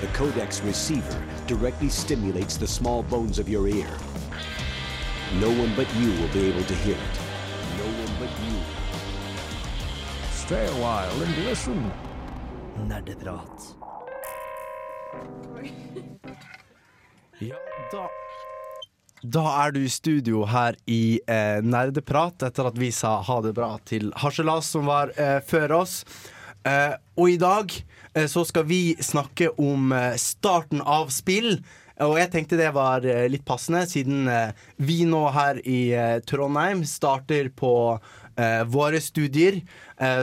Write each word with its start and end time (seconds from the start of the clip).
The 0.00 0.08
Codex 0.08 0.60
receiver 0.60 1.22
directly 1.46 1.88
stimulates 1.88 2.58
the 2.58 2.66
small 2.66 3.02
bones 3.02 3.38
of 3.38 3.48
your 3.48 3.66
ear. 3.66 3.88
No 5.40 5.48
one 5.48 5.72
but 5.74 5.88
you 5.96 6.10
will 6.20 6.28
be 6.34 6.48
able 6.48 6.64
to 6.64 6.74
hear 6.74 6.96
it. 6.96 7.16
No 7.78 7.86
one 8.04 8.12
but 8.20 8.28
you. 8.44 8.58
Stay 10.32 10.66
a 10.66 10.72
while 10.82 11.22
and 11.22 11.44
listen. 11.46 11.90
Nerdeprat. 12.86 13.74
Ja, 17.38 17.56
da 17.92 18.08
Da 19.22 19.66
er 19.66 19.70
du 19.72 19.80
i 19.80 19.88
studio 19.88 20.44
her 20.44 20.76
i 20.86 21.20
eh, 21.26 21.62
Nerdeprat, 21.64 22.42
etter 22.42 22.68
at 22.68 22.78
vi 22.78 22.92
sa 22.92 23.22
ha 23.22 23.40
det 23.40 23.54
bra 23.56 23.78
til 23.84 24.12
Harselas, 24.16 24.68
som 24.70 24.86
var 24.86 25.10
eh, 25.16 25.40
før 25.40 25.72
oss. 25.80 26.04
Eh, 26.66 26.94
og 27.16 27.30
i 27.30 27.38
dag 27.40 27.70
eh, 27.70 28.26
så 28.30 28.42
skal 28.46 28.66
vi 28.66 28.96
snakke 29.02 29.52
om 29.62 29.92
eh, 29.94 30.14
starten 30.20 30.82
av 30.82 31.12
spill. 31.14 31.60
Og 32.02 32.18
jeg 32.20 32.28
tenkte 32.32 32.58
det 32.60 32.74
var 32.76 33.06
litt 33.32 33.46
passende, 33.48 33.86
siden 33.88 34.26
vi 34.76 34.98
nå 35.08 35.22
her 35.32 35.62
i 35.64 35.96
Trondheim 36.28 36.82
starter 36.84 37.48
på 37.56 37.70
våre 38.68 39.00
studier. 39.00 39.62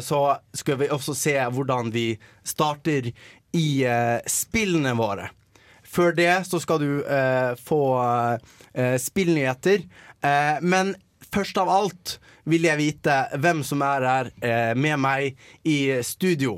Så 0.05 0.19
skal 0.53 0.77
vi 0.83 0.91
også 0.93 1.15
se 1.17 1.33
hvordan 1.33 1.89
vi 1.95 2.11
starter 2.45 3.09
i 3.57 3.65
spillene 4.29 4.93
våre. 4.99 5.31
Før 5.81 6.13
det 6.13 6.29
så 6.45 6.61
skal 6.61 6.83
du 6.83 6.91
få 7.57 7.81
spillnyheter. 9.01 9.89
Men 10.61 10.93
først 11.33 11.57
av 11.57 11.73
alt 11.73 12.19
vil 12.49 12.67
jeg 12.67 12.79
vite 12.79 13.15
hvem 13.39 13.63
som 13.65 13.81
er 13.85 14.05
her 14.09 14.31
eh, 14.43 14.73
med 14.75 14.99
meg 14.99 15.39
i 15.67 15.77
studio. 16.03 16.57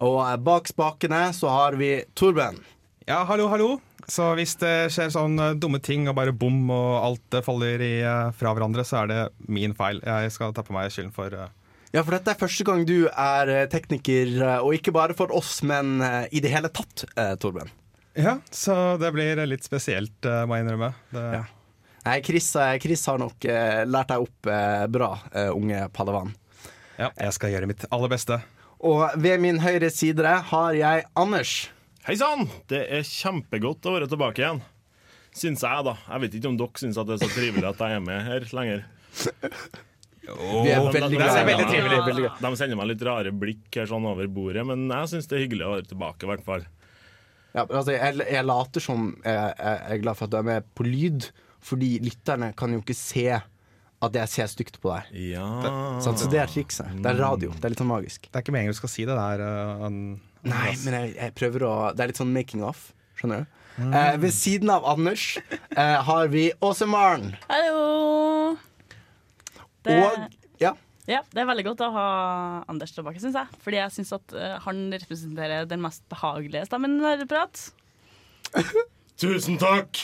Og 0.00 0.18
eh, 0.24 0.36
bak 0.40 0.68
spakene 0.70 1.28
så 1.36 1.52
har 1.52 1.76
vi 1.80 1.98
Torben. 2.16 2.60
Ja, 3.08 3.24
hallo, 3.28 3.48
hallo. 3.52 3.70
Så 4.10 4.32
hvis 4.34 4.56
det 4.58 4.90
skjer 4.94 5.10
sånne 5.12 5.52
dumme 5.60 5.78
ting 5.84 6.08
og 6.10 6.16
bare 6.18 6.32
bom 6.34 6.64
og 6.72 6.92
alt 7.04 7.36
eh, 7.36 7.44
faller 7.46 7.82
i, 7.84 7.94
eh, 8.02 8.30
fra 8.36 8.54
hverandre, 8.56 8.84
så 8.86 9.02
er 9.04 9.10
det 9.10 9.20
min 9.46 9.74
feil. 9.78 10.00
Jeg 10.02 10.32
skal 10.34 10.54
ta 10.56 10.64
på 10.66 10.74
meg 10.76 10.90
skylden 10.94 11.12
for 11.14 11.34
uh... 11.36 11.48
Ja, 11.90 12.04
for 12.06 12.14
dette 12.14 12.30
er 12.30 12.38
første 12.38 12.64
gang 12.66 12.84
du 12.86 13.08
er 13.10 13.50
eh, 13.50 13.68
tekniker, 13.70 14.32
eh, 14.38 14.58
og 14.62 14.76
ikke 14.78 14.94
bare 14.94 15.14
for 15.18 15.32
oss, 15.34 15.56
men 15.66 15.98
eh, 16.06 16.24
i 16.38 16.42
det 16.42 16.52
hele 16.54 16.70
tatt, 16.70 17.04
eh, 17.18 17.34
Torben. 17.42 17.70
Ja, 18.18 18.36
så 18.50 18.96
det 18.98 19.12
blir 19.14 19.38
litt 19.46 19.66
spesielt, 19.66 20.18
eh, 20.26 20.44
må 20.46 20.58
jeg 20.58 20.66
innrømme. 20.66 20.92
Det, 21.14 21.24
Ja. 21.40 21.42
Nei, 22.06 22.22
Chris, 22.24 22.48
eh, 22.56 22.78
Chris 22.80 23.02
har 23.06 23.18
nok 23.20 23.44
eh, 23.44 23.82
lært 23.84 24.08
deg 24.12 24.24
opp 24.24 24.48
eh, 24.48 24.86
bra, 24.88 25.10
eh, 25.36 25.50
unge 25.52 25.82
padawan. 25.92 26.32
ja, 26.96 27.10
jeg 27.12 27.36
skal 27.36 27.52
gjøre 27.52 27.68
mitt 27.68 27.84
aller 27.92 28.12
beste. 28.12 28.40
Og 28.80 29.04
ved 29.20 29.42
min 29.42 29.60
høyre 29.60 29.90
side 29.92 30.24
har 30.24 30.72
jeg 30.78 31.04
Anders. 31.20 31.68
Hei 32.06 32.16
sann! 32.16 32.46
Det 32.72 32.80
er 32.88 33.04
kjempegodt 33.04 33.84
å 33.84 33.92
være 33.98 34.08
tilbake 34.08 34.40
igjen. 34.40 34.62
Syns 35.36 35.60
jeg, 35.62 35.84
da. 35.86 35.92
Jeg 36.08 36.24
vet 36.24 36.38
ikke 36.38 36.48
om 36.50 36.56
dere 36.58 36.80
syns 36.80 36.96
det 36.96 37.14
er 37.14 37.20
så 37.20 37.28
trivelig 37.34 37.68
at 37.68 37.84
jeg 37.84 37.98
er 37.98 38.02
med 38.02 38.24
her 38.24 38.46
lenger. 38.56 38.86
Vi 40.30 40.72
er 40.72 40.84
veldig 40.86 41.18
glad 41.20 42.08
glad. 42.16 42.40
de 42.40 42.50
sender 42.56 42.78
meg 42.78 42.90
litt 42.92 43.04
rare 43.04 43.32
blikk 43.34 43.76
her 43.76 43.88
sånn 43.90 44.08
over 44.08 44.28
bordet, 44.32 44.64
men 44.68 44.88
jeg 44.88 45.12
syns 45.12 45.28
det 45.28 45.36
er 45.36 45.44
hyggelig 45.44 45.66
å 45.66 45.74
være 45.74 45.88
tilbake, 45.92 46.24
i 46.24 46.30
hvert 46.32 46.44
fall. 46.46 46.66
Ja, 47.52 47.64
altså, 47.66 47.92
jeg, 47.92 48.20
jeg 48.30 48.46
later 48.46 48.84
som 48.84 49.08
jeg, 49.26 49.54
jeg 49.60 49.94
er 49.96 50.02
glad 50.04 50.18
for 50.18 50.28
at 50.28 50.34
du 50.34 50.38
er 50.40 50.46
med 50.46 50.68
på 50.78 50.86
lyd, 50.86 51.28
fordi 51.64 51.98
lytterne 52.04 52.52
kan 52.56 52.72
jo 52.74 52.80
ikke 52.82 52.96
se 52.96 53.26
at 54.00 54.14
jeg 54.16 54.32
ser 54.32 54.48
stygt 54.48 54.78
på 54.80 54.94
deg. 54.94 55.10
Ja 55.34 55.44
Sant? 56.00 56.18
Så 56.22 56.28
det 56.32 56.38
er 56.40 56.48
trikset. 56.48 56.88
Det 57.04 57.10
er 57.10 57.18
radio. 57.20 57.50
Det 57.52 57.66
er 57.68 57.74
litt 57.74 57.82
sånn 57.82 57.90
magisk. 57.90 58.24
Det 58.30 58.38
er 58.38 58.44
ikke 58.46 58.54
meningen 58.56 58.72
du 58.72 58.78
skal 58.78 58.92
si 58.92 59.04
det 59.08 59.16
der. 59.18 59.42
Uh, 59.44 59.84
an- 59.90 60.20
Nei, 60.48 60.70
men 60.86 60.94
jeg, 60.96 61.10
jeg 61.18 61.34
prøver 61.36 61.66
å 61.68 61.72
Det 61.92 62.00
er 62.00 62.08
litt 62.14 62.20
sånn 62.20 62.32
making 62.32 62.62
off. 62.64 62.86
Skjønner 63.20 63.42
du? 63.44 63.56
Mm. 63.80 63.92
Eh, 63.96 64.14
ved 64.20 64.32
siden 64.34 64.70
av 64.72 64.84
Anders 64.88 65.26
eh, 65.38 65.98
har 66.04 66.28
vi 66.32 66.46
Åse 66.64 66.88
Maren. 66.88 67.34
Hallo! 67.48 68.56
Det, 69.84 69.94
Og 70.00 70.60
ja. 70.60 70.72
ja, 71.08 71.20
det 71.32 71.40
er 71.40 71.48
veldig 71.48 71.64
godt 71.70 71.84
å 71.86 71.90
ha 71.94 72.06
Anders 72.68 72.92
tilbake, 72.96 73.20
syns 73.22 73.36
jeg. 73.38 73.60
Fordi 73.64 73.78
jeg 73.80 73.94
syns 73.94 74.12
at 74.16 74.34
uh, 74.36 74.56
han 74.66 74.82
representerer 74.96 75.68
den 75.70 75.80
mest 75.84 76.02
behagelige 76.12 76.66
stemmen 76.68 76.98
i 76.98 77.04
Nerdeprat. 77.04 77.68
Tusen 79.20 79.58
takk! 79.60 79.98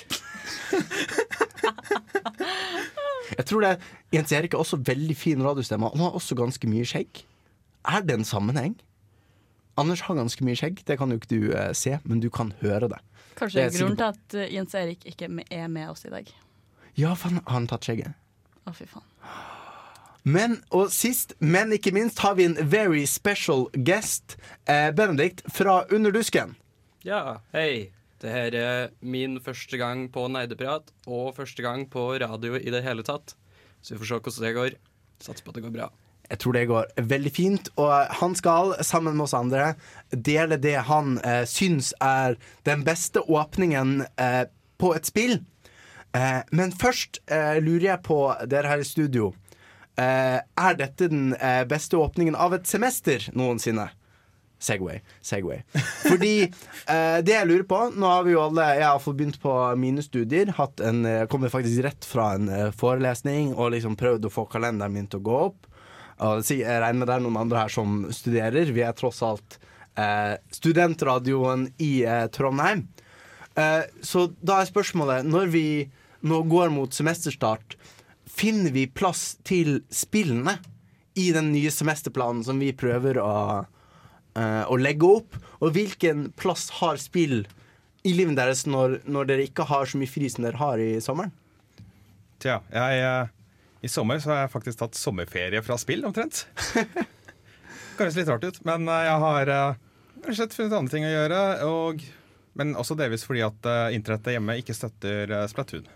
Jeg 3.37 3.47
tror 3.49 3.65
det 3.65 3.71
Jens 4.15 4.33
Erik 4.33 4.55
er 4.55 4.61
også 4.61 4.79
veldig 4.87 5.17
fin 5.19 5.43
radiostemme. 5.43 5.89
Han 5.93 6.05
har 6.05 6.17
også 6.17 6.37
ganske 6.39 6.69
mye 6.71 6.87
skjegg. 6.87 7.25
Er 7.87 8.05
det 8.05 8.19
en 8.19 8.29
sammenheng? 8.29 8.77
Anders 9.77 10.01
har 10.07 10.17
ganske 10.17 10.45
mye 10.45 10.57
skjegg, 10.57 10.81
det 10.89 10.97
kan 10.99 11.13
jo 11.13 11.19
ikke 11.21 11.33
du 11.33 11.51
eh, 11.53 11.73
se, 11.77 11.99
men 12.05 12.21
du 12.23 12.31
kan 12.33 12.53
høre 12.63 12.89
det. 12.93 13.01
Kanskje 13.37 13.61
Det 13.61 13.65
er 13.67 13.75
grunnen 13.81 13.99
til 14.01 14.07
at 14.07 14.37
eh, 14.41 14.55
Jens 14.55 14.77
Erik 14.79 15.05
ikke 15.09 15.29
er 15.53 15.67
med 15.69 15.91
oss 15.91 16.07
i 16.09 16.13
dag. 16.13 16.31
Ja, 16.97 17.13
for 17.13 17.35
han 17.35 17.43
har 17.45 17.67
tatt 17.75 17.89
skjegget. 17.89 18.17
Å, 18.65 18.73
fy 18.73 18.89
faen. 18.89 19.05
Men, 20.27 20.57
og 20.75 20.89
sist, 20.91 21.37
men 21.39 21.75
ikke 21.77 21.93
minst, 21.95 22.19
har 22.25 22.35
vi 22.35 22.49
en 22.49 22.57
very 22.59 23.05
special 23.07 23.69
guest. 23.87 24.39
Eh, 24.67 24.89
Benedikt 24.97 25.45
fra 25.53 25.85
Underdusken. 25.93 26.57
Ja, 27.07 27.43
hei. 27.53 27.93
Det 28.23 28.33
her 28.33 28.55
er 28.57 28.91
min 29.05 29.37
første 29.45 29.77
gang 29.81 30.07
på 30.13 30.25
Nerdeprat, 30.33 30.89
og 31.07 31.35
første 31.37 31.63
gang 31.65 31.85
på 31.91 32.15
radio 32.23 32.57
i 32.57 32.73
det 32.73 32.83
hele 32.87 33.05
tatt. 33.05 33.37
Så 33.85 33.95
vi 33.95 34.01
får 34.01 34.09
se 34.09 34.21
hvordan 34.21 34.47
det 34.47 34.57
går. 34.57 34.77
Satser 35.21 35.45
på 35.45 35.53
at 35.53 35.59
det 35.59 35.67
går 35.67 35.75
bra. 35.75 35.91
Jeg 36.27 36.41
tror 36.43 36.57
det 36.57 36.65
går 36.67 36.89
veldig 37.13 37.31
fint, 37.31 37.69
og 37.79 37.93
han 38.19 38.35
skal, 38.35 38.75
sammen 38.83 39.15
med 39.15 39.29
oss 39.29 39.37
andre, 39.37 39.75
dele 40.11 40.59
det 40.59 40.75
han 40.89 41.21
eh, 41.23 41.45
syns 41.47 41.93
er 42.03 42.35
den 42.67 42.83
beste 42.87 43.23
åpningen 43.23 44.01
eh, 44.19 44.47
på 44.81 44.91
et 44.97 45.07
spill. 45.07 45.39
Eh, 46.17 46.41
men 46.51 46.75
først 46.75 47.21
eh, 47.31 47.61
lurer 47.63 47.93
jeg 47.93 48.05
på 48.09 48.19
dere 48.51 48.73
her 48.73 48.83
i 48.83 48.89
studio. 48.89 49.31
Eh, 49.97 50.41
er 50.43 50.81
dette 50.81 51.13
den 51.13 51.31
eh, 51.37 51.63
beste 51.69 52.01
åpningen 52.01 52.35
av 52.35 52.59
et 52.59 52.67
semester 52.69 53.31
noensinne? 53.37 53.87
Segway. 54.59 55.03
Segway. 55.21 55.61
Fordi 56.07 56.35
eh, 56.93 57.19
det 57.27 57.35
jeg 57.35 57.49
lurer 57.49 57.67
på 57.69 57.81
Nå 57.93 58.09
har 58.09 58.25
vi 58.25 58.33
jo 58.33 58.41
alle 58.41 58.65
Jeg 58.79 58.87
har 58.89 59.17
begynt 59.19 59.39
på 59.43 59.55
mine 59.77 60.05
studier. 60.05 60.53
Hatt 60.57 60.81
en, 60.81 61.05
jeg 61.05 61.29
kommer 61.33 61.53
faktisk 61.53 61.85
rett 61.85 62.09
fra 62.09 62.33
en 62.39 62.49
eh, 62.49 62.73
forelesning 62.77 63.53
og 63.55 63.75
liksom 63.77 63.99
prøvd 64.01 64.29
å 64.29 64.33
få 64.33 64.47
kalenderen 64.51 64.97
min 64.97 65.09
til 65.13 65.21
å 65.21 65.27
gå 65.29 65.39
opp. 65.51 65.71
Og 66.25 66.49
jeg 66.49 66.65
regner 66.65 67.03
med 67.03 67.11
det 67.11 67.19
er 67.19 67.25
noen 67.27 67.41
andre 67.43 67.67
her 67.67 67.73
som 67.73 68.07
studerer. 68.15 68.73
Vi 68.73 68.85
er 68.85 68.97
tross 68.97 69.21
alt 69.27 69.59
eh, 70.01 70.37
studentradioen 70.57 71.69
i 71.83 71.93
eh, 72.09 72.25
Trondheim. 72.33 72.87
Eh, 73.57 73.85
så 74.05 74.27
da 74.41 74.61
er 74.61 74.69
spørsmålet 74.69 75.25
Når 75.25 75.53
vi 75.53 75.67
nå 76.27 76.43
går 76.49 76.73
mot 76.75 76.93
semesterstart, 76.93 77.77
finner 78.27 78.73
vi 78.75 78.87
plass 78.89 79.37
til 79.47 79.81
spillene 79.93 80.59
i 81.17 81.31
den 81.33 81.53
nye 81.55 81.71
semesterplanen 81.73 82.43
som 82.45 82.59
vi 82.61 82.73
prøver 82.77 83.21
å, 83.23 83.33
eh, 83.61 83.76
å 84.37 84.77
legge 84.77 85.09
opp? 85.09 85.37
Og 85.65 85.71
hvilken 85.73 86.27
plass 86.37 86.67
har 86.83 86.99
spill 87.01 87.47
i 88.07 88.13
livet 88.15 88.37
deres 88.39 88.67
når, 88.69 89.01
når 89.09 89.31
dere 89.31 89.47
ikke 89.49 89.67
har 89.71 89.89
så 89.89 89.99
mye 89.99 90.11
fri 90.11 90.29
som 90.31 90.45
dere 90.47 90.61
har 90.61 90.83
i 90.83 90.97
sommeren? 91.03 91.33
Tja, 92.43 92.61
jeg, 92.71 93.01
eh, 93.01 93.33
I 93.87 93.91
sommer 93.91 94.21
så 94.21 94.33
har 94.33 94.45
jeg 94.45 94.53
faktisk 94.53 94.83
tatt 94.83 94.99
sommerferie 94.99 95.63
fra 95.65 95.79
spill, 95.81 96.05
omtrent. 96.07 96.45
Høres 97.97 98.19
litt 98.19 98.29
rart 98.29 98.45
ut, 98.45 98.61
men 98.69 98.87
eh, 98.93 99.07
jeg 99.09 99.23
har 99.25 99.53
eh, 99.53 99.81
rett 100.21 100.31
og 100.35 100.39
slett 100.39 100.57
funnet 100.57 100.79
andre 100.79 100.93
ting 100.93 101.09
å 101.09 101.15
gjøre. 101.15 101.41
Og, 101.71 102.05
men 102.61 102.77
også 102.79 102.99
delvis 102.99 103.25
fordi 103.27 103.45
at 103.47 103.71
eh, 103.71 103.97
internettet 103.97 104.37
hjemme 104.37 104.59
ikke 104.61 104.77
støtter 104.77 105.33
Splatoon. 105.51 105.89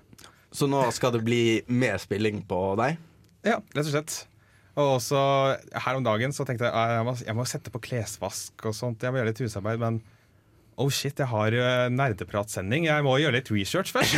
Så 0.50 0.66
nå 0.66 0.82
skal 0.96 1.14
det 1.14 1.22
bli 1.22 1.42
mer 1.70 2.00
spilling 2.02 2.42
på 2.48 2.58
deg? 2.80 2.98
Ja, 3.46 3.60
rett 3.76 3.86
og 3.86 3.92
slett. 3.92 4.16
Og 4.78 4.96
også 5.00 5.20
her 5.84 5.98
om 5.98 6.04
dagen 6.06 6.32
så 6.34 6.46
tenkte 6.46 6.68
jeg 6.68 6.74
at 6.74 6.96
jeg 6.98 7.06
må, 7.08 7.14
jeg 7.26 7.36
må 7.36 7.46
sette 7.48 7.72
på 7.74 7.82
klesvask 7.82 8.66
og 8.68 8.76
sånt. 8.76 9.02
Jeg 9.02 9.12
må 9.12 9.20
gjøre 9.20 9.32
litt 9.32 9.42
husarbeid, 9.42 9.80
men 9.82 9.98
oh 10.80 10.88
shit, 10.94 11.18
jeg 11.18 11.28
har 11.28 11.56
uh, 11.56 11.88
nerdepratsending. 11.92 12.86
Jeg 12.88 13.04
må 13.04 13.16
gjøre 13.20 13.36
litt 13.40 13.50
research 13.52 13.92
først. 13.92 14.14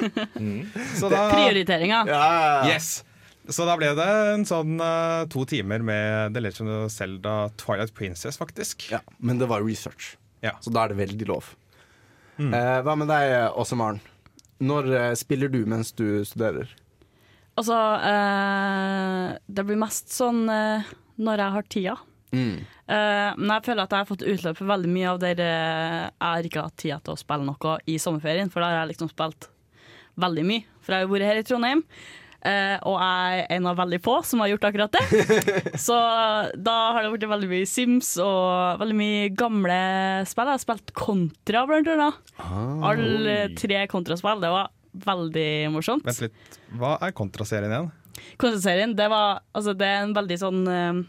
Så 1.00 1.10
da 1.12 1.26
Prioriteringer. 1.34 2.10
Yes! 2.70 3.04
Så 3.46 3.62
da 3.68 3.76
ble 3.78 3.92
det 3.94 4.06
en 4.32 4.42
sånn 4.48 4.80
uh, 4.82 5.22
to 5.30 5.44
timer 5.46 5.84
med 5.86 6.34
The 6.34 6.42
Legend 6.42 6.72
of 6.72 6.88
Zelda 6.90 7.36
Twilight 7.60 7.92
Princess, 7.94 8.38
faktisk. 8.40 8.88
Ja, 8.90 8.98
men 9.22 9.38
det 9.38 9.46
var 9.52 9.62
research, 9.62 10.16
Ja. 10.42 10.56
så 10.60 10.72
da 10.74 10.82
er 10.84 10.94
det 10.94 10.98
veldig 10.98 11.28
lov. 11.30 11.52
Mm. 12.40 12.50
Uh, 12.50 12.80
hva 12.82 12.96
med 12.98 13.08
deg, 13.12 13.36
Åse 13.54 13.78
Maren? 13.78 14.02
Når 14.58 14.90
uh, 14.90 15.12
spiller 15.14 15.52
du 15.52 15.60
mens 15.68 15.92
du 15.94 16.24
studerer? 16.26 16.72
Altså, 17.56 17.76
eh, 18.04 19.36
det 19.48 19.64
blir 19.64 19.78
mest 19.80 20.12
sånn 20.12 20.42
eh, 20.52 20.90
når 21.16 21.42
jeg 21.42 21.54
har 21.56 21.68
tida. 21.72 21.94
Mm. 22.36 22.56
Eh, 22.60 23.30
men 23.38 23.52
jeg 23.54 23.64
føler 23.70 23.86
at 23.86 23.94
jeg 23.94 24.02
har 24.04 24.10
fått 24.10 24.26
utløp 24.28 24.58
for 24.58 24.68
veldig 24.68 24.90
mye 24.92 25.08
av 25.14 25.20
det 25.22 25.30
eh, 25.40 26.02
jeg 26.10 26.26
har 26.26 26.48
ikke 26.50 26.66
hatt 26.68 26.76
tid 26.82 27.00
til 27.06 27.14
å 27.14 27.20
spille 27.20 27.46
noe 27.48 27.78
i 27.88 27.96
sommerferien, 28.02 28.52
for 28.52 28.60
da 28.60 28.68
har 28.74 28.82
jeg 28.82 28.92
liksom 28.92 29.10
spilt 29.14 29.48
veldig 30.20 30.44
mye. 30.48 30.66
For 30.84 30.92
jeg 30.92 31.00
har 31.02 31.08
jo 31.08 31.14
vært 31.16 31.28
her 31.30 31.40
i 31.40 31.46
Trondheim. 31.48 31.82
eh, 32.46 32.76
og 32.86 33.00
jeg 33.00 33.40
er 33.40 33.56
en 33.56 33.66
av 33.72 33.80
veldig 33.80 33.98
få 34.04 34.18
som 34.28 34.44
har 34.44 34.52
gjort 34.52 34.68
akkurat 34.68 34.94
det. 35.00 35.24
Så 35.86 35.96
da 36.60 36.76
har 36.94 37.02
det 37.08 37.14
blitt 37.16 37.28
veldig 37.32 37.50
mye 37.50 37.66
Sims 37.72 38.12
og 38.22 38.82
veldig 38.84 38.98
mye 39.00 39.32
gamle 39.34 39.80
spill. 40.28 40.52
Jeg 40.52 40.58
har 40.60 40.62
spilt 40.66 40.92
Kontra, 40.96 41.64
blant 41.72 41.88
annet. 41.96 42.20
Alle 42.92 43.38
tre 43.58 43.82
Kontraspill. 43.90 44.44
Det 44.44 44.52
var 44.52 44.70
veldig 45.04 45.50
morsomt. 45.74 46.06
Vent 46.06 46.24
litt. 46.26 46.58
Hva 46.78 46.96
er 47.04 47.14
kontraserien 47.16 47.72
igjen? 47.72 47.92
Kontraserien, 48.40 48.94
det 48.96 49.10
var 49.12 49.42
Altså, 49.52 49.74
det 49.76 49.86
er 49.86 50.06
en 50.06 50.14
veldig 50.16 50.38
sånn 50.40 50.62
eh, 50.72 51.00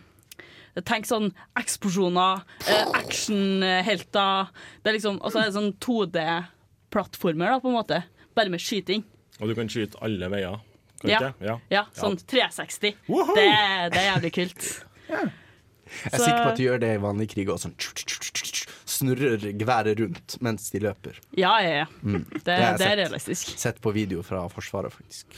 Tenk 0.86 1.08
sånn 1.10 1.30
eksplosjoner, 1.58 2.44
eh, 2.68 2.92
actionhelter 3.00 4.52
Det 4.84 4.92
er 4.92 4.98
liksom 4.98 5.22
Og 5.22 5.32
så 5.32 5.42
er 5.42 5.48
det 5.48 5.56
sånn 5.56 5.72
2D-plattformer, 5.84 7.56
da, 7.56 7.62
på 7.64 7.72
en 7.72 7.78
måte. 7.78 8.02
Bare 8.38 8.52
med 8.54 8.62
skyting. 8.62 9.06
Og 9.40 9.50
du 9.50 9.56
kan 9.58 9.70
skyte 9.72 9.98
alle 10.04 10.30
veier. 10.34 10.60
Ja. 11.06 11.32
ja. 11.42 11.58
Ja, 11.70 11.84
sånn 11.94 12.18
360. 12.18 12.96
Woho! 13.10 13.36
Det, 13.38 13.46
det 13.94 14.02
er 14.02 14.08
jævlig 14.12 14.34
kult. 14.40 14.70
Jeg 15.88 16.12
er 16.12 16.20
sikker 16.20 16.42
på 16.44 16.50
at 16.52 16.60
du 16.60 16.64
gjør 16.66 16.82
det 16.84 16.90
i 16.98 17.00
vanlig 17.00 17.30
krig 17.32 17.50
og 17.54 17.62
sånn 17.62 17.76
snurrer 18.98 19.44
geværet 19.58 20.00
rundt 20.02 20.38
mens 20.44 20.70
de 20.74 20.82
løper. 20.88 21.18
Ja, 21.38 21.56
ja, 21.64 21.84
ja. 21.84 21.88
Det, 22.02 22.08
Mm. 22.18 22.24
Det 22.34 22.44
det 22.46 22.58
er 22.58 22.78
sett. 22.82 22.98
realistisk. 23.04 23.58
Sett 23.62 23.82
på 23.84 23.94
video 23.96 24.24
fra 24.26 24.44
Forsvaret, 24.52 24.94
faktisk. 24.94 25.38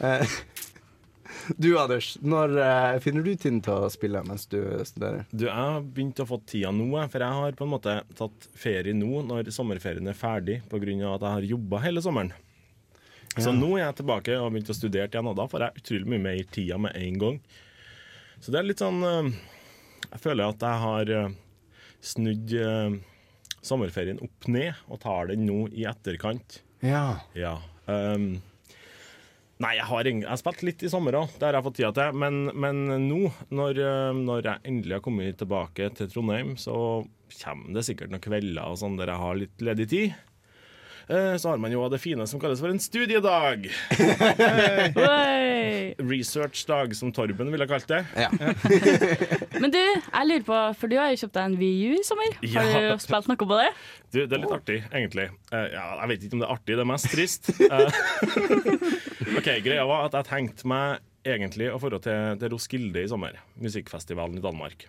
Eh, 0.00 0.26
du 1.62 1.70
Anders, 1.80 2.10
når 2.20 2.56
uh, 2.58 2.98
finner 3.04 3.24
du 3.24 3.30
tiden 3.36 3.60
til 3.64 3.84
å 3.86 3.90
spille 3.92 4.20
mens 4.26 4.46
du 4.50 4.58
studerer? 4.88 5.24
Du, 5.30 5.46
Jeg 5.46 5.54
har 5.54 5.80
begynt 5.84 6.20
å 6.20 6.26
få 6.28 6.40
tida 6.48 6.72
nå, 6.74 6.90
for 7.12 7.24
jeg 7.24 7.38
har 7.40 7.56
på 7.58 7.64
en 7.68 7.72
måte 7.72 7.94
tatt 8.18 8.48
ferie 8.58 8.96
nå 8.96 9.22
når 9.28 9.50
sommerferien 9.54 10.08
er 10.10 10.18
ferdig, 10.18 10.60
pga. 10.68 10.80
at 11.14 11.24
jeg 11.24 11.36
har 11.38 11.48
jobba 11.54 11.82
hele 11.86 12.02
sommeren. 12.04 12.34
Så 13.38 13.52
nå 13.54 13.68
er 13.76 13.84
jeg 13.84 14.00
tilbake 14.00 14.34
og 14.34 14.48
har 14.48 14.50
begynt 14.54 14.70
å 14.72 14.74
studere 14.74 15.06
igjen, 15.12 15.28
og 15.30 15.36
da 15.38 15.44
får 15.46 15.62
jeg 15.62 15.82
utrolig 15.82 16.08
mye 16.10 16.22
mer 16.24 16.38
tida 16.50 16.78
med 16.82 16.96
en 16.98 17.18
gang. 17.22 17.36
Så 18.42 18.50
det 18.50 18.58
er 18.58 18.66
litt 18.66 18.82
sånn 18.82 18.98
eh, 19.06 19.28
Jeg 20.08 20.20
føler 20.24 20.48
at 20.50 20.64
jeg 20.64 20.80
har 20.82 21.12
snudd 22.04 22.52
eh, 22.54 22.98
sommerferien 23.64 24.20
opp 24.24 24.48
ned, 24.50 24.76
og 24.88 25.02
tar 25.02 25.32
den 25.32 25.46
nå 25.48 25.66
i 25.74 25.86
etterkant. 25.88 26.60
Ja. 26.84 27.20
Ja. 27.36 27.56
Um, 27.88 28.38
nei, 29.58 29.74
jeg 29.78 29.86
har, 29.90 30.08
jeg 30.08 30.26
har 30.28 30.40
spilt 30.40 30.64
litt 30.66 30.84
i 30.86 30.92
sommer 30.92 31.18
òg, 31.18 31.34
det 31.38 31.48
har 31.48 31.58
jeg 31.58 31.66
fått 31.66 31.78
tida 31.80 31.92
til. 31.96 32.18
Men, 32.22 32.40
men 32.54 32.84
nå, 33.08 33.20
når, 33.50 33.82
eh, 33.82 34.10
når 34.18 34.50
jeg 34.52 34.64
endelig 34.72 34.98
har 34.98 35.04
kommet 35.04 35.40
tilbake 35.40 35.90
til 35.98 36.10
Trondheim, 36.12 36.56
så 36.60 36.78
kommer 37.42 37.76
det 37.76 37.84
sikkert 37.88 38.14
noen 38.14 38.24
kvelder 38.24 38.64
og 38.64 38.80
sånn 38.80 38.96
der 39.00 39.12
jeg 39.12 39.24
har 39.24 39.40
litt 39.42 39.64
ledig 39.70 39.88
tid. 39.92 40.18
Eh, 41.08 41.36
Så 41.40 41.48
har 41.48 41.56
man 41.58 41.72
jo 41.72 41.86
det 41.88 41.98
fine 42.02 42.26
som 42.28 42.40
kalles 42.40 42.60
for 42.60 42.68
en 42.68 42.78
studiedag. 42.82 43.70
Researchdag, 45.98 46.94
som 46.96 47.12
Torben 47.12 47.50
ville 47.52 47.66
kalt 47.70 47.88
det. 47.88 48.02
ja. 48.16 48.28
Men 49.62 49.72
du, 49.74 49.78
jeg 49.80 50.28
lurer 50.28 50.44
på, 50.46 50.58
for 50.78 50.90
du 50.92 50.96
har 51.00 51.10
jo 51.12 51.18
kjøpt 51.22 51.34
deg 51.38 51.48
en 51.48 51.56
VU 51.58 51.94
i 51.96 52.02
sommer. 52.06 52.36
Ja. 52.44 52.62
Har 52.62 52.86
du 52.92 53.02
spilt 53.02 53.28
noe 53.30 53.40
på 53.40 53.48
det? 53.58 53.70
Du, 54.12 54.18
det 54.20 54.36
er 54.36 54.42
litt 54.44 54.54
artig, 54.54 54.78
egentlig. 54.92 55.26
Eh, 55.50 55.66
ja, 55.74 55.86
jeg 56.02 56.10
vet 56.12 56.26
ikke 56.28 56.38
om 56.38 56.42
det 56.44 56.48
er 56.48 56.54
artig, 56.54 56.76
det 56.78 56.84
er 56.84 56.90
mest 56.92 57.10
trist. 57.14 57.50
Eh, 57.68 59.38
OK, 59.38 59.48
greia 59.64 59.82
var 59.86 60.06
at 60.06 60.14
jeg 60.16 60.26
tenkte 60.28 60.68
meg 60.70 61.02
egentlig 61.28 61.66
å 61.72 61.78
dra 61.82 61.98
til, 62.02 62.38
til 62.40 62.52
Roskilde 62.54 63.02
i 63.04 63.10
sommer. 63.10 63.36
Musikkfestivalen 63.60 64.38
i 64.40 64.44
Danmark. 64.44 64.86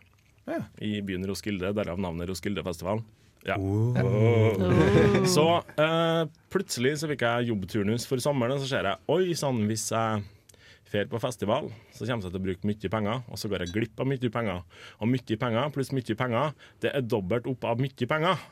Ja. 0.50 0.62
I 0.86 1.01
byen 1.06 1.25
Roskilde, 1.27 1.74
derav 1.75 2.00
navnet 2.01 2.30
Roskildefestivalen. 2.31 3.04
Ja. 3.47 3.56
Oh. 3.56 5.25
Så 5.30 5.45
uh, 5.80 6.24
plutselig 6.51 6.97
så 7.00 7.07
fikk 7.09 7.24
jeg 7.24 7.50
jobbturnus 7.53 8.07
for 8.09 8.21
sommeren, 8.24 8.57
og 8.57 8.63
så 8.63 8.68
ser 8.74 8.89
jeg 8.89 9.00
Oi 9.13 9.38
sann, 9.38 9.62
hvis 9.69 9.88
jeg 9.94 10.25
drar 10.89 11.09
på 11.12 11.21
festival, 11.21 11.69
så 11.94 12.06
kommer 12.06 12.25
jeg 12.25 12.33
til 12.33 12.39
å 12.41 12.45
bruke 12.47 12.69
mye 12.69 12.91
penger, 12.91 13.25
og 13.30 13.39
så 13.39 13.51
går 13.51 13.65
jeg 13.65 13.75
glipp 13.75 14.01
av 14.01 14.09
mye 14.09 14.31
penger. 14.33 14.63
Og 15.00 15.12
mye 15.12 15.39
penger 15.44 15.74
pluss 15.75 15.91
mye 15.95 16.18
penger, 16.18 16.56
det 16.83 16.94
er 16.97 17.06
dobbelt 17.06 17.50
opp 17.51 17.68
av 17.69 17.81
mye 17.81 18.09
penger. 18.09 18.47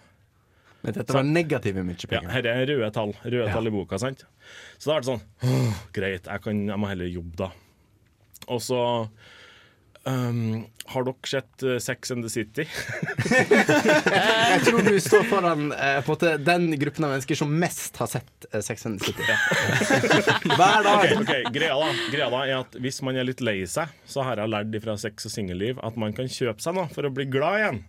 Men 0.83 0.93
dette 0.93 1.15
var 1.15 1.25
negative 1.25 1.83
mye 1.83 1.97
Ja, 2.13 2.21
dette 2.21 2.53
er 2.53 2.69
røde 2.69 2.91
tall. 2.93 3.15
Røde 3.25 3.47
Ja. 3.47 3.53
tall 3.53 3.67
i 3.67 3.73
boka, 3.73 3.97
sant? 3.99 4.23
Så 4.77 4.91
da 4.91 4.97
er 4.97 5.01
det 5.01 5.09
sånn 5.09 5.73
Greit, 5.95 6.29
jeg, 6.29 6.41
kan, 6.43 6.67
jeg 6.69 6.79
må 6.79 6.87
heller 6.87 7.09
jobbe, 7.09 7.35
da. 7.41 7.49
Og 8.53 8.61
så 8.61 8.79
ehm, 10.07 10.65
Har 10.87 11.03
dere 11.07 11.29
sett 11.29 11.63
uh, 11.67 11.77
Sex 11.83 12.11
and 12.11 12.23
the 12.25 12.31
City? 12.31 12.63
Jeg 13.27 14.61
tror 14.65 14.85
du 14.87 14.95
står 15.03 15.27
foran 15.29 15.71
uh, 15.73 15.99
måte, 16.07 16.35
den 16.41 16.69
gruppen 16.79 17.07
av 17.07 17.13
mennesker 17.15 17.39
som 17.39 17.51
mest 17.59 17.99
har 18.01 18.09
sett 18.11 18.47
uh, 18.53 18.61
Sex 18.63 18.87
and 18.87 19.01
the 19.01 19.11
City. 19.11 19.23
Hver 20.57 20.87
dag. 20.87 21.03
Okay, 21.03 21.19
okay. 21.21 21.43
greia, 21.53 21.75
da, 21.75 21.91
greia 22.13 22.31
da 22.33 22.41
er 22.45 22.55
at 22.61 22.79
Hvis 22.81 23.01
man 23.05 23.19
er 23.19 23.27
litt 23.27 23.43
lei 23.43 23.59
seg, 23.69 23.91
så 24.07 24.25
har 24.27 24.39
jeg 24.41 24.53
lært 24.53 24.79
fra 24.83 24.97
sex 25.01 25.29
og 25.29 25.33
singelliv 25.33 25.83
at 25.83 25.99
man 25.99 26.15
kan 26.15 26.31
kjøpe 26.31 26.63
seg 26.63 26.77
noe 26.77 26.89
for 26.93 27.07
å 27.07 27.13
bli 27.13 27.27
glad 27.31 27.61
igjen. 27.61 27.83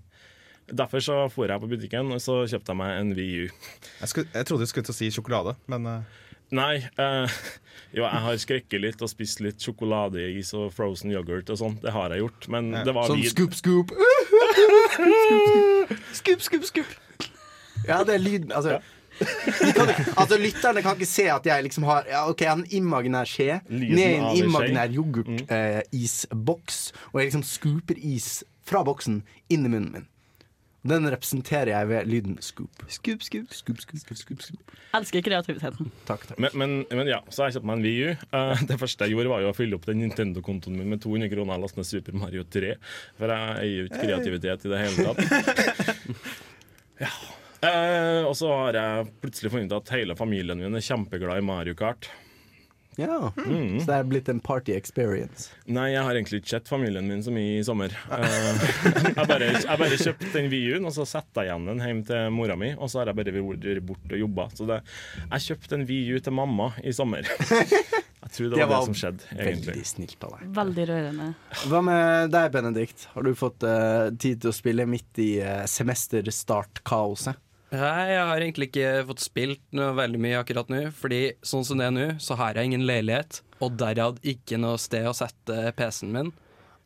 Derfor 0.69 1.00
så 1.00 1.17
for 1.32 1.49
jeg 1.49 1.62
på 1.62 1.69
butikken 1.71 2.12
og 2.12 2.21
så 2.21 2.43
kjøpte 2.44 2.75
jeg 2.75 2.79
meg 2.81 2.97
en 2.99 3.12
VU. 3.17 3.44
Jeg, 3.49 4.11
skulle, 4.11 4.29
jeg 4.35 4.49
trodde 4.49 4.67
du 4.67 4.71
skulle 4.71 4.88
til 4.88 4.94
å 4.94 4.99
si 4.99 5.09
sjokolade, 5.14 5.55
men 5.73 5.87
eh, 5.88 6.19
Nei, 6.50 6.77
eh, 6.97 7.29
jo, 7.97 8.03
jeg 8.06 8.23
har 8.25 8.37
skrekket 8.41 8.81
litt 8.81 9.03
og 9.05 9.11
spist 9.12 9.41
litt 9.45 9.61
sjokoladeis 9.61 10.55
og 10.56 10.71
frozen 10.73 11.12
yoghurt 11.12 11.50
og 11.53 11.59
sånt. 11.61 11.83
Det 11.85 11.93
har 11.93 12.15
jeg 12.15 12.23
gjort, 12.25 12.49
men 12.55 12.71
det 12.73 12.95
var 12.97 13.11
Sånn 13.11 13.25
scoop, 13.29 13.53
scoop. 13.59 13.93
Scoop, 16.12 16.41
scoop, 16.41 16.65
scoop. 16.65 16.87
Ja, 17.87 18.03
det 18.05 18.15
er 18.17 18.19
lyden. 18.23 18.53
Altså, 18.53 18.79
vi 19.19 19.73
kan, 19.75 19.89
ikke- 19.89 20.15
altså 20.21 20.37
Lytterne 20.39 20.83
kan 20.83 20.95
ikke 20.97 21.06
se 21.11 21.25
at 21.31 21.47
jeg 21.47 21.62
liksom 21.65 21.83
har 21.85 22.05
ja, 22.09 22.21
Ok, 22.31 22.41
jeg 22.41 22.49
har 22.50 22.56
en 22.59 22.67
imaginær 22.71 23.25
skje 23.27 23.61
Lyden 23.69 23.97
ned 23.97 24.05
i 24.05 24.15
av 24.15 24.21
en 24.21 24.27
en 24.27 24.37
skje. 24.37 24.45
imaginær 24.47 24.93
yoghurtisboks, 24.95 26.93
og 27.12 27.21
jeg 27.21 27.27
liksom 27.33 27.43
scooper 27.43 27.95
is 27.99 28.45
fra 28.69 28.83
boksen 28.85 29.23
inn 29.50 29.65
i 29.65 29.69
munnen 29.69 29.93
min. 29.93 30.06
Den 30.87 31.09
representerer 31.11 31.73
jeg 31.73 31.89
ved 31.91 32.07
lyden 32.07 32.37
scoop. 32.45 32.85
Scoop, 32.87 33.23
scoop, 33.27 33.55
scoop, 33.55 33.81
scoop, 33.83 34.01
scoop, 34.01 34.19
scoop, 34.21 34.43
scoop. 34.45 34.77
Elsker 34.95 35.25
kreativiteten. 35.27 35.91
Takk, 36.07 36.29
takk. 36.29 36.39
Men, 36.39 36.55
men, 36.55 36.77
men 36.95 37.11
ja, 37.11 37.19
så 37.29 37.43
har 37.43 37.51
jeg 37.51 37.59
kjøpt 37.59 37.69
meg 37.71 37.81
en 37.81 37.87
Wii 37.89 38.05
U. 38.05 38.13
Eh, 38.39 38.63
det 38.71 38.79
første 38.79 39.09
jeg 39.09 39.17
gjorde, 39.17 39.33
var 39.33 39.43
jo 39.43 39.51
å 39.51 39.57
fylle 39.57 39.79
opp 39.79 39.89
den 39.89 39.99
Nintendo-kontoen 40.05 40.79
min 40.79 40.95
med 40.95 41.03
200 41.03 41.33
kroner 41.35 41.59
og 41.59 41.67
laste 41.67 41.83
ned 41.83 41.91
Super 41.91 42.21
Mario 42.21 42.47
3. 42.47 42.71
For 43.19 43.35
jeg 43.35 43.59
eier 43.65 43.75
jo 43.81 43.89
ikke 43.91 44.05
kreativitet 44.05 44.69
i 44.69 44.73
det 44.75 44.85
hele 44.85 45.09
tatt. 45.09 46.15
ja. 47.07 47.13
Uh, 47.59 48.23
og 48.29 48.37
så 48.39 48.53
har 48.55 48.79
jeg 48.79 49.11
plutselig 49.19 49.51
funnet 49.51 49.73
ut 49.73 49.81
at 49.81 49.97
hele 49.97 50.15
familien 50.15 50.63
min 50.63 50.79
er 50.79 50.85
kjempeglad 50.85 51.43
i 51.43 51.47
Mario 51.47 51.75
Kart. 51.79 52.07
Ja, 52.99 53.31
Så 53.37 53.87
det 53.87 53.95
er 53.95 54.06
blitt 54.11 54.29
en 54.29 54.41
party 54.43 54.73
experience. 54.75 55.53
Nei, 55.71 55.93
jeg 55.93 56.03
har 56.03 56.19
egentlig 56.19 56.41
ikke 56.43 56.50
sett 56.56 56.71
familien 56.71 57.06
min 57.06 57.23
så 57.23 57.31
mye 57.31 57.61
i 57.61 57.65
sommer. 57.67 57.95
Eh, 58.11 58.65
jeg, 59.15 59.27
bare, 59.29 59.53
jeg 59.55 59.79
bare 59.85 59.99
kjøpte 60.00 60.33
den 60.35 60.50
Wii-en, 60.50 60.89
og 60.89 60.97
så 60.97 61.06
satte 61.06 61.45
jeg 61.45 61.52
igjen 61.52 61.69
den 61.71 61.85
hjem 61.85 62.02
til 62.09 62.35
mora 62.35 62.59
mi. 62.59 62.73
Og 62.75 62.90
så 62.90 63.02
har 63.02 63.12
jeg 63.12 63.21
bare 63.21 63.37
vært 63.38 63.87
borte 63.87 64.17
og 64.19 64.25
jobba. 64.25 64.49
Så 64.59 64.67
det, 64.67 64.81
jeg 65.23 65.47
kjøpte 65.47 65.78
en 65.78 65.87
Wii-U 65.93 66.19
til 66.26 66.37
mamma 66.40 66.73
i 66.83 66.95
sommer. 66.97 67.31
Jeg 68.28 68.35
tror 68.35 68.49
det 68.50 68.59
var 68.59 68.73
det, 68.75 68.78
som 68.90 68.97
skjedde, 68.99 69.26
egentlig. 69.33 69.73
veldig 69.73 69.88
snilt 69.88 70.25
av 70.26 70.33
deg. 70.35 70.49
Veldig 70.59 70.87
rørende. 70.90 71.28
Hva 71.71 71.78
med 71.87 72.33
deg, 72.35 72.49
Benedikt? 72.52 73.07
Har 73.14 73.25
du 73.25 73.31
fått 73.38 73.64
uh, 73.64 74.11
tid 74.21 74.43
til 74.43 74.50
å 74.50 74.57
spille 74.57 74.85
midt 74.90 75.23
i 75.23 75.31
uh, 75.38 75.62
semesterstartkaoset? 75.71 77.38
Nei, 77.71 78.05
jeg 78.15 78.25
har 78.31 78.41
egentlig 78.41 78.69
ikke 78.71 78.91
fått 79.11 79.21
spilt 79.21 79.61
noe 79.77 79.91
veldig 79.99 80.21
mye 80.25 80.39
akkurat 80.41 80.71
nå. 80.73 80.83
Fordi 80.97 81.19
sånn 81.45 81.67
som 81.69 81.81
det 81.81 81.89
er 81.91 81.97
nå, 81.97 82.07
så 82.25 82.37
har 82.41 82.57
jeg 82.57 82.71
ingen 82.71 82.87
leilighet, 82.89 83.43
og 83.61 83.75
derav 83.81 84.17
ikke 84.25 84.57
noe 84.63 84.79
sted 84.81 85.05
å 85.11 85.13
sette 85.17 85.73
PC-en 85.77 86.15
min. 86.15 86.31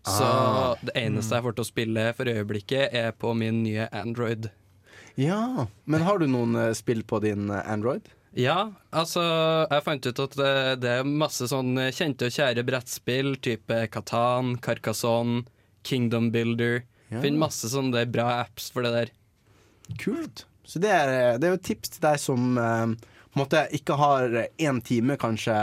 Så 0.02 0.24
Ah. 0.26 0.74
det 0.82 0.96
eneste 0.98 1.36
jeg 1.36 1.44
får 1.44 1.54
til 1.54 1.62
å 1.62 1.68
spille 1.68 2.06
for 2.18 2.26
øyeblikket, 2.26 2.88
er 2.92 3.12
på 3.14 3.30
min 3.38 3.62
nye 3.62 3.86
Android. 3.94 4.50
Ja, 5.14 5.68
men 5.86 6.02
har 6.02 6.18
du 6.18 6.26
noen 6.26 6.56
eh, 6.56 6.72
spill 6.74 7.04
på 7.04 7.20
din 7.22 7.50
eh, 7.50 7.62
Android? 7.70 8.08
Ja, 8.34 8.72
altså 8.90 9.20
Jeg 9.70 9.84
fant 9.84 10.06
ut 10.08 10.18
at 10.24 10.34
det, 10.40 10.80
det 10.80 10.88
er 10.90 11.04
masse 11.04 11.44
sånn 11.50 11.76
kjente 11.92 12.26
og 12.30 12.32
kjære 12.32 12.64
brettspill, 12.64 13.34
type 13.44 13.76
Katan, 13.92 14.56
Carcassonne, 14.58 15.44
Kingdom 15.84 16.30
Builder. 16.32 16.82
Ja. 17.12 17.20
Finner 17.20 17.44
masse 17.44 17.68
sånne 17.68 18.06
bra 18.10 18.40
apps 18.40 18.70
for 18.72 18.82
det 18.82 18.92
der. 18.96 19.12
Kult. 20.00 20.46
Så 20.64 20.78
det 20.82 20.90
er, 20.94 21.08
eh, 21.34 21.38
det 21.38 21.48
er 21.48 21.54
jo 21.56 21.60
et 21.60 21.66
tips 21.66 21.96
til 21.96 22.04
deg 22.04 22.20
som 22.22 22.56
eh, 22.58 22.86
på 23.32 23.38
en 23.38 23.42
måte 23.44 23.64
ikke 23.74 23.96
har 23.98 24.34
én 24.60 24.80
time, 24.84 25.16
kanskje, 25.20 25.54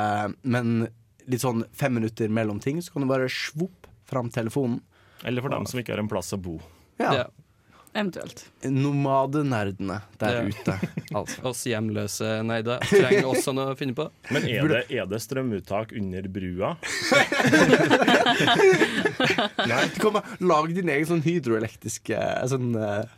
men 0.44 0.88
litt 1.29 1.44
sånn 1.44 1.63
fem 1.77 1.94
minutter 2.00 2.29
mellom 2.34 2.60
ting. 2.63 2.82
Så 2.82 2.91
kan 2.96 3.06
du 3.06 3.10
bare 3.12 3.29
svopp 3.29 3.88
fram 4.10 4.32
telefonen. 4.34 4.79
Eller 5.24 5.44
for 5.46 5.53
dem 5.53 5.65
som 5.70 5.79
ikke 5.82 5.94
har 5.94 6.01
en 6.01 6.10
plass 6.10 6.34
å 6.34 6.39
bo. 6.41 6.58
Ja. 6.98 7.13
Ja. 7.13 7.27
Eventuelt. 7.94 8.44
Nomadenerdene 8.70 9.96
der 10.22 10.36
Ja. 10.36 10.41
ute, 10.46 10.75
altså. 11.18 11.41
Oss 11.50 11.63
hjemløse 11.65 12.44
neida 12.46 12.75
trenger 12.86 13.25
også 13.32 13.53
noe 13.58 13.74
å 13.74 13.77
finne 13.79 13.96
på. 13.98 14.06
Men 14.29 14.46
er 14.46 14.68
det, 14.70 14.82
er 14.94 15.08
det 15.10 15.20
strømuttak 15.25 15.94
under 15.98 16.27
brua? 16.29 16.75
Du 19.96 20.00
kan 20.01 20.13
bare 20.13 20.38
lage 20.39 20.74
din 20.77 20.89
egen 20.94 21.08
sånn 21.10 21.24
hydroelektriske 21.25 22.20
sånn, 22.51 22.70
eh, 22.77 23.00
eh, 23.01 23.18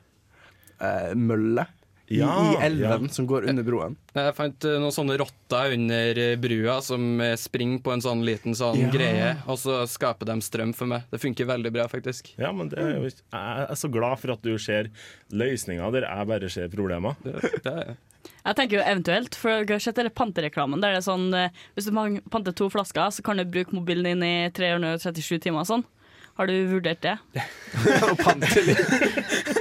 mølle. 1.15 1.67
I, 2.11 2.17
Ja, 2.19 2.27
I 2.59 2.65
elven 2.65 3.07
som 3.09 3.23
går 3.23 3.45
under 3.47 3.63
broen. 3.63 3.93
Jeg 4.11 4.33
fant 4.35 4.65
eh, 4.67 4.73
noen 4.83 4.91
sånne 4.91 5.15
rotter 5.21 5.71
under 5.77 6.17
eh, 6.19 6.33
brua 6.43 6.73
som 6.83 7.05
eh, 7.23 7.37
springer 7.39 7.79
på 7.85 7.93
en 7.93 8.03
sånn 8.03 8.25
liten 8.27 8.51
sånn 8.57 8.81
Ja. 8.81 8.89
greie, 8.91 9.29
og 9.47 9.55
så 9.61 9.77
skaper 9.87 10.27
de 10.27 10.35
strøm 10.43 10.73
for 10.75 10.91
meg. 10.91 11.05
Det 11.13 11.21
funker 11.23 11.47
veldig 11.47 11.71
bra, 11.71 11.85
faktisk. 11.87 12.33
Ja, 12.35 12.51
men 12.51 12.67
det 12.73 12.81
er 12.83 12.97
jo, 12.97 13.05
Jeg 13.07 13.63
er 13.63 13.79
så 13.79 13.87
glad 13.93 14.19
for 14.19 14.33
at 14.35 14.43
du 14.43 14.57
ser 14.59 14.89
løsninger 15.31 15.95
der 15.95 16.09
jeg 16.09 16.27
bare 16.33 16.51
ser 16.51 16.67
problemer. 16.75 17.15
Det, 17.23 17.37
det 17.63 17.75
er 17.85 17.95
Jeg 18.43 18.59
tenker 18.59 18.77
jo 18.81 18.83
eventuelt, 18.91 19.39
for 19.39 19.63
dere 19.63 19.79
har 19.79 19.87
sett 19.87 19.95
denne 20.03 20.11
pantereklamen. 20.11 20.83
Der 20.83 20.97
det 20.97 21.05
er 21.05 21.07
sånn, 21.07 21.31
hvis 21.77 21.87
du 21.87 21.95
panter 22.29 22.51
to 22.51 22.67
flasker, 22.75 23.07
så 23.15 23.23
kan 23.23 23.39
du 23.39 23.45
bruke 23.47 23.71
mobilen 23.71 24.19
din 24.19 24.27
i 24.27 24.35
337 24.51 25.39
timer 25.47 25.63
og 25.63 25.71
sånn. 25.71 25.87
Har 26.35 26.51
du 26.51 26.59
vurdert 26.75 26.99
det? 27.07 27.15
Å 28.11 28.15
pante 28.19 28.67
litt. 28.67 29.59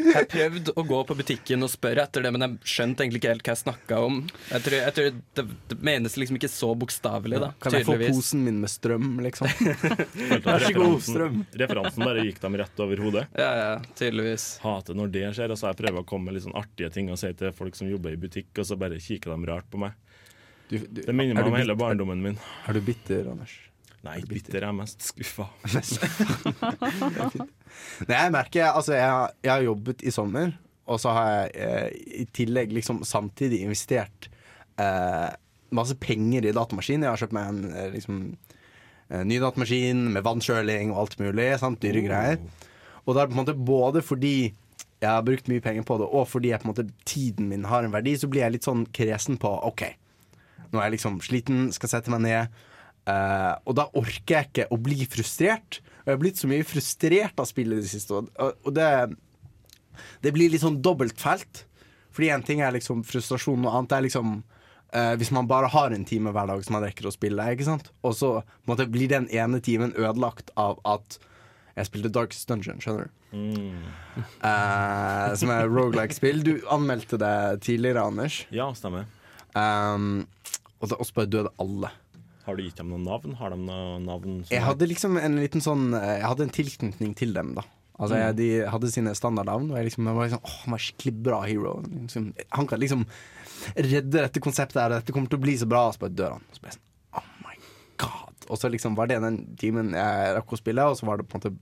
Jeg 0.00 0.26
prøvde 0.30 0.74
å 0.78 0.84
gå 0.86 1.00
på 1.08 1.16
butikken 1.18 1.66
og 1.66 1.70
spørre 1.72 2.04
etter 2.06 2.24
det, 2.24 2.32
men 2.34 2.44
jeg 2.46 2.72
skjønte 2.74 3.04
egentlig 3.04 3.20
ikke 3.22 3.32
helt 3.34 3.44
hva 3.46 3.54
jeg 3.54 3.62
snakka 3.62 4.00
om. 4.06 4.18
Jeg 4.50 4.64
tror, 4.66 4.76
jeg 4.78 4.96
tror 4.96 5.08
det, 5.10 5.44
det 5.70 5.78
menes 5.90 6.16
liksom 6.20 6.38
ikke 6.40 6.50
så 6.52 6.70
bokstavelig, 6.82 7.40
da. 7.42 7.50
Kan 7.62 7.76
jeg 7.78 7.88
få 7.88 7.96
posen 8.00 8.44
min 8.46 8.60
med 8.62 8.72
strøm, 8.72 9.08
liksom? 9.24 9.48
Vær 10.46 10.66
så 10.66 10.74
god, 10.76 10.98
strøm. 11.06 11.40
Referansen 11.64 12.06
bare 12.06 12.26
gikk 12.26 12.42
dem 12.44 12.60
rett 12.60 12.84
over 12.84 13.04
hodet. 13.06 13.26
Ja, 13.38 13.50
ja, 13.60 13.72
tydeligvis. 13.98 14.50
Hater 14.64 14.98
når 14.98 15.14
det 15.16 15.26
skjer. 15.38 15.54
Altså, 15.54 15.70
jeg 15.70 15.80
prøver 15.82 16.02
å 16.04 16.08
komme 16.08 16.30
med 16.30 16.38
litt 16.38 16.46
sånn 16.48 16.58
artige 16.58 16.92
ting 16.94 17.10
og 17.12 17.20
si 17.20 17.32
til 17.38 17.54
folk 17.56 17.78
som 17.78 17.90
jobber 17.90 18.14
i 18.16 18.20
butikk, 18.20 18.52
og 18.58 18.68
så 18.68 18.78
bare 18.80 19.00
kikker 19.02 19.34
de 19.34 19.50
rart 19.50 19.68
på 19.70 19.80
meg. 19.82 19.96
Du, 20.70 20.78
du, 20.78 21.02
Det 21.02 21.14
minner 21.14 21.34
er 21.34 21.42
meg 21.42 21.50
om 21.50 21.58
hele 21.58 21.74
barndommen 21.78 22.22
min. 22.22 22.38
Er 22.70 22.78
du 22.78 22.84
bitter, 22.84 23.26
Anders? 23.32 23.56
Nei, 24.06 24.16
bitter 24.28 24.64
er 24.64 24.72
mest 24.72 25.04
skuffa. 25.04 25.46
Nei, 28.08 28.16
jeg 28.16 28.32
merker 28.32 28.70
Altså, 28.70 28.94
jeg, 28.96 29.34
jeg 29.44 29.52
har 29.52 29.66
jobbet 29.66 30.04
i 30.06 30.14
sommer, 30.14 30.54
og 30.90 31.00
så 31.02 31.12
har 31.14 31.28
jeg 31.30 31.50
eh, 31.66 31.88
i 32.22 32.26
tillegg 32.34 32.72
liksom 32.74 33.02
samtidig 33.06 33.60
investert 33.66 34.30
eh, 34.80 35.28
masse 35.76 35.94
penger 36.00 36.48
i 36.48 36.54
datamaskin. 36.56 37.04
Jeg 37.04 37.12
har 37.12 37.20
kjøpt 37.20 37.36
meg 37.36 37.52
en 37.52 37.60
eh, 37.74 37.92
liksom 37.98 38.22
en 39.10 39.26
ny 39.26 39.40
datamaskin 39.42 40.04
med 40.14 40.22
vannkjøling 40.22 40.92
og 40.94 41.04
alt 41.04 41.16
mulig. 41.18 41.48
Sant? 41.58 41.80
Dyre 41.82 42.02
greier. 42.04 42.42
Og 43.04 43.14
det 43.14 43.22
er 43.22 43.30
på 43.30 43.34
en 43.34 43.40
måte 43.42 43.56
både 43.58 44.04
fordi 44.06 44.34
jeg 45.00 45.08
har 45.08 45.24
brukt 45.24 45.48
mye 45.48 45.62
penger 45.64 45.84
på 45.88 45.96
det, 45.98 46.06
og 46.12 46.28
fordi 46.28 46.50
jeg 46.52 46.60
på 46.60 46.68
en 46.68 46.72
måte 46.74 46.88
tiden 47.08 47.48
min 47.48 47.64
har 47.64 47.86
en 47.86 47.92
verdi, 47.94 48.12
så 48.20 48.28
blir 48.28 48.44
jeg 48.44 48.58
litt 48.58 48.68
sånn 48.68 48.84
kresen 48.92 49.38
på 49.40 49.48
OK, 49.64 49.86
nå 50.70 50.78
er 50.78 50.90
jeg 50.90 50.98
liksom 50.98 51.16
sliten, 51.24 51.70
skal 51.72 51.90
sette 51.94 52.12
meg 52.12 52.20
ned. 52.26 52.58
Eh, 53.08 53.54
og 53.64 53.76
da 53.78 53.88
orker 53.96 54.36
jeg 54.36 54.48
ikke 54.50 54.68
å 54.74 54.78
bli 54.80 55.06
frustrert. 55.10 55.80
Og 56.02 56.10
jeg 56.10 56.16
har 56.16 56.22
blitt 56.22 56.40
så 56.40 56.50
mye 56.50 56.66
frustrert 56.68 57.40
av 57.40 57.48
spillet 57.48 57.80
i 57.80 57.84
det 57.86 57.92
siste. 57.92 58.20
Og, 58.20 58.54
og 58.66 58.76
det, 58.76 58.90
det 60.24 60.34
blir 60.36 60.52
litt 60.52 60.64
sånn 60.64 60.80
dobbelt 60.84 61.20
felt. 61.20 61.64
Fordi 62.10 62.32
en 62.34 62.44
ting 62.46 62.62
er 62.64 62.74
liksom 62.74 63.04
frustrasjon, 63.06 63.64
og 63.66 63.74
annet 63.74 63.96
er 63.96 64.06
liksom 64.08 64.40
uh, 64.40 65.14
hvis 65.20 65.30
man 65.34 65.48
bare 65.50 65.70
har 65.70 65.94
en 65.94 66.06
time 66.06 66.32
hver 66.34 66.50
dag 66.50 66.64
som 66.66 66.74
man 66.76 66.84
rekker 66.84 67.06
å 67.06 67.14
spille, 67.14 67.46
ikke 67.54 67.68
sant? 67.68 67.92
og 68.02 68.16
så 68.18 68.30
måtte, 68.66 68.88
blir 68.90 69.10
den 69.12 69.28
ene 69.30 69.60
timen 69.62 69.94
ødelagt 69.94 70.50
av 70.58 70.80
at 70.88 71.20
jeg 71.76 71.86
spilte 71.86 72.10
Darkest 72.12 72.50
Dungeon, 72.50 72.82
skjønner 72.82 73.06
du? 73.06 73.16
Eh, 74.42 75.28
som 75.38 75.52
er 75.54 75.70
rogelike-spill. 75.70 76.42
Du 76.44 76.54
anmeldte 76.68 77.16
det 77.20 77.62
tidligere, 77.64 78.02
Anders. 78.10 78.42
Ja, 78.52 78.66
stemmer. 78.76 79.06
Um, 79.54 80.26
og 80.82 80.90
så 80.90 81.14
bare 81.14 81.30
døde 81.30 81.52
alle. 81.62 81.92
Har 82.46 82.56
du 82.56 82.62
gitt 82.64 82.78
dem 82.80 82.88
noen 82.92 83.04
navn? 83.06 83.34
Har 83.38 83.52
de 83.52 83.58
noen 83.60 84.06
navn? 84.08 84.40
Jeg 84.50 84.64
hadde 84.64 84.88
liksom 84.88 85.18
en 85.20 85.36
liten 85.40 85.62
sånn 85.64 85.90
eh, 85.96 86.16
Jeg 86.20 86.26
hadde 86.28 86.46
en 86.46 86.54
tilknytning 86.56 87.12
til 87.18 87.34
dem, 87.36 87.54
da. 87.58 87.66
Altså 88.00 88.16
jeg, 88.16 88.36
De 88.38 88.48
hadde 88.72 88.90
sine 88.94 89.12
standardnavn, 89.16 89.68
og 89.72 89.76
jeg, 89.76 89.90
liksom, 89.90 90.06
jeg 90.08 90.16
var 90.16 90.28
liksom 90.30 90.46
Åh, 90.48 90.54
han 90.64 90.74
var 90.74 90.84
skikkelig 90.86 91.14
bra 91.26 91.40
hero. 91.44 91.74
Liksom, 91.84 92.30
han 92.56 92.70
kan 92.70 92.80
liksom 92.80 93.04
redde 93.76 94.14
dette 94.22 94.40
konseptet 94.40 94.80
her, 94.80 94.94
dette 94.96 95.12
kommer 95.12 95.28
til 95.28 95.40
å 95.40 95.44
bli 95.44 95.56
så 95.60 95.68
bra, 95.68 95.86
og 95.90 95.96
så 95.96 96.06
bare 96.06 96.16
dør 96.16 96.38
han. 96.38 96.46
Og 96.48 96.56
så 96.56 96.62
ble 96.64 96.72
jeg 96.72 96.78
sånn 96.78 96.86
Oh 97.20 97.26
my 97.44 97.58
god. 98.00 98.46
Og 98.48 98.62
så 98.62 98.70
liksom 98.72 98.96
var 98.96 99.10
det 99.10 99.20
den 99.20 99.42
timen 99.60 99.92
jeg 99.98 100.32
rakk 100.38 100.56
å 100.56 100.60
spille, 100.62 100.88
og 100.88 100.96
så 100.96 101.10
var 101.10 101.20
det 101.20 101.28
på 101.28 101.36
en 101.36 101.44
måte 101.44 101.58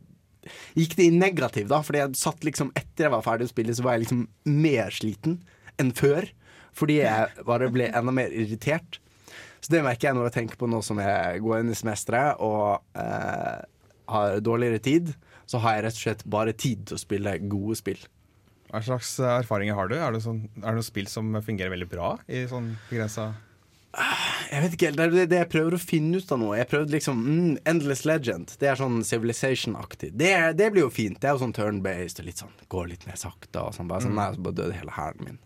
Gikk 0.78 0.94
det 0.96 1.08
i 1.08 1.12
negativ, 1.12 1.66
da, 1.68 1.82
fordi 1.84 1.98
jeg 2.00 2.16
satt 2.16 2.44
liksom 2.46 2.70
etter 2.78 3.08
jeg 3.08 3.12
var 3.12 3.24
ferdig 3.26 3.48
å 3.48 3.50
spille, 3.50 3.74
så 3.74 3.84
var 3.84 3.96
jeg 3.96 4.06
liksom 4.06 4.22
mer 4.48 4.94
sliten 4.94 5.40
enn 5.82 5.90
før. 5.98 6.30
Fordi 6.78 7.00
jeg 7.02 7.44
bare 7.44 7.68
ble 7.74 7.90
enda 7.90 8.14
mer 8.14 8.32
irritert. 8.32 9.00
Så 9.60 9.72
det 9.72 9.82
merker 9.86 10.10
jeg 10.10 10.18
når 10.18 10.28
jeg 10.28 10.36
tenker 10.38 10.60
på 10.60 10.68
nå 10.70 10.82
som 10.86 11.00
jeg 11.02 11.42
går 11.44 11.62
inn 11.62 11.72
i 11.72 11.78
semesteret 11.78 12.38
og 12.44 12.78
eh, 12.98 13.64
har 14.12 14.38
dårligere 14.44 14.82
tid. 14.84 15.10
Så 15.48 15.60
har 15.64 15.78
jeg 15.78 15.88
rett 15.88 15.98
og 15.98 16.04
slett 16.04 16.24
bare 16.28 16.54
tid 16.56 16.86
til 16.88 16.98
å 16.98 17.02
spille 17.02 17.38
gode 17.50 17.78
spill. 17.80 18.00
Hva 18.68 18.82
slags 18.84 19.14
eh, 19.22 19.34
erfaringer 19.40 19.76
har 19.78 19.90
du? 19.90 19.96
Er 19.96 20.14
det, 20.14 20.22
sånn, 20.24 20.44
er 20.60 20.70
det 20.70 20.78
noen 20.78 20.86
spill 20.86 21.08
som 21.10 21.36
fungerer 21.44 21.72
veldig 21.72 21.88
bra 21.90 22.14
i 22.28 22.44
sånn 22.50 22.74
begrensa 22.90 23.30
Jeg 24.52 24.60
vet 24.64 24.74
ikke, 24.76 24.90
Det 24.94 25.04
er 25.06 25.14
det, 25.16 25.38
jeg 25.40 25.50
prøver 25.50 25.76
å 25.76 25.80
finne 25.80 26.20
ut 26.20 26.32
av 26.34 26.40
nå. 26.42 26.50
Jeg 26.58 26.68
prøvde 26.70 26.94
liksom 26.94 27.22
mm, 27.24 27.54
Endless 27.68 28.04
Legend. 28.08 28.52
Det 28.60 28.68
er 28.68 28.78
sånn 28.78 29.00
Civilization-aktig. 29.08 30.12
Det, 30.20 30.32
det 30.60 30.68
blir 30.74 30.84
jo 30.84 30.92
fint. 30.92 31.16
Det 31.20 31.30
er 31.30 31.36
jo 31.36 31.42
sånn 31.42 31.56
turn-based 31.56 32.20
og 32.20 32.28
litt 32.28 32.42
sånn 32.44 32.52
går 32.70 32.90
litt 32.92 33.08
mer 33.08 33.18
sakte. 33.20 33.64
Og 33.64 33.72
sånn, 33.76 33.88
bare 33.90 34.04
sånn, 34.04 34.16
nei, 34.20 34.28
så 34.36 34.44
bare 34.44 34.60
døde 34.60 34.76
hele 34.76 34.94
hæren 34.94 35.24
min. 35.24 35.40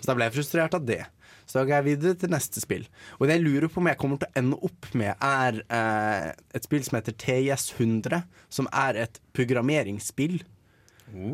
Så 0.00 0.10
da 0.10 0.18
ble 0.18 0.28
jeg 0.28 0.36
frustrert 0.40 0.76
av 0.76 0.86
det. 0.90 1.04
Så 1.46 1.60
da 1.60 1.64
går 1.66 1.76
jeg 1.76 1.86
videre 1.86 2.18
til 2.18 2.32
neste 2.32 2.60
spill. 2.62 2.84
Og 3.20 3.28
det 3.28 3.36
jeg 3.36 3.44
lurer 3.44 3.70
på 3.70 3.78
om 3.78 3.88
jeg 3.90 3.98
kommer 4.00 4.18
til 4.18 4.28
å 4.28 4.38
ende 4.40 4.58
opp 4.66 4.88
med, 4.98 5.12
er 5.22 5.60
eh, 5.62 6.28
et 6.58 6.66
spill 6.66 6.82
som 6.86 6.98
heter 6.98 7.14
TS100, 7.22 8.24
som 8.52 8.68
er 8.74 8.98
et 9.06 9.20
programmeringsspill. 9.36 10.40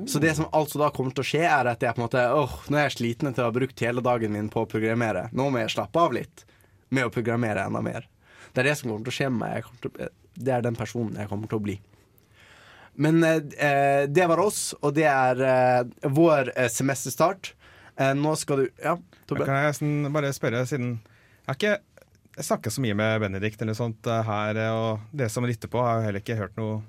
Så 0.06 0.20
det 0.20 0.34
som 0.36 0.50
altså 0.52 0.78
da 0.82 0.90
kommer 0.92 1.14
til 1.16 1.24
å 1.24 1.26
skje, 1.26 1.44
er 1.48 1.70
at 1.70 1.82
jeg 1.82 1.96
på 1.96 2.02
en 2.02 2.04
måte 2.04 2.22
Åh, 2.36 2.56
nå 2.68 2.76
er 2.76 2.90
jeg 2.90 2.96
sliten 2.98 3.30
etter 3.30 3.46
å 3.46 3.48
ha 3.48 3.54
brukt 3.56 3.80
hele 3.80 4.04
dagen 4.04 4.34
min 4.34 4.50
på 4.52 4.66
å 4.66 4.68
programmere. 4.68 5.30
Nå 5.32 5.48
må 5.48 5.62
jeg 5.62 5.72
slappe 5.72 6.02
av 6.02 6.12
litt 6.12 6.44
med 6.92 7.08
å 7.08 7.14
programmere 7.14 7.64
enda 7.64 7.80
mer. 7.84 8.04
Det 8.52 8.60
er 8.60 8.68
det 8.68 8.76
som 8.78 8.90
kommer 8.90 9.06
til 9.06 9.14
å 9.14 9.16
skje 9.16 9.30
med 9.32 9.40
meg. 9.46 9.72
Til, 9.80 10.12
det 10.36 10.52
er 10.52 10.64
den 10.64 10.76
personen 10.76 11.16
jeg 11.16 11.30
kommer 11.30 11.48
til 11.48 11.60
å 11.60 11.64
bli. 11.64 11.78
Men 13.00 13.24
eh, 13.24 13.40
eh, 13.56 14.02
det 14.12 14.28
var 14.28 14.42
oss, 14.42 14.74
og 14.80 14.92
det 14.98 15.08
er 15.08 15.40
eh, 15.48 16.08
vår 16.12 16.52
eh, 16.52 16.68
semesterstart. 16.72 17.54
Eh, 18.00 18.14
nå 18.16 18.34
skal 18.40 18.62
du 18.62 18.68
Ja, 18.82 18.96
Tobbe? 19.28 19.46
Kan 19.46 19.58
jeg 19.58 19.72
nesten 19.72 20.12
bare 20.14 20.32
spørre, 20.32 20.64
siden 20.68 20.94
Jeg 21.02 21.48
har 21.50 21.58
ikke 21.58 22.42
snakket 22.42 22.72
så 22.72 22.80
mye 22.84 22.96
med 22.96 23.20
Benedikt 23.20 23.62
eller 23.62 23.76
sånt 23.76 24.08
eh, 24.08 24.22
her, 24.24 24.56
eh, 24.56 24.72
og 24.72 25.06
dere 25.12 25.32
som 25.32 25.44
lytter 25.44 25.68
på, 25.72 25.82
har 25.84 26.00
jo 26.00 26.06
heller 26.08 26.24
ikke 26.24 26.38
hørt 26.38 26.56
noe 26.60 26.80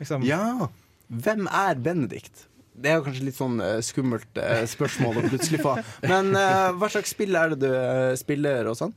liksom, 0.00 0.26
Ja, 0.28 0.68
hvem 1.08 1.48
er 1.48 1.80
Benedikt? 1.80 2.46
Det 2.72 2.88
er 2.88 2.98
jo 2.98 3.04
kanskje 3.04 3.26
litt 3.26 3.36
sånn 3.36 3.58
skummelt 3.84 4.38
spørsmål 4.70 5.18
å 5.20 5.24
plutselig 5.26 5.58
få. 5.60 5.74
Men 6.08 6.32
hva 6.32 6.88
slags 6.88 7.12
spill 7.12 7.36
er 7.36 7.52
det 7.52 7.68
du 7.68 8.16
spiller 8.16 8.70
og 8.70 8.78
sånn? 8.78 8.94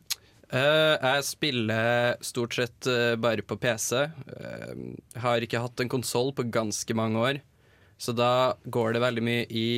Eh, 0.55 0.95
jeg 0.95 1.25
spiller 1.27 2.15
stort 2.23 2.55
sett 2.55 2.87
bare 3.19 3.43
på 3.43 3.57
PC. 3.59 4.05
Eh, 4.05 5.19
har 5.19 5.43
ikke 5.43 5.59
hatt 5.59 5.83
en 5.83 5.91
konsoll 5.91 6.31
på 6.37 6.47
ganske 6.53 6.95
mange 6.97 7.19
år. 7.19 7.41
Så 7.97 8.11
da 8.15 8.55
går 8.65 8.95
det 8.95 9.03
veldig 9.05 9.23
mye 9.23 9.45
i 9.49 9.69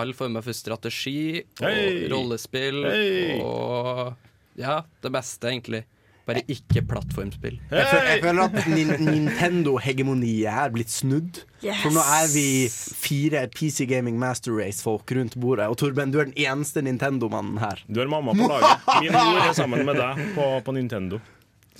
all 0.00 0.12
former 0.16 0.44
for 0.44 0.56
strategi 0.56 1.40
og 1.40 1.64
hey! 1.64 2.04
rollespill 2.12 2.84
hey! 2.84 3.40
og 3.40 4.12
ja, 4.60 4.82
det 5.00 5.12
beste, 5.12 5.48
egentlig. 5.48 5.86
Bare 6.22 6.44
ikke 6.52 6.84
plattformspill. 6.86 7.56
Jeg 7.72 7.86
føler, 7.88 8.04
jeg 8.12 8.20
føler 8.22 8.42
at 8.44 8.66
nin 8.70 8.92
Nintendo-hegemoniet 9.08 10.46
er 10.52 10.70
blitt 10.74 10.92
snudd. 10.92 11.40
Yes! 11.64 11.80
For 11.82 11.94
nå 11.94 12.04
er 12.04 12.28
vi 12.30 12.44
fire 12.70 13.42
PC 13.50 13.88
Gaming 13.90 14.20
Master 14.20 14.54
Race-folk 14.54 15.10
rundt 15.18 15.34
bordet. 15.40 15.66
Og 15.72 15.80
Torben, 15.80 16.12
du 16.14 16.20
er 16.22 16.30
den 16.30 16.38
eneste 16.38 16.84
Nintendo-mannen 16.84 17.58
her. 17.64 17.82
Du 17.88 17.98
er 18.04 18.12
mamma 18.12 18.36
på 18.38 18.46
laget. 18.52 18.86
Min 19.02 19.16
mor 19.16 19.42
er 19.48 19.56
sammen 19.58 19.82
med 19.88 19.98
deg 19.98 20.22
på, 20.36 20.46
på 20.62 20.76
Nintendo. 20.78 21.18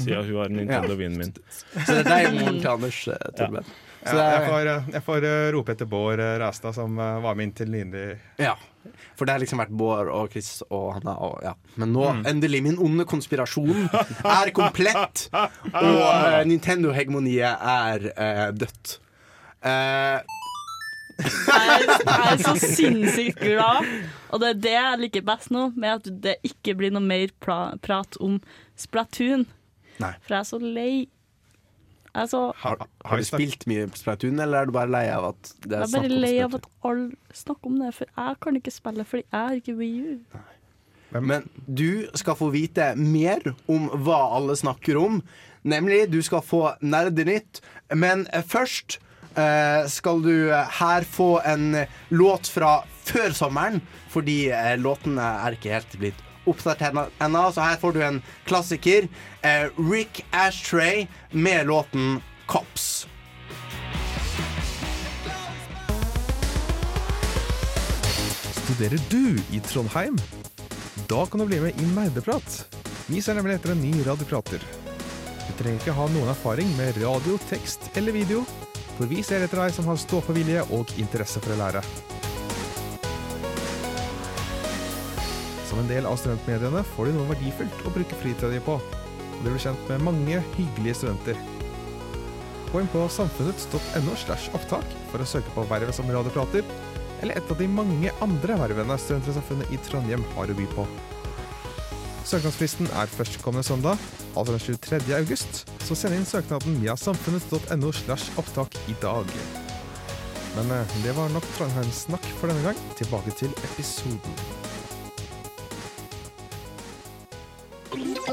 Siden 0.00 0.26
hun 0.26 0.40
har 0.40 0.52
Nintendo-vinen 0.56 1.20
min. 1.20 1.32
Så 1.76 1.92
det 1.92 2.02
er 2.02 2.10
deg 2.10 2.40
moren 2.40 2.58
til 2.58 2.72
Anders, 2.72 3.02
eh, 3.12 3.26
Torben. 3.38 3.68
Så 3.68 3.91
ja, 4.04 4.12
det 4.16 4.26
jeg, 4.26 4.42
får, 4.50 4.68
eh, 4.72 4.90
jeg 4.96 5.04
får 5.06 5.26
eh, 5.28 5.46
rope 5.54 5.74
etter 5.74 5.88
Bård 5.90 6.20
eh, 6.22 6.34
Ræstad, 6.42 6.74
som 6.74 6.96
var 6.98 7.34
med 7.38 7.50
inntil 7.50 7.66
til 7.66 7.74
Lindy. 7.76 8.04
ja. 8.42 8.56
For 9.14 9.28
det 9.28 9.36
har 9.36 9.42
liksom 9.42 9.60
vært 9.62 9.74
Bård 9.78 10.08
og 10.10 10.32
Chris 10.32 10.64
og 10.66 10.88
Hanna 10.96 11.12
og 11.22 11.36
ja. 11.44 11.52
Men 11.78 11.92
nå, 11.94 12.02
endelig, 12.26 12.62
min 12.64 12.80
onde 12.82 13.04
konspirasjon 13.06 13.84
er 14.26 14.50
komplett! 14.56 15.28
Og 15.78 16.00
uh, 16.02 16.40
Nintendo-hegemoniet 16.48 17.62
er 17.62 18.08
uh, 18.10 18.48
dødt. 18.56 18.96
Uh, 19.62 20.18
Jeg 21.22 21.68
er, 21.76 21.86
jeg 21.86 22.32
er 22.32 22.42
så 22.42 22.54
sinnssykt 22.80 23.38
glad, 23.38 23.86
og 24.32 24.42
det 24.42 24.48
er 24.48 24.60
det 24.64 24.74
jeg 24.74 25.00
liker 25.04 25.26
best 25.28 25.52
nå, 25.54 25.68
med 25.76 26.00
at 26.00 26.10
det 26.24 26.36
ikke 26.48 26.74
blir 26.80 26.94
noe 26.94 27.04
mer 27.04 27.30
prat 27.38 28.18
om 28.18 28.40
Splatoon. 28.80 29.46
Nei. 30.02 30.14
For 30.24 30.34
jeg 30.34 30.40
er 30.40 30.48
så 30.48 30.58
lei. 30.62 30.94
Er, 32.12 32.28
har, 32.60 32.82
Har 33.08 33.16
du 33.16 33.24
spilt 33.24 33.64
mye 33.70 33.86
Splatoon, 33.96 34.40
eller 34.44 34.62
er 34.62 34.68
du 34.68 34.74
bare 34.76 34.92
lei 34.92 35.06
av 35.08 35.30
at 35.30 35.52
det 35.64 35.78
jeg 35.78 35.80
er 35.80 35.86
er 35.86 35.92
bare 35.94 36.18
lei 36.24 36.32
av 36.44 36.56
at 36.58 36.66
alle 36.84 37.06
snakker 37.32 37.70
om 37.70 37.78
det, 37.80 37.92
for 37.96 38.10
jeg 38.10 38.40
kan 38.44 38.58
ikke 38.58 38.74
spille 38.74 39.06
fordi 39.08 39.24
jeg 39.24 39.38
har 39.46 39.60
ikke 39.62 39.76
Wii 39.78 40.02
U. 40.02 40.42
Men 41.20 41.46
du 41.66 42.08
skal 42.16 42.36
få 42.36 42.50
vite 42.52 42.90
mer 42.96 43.44
om 43.68 43.88
hva 44.04 44.20
alle 44.36 44.56
snakker 44.56 45.00
om. 45.00 45.22
Nemlig, 45.68 46.06
du 46.12 46.20
skal 46.24 46.44
få 46.44 46.62
Nerdenytt. 46.80 47.60
Men 47.94 48.24
eh, 48.32 48.44
først 48.44 48.98
eh, 49.36 49.84
skal 49.92 50.22
du 50.24 50.34
eh, 50.50 50.76
her 50.80 51.04
få 51.04 51.34
en 51.48 51.82
låt 52.10 52.48
fra 52.48 52.78
før 53.04 53.36
sommeren, 53.36 53.80
fordi 54.12 54.46
eh, 54.52 54.74
låtene 54.80 55.28
er 55.46 55.58
ikke 55.58 55.74
helt 55.76 55.98
blitt 56.00 56.24
oppdatert 56.46 56.94
ennå. 57.22 57.44
Så 57.52 57.60
her 57.60 57.76
får 57.76 57.92
du 57.92 58.02
en 58.04 58.22
klassiker. 58.48 59.08
Eh, 59.42 59.68
Rick 59.78 60.24
Ashtray 60.30 61.06
med 61.30 61.66
låten 61.66 62.20
Cops. 62.46 63.06
Studerer 68.62 68.98
du 69.10 69.42
i 69.50 69.60
Trondheim? 69.60 70.18
Da 71.08 71.26
kan 71.26 71.40
du 71.40 71.46
bli 71.46 71.60
med 71.60 71.80
i 71.80 71.86
Nerdeprat. 71.86 72.66
Vi 73.06 73.22
ser 73.22 73.34
nemlig 73.34 73.58
etter 73.58 73.74
en 73.74 73.82
ny 73.82 74.00
radioprater. 74.06 74.62
Du 75.42 75.52
trenger 75.58 75.80
ikke 75.80 75.94
ha 75.96 76.06
noen 76.08 76.30
erfaring 76.32 76.70
med 76.78 76.96
radio, 77.02 77.36
tekst 77.50 77.90
eller 77.98 78.14
video, 78.14 78.44
for 78.96 79.10
vi 79.10 79.20
ser 79.26 79.44
etter 79.44 79.60
deg 79.60 79.74
som 79.74 79.90
har 79.90 80.00
stå-på-vilje 80.00 80.64
og 80.72 80.94
interesse 81.02 81.42
for 81.42 81.52
å 81.52 81.58
lære. 81.60 81.82
Som 85.72 85.80
en 85.80 85.88
del 85.88 86.04
av 86.04 86.18
studentmediene 86.20 86.82
får 86.92 87.08
du 87.08 87.14
noe 87.16 87.30
verdifullt 87.30 87.86
å 87.88 87.90
bruke 87.94 88.16
fritida 88.20 88.50
di 88.52 88.58
på, 88.60 88.74
og 88.76 89.38
du 89.40 89.46
blir 89.48 89.62
kjent 89.62 89.86
med 89.88 90.02
mange 90.04 90.42
hyggelige 90.52 90.98
studenter. 90.98 91.38
Gå 92.68 92.82
inn 92.82 92.90
på 92.92 93.06
samfunnet.no 93.08 94.16
slash 94.20 94.52
opptak 94.52 94.84
for 95.08 95.24
å 95.24 95.28
søke 95.30 95.54
på 95.54 95.64
vervet 95.70 95.96
som 95.96 96.12
radioprater, 96.12 96.68
eller 97.24 97.40
et 97.40 97.54
av 97.54 97.56
de 97.56 97.70
mange 97.72 98.12
andre 98.20 98.58
vervene 98.60 98.98
Studentsamfunnet 99.00 99.72
i 99.72 99.80
Trondheim 99.86 100.26
har 100.34 100.52
å 100.52 100.56
by 100.58 100.66
på. 100.74 100.84
Søknadsfristen 102.28 102.92
er 103.00 103.08
førstkommende 103.16 103.64
søndag, 103.64 104.02
altså 104.34 104.52
den 104.52 104.64
23. 104.76 105.00
august, 105.22 105.62
så 105.86 105.96
send 105.96 106.18
inn 106.18 106.28
søknaden 106.28 106.76
via 106.84 106.98
samfunnet.no 107.00 107.94
slash 107.96 108.28
opptak 108.36 108.76
i 108.92 108.98
dag. 109.00 109.32
Men 110.58 110.76
eh, 110.76 110.98
det 111.00 111.16
var 111.16 111.32
nok 111.32 111.48
Trondheim-snakk 111.56 112.28
for 112.36 112.52
denne 112.52 112.68
gang. 112.68 112.84
Tilbake 113.00 113.32
til 113.40 113.56
episoden. 113.70 114.61
Nerdenytt. 117.92 118.24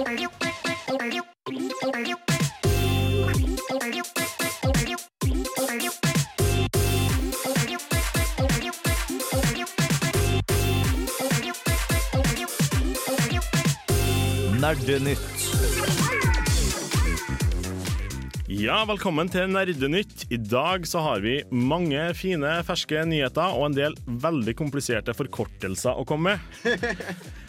Ja, 18.48 18.86
velkommen 18.88 19.28
til 19.28 19.52
Nerdenytt. 19.52 20.24
I 20.32 20.38
dag 20.40 20.88
så 20.88 21.04
har 21.04 21.20
vi 21.20 21.44
mange 21.52 22.14
fine, 22.16 22.64
ferske 22.64 23.04
nyheter 23.04 23.60
og 23.60 23.74
en 23.74 23.76
del 23.76 24.00
veldig 24.08 24.56
kompliserte 24.56 25.12
forkortelser 25.20 26.00
å 26.00 26.08
komme 26.08 26.40
med. 26.40 26.80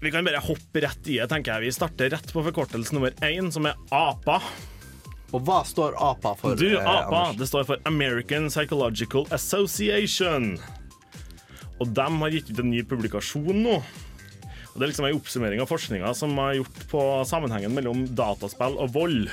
Vi 0.00 0.10
kan 0.10 0.24
bare 0.24 0.40
hoppe 0.40 0.80
rett 0.80 1.08
i 1.08 1.18
det, 1.18 1.28
tenker 1.28 1.58
jeg. 1.58 1.68
Vi 1.68 1.72
starter 1.76 2.10
rett 2.14 2.30
på 2.32 2.42
forkortelse 2.46 2.94
nummer 2.96 3.12
én, 3.20 3.50
som 3.52 3.66
er 3.68 3.76
APA. 3.92 4.38
Og 5.30 5.42
hva 5.44 5.60
står 5.66 5.98
APA 6.00 6.32
for? 6.40 6.56
Du, 6.56 6.70
eh, 6.78 6.86
APA, 6.86 7.30
eh, 7.30 7.34
det 7.36 7.48
står 7.50 7.66
for 7.68 7.82
American 7.84 8.48
Psychological 8.48 9.26
Association. 9.30 10.54
Og 11.80 11.92
de 11.94 12.06
har 12.22 12.30
gitt 12.30 12.50
ut 12.50 12.58
en 12.58 12.70
ny 12.70 12.82
publikasjon 12.82 13.60
nå. 13.62 13.82
Og 14.70 14.78
Det 14.78 14.86
er 14.86 14.92
liksom 14.92 15.06
en 15.08 15.18
oppsummering 15.18 15.60
av 15.60 15.68
forskninga 15.68 16.14
som 16.14 16.36
har 16.38 16.54
gjort 16.54 16.88
på 16.88 17.00
sammenhengen 17.26 17.74
mellom 17.74 18.06
dataspill 18.14 18.78
og 18.78 18.92
vold. 18.94 19.28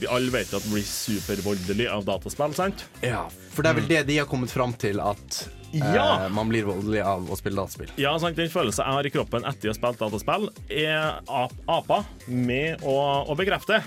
Vi 0.00 0.06
alle 0.06 0.30
vet 0.34 0.52
at 0.52 0.62
det 0.62 0.72
blir 0.72 0.84
supervoldelig 0.84 1.88
av 1.88 2.04
dataspill, 2.04 2.52
sant? 2.52 2.84
Ja, 3.00 3.28
for 3.54 3.62
det 3.62 3.70
er 3.70 3.80
vel 3.80 3.88
det 3.88 4.06
de 4.10 4.18
har 4.18 4.26
kommet 4.26 4.50
fram 4.50 4.74
til, 4.74 5.00
at 5.00 5.46
eh, 5.72 5.94
Ja. 5.94 6.28
man 6.28 6.48
blir 6.48 6.64
voldelig 6.68 7.02
av 7.06 7.30
å 7.30 7.36
spille 7.38 7.60
dataspill. 7.60 7.90
Ja, 8.00 8.18
sant? 8.18 8.36
Den 8.36 8.50
følelsen 8.52 8.84
jeg 8.84 8.98
har 8.98 9.06
i 9.06 9.10
kroppen 9.14 9.44
etter 9.48 9.70
å 9.70 9.74
ha 9.74 9.78
spilt 9.78 9.98
dataspill, 10.02 10.48
er 10.68 11.20
ap 11.28 11.52
apa 11.68 12.04
med 12.26 12.82
å, 12.82 12.96
å 13.30 13.36
bekrefte. 13.38 13.82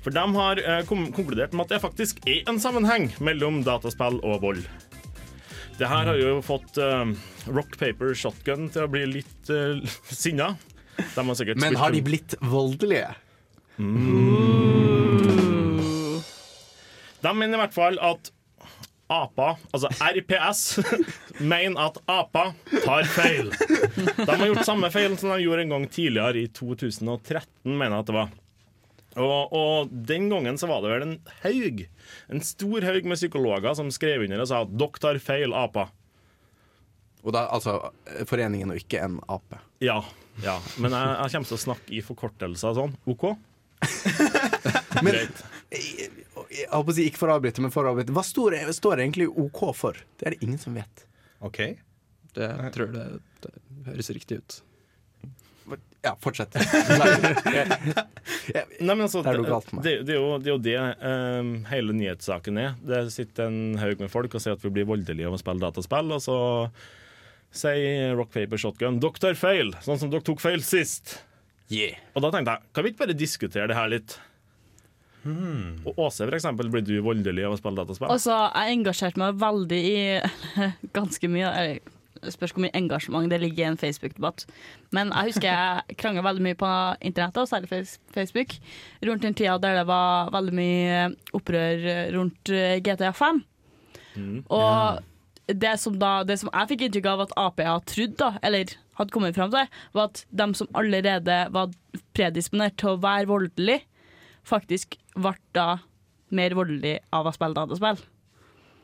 For 0.00 0.10
de 0.16 0.22
har 0.36 0.60
eh, 0.64 0.84
konkludert 0.88 1.52
med 1.52 1.66
at 1.66 1.74
det 1.76 1.82
faktisk 1.82 2.22
er 2.26 2.48
en 2.48 2.60
sammenheng 2.62 3.10
mellom 3.20 3.62
dataspill 3.66 4.20
og 4.24 4.40
vold. 4.44 4.64
Det 5.80 5.88
her 5.88 6.10
har 6.10 6.16
jo 6.20 6.40
fått 6.44 6.76
eh, 6.80 7.12
Rock 7.48 7.78
Paper 7.80 8.12
Shotgun 8.16 8.68
til 8.72 8.84
å 8.84 8.90
bli 8.92 9.06
litt 9.08 9.52
uh, 9.52 9.80
sinna. 10.12 10.54
Har 11.16 11.54
Men 11.56 11.76
har 11.80 11.94
de 11.94 12.02
blitt 12.04 12.34
voldelige? 12.44 13.14
De 17.20 17.32
mener 17.32 17.56
i 17.56 17.60
hvert 17.62 17.76
fall 17.76 17.96
at 18.04 18.28
APA, 19.10 19.54
altså 19.74 19.90
RPS, 19.98 20.60
mener 21.52 21.88
at 21.88 21.98
APA 22.10 22.44
tar 22.84 23.08
feil. 23.10 23.50
De 23.50 24.28
har 24.28 24.46
gjort 24.46 24.68
samme 24.68 24.90
feil 24.94 25.16
som 25.18 25.32
de 25.34 25.42
gjorde 25.44 25.66
en 25.66 25.74
gang 25.74 25.88
tidligere, 25.90 26.44
i 26.44 26.50
2013, 26.54 27.42
mener 27.66 27.96
jeg 27.96 28.04
at 28.04 28.10
det 28.12 28.18
var. 28.20 28.36
Og, 29.20 29.54
og 29.56 29.94
den 30.06 30.28
gangen 30.30 30.58
så 30.60 30.68
var 30.70 30.84
det 30.84 30.92
vel 30.92 31.06
en 31.08 31.16
haug, 31.42 31.80
en 32.30 32.44
stor 32.46 32.86
haug 32.86 33.08
med 33.10 33.18
psykologer 33.18 33.74
som 33.74 33.90
skrev 33.90 34.22
under 34.28 34.44
og 34.44 34.50
sa 34.50 34.62
at 34.62 34.76
dere 34.78 35.02
tar 35.02 35.18
feil, 35.22 35.56
APA. 35.56 35.88
Og 37.20 37.34
da, 37.36 37.44
altså 37.52 37.76
foreningen 38.28 38.72
og 38.72 38.80
ikke 38.80 39.02
en 39.04 39.18
ape. 39.28 39.58
Ja, 39.84 39.98
ja. 40.44 40.56
men 40.80 40.94
jeg, 40.96 41.16
jeg 41.18 41.34
kommer 41.34 41.50
til 41.50 41.58
å 41.58 41.64
snakke 41.66 41.96
i 41.98 42.02
forkortelser 42.04 42.76
sånn. 42.78 42.96
OK? 43.10 43.26
Men. 45.04 45.16
Jeg, 46.50 46.66
håper 46.72 46.92
å 46.92 46.96
si 46.96 47.06
ikke 47.10 47.20
for 47.20 47.32
å 47.32 47.36
avbryte, 47.38 47.62
men 47.64 47.74
for 47.74 47.86
å 47.86 47.92
avbryte. 47.94 48.14
Hva 48.16 48.24
står, 48.26 48.58
står 48.76 49.04
egentlig 49.04 49.28
OK 49.30 49.62
for? 49.76 50.00
Det 50.18 50.28
er 50.28 50.36
det 50.36 50.42
ingen 50.46 50.60
som 50.60 50.74
vet. 50.76 51.06
OK. 51.46 51.62
Det 52.34 52.48
jeg 52.50 52.74
tror 52.74 52.92
det, 52.94 53.06
det 53.44 53.54
høres 53.88 54.10
riktig 54.14 54.42
ut. 54.42 54.60
Ja, 56.02 56.14
fortsett. 56.20 56.54
Nei, 58.80 58.94
men 58.94 59.02
altså, 59.04 59.20
Det 59.20 59.34
er 59.34 59.36
det, 59.36 59.48
galt 59.50 59.72
med 59.74 59.84
det, 59.84 59.92
det, 60.08 60.14
er 60.14 60.16
jo, 60.16 60.38
det 60.40 60.48
er 60.48 60.54
jo 60.54 60.62
det 60.64 60.76
um, 61.04 61.50
hele 61.68 61.96
nyhetssaken 61.96 62.60
er. 62.60 62.78
Det 62.80 63.02
sitter 63.12 63.50
en 63.50 63.76
haug 63.80 64.00
med 64.00 64.12
folk 64.12 64.32
og 64.32 64.40
sier 64.40 64.56
at 64.56 64.64
vi 64.64 64.72
blir 64.78 64.88
voldelige 64.88 65.28
av 65.28 65.36
å 65.36 65.40
spille 65.42 65.60
dataspill, 65.60 66.14
og 66.16 66.22
så 66.24 66.38
sier 67.52 68.16
Rock 68.16 68.32
Paper 68.32 68.62
Shotgun 68.62 69.00
dere 69.02 69.20
tar 69.20 69.36
feil, 69.36 69.74
sånn 69.84 70.00
som 70.00 70.12
dere 70.12 70.24
tok 70.24 70.40
feil 70.40 70.64
sist. 70.64 71.18
Yeah. 71.70 72.00
Og 72.16 72.24
da 72.24 72.32
tenkte 72.32 72.56
jeg, 72.56 72.72
kan 72.74 72.86
vi 72.86 72.94
ikke 72.94 73.04
bare 73.04 73.20
diskutere 73.20 73.68
det 73.70 73.76
her 73.76 73.92
litt? 73.92 74.16
Og 75.24 75.98
Åse, 76.00 76.24
for 76.24 76.36
eksempel, 76.38 76.70
blir 76.72 76.84
du 76.86 76.94
voldelig 77.04 77.44
av 77.46 77.56
å 77.56 77.60
spille 77.60 77.82
dataspill? 77.82 78.10
Altså, 78.12 78.36
jeg 78.54 78.78
engasjerte 78.78 79.20
meg 79.20 79.40
veldig 79.40 79.80
i 79.90 79.96
ganske 80.98 81.32
mye. 81.32 81.50
eller, 81.62 81.96
spørs 82.20 82.52
hvor 82.52 82.60
mye 82.60 82.76
engasjement 82.76 83.30
det 83.32 83.38
ligger 83.40 83.64
i 83.64 83.68
en 83.70 83.78
Facebook-debatt. 83.80 84.42
Men 84.92 85.08
jeg 85.08 85.30
husker 85.30 85.46
jeg 85.48 85.96
krangla 86.00 86.24
veldig 86.26 86.42
mye 86.44 86.58
på 86.60 86.70
internettet, 87.00 87.38
og 87.40 87.48
særlig 87.48 87.86
Facebook, 88.12 88.56
rundt 89.08 89.24
den 89.24 89.36
tida 89.38 89.54
der 89.62 89.78
det 89.80 89.86
var 89.88 90.28
veldig 90.34 90.56
mye 90.58 90.98
opprør 91.38 91.86
rundt 92.16 92.52
eh, 92.52 92.76
GTA 92.84 93.14
5. 93.16 93.40
Og 94.52 95.00
det 95.50 95.72
som, 95.80 95.96
da, 95.98 96.10
det 96.28 96.36
som 96.42 96.50
jeg 96.52 96.68
fikk 96.74 96.84
inntrykk 96.86 97.08
av 97.10 97.24
at 97.24 97.32
Ap 97.40 97.60
har 97.64 97.80
trodd, 97.88 98.12
da, 98.20 98.34
eller 98.46 98.74
hadde 99.00 99.14
kommet 99.14 99.34
fram 99.34 99.50
til, 99.54 99.70
var 99.96 100.10
at 100.10 100.24
de 100.28 100.46
som 100.54 100.68
allerede 100.76 101.38
var 101.56 101.72
predisponert 102.14 102.76
til 102.78 102.92
å 102.92 103.00
være 103.00 103.30
voldelig, 103.30 103.80
faktisk 104.50 104.98
ble 105.16 105.34
da 105.56 105.68
mer 106.34 106.54
voldelig 106.58 106.98
av 107.14 107.26
å 107.26 107.34
spille 107.34 107.56
dataspill. 107.58 108.02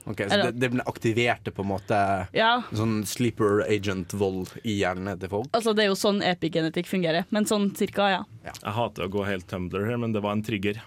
Ok, 0.06 0.20
så 0.30 0.36
det, 0.38 0.68
det 0.70 0.82
aktiverte 0.86 1.50
på 1.50 1.64
en 1.64 1.70
måte 1.72 1.96
Ja, 2.36 2.60
sånn 2.78 3.00
sleeper 3.10 3.64
agent-vold 3.66 4.52
i 4.62 4.76
hjernen 4.78 5.18
til 5.18 5.32
folk? 5.32 5.48
altså 5.50 5.72
det 5.74 5.82
er 5.82 5.88
jo 5.90 5.96
sånn 5.98 6.20
epigenetikk 6.22 6.86
fungerer. 6.86 7.26
Men 7.34 7.48
sånn 7.50 7.72
cirka, 7.74 8.06
ja. 8.12 8.20
Jeg 8.46 8.74
hater 8.76 9.08
å 9.08 9.10
gå 9.10 9.24
helt 9.26 9.48
Tumblr 9.50 9.82
her, 9.88 9.98
men 9.98 10.14
det 10.14 10.22
var 10.22 10.38
en 10.38 10.44
trigger. 10.46 10.78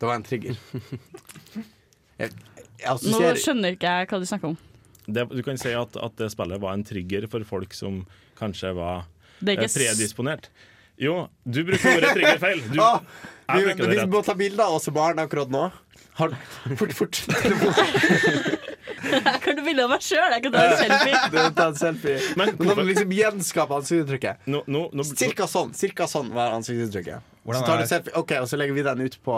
Det 0.00 0.08
var 0.08 0.16
en 0.16 0.24
trigger. 0.24 0.56
Jeg, 2.16 2.32
jeg 2.80 3.10
Nå 3.12 3.18
skjønner 3.36 3.74
ikke 3.76 3.90
jeg 3.92 4.06
hva 4.08 4.18
du 4.22 4.24
snakker 4.24 4.48
om. 4.54 4.54
Det, 5.04 5.26
du 5.36 5.42
kan 5.44 5.58
si 5.60 5.74
at, 5.76 5.98
at 6.00 6.14
det 6.16 6.30
spillet 6.32 6.62
var 6.62 6.72
en 6.72 6.84
trigger 6.88 7.26
for 7.28 7.44
folk 7.44 7.76
som 7.76 7.98
kanskje 8.38 8.70
var 8.78 9.04
Det 9.36 9.52
er 9.52 9.60
eh, 9.60 9.66
ikke 9.66 9.82
predisponert. 9.82 10.48
Jo, 11.00 11.28
du 11.44 11.64
bruker 11.66 11.98
ordet 11.98 12.12
trigger 12.16 12.38
feil. 12.40 12.62
Du, 12.72 12.80
ah, 12.84 13.00
jeg 13.50 13.58
vi, 13.58 13.64
bruker 13.68 13.82
det 13.82 13.90
vi 13.90 13.98
rett. 14.00 14.12
må 14.12 14.22
ta 14.24 14.34
bilde 14.38 14.64
av 14.64 14.78
oss 14.78 14.88
barn 14.94 15.20
akkurat 15.20 15.52
nå. 15.52 15.68
Har, 16.16 16.32
fort, 16.80 16.92
fort. 16.96 17.18
Jeg 19.06 19.40
kan 19.44 19.58
du 19.58 19.60
bilde 19.66 19.84
av 19.84 19.90
meg 19.92 20.04
sjøl, 20.04 20.32
jeg 20.32 20.44
kan 20.46 20.54
ta 20.54 20.62
en 20.64 20.78
selfie. 20.80 21.18
Du, 21.34 21.38
ta 21.58 21.66
en 21.68 21.76
selfie. 21.76 22.14
Men 22.40 22.54
Nå 22.56 22.70
må 22.70 22.76
vi 22.80 22.94
liksom 22.94 23.12
gjenskape 23.12 23.76
ansiktsuttrykket. 23.82 24.46
No, 24.48 24.62
no, 24.72 24.86
no, 24.96 25.04
Cirka 25.10 25.44
sånn 25.50 25.74
cirka 25.76 26.08
sånn 26.08 26.30
var 26.36 26.56
ansiktsuttrykket. 26.56 27.34
Så 27.46 27.60
tar 27.66 27.82
du 27.82 27.90
selfie 27.90 28.16
Ok, 28.18 28.32
og 28.40 28.48
så 28.48 28.56
legger 28.58 28.78
vi 28.78 28.86
den 28.86 29.04
ut 29.04 29.18
på 29.26 29.36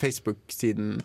Facebook-siden. 0.00 1.00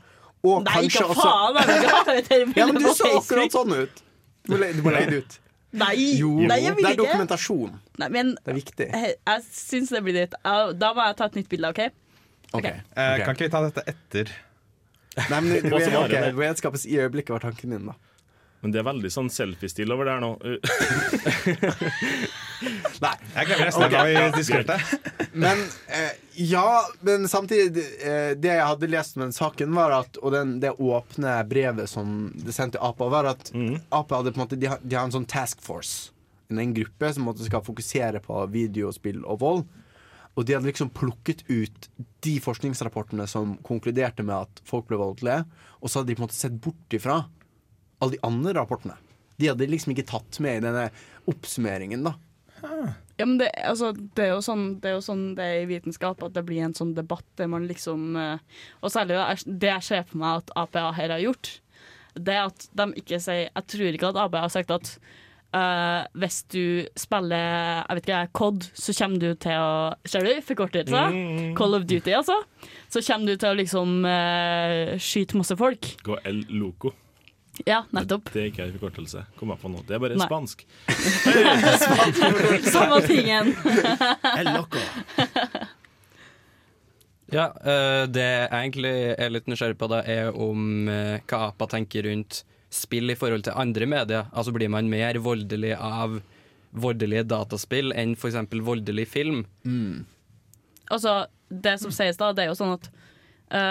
Og 0.45 0.61
Nei, 0.67 0.75
kanskje 0.75 1.01
ikke 1.01 1.15
også 1.15 1.25
faen? 1.25 2.21
Til 2.29 2.45
Ja, 2.53 2.69
men 2.69 2.77
du 2.77 2.91
så 2.93 3.09
akkurat 3.17 3.57
sånn 3.57 3.73
ut. 3.73 4.05
Du 4.45 4.53
må 4.53 4.61
legge 4.93 5.09
det 5.09 5.23
ut. 5.25 5.39
Nei, 5.75 5.95
Jo, 6.19 6.31
nei, 6.47 6.57
jeg 6.63 6.75
vil 6.77 6.83
det 6.85 6.89
er 6.89 6.95
ikke. 6.95 7.03
dokumentasjon. 7.03 7.75
Nei, 8.01 8.09
men 8.15 8.33
Det 8.39 8.51
er 8.53 8.57
viktig. 8.59 8.87
jeg, 8.93 9.15
jeg 9.27 9.45
syns 9.51 9.89
det 9.95 10.01
blir 10.05 10.15
dritt. 10.21 10.35
Da 10.43 10.93
må 10.95 11.05
jeg 11.09 11.17
ta 11.19 11.27
et 11.29 11.37
nytt 11.41 11.49
bilde, 11.51 11.71
OK? 11.73 11.81
okay. 12.55 12.81
Eh, 12.95 13.13
ok. 13.17 13.23
Kan 13.25 13.35
ikke 13.35 13.47
vi 13.49 13.53
ta 13.57 13.61
dette 13.65 13.83
etter? 13.91 14.33
Nei, 15.29 15.39
men 15.41 15.51
det, 15.55 15.71
Hva 15.71 15.79
som 15.83 15.93
var 15.99 16.09
ok, 16.09 16.15
det? 16.15 16.33
det 16.39 16.57
skapes 16.63 16.85
i 16.87 16.97
øyeblikket, 16.99 17.33
var 17.35 17.43
tanken 17.47 17.69
min, 17.75 17.85
da. 17.91 17.95
Men 18.63 18.71
det 18.73 18.79
er 18.81 18.87
veldig 18.87 19.11
sånn 19.13 19.27
selfiestil 19.29 19.91
over 19.93 20.07
der 20.09 20.23
nå. 20.23 20.31
Nei. 23.03 23.13
Jeg 23.35 23.47
glemmer 23.49 23.69
nesten 23.69 23.93
da 23.93 24.03
vi 24.07 24.15
diskuterte. 24.35 24.77
Men 25.35 25.61
eh, 25.91 26.13
ja, 26.47 26.65
men 27.05 27.27
samtidig 27.31 27.83
eh, 28.03 28.33
Det 28.39 28.51
jeg 28.53 28.65
hadde 28.67 28.89
lest 28.91 29.17
med 29.17 29.27
den 29.27 29.35
saken, 29.35 29.71
var 29.75 29.93
at 29.97 30.17
Og 30.21 30.31
den, 30.35 30.57
det 30.63 30.71
åpne 30.79 31.37
brevet 31.49 31.91
som 31.91 32.31
det 32.39 32.55
sendte 32.55 32.79
APA, 32.83 33.07
var 33.11 33.31
at 33.35 33.51
APA 33.91 34.21
hadde 34.21 34.33
på 34.35 34.39
en 34.39 34.45
måte 34.45 34.59
De 34.59 34.69
har, 34.71 34.83
de 34.83 34.95
har 34.97 35.07
en 35.07 35.15
sånn 35.15 35.27
task 35.29 35.63
force. 35.65 36.11
En 36.51 36.75
gruppe 36.75 37.09
som 37.13 37.25
måtte 37.27 37.47
skal 37.47 37.63
fokusere 37.65 38.21
på 38.23 38.43
videospill 38.53 39.23
og 39.25 39.41
vold. 39.41 39.65
Og 40.35 40.43
de 40.45 40.55
hadde 40.55 40.67
liksom 40.67 40.91
plukket 40.91 41.45
ut 41.47 41.87
de 42.25 42.35
forskningsrapportene 42.43 43.25
som 43.31 43.55
konkluderte 43.65 44.23
med 44.25 44.35
at 44.47 44.61
folk 44.67 44.87
ble 44.89 44.99
voldelige, 44.99 45.45
og 45.79 45.89
så 45.89 46.01
hadde 46.01 46.11
de 46.11 46.17
på 46.17 46.23
en 46.23 46.27
måte 46.27 46.37
sett 46.37 46.57
bort 46.61 46.95
ifra 46.95 47.21
alle 48.03 48.17
de 48.17 48.21
andre 48.27 48.53
rapportene. 48.57 48.97
De 49.39 49.47
hadde 49.49 49.67
liksom 49.71 49.93
ikke 49.95 50.07
tatt 50.09 50.39
med 50.43 50.59
i 50.59 50.63
denne 50.67 50.89
oppsummeringen, 51.31 52.03
da. 52.05 52.15
Ja, 53.17 53.25
men 53.25 53.37
det, 53.39 53.49
altså, 53.63 53.93
det, 53.95 54.25
er 54.25 54.33
jo 54.33 54.41
sånn, 54.43 54.63
det 54.83 54.89
er 54.89 54.95
jo 54.97 55.03
sånn 55.05 55.35
det 55.37 55.43
er 55.47 55.61
i 55.61 55.67
vitenskap, 55.69 56.23
at 56.25 56.33
det 56.35 56.45
blir 56.47 56.65
en 56.65 56.73
sånn 56.75 56.93
debatt 56.97 57.23
der 57.39 57.47
man 57.47 57.67
liksom 57.69 58.15
eh, 58.19 58.39
Og 58.83 58.91
særlig 58.91 59.19
det- 59.45 59.69
jeg 59.71 59.83
ser 59.87 60.03
for 60.03 60.17
meg 60.17 60.41
at 60.43 60.51
APA 60.65 60.91
her 60.97 61.13
har 61.15 61.23
gjort, 61.23 61.59
det 62.15 62.35
at 62.35 62.67
de 62.75 62.89
ikke 62.99 63.19
sier 63.19 63.49
Jeg 63.49 63.67
tror 63.67 63.93
ikke 63.93 64.09
at 64.11 64.19
APA 64.25 64.41
har 64.47 64.49
sagt 64.49 64.71
at 64.71 64.97
Uh, 65.55 66.03
hvis 66.19 66.41
du 66.51 66.83
spiller 66.99 67.85
jeg 67.87 67.95
vet 67.95 68.07
ikke, 68.09 68.17
COD, 68.35 68.65
så 68.75 68.91
kommer 68.97 69.21
du 69.21 69.29
til 69.39 69.55
å 69.55 69.93
Ser 70.03 70.25
du? 70.27 70.41
Forkortelse? 70.43 71.03
Call 71.55 71.77
of 71.77 71.85
Duty, 71.87 72.11
altså. 72.11 72.35
Så 72.91 72.99
kommer 73.07 73.29
du 73.31 73.37
til 73.39 73.53
å 73.53 73.55
liksom 73.55 73.93
uh, 74.03 74.97
skyte 74.99 75.37
masse 75.39 75.55
folk. 75.55 75.93
Gå 76.03 76.17
El 76.27 76.41
Loco. 76.59 76.91
Ja, 77.63 77.85
nettopp. 77.95 78.27
Det 78.33 78.41
er 78.41 78.49
ikke 78.49 78.65
en 78.65 78.73
forkortelse. 78.75 79.23
Kom 79.39 79.53
jeg 79.53 79.61
på 79.61 79.71
nå. 79.71 79.83
Det 79.87 79.95
er 79.95 80.01
bare 80.03 80.17
Nei. 80.19 80.27
spansk. 80.27 80.65
Samme 82.75 82.99
tingen. 83.07 83.53
El 84.35 84.51
Loco. 84.51 84.81
Ja, 87.33 87.47
eh, 87.57 88.03
det 88.11 88.25
jeg 88.25 88.49
egentlig 88.51 88.93
er 89.15 89.31
litt 89.33 89.47
nysgjerrig 89.49 89.79
på, 89.79 89.89
da, 89.89 90.03
er 90.03 90.35
om 90.35 90.89
eh, 90.91 91.23
hva 91.25 91.47
APA 91.49 91.69
tenker 91.77 92.05
rundt 92.09 92.43
spill 92.75 93.09
i 93.13 93.17
forhold 93.17 93.47
til 93.47 93.55
andre 93.57 93.87
medier. 93.89 94.27
Altså 94.35 94.53
blir 94.55 94.69
man 94.71 94.91
mer 94.91 95.17
voldelig 95.23 95.73
av 95.79 96.19
voldelige 96.75 97.23
dataspill 97.31 97.93
enn 97.95 98.17
f.eks. 98.19 98.35
voldelig 98.65 99.07
film? 99.07 99.45
altså, 100.91 101.25
det 101.49 101.77
som 101.81 101.93
sies 101.95 102.19
da, 102.19 102.33
det 102.35 102.45
er 102.45 102.51
jo 102.51 102.57
sånn 102.59 102.75
at 102.75 102.89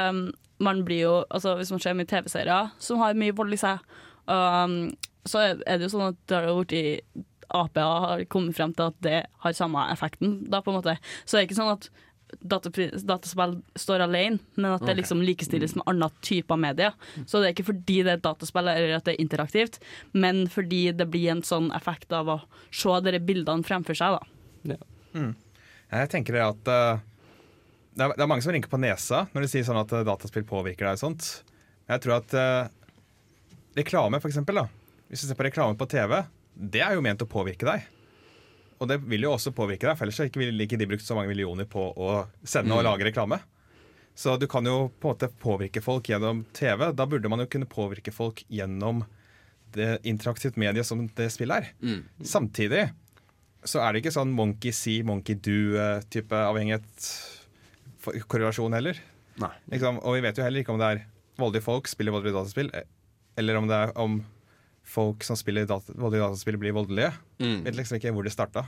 um, 0.09 0.23
man 0.65 0.83
blir 0.87 1.05
jo 1.05 1.15
Altså, 1.29 1.55
hvis 1.59 1.71
man 1.75 1.83
ser 1.83 1.97
mye 1.99 2.09
TV-serier 2.11 2.73
som 2.83 3.03
har 3.03 3.17
mye 3.19 3.37
vold 3.37 3.55
i 3.57 3.61
seg, 3.61 3.83
um, 4.27 4.79
så 5.29 5.45
er 5.45 5.79
det 5.79 5.87
jo 5.87 5.93
sånn 5.95 6.11
at 6.11 6.19
det 6.29 6.41
har 6.41 6.51
jo 6.51 6.65
blitt 6.65 7.25
APA 7.55 7.85
har 8.05 8.25
kommet 8.33 8.57
frem 8.57 8.73
til 8.75 8.91
at 8.91 8.97
det 9.05 9.21
har 9.45 9.55
samme 9.57 9.85
effekten, 9.93 10.41
da, 10.51 10.63
på 10.65 10.73
en 10.73 10.81
måte. 10.81 10.97
Så 11.25 11.37
det 11.37 11.43
er 11.43 11.49
ikke 11.49 11.59
sånn 11.61 11.75
at 11.77 11.89
dataspill 12.41 13.55
står 13.79 14.05
alene, 14.07 14.41
men 14.57 14.73
at 14.73 14.83
det 14.87 14.97
liksom 14.99 15.23
likestilles 15.23 15.77
med 15.79 15.87
andre 15.91 16.09
typer 16.25 16.59
medier. 16.59 16.97
Så 17.27 17.39
det 17.39 17.49
er 17.49 17.55
ikke 17.55 17.69
fordi 17.71 18.01
det 18.03 18.15
er 18.15 18.19
et 18.19 18.25
dataspill 18.27 18.71
eller 18.71 18.97
at 18.97 19.07
det 19.07 19.15
er 19.15 19.23
interaktivt, 19.23 19.79
men 20.13 20.45
fordi 20.51 20.89
det 20.97 21.07
blir 21.13 21.31
en 21.35 21.45
sånn 21.47 21.71
effekt 21.77 22.13
av 22.17 22.33
å 22.33 22.39
se 22.75 22.99
dere 23.07 23.23
bildene 23.23 23.67
fremfor 23.67 23.99
seg, 23.99 24.19
da. 24.19 24.79
Jeg 25.95 26.11
tenker 26.11 26.35
det 26.35 26.47
at 26.49 26.71
eh, 26.73 27.03
det, 27.95 28.07
er, 28.07 28.27
mange 28.27 28.43
som 28.43 28.55
rynker 28.55 28.71
på 28.71 28.81
nesa 28.83 29.25
når 29.33 29.45
de 29.45 29.51
sier 29.53 29.67
sånn 29.67 29.79
at 29.79 29.93
eh, 29.95 30.07
dataspill 30.07 30.47
påvirker 30.49 30.89
deg 30.89 30.99
og 30.99 31.03
sånt. 31.03 31.29
Jeg 31.91 32.03
tror 32.03 32.17
at 32.17 32.35
eh, 32.39 32.73
reklame, 33.79 34.21
for 34.23 34.33
eksempel, 34.33 34.63
da. 34.63 34.67
Hvis 35.11 35.23
du 35.23 35.29
ser 35.29 35.39
på 35.39 35.47
reklame 35.47 35.79
på 35.79 35.89
TV, 35.91 36.17
det 36.55 36.83
er 36.83 36.97
jo 36.97 37.05
ment 37.05 37.23
å 37.23 37.31
påvirke 37.31 37.69
deg. 37.69 37.85
Og 38.83 38.91
det 38.91 38.99
vil 39.07 39.27
jo 39.27 39.35
også 39.37 39.55
påvirke 39.55 39.87
deg, 39.87 39.99
for 39.99 40.07
ellers 40.07 40.35
ville 40.35 40.67
ikke 40.67 40.79
de 40.81 40.89
brukt 40.91 41.07
så 41.07 41.17
mange 41.17 41.31
millioner 41.31 41.69
på 41.71 41.87
å 41.95 42.25
sende 42.43 42.75
og 42.75 42.87
lage 42.87 43.07
reklame. 43.07 43.39
Så 44.15 44.35
du 44.39 44.47
kan 44.51 44.67
jo 44.67 44.89
på 44.99 45.11
en 45.11 45.15
måte 45.15 45.31
påvirke 45.43 45.83
folk 45.83 46.11
gjennom 46.11 46.45
TV. 46.55 46.89
Da 46.95 47.07
burde 47.11 47.31
man 47.31 47.43
jo 47.43 47.49
kunne 47.51 47.71
påvirke 47.71 48.15
folk 48.15 48.45
gjennom 48.47 49.03
det 49.75 49.97
interaktivt 50.07 50.59
medie 50.61 50.85
som 50.87 51.03
det 51.19 51.31
spillet 51.35 51.63
er. 51.63 51.71
Samtidig 52.27 52.85
så 53.67 53.81
er 53.81 53.93
det 53.93 54.03
ikke 54.03 54.15
sånn 54.15 54.35
monkey 54.37 54.75
see, 54.77 55.03
monkey 55.07 55.39
do-type 55.41 56.37
avhengighet 56.37 57.09
for 57.09 57.34
korrelasjon 58.05 58.77
heller. 58.77 59.01
Nei. 59.43 59.51
Liksom, 59.73 59.99
og 60.05 60.17
vi 60.17 60.23
vet 60.25 60.39
jo 60.39 60.47
heller 60.47 60.63
ikke 60.63 60.75
om 60.75 60.81
det 60.83 60.93
er 60.93 61.03
voldelige 61.41 61.67
folk 61.67 61.91
spiller 61.91 62.15
voldelige 62.15 62.37
dataspill, 62.39 62.71
eh, 62.75 62.87
eller 63.41 63.59
om 63.59 63.69
det 63.71 63.81
er 63.81 63.93
om 63.99 64.21
folk 64.85 65.25
som 65.25 65.37
spiller 65.37 65.67
data, 65.67 65.93
voldelige 65.97 66.29
dataspill, 66.29 66.59
blir 66.61 66.75
voldelige. 66.77 67.13
Vet 67.65 67.77
liksom 67.79 67.99
ikke 67.99 68.13
hvor 68.15 68.27
det 68.27 68.35
starta. 68.35 68.67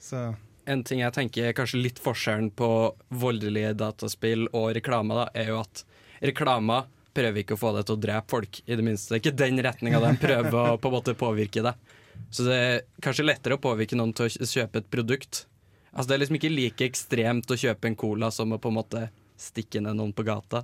Så 0.00 0.34
En 0.66 0.82
ting 0.84 1.00
jeg 1.00 1.14
tenker 1.16 1.48
er 1.48 1.54
kanskje 1.56 1.80
litt 1.80 1.98
forskjellen 1.98 2.50
på 2.54 2.68
voldelige 3.08 3.72
dataspill 3.74 4.44
og 4.52 4.74
reklame, 4.76 5.16
da, 5.16 5.28
er 5.34 5.54
jo 5.54 5.60
at 5.62 5.84
reklama 6.20 6.84
prøver 7.16 7.42
ikke 7.42 7.56
å 7.56 7.60
få 7.60 7.72
deg 7.74 7.86
til 7.88 7.96
å 7.96 8.02
drepe 8.04 8.30
folk, 8.30 8.60
i 8.66 8.76
det 8.76 8.84
minste. 8.86 9.14
Det 9.14 9.16
er 9.16 9.22
ikke 9.24 9.40
den 9.40 9.62
retninga 9.64 10.02
de 10.04 10.12
prøver 10.20 10.58
å 10.60 10.76
på 10.78 10.90
en 10.90 10.94
måte 10.94 11.16
påvirke 11.18 11.64
deg. 11.64 11.96
Så 12.30 12.44
det 12.46 12.58
er 12.60 12.82
kanskje 13.02 13.26
lettere 13.26 13.56
å 13.56 13.62
påvirke 13.62 13.96
noen 13.98 14.12
til 14.14 14.28
å 14.28 14.50
kjøpe 14.52 14.82
et 14.82 14.90
produkt. 14.92 15.46
Altså 15.92 16.08
Det 16.08 16.14
er 16.14 16.22
liksom 16.22 16.38
ikke 16.38 16.52
like 16.52 16.86
ekstremt 16.86 17.50
å 17.50 17.58
kjøpe 17.58 17.90
en 17.90 17.98
cola 17.98 18.30
som 18.34 18.52
å 18.54 18.60
på 18.62 18.70
en 18.70 18.78
måte 18.78 19.08
stikke 19.40 19.82
ned 19.82 19.98
noen 19.98 20.12
på 20.14 20.26
gata. 20.26 20.62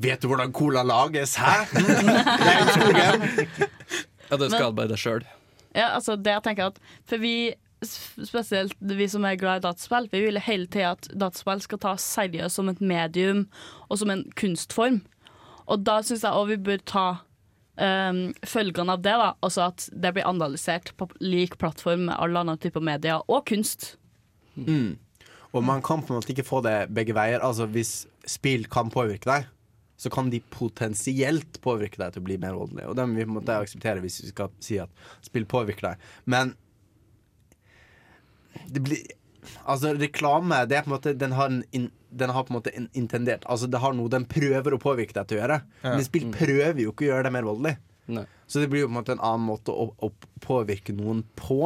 Vet 0.00 0.22
du 0.22 0.30
hvordan 0.30 0.52
cola 0.56 0.82
lages, 0.86 1.36
hæ? 1.36 1.66
Det 1.72 2.48
er 2.48 2.62
i 2.62 2.72
skogen. 2.72 3.26
Ja, 4.30 4.38
det 4.40 4.48
skal 4.54 4.72
bare 4.72 4.88
det 4.88 4.96
sjøl. 5.02 5.26
Ja, 5.76 5.90
altså 5.96 6.16
det 6.16 6.32
jeg 6.32 6.44
tenker 6.46 6.70
at 6.70 6.78
For 7.08 7.20
vi, 7.20 7.52
spesielt 7.84 8.76
vi 8.80 9.08
som 9.10 9.26
er 9.28 9.36
glad 9.40 9.60
i 9.60 9.66
dataspill, 9.66 10.08
vi 10.12 10.22
vil 10.24 10.40
hele 10.40 10.68
tida 10.72 10.94
at 10.96 11.08
dataspill 11.12 11.60
skal 11.64 11.82
tas 11.82 12.06
seriøst 12.16 12.56
som 12.56 12.70
et 12.72 12.80
medium 12.80 13.46
og 13.88 14.00
som 14.00 14.12
en 14.12 14.24
kunstform. 14.38 15.02
Og 15.68 15.84
da 15.84 16.00
syns 16.04 16.24
jeg 16.24 16.32
òg 16.32 16.54
vi 16.54 16.60
bør 16.70 16.80
ta 16.88 17.06
um, 17.76 18.22
følgene 18.48 18.96
av 18.96 19.04
det, 19.04 19.16
da. 19.20 19.32
Altså 19.44 19.66
at 19.68 19.88
det 19.92 20.14
blir 20.16 20.28
analysert 20.28 20.94
på 20.96 21.08
lik 21.20 21.58
plattform 21.60 22.08
med 22.08 22.16
alle 22.16 22.44
andre 22.44 22.58
typer 22.60 22.84
medier 22.84 23.24
og 23.28 23.44
kunst. 23.52 23.96
Og 25.52 25.64
man 25.64 25.82
kan 25.84 26.00
på 26.00 26.12
en 26.12 26.20
måte 26.20 26.32
ikke 26.32 26.46
få 26.48 26.62
det 26.64 26.76
begge 26.96 27.16
veier. 27.16 27.42
Altså 27.44 27.68
Hvis 27.70 28.06
spill 28.28 28.68
kan 28.72 28.92
påvirke 28.92 29.28
deg, 29.28 29.48
så 30.00 30.10
kan 30.10 30.30
de 30.32 30.40
potensielt 30.50 31.60
påvirke 31.62 32.00
deg 32.00 32.14
til 32.14 32.22
å 32.22 32.26
bli 32.26 32.38
mer 32.42 32.56
voldelig. 32.58 32.88
Og 32.90 32.96
det 32.98 33.06
må 33.06 33.18
vi 33.18 33.26
på 33.26 33.34
en 33.34 33.38
måte 33.38 33.58
akseptere 33.60 34.02
hvis 34.02 34.22
vi 34.24 34.30
skal 34.32 34.52
si 34.64 34.78
at 34.82 34.90
spill 35.22 35.46
påvirker 35.48 35.92
deg. 35.92 36.06
Men 36.24 36.56
det 38.68 38.84
blir 38.84 39.10
Altså, 39.66 39.90
reklame 39.98 40.60
det 40.70 40.76
er 40.76 40.84
på 40.84 40.90
en 40.90 40.92
måte 40.92 41.12
Den 41.18 41.32
har, 41.34 41.48
en 41.50 41.64
in, 41.74 41.88
den 42.14 42.30
har 42.30 42.44
på 42.46 42.52
en 42.52 42.56
måte 42.60 42.70
en 42.78 42.84
intendert 42.94 43.42
Altså, 43.50 43.66
det 43.66 43.80
har 43.82 43.94
noe 43.96 44.12
den 44.12 44.22
prøver 44.30 44.76
å 44.76 44.78
påvirke 44.78 45.16
deg 45.16 45.26
til 45.26 45.38
å 45.38 45.40
gjøre. 45.40 45.56
Men 45.82 46.04
spill 46.06 46.28
prøver 46.30 46.78
jo 46.78 46.92
ikke 46.92 47.08
å 47.08 47.08
gjøre 47.08 47.26
deg 47.26 47.34
mer 47.34 47.48
voldelig. 47.48 47.72
Nei. 48.12 48.22
Så 48.46 48.62
det 48.62 48.68
blir 48.70 48.84
jo 48.84 48.90
på 48.90 48.94
en 48.94 48.98
måte 49.00 49.16
en 49.16 49.24
annen 49.24 49.48
måte 49.48 49.74
å, 49.74 49.88
å 49.98 50.12
påvirke 50.44 50.94
noen 50.94 51.24
på. 51.38 51.58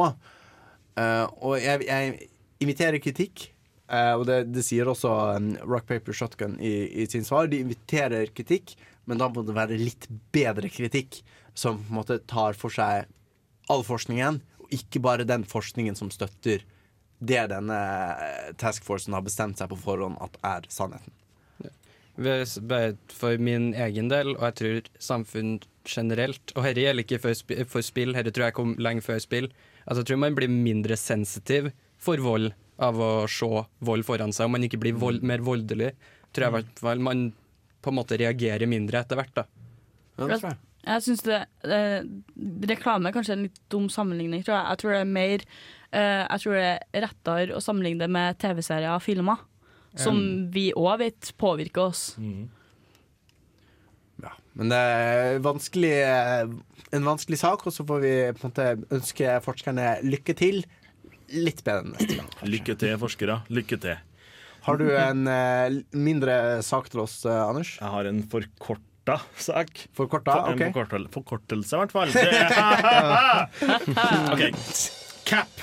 Uh, 0.97 1.25
og 1.45 1.59
jeg, 1.61 1.85
jeg 1.85 2.29
inviterer 2.63 3.01
kritikk. 3.03 3.49
eh, 3.87 4.13
og 4.13 4.25
det, 4.27 4.41
det 4.51 4.63
sier 4.67 4.89
også 4.89 5.11
um, 5.37 5.51
Rock 5.63 5.87
Paper 5.87 6.15
Shotgun 6.15 6.57
i, 6.59 7.03
i 7.03 7.07
sin 7.09 7.25
svar. 7.27 7.47
De 7.47 7.61
inviterer 7.63 8.31
kritikk, 8.35 8.75
men 9.05 9.21
da 9.21 9.29
må 9.31 9.43
det 9.47 9.55
være 9.55 9.79
litt 9.79 10.09
bedre 10.35 10.71
kritikk. 10.73 11.21
Som 11.57 11.79
på 11.81 11.89
en 11.89 11.99
måte 12.01 12.19
tar 12.29 12.57
for 12.57 12.73
seg 12.73 13.07
all 13.71 13.83
forskningen, 13.83 14.41
og 14.61 14.73
ikke 14.75 15.01
bare 15.03 15.27
den 15.27 15.45
forskningen 15.47 15.95
som 15.97 16.11
støtter 16.13 16.65
det 17.17 17.47
denne 17.49 17.77
task 18.61 18.85
forcen 18.85 19.15
har 19.17 19.23
bestemt 19.25 19.57
seg 19.57 19.71
på 19.71 19.79
forhånd 19.81 20.19
at 20.21 20.37
er 20.45 20.67
sannheten. 20.69 21.13
For 22.17 23.41
min 23.41 23.71
egen 23.77 24.09
del, 24.09 24.35
og 24.35 24.45
jeg 24.47 24.55
tror 24.61 24.87
samfunn 25.05 25.57
generelt 25.87 26.51
Og 26.57 26.65
dette 26.65 26.81
gjelder 26.83 27.05
ikke 27.05 27.19
for 27.69 27.85
spill, 27.85 28.11
dette 28.17 28.33
tror 28.35 28.49
jeg 28.49 28.55
kom 28.57 28.73
lenge 28.81 29.05
før 29.05 29.21
spill. 29.23 29.45
Altså, 29.85 30.01
jeg 30.01 30.09
tror 30.09 30.19
man 30.19 30.35
blir 30.35 30.51
mindre 30.51 30.97
sensitiv 30.99 31.69
for 32.01 32.21
vold 32.23 32.53
av 32.77 32.99
å 33.01 33.11
se 33.31 33.49
vold 33.85 34.05
foran 34.05 34.33
seg. 34.35 34.47
Om 34.47 34.57
man 34.57 34.67
ikke 34.67 34.79
blir 34.81 34.97
vold, 34.97 35.25
mer 35.25 35.43
voldelig, 35.45 35.93
tror 36.31 36.45
jeg 36.45 36.53
i 36.53 36.57
hvert 36.59 36.81
fall 36.83 37.01
man 37.03 37.29
på 37.81 37.91
en 37.91 37.97
måte 37.97 38.19
reagerer 38.19 38.69
mindre 38.69 39.01
etter 39.01 39.19
hvert. 39.19 39.33
da. 39.37 39.45
Ja, 40.17 40.27
det 40.27 40.39
tror 40.41 40.51
jeg. 40.51 40.61
Jeg 40.87 41.03
synes 41.03 41.23
det 41.25 41.37
eh, 41.67 42.05
Reklame 42.69 43.09
er 43.09 43.15
kanskje 43.15 43.35
en 43.35 43.47
litt 43.47 43.57
dum 43.73 43.89
sammenligning, 43.91 44.43
tror 44.45 44.55
jeg. 44.55 44.67
Jeg 44.69 44.81
tror 44.81 44.93
det 44.93 44.99
er 45.01 45.09
mer 45.17 45.43
eh, 45.43 46.23
Jeg 46.23 46.43
tror 46.43 46.55
det 46.55 46.67
er 46.67 47.03
rettere 47.07 47.57
å 47.57 47.63
sammenligne 47.63 48.05
det 48.05 48.11
med 48.13 48.39
TV-serier 48.43 48.93
og 48.93 49.03
filmer. 49.03 49.43
Som 49.97 50.19
vi 50.53 50.69
òg 50.77 50.99
vet 51.01 51.31
påvirker 51.41 51.87
oss. 51.89 52.03
Ja, 54.21 54.33
men 54.53 54.69
det 54.69 54.77
er 54.77 55.39
vanskelig, 55.41 55.93
en 56.93 57.07
vanskelig 57.07 57.39
sak, 57.41 57.65
og 57.65 57.73
så 57.73 57.85
får 57.87 58.03
vi 58.03 58.11
på 58.37 58.45
en 58.45 58.51
måte 58.51 58.67
ønske 58.93 59.39
forskerne 59.41 59.95
lykke 60.05 60.35
til. 60.37 60.61
Litt 61.33 61.63
bedre 61.67 61.83
neste 61.91 62.15
gang. 62.21 62.29
Lykke 62.47 62.75
til, 62.79 62.95
forskere. 63.01 63.41
Lykke 63.51 63.77
til. 63.83 63.97
Har 64.67 64.75
du 64.79 64.85
en 64.99 65.27
eh, 65.31 65.69
mindre 65.95 66.61
sak 66.65 66.89
til 66.91 66.99
oss, 67.05 67.21
eh, 67.27 67.41
Anders? 67.43 67.75
Jeg 67.79 67.89
har 67.93 68.03
en 68.09 68.21
for 68.31 68.41
forkorta 68.59 69.17
sak. 69.39 69.69
Forkorta? 69.95 70.31
For- 70.35 70.47
En 70.51 70.55
OK. 70.59 70.63
forkortel- 70.75 71.09
forkortelse, 71.13 71.73
i 71.75 71.77
hvert 71.79 71.93
fall. 71.95 72.09
OK. 74.33 74.43
CAP. 75.27 75.53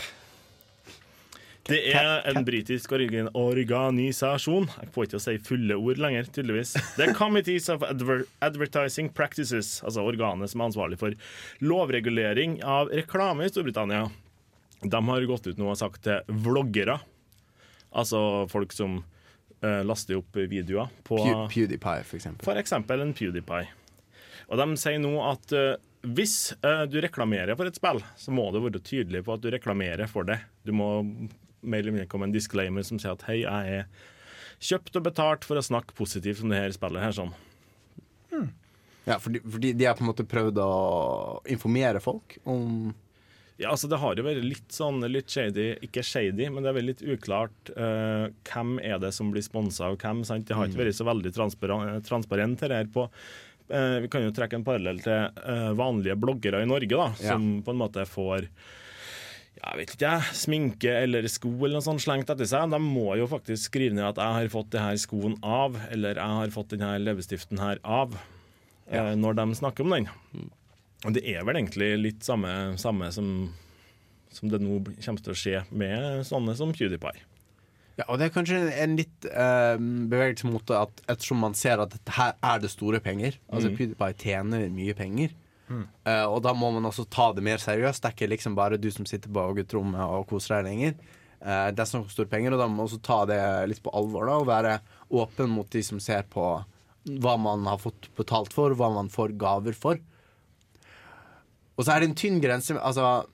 Det 1.64 1.78
er 1.96 2.20
en 2.28 2.44
britisk 2.44 2.92
organ- 2.92 3.30
organisasjon 3.32 4.66
Jeg 4.82 4.90
får 4.92 5.04
ikke 5.06 5.16
å 5.16 5.22
si 5.24 5.38
fulle 5.46 5.72
ord 5.80 5.96
lenger, 6.02 6.24
tydeligvis. 6.28 6.74
Er 7.00 7.14
Committees 7.16 7.70
of 7.72 7.80
Adver 7.88 8.26
Advertising 8.44 9.08
Practices, 9.16 9.78
altså 9.80 10.04
organet 10.04 10.50
som 10.52 10.60
er 10.60 10.68
ansvarlig 10.68 10.98
for 11.00 11.16
lovregulering 11.64 12.58
av 12.68 12.92
reklame 12.92 13.46
i 13.46 13.48
Storbritannia. 13.52 14.10
De 14.84 15.00
har 15.08 15.26
gått 15.28 15.48
ut 15.48 15.60
nå 15.60 15.70
og 15.72 15.80
sagt 15.80 16.04
til 16.06 16.40
vloggere, 16.44 16.98
altså 17.94 18.44
folk 18.52 18.74
som 18.76 18.98
eh, 19.64 19.80
laster 19.86 20.18
opp 20.20 20.36
videoer 20.36 20.92
på 21.06 21.18
Pew 21.22 21.46
PewDiePie, 21.52 22.04
for 22.04 22.20
eksempel. 22.20 22.44
for 22.44 22.60
eksempel 22.60 23.04
en 23.04 23.14
PewDiePie. 23.16 23.70
Og 24.50 24.60
de 24.60 24.66
sier 24.80 25.00
nå 25.00 25.14
at 25.24 25.54
eh, 25.56 25.76
hvis 26.04 26.52
eh, 26.60 26.84
du 26.90 26.98
reklamerer 27.00 27.56
for 27.56 27.70
et 27.70 27.78
spill, 27.78 28.02
så 28.20 28.34
må 28.34 28.50
du 28.52 28.60
være 28.60 28.82
tydelig 28.84 29.24
på 29.24 29.36
at 29.36 29.44
du 29.44 29.48
reklamerer 29.54 30.10
for 30.10 30.28
det. 30.28 30.42
Du 30.66 30.74
må 30.76 30.90
mer 31.64 31.80
eller 31.80 31.94
mindre 31.94 32.10
komme 32.10 32.28
en 32.28 32.34
disclaimer 32.34 32.84
som 32.84 33.00
sier 33.00 33.16
at 33.16 33.24
hei, 33.30 33.40
jeg 33.46 33.78
er 33.80 33.88
kjøpt 34.64 35.00
og 35.00 35.06
betalt 35.08 35.46
for 35.48 35.58
å 35.58 35.64
snakke 35.64 35.96
positivt 35.96 36.42
om 36.44 36.52
det 36.52 36.60
her 36.60 36.76
spillet 36.76 37.04
her. 37.04 37.16
sånn. 37.16 37.32
Ja, 39.04 39.18
fordi, 39.20 39.40
fordi 39.44 39.72
de 39.76 39.84
har 39.88 39.96
på 39.96 40.04
en 40.04 40.10
måte 40.10 40.24
prøvd 40.28 40.60
å 40.64 40.68
informere 41.52 42.00
folk 42.00 42.38
om 42.48 42.92
Ja, 43.56 43.70
altså 43.70 43.86
Det 43.86 44.00
har 44.02 44.18
jo 44.18 44.24
vært 44.26 44.42
litt 44.42 44.72
sånn 44.74 44.98
litt 45.06 45.30
shady, 45.30 45.76
ikke 45.86 46.02
shady, 46.02 46.48
men 46.50 46.64
det 46.64 46.72
er 46.72 46.78
veldig 46.80 46.94
litt 46.94 47.04
uklart 47.14 47.70
uh, 47.78 48.26
hvem 48.50 48.78
er 48.82 48.98
det 48.98 49.12
som 49.14 49.30
blir 49.30 49.44
sponsa 49.46 49.92
av 49.92 49.98
hvem. 50.02 50.24
sant? 50.26 50.48
Det 50.48 50.56
har 50.58 50.66
ikke 50.66 50.82
vært 50.82 50.98
så 50.98 51.06
veldig 51.06 51.30
transparent, 51.36 52.06
transparent 52.08 52.64
her 52.66 52.88
på 52.90 53.06
uh, 53.06 53.98
Vi 54.02 54.10
kan 54.10 54.26
jo 54.26 54.32
trekke 54.34 54.58
en 54.58 54.66
parallell 54.66 54.98
til 55.04 55.30
uh, 55.38 55.70
vanlige 55.78 56.18
bloggere 56.18 56.64
i 56.64 56.70
Norge, 56.70 56.90
da, 56.90 57.12
Ja. 57.22 57.36
som 57.36 57.62
på 57.62 57.70
en 57.74 57.82
måte 57.84 58.06
får 58.10 58.48
jeg 59.64 59.78
vet 59.78 59.92
ikke, 59.94 60.10
sminke 60.36 60.90
eller 61.06 61.24
sko 61.30 61.48
eller 61.54 61.78
noe 61.78 61.84
sånt 61.86 62.02
slengt 62.04 62.28
etter 62.28 62.44
seg. 62.44 62.68
De 62.74 62.80
må 62.82 63.14
jo 63.16 63.28
faktisk 63.30 63.70
skrive 63.70 63.94
ned 63.96 64.04
at 64.04 64.18
'jeg 64.20 64.34
har 64.36 64.50
fått 64.52 64.70
det 64.74 64.80
her 64.82 64.98
skoen 65.00 65.38
av', 65.40 65.78
eller 65.90 66.18
'jeg 66.18 66.36
har 66.40 66.50
fått 66.52 66.74
denne 66.74 66.98
leppestiften 67.00 67.58
her 67.58 67.78
av', 67.80 68.18
eh, 68.90 69.14
når 69.14 69.34
de 69.36 69.54
snakker 69.54 69.80
om 69.86 69.90
den. 69.94 70.08
Og 71.04 71.14
det 71.16 71.24
er 71.28 71.44
vel 71.44 71.60
egentlig 71.60 71.90
litt 72.00 72.26
samme, 72.26 72.74
samme 72.80 73.10
som, 73.12 73.28
som 74.32 74.50
det 74.52 74.60
nå 74.62 74.80
kommer 75.04 75.22
til 75.24 75.34
å 75.34 75.38
skje 75.38 75.62
med 75.70 76.24
sånne 76.28 76.56
som 76.58 76.72
PewDiePie. 76.74 77.24
Ja, 77.94 78.08
og 78.08 78.18
det 78.18 78.26
er 78.26 78.34
kanskje 78.34 78.58
en 78.82 78.96
litt 78.98 79.26
uh, 79.30 79.76
bevegelse 79.78 80.48
mot 80.50 80.70
at 80.74 81.04
ettersom 81.06 81.44
man 81.44 81.54
ser 81.54 81.78
at 81.78 81.92
dette 81.94 82.16
her 82.16 82.32
er 82.42 82.58
det 82.58 82.72
store 82.72 82.98
penger 82.98 83.36
Altså 83.46 83.70
PewDiePie 83.70 84.16
tjener 84.18 84.64
mye 84.74 84.96
penger. 84.98 85.36
Eh, 85.72 86.24
og 86.28 86.42
da 86.44 86.52
må 86.56 86.70
man 86.74 86.84
også 86.88 87.06
ta 87.10 87.30
det 87.34 87.44
mer 87.44 87.62
seriøst. 87.62 88.02
Det 88.02 88.10
er 88.10 88.16
ikke 88.16 88.30
liksom 88.34 88.56
bare 88.58 88.80
du 88.80 88.90
som 88.92 89.06
sitter 89.08 89.32
på 89.32 89.46
gutterommet 89.58 90.02
og 90.04 90.26
koser 90.30 90.58
deg 90.58 90.68
lenger. 90.68 90.96
Eh, 91.40 91.68
det 91.72 91.82
er 91.82 91.88
snakk 91.88 92.08
om 92.08 92.12
store 92.12 92.30
penger, 92.30 92.54
og 92.54 92.60
da 92.60 92.68
må 92.68 92.78
man 92.78 92.88
også 92.88 93.00
ta 93.04 93.20
det 93.28 93.40
litt 93.70 93.82
på 93.84 93.92
alvor. 93.96 94.28
da 94.28 94.38
Og 94.40 94.48
være 94.50 94.78
åpen 95.14 95.54
mot 95.54 95.70
de 95.70 95.84
som 95.86 96.02
ser 96.02 96.26
på 96.30 96.48
hva 97.04 97.34
man 97.40 97.66
har 97.68 97.80
fått 97.80 98.08
betalt 98.16 98.54
for, 98.56 98.76
hva 98.76 98.90
man 98.94 99.10
får 99.12 99.36
gaver 99.40 99.76
for. 99.76 100.00
Og 101.76 101.84
så 101.84 101.94
er 101.96 102.00
det 102.04 102.08
en 102.10 102.14
tynn 102.18 102.40
grense 102.42 102.76
Altså, 102.78 103.24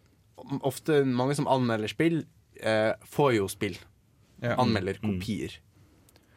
ofte 0.64 1.02
mange 1.04 1.34
som 1.36 1.46
anmelder 1.52 1.88
spill, 1.92 2.22
eh, 2.62 2.92
får 3.12 3.34
jo 3.36 3.48
spill 3.52 3.76
Ja. 4.42 4.54
anmelder 4.56 4.96
kopier. 5.02 5.52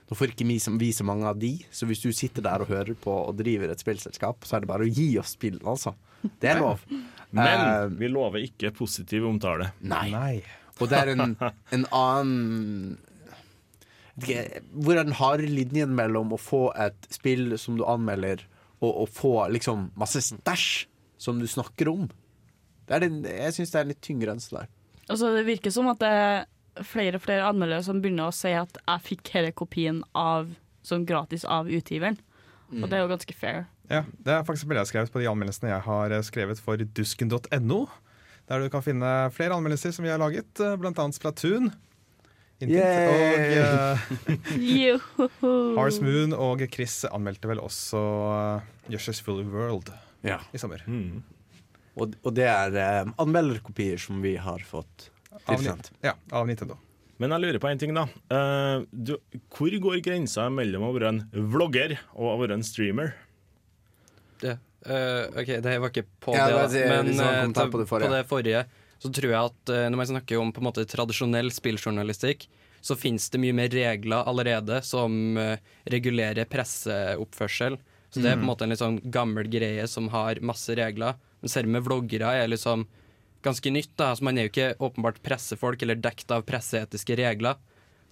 Nå 0.10 0.18
får 0.20 0.34
ikke 0.34 0.46
vi, 0.48 0.58
som- 0.60 0.78
vi 0.78 0.90
så 0.92 1.06
mange 1.08 1.24
av 1.26 1.40
de, 1.40 1.54
så 1.72 1.86
hvis 1.88 2.02
du 2.04 2.12
sitter 2.12 2.42
der 2.44 2.60
og 2.62 2.68
hører 2.68 2.94
på 3.00 3.08
og 3.30 3.38
driver 3.38 3.72
et 3.72 3.80
spillselskap, 3.80 4.44
så 4.44 4.58
er 4.58 4.60
det 4.60 4.68
bare 4.68 4.84
å 4.84 4.94
gi 4.94 5.18
oss 5.18 5.32
spill, 5.38 5.58
altså. 5.64 5.96
Det 6.42 6.50
er 6.52 6.60
lov. 6.60 6.82
Men 7.32 7.48
Eh, 7.60 7.88
vi 7.98 8.08
lover 8.10 8.44
ikke 8.44 8.74
positiv 8.76 9.24
omtale. 9.26 9.72
nei. 9.82 10.10
Nei. 10.12 10.44
Og 10.82 10.90
det 10.90 10.98
er 11.00 11.08
en, 11.16 11.38
en 11.72 11.86
annen 11.86 12.98
Hvor 14.20 14.94
er 15.00 15.04
den 15.08 15.14
harde 15.18 15.48
linjen 15.50 15.90
mellom 15.98 16.30
å 16.36 16.38
få 16.40 16.72
et 16.78 17.08
spill 17.10 17.58
som 17.58 17.78
du 17.80 17.84
anmelder, 17.90 18.44
og 18.84 19.08
å 19.08 19.10
få 19.10 19.50
liksom 19.50 19.88
masse 19.98 20.22
stæsj 20.22 20.86
som 21.24 21.40
du 21.40 21.48
snakker 21.50 21.92
om? 21.92 22.10
Det 22.88 22.98
er 22.98 23.06
den, 23.06 23.22
jeg 23.24 23.56
syns 23.56 23.72
det 23.72 23.80
er 23.80 23.88
en 23.88 23.94
litt 23.94 24.04
tyngre 24.04 24.36
enn 24.36 24.44
der. 24.44 24.68
Altså, 25.08 25.32
det 25.36 25.46
virker 25.48 25.72
som 25.74 25.88
at 25.92 26.02
det 26.04 26.12
er 26.12 26.84
flere 26.84 27.20
og 27.20 27.24
flere 27.24 27.48
anmeldere 27.48 27.84
som 27.86 28.00
begynner 28.04 28.30
å 28.30 28.36
si 28.36 28.52
at 28.58 28.80
jeg 28.82 29.06
fikk 29.08 29.34
hele 29.36 29.54
kopien 29.56 30.02
av, 30.18 30.52
som 30.84 31.06
gratis 31.08 31.46
av 31.46 31.70
utgiveren. 31.72 32.20
Og 32.74 32.88
det 32.90 32.98
er 32.98 33.04
jo 33.04 33.12
ganske 33.12 33.36
fair. 33.38 33.66
Ja, 33.92 34.04
Det 34.26 34.34
er 34.34 34.46
faktisk 34.48 34.68
bildet 34.68 34.88
jeg 34.88 34.94
skrevet 34.94 35.14
på 35.14 35.22
de 35.22 35.30
anmeldelsene 35.30 35.70
jeg 35.70 35.86
har 35.86 36.14
eh, 36.16 36.24
skrevet 36.26 36.62
for 36.64 36.80
dusken.no. 36.80 37.82
Der 38.50 38.64
du 38.64 38.70
kan 38.74 38.84
finne 38.84 39.12
flere 39.36 39.56
anmeldelser 39.56 39.94
som 39.94 40.08
vi 40.08 40.12
har 40.12 40.20
laget, 40.20 40.50
bl.a. 40.58 40.76
blant 40.80 41.00
annet 41.00 41.20
Splatoon. 41.20 41.70
Intet, 42.64 42.80
og 43.12 43.20
uh, 43.60 44.58
Joho. 44.58 45.28
Moon 46.06 46.36
og 46.38 46.64
Chris 46.72 47.02
anmeldte 47.12 47.50
vel 47.50 47.62
også 47.64 48.00
uh, 48.00 49.14
Full 49.26 49.44
World 49.52 49.94
Ja. 50.24 50.40
i 50.56 50.60
sommer. 50.62 50.84
Mm. 50.88 51.22
Og, 52.00 52.16
og 52.26 52.34
det 52.34 52.48
er 52.50 52.74
eh, 52.80 53.12
anmelderkopier 53.22 54.00
som 54.02 54.22
vi 54.24 54.36
har 54.42 54.64
fått 54.66 55.10
tilsendt. 55.46 55.92
Ja, 56.06 56.16
av 56.34 56.48
Nintendo. 56.50 56.80
Men 57.22 57.30
jeg 57.36 57.44
lurer 57.44 57.60
på 57.62 57.70
en 57.70 57.80
ting, 57.80 57.94
da. 57.96 58.08
Uh, 58.34 58.84
du, 58.92 59.14
hvor 59.54 59.76
går 59.84 60.00
grensa 60.04 60.48
mellom 60.52 60.88
å 60.88 60.94
være 60.96 61.12
en 61.14 61.20
vlogger 61.54 61.94
og 62.16 62.32
å 62.32 62.38
være 62.42 62.58
en 62.58 62.66
streamer? 62.66 63.14
Det, 64.42 64.56
uh, 64.90 65.30
ok, 65.40 65.52
det 65.64 65.76
var 65.80 65.92
ikke 65.94 66.06
på 66.26 66.34
Ja, 66.36 66.48
det, 66.50 66.56
det 66.56 66.58
var 66.58 66.66
da. 66.66 66.74
det- 66.74 66.90
men 66.90 67.14
kommentar 67.14 67.68
ta- 67.68 67.72
på 67.76 67.80
det 67.84 67.88
forrige. 67.92 68.10
på 68.10 68.16
det 68.18 68.24
forrige 68.32 68.64
så 69.04 69.12
tror 69.14 69.30
jeg 69.30 69.40
at 69.52 69.72
uh, 69.76 69.86
når 69.92 70.00
man 70.02 70.10
snakker 70.16 70.42
om 70.42 70.52
på 70.56 70.64
en 70.64 70.68
måte 70.72 70.86
tradisjonell 70.90 71.52
spilljournalistikk, 71.54 72.48
så 72.84 72.98
finnes 73.00 73.30
det 73.32 73.40
mye 73.40 73.56
mer 73.56 73.70
regler 73.72 74.26
allerede 74.28 74.82
som 74.84 75.14
regulerer 75.88 76.44
presseoppførsel. 76.52 77.78
Så 78.14 78.22
det 78.22 78.30
er 78.30 78.38
på 78.38 78.44
en 78.46 78.50
måte 78.52 78.66
en 78.68 78.70
litt 78.74 78.82
sånn 78.82 79.00
gammel 79.10 79.48
greie 79.50 79.88
som 79.90 80.08
har 80.14 80.38
masse 80.46 80.70
regler. 80.78 81.16
Men 81.42 81.50
selv 81.50 81.72
med 81.74 81.84
vloggere 81.88 82.30
er 82.44 82.52
liksom 82.52 82.86
ganske 83.44 83.72
nytt. 83.74 83.96
da, 83.98 84.12
altså 84.14 84.24
Man 84.30 84.38
er 84.38 84.46
jo 84.48 84.52
ikke 84.54 84.68
åpenbart 84.78 85.18
pressefolk 85.26 85.82
eller 85.84 85.98
dekt 86.00 86.30
av 86.32 86.46
presseetiske 86.48 87.18
regler. 87.18 87.58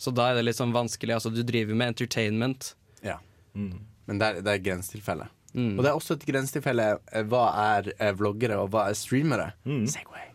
Så 0.01 0.09
da 0.17 0.31
er 0.31 0.39
det 0.39 0.47
litt 0.47 0.57
sånn 0.57 0.73
vanskelig. 0.73 1.13
altså 1.19 1.29
Du 1.29 1.43
driver 1.45 1.77
med 1.77 1.93
entertainment. 1.93 2.73
Ja. 3.05 3.19
Men 3.53 4.17
det 4.17 4.25
er, 4.31 4.41
det 4.41 4.55
er 4.57 4.65
grensetilfelle. 4.65 5.29
Mm. 5.53 5.75
Og 5.77 5.83
det 5.85 5.89
er 5.91 5.95
også 5.99 6.15
et 6.17 6.25
grensetilfelle. 6.25 6.89
eh, 7.11 7.23
Hva 7.29 7.45
er 7.77 7.91
eh, 7.99 8.11
vloggere, 8.17 8.57
og 8.63 8.71
hva 8.73 8.87
er 8.89 8.97
streamere? 8.97 9.51
Segway. 9.67 10.27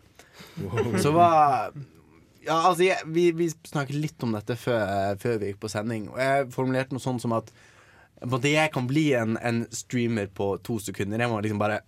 Så 1.03 1.11
hva 1.13 1.27
Ja, 2.47 2.61
altså, 2.69 2.85
jeg, 2.85 3.03
vi, 3.11 3.25
vi 3.35 3.49
snakket 3.51 3.97
litt 3.99 4.23
om 4.23 4.31
dette 4.37 4.55
før, 4.55 5.17
før 5.19 5.41
vi 5.41 5.49
gikk 5.51 5.59
på 5.65 5.69
sending. 5.73 6.05
Og 6.13 6.21
jeg 6.21 6.45
formulerte 6.55 6.95
noe 6.95 7.03
sånn 7.03 7.19
som 7.19 7.33
at 7.35 7.51
måte, 8.25 8.49
jeg 8.49 8.71
kan 8.73 8.87
bli 8.89 9.11
en, 9.13 9.37
en 9.45 9.65
streamer 9.71 10.27
på 10.33 10.55
to 10.65 10.79
sekunder. 10.81 11.19
Jeg 11.21 11.29
må 11.29 11.41
liksom 11.43 11.59
bare 11.61 11.81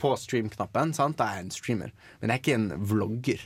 på 0.00 0.10
stream-knappen. 0.20 0.92
sant? 0.96 1.16
Da 1.16 1.30
er 1.30 1.38
jeg 1.40 1.46
en 1.46 1.54
streamer. 1.54 1.92
Men 2.20 2.30
jeg 2.30 2.34
er 2.36 2.42
ikke 2.42 2.58
en 2.58 2.86
vlogger. 2.90 3.44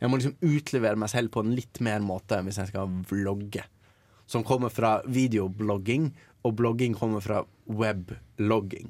Jeg 0.00 0.08
må 0.10 0.16
liksom 0.18 0.36
utlevere 0.40 0.96
meg 0.98 1.10
selv 1.12 1.30
på 1.34 1.42
en 1.44 1.52
litt 1.54 1.78
mer 1.84 2.00
måte 2.02 2.38
hvis 2.46 2.58
jeg 2.58 2.70
skal 2.72 2.88
vlogge. 3.10 3.62
Som 4.30 4.42
kommer 4.46 4.70
fra 4.72 5.00
videoblogging, 5.06 6.10
og 6.46 6.54
blogging 6.56 6.94
kommer 6.96 7.20
fra 7.20 7.42
weblogging. 7.68 8.88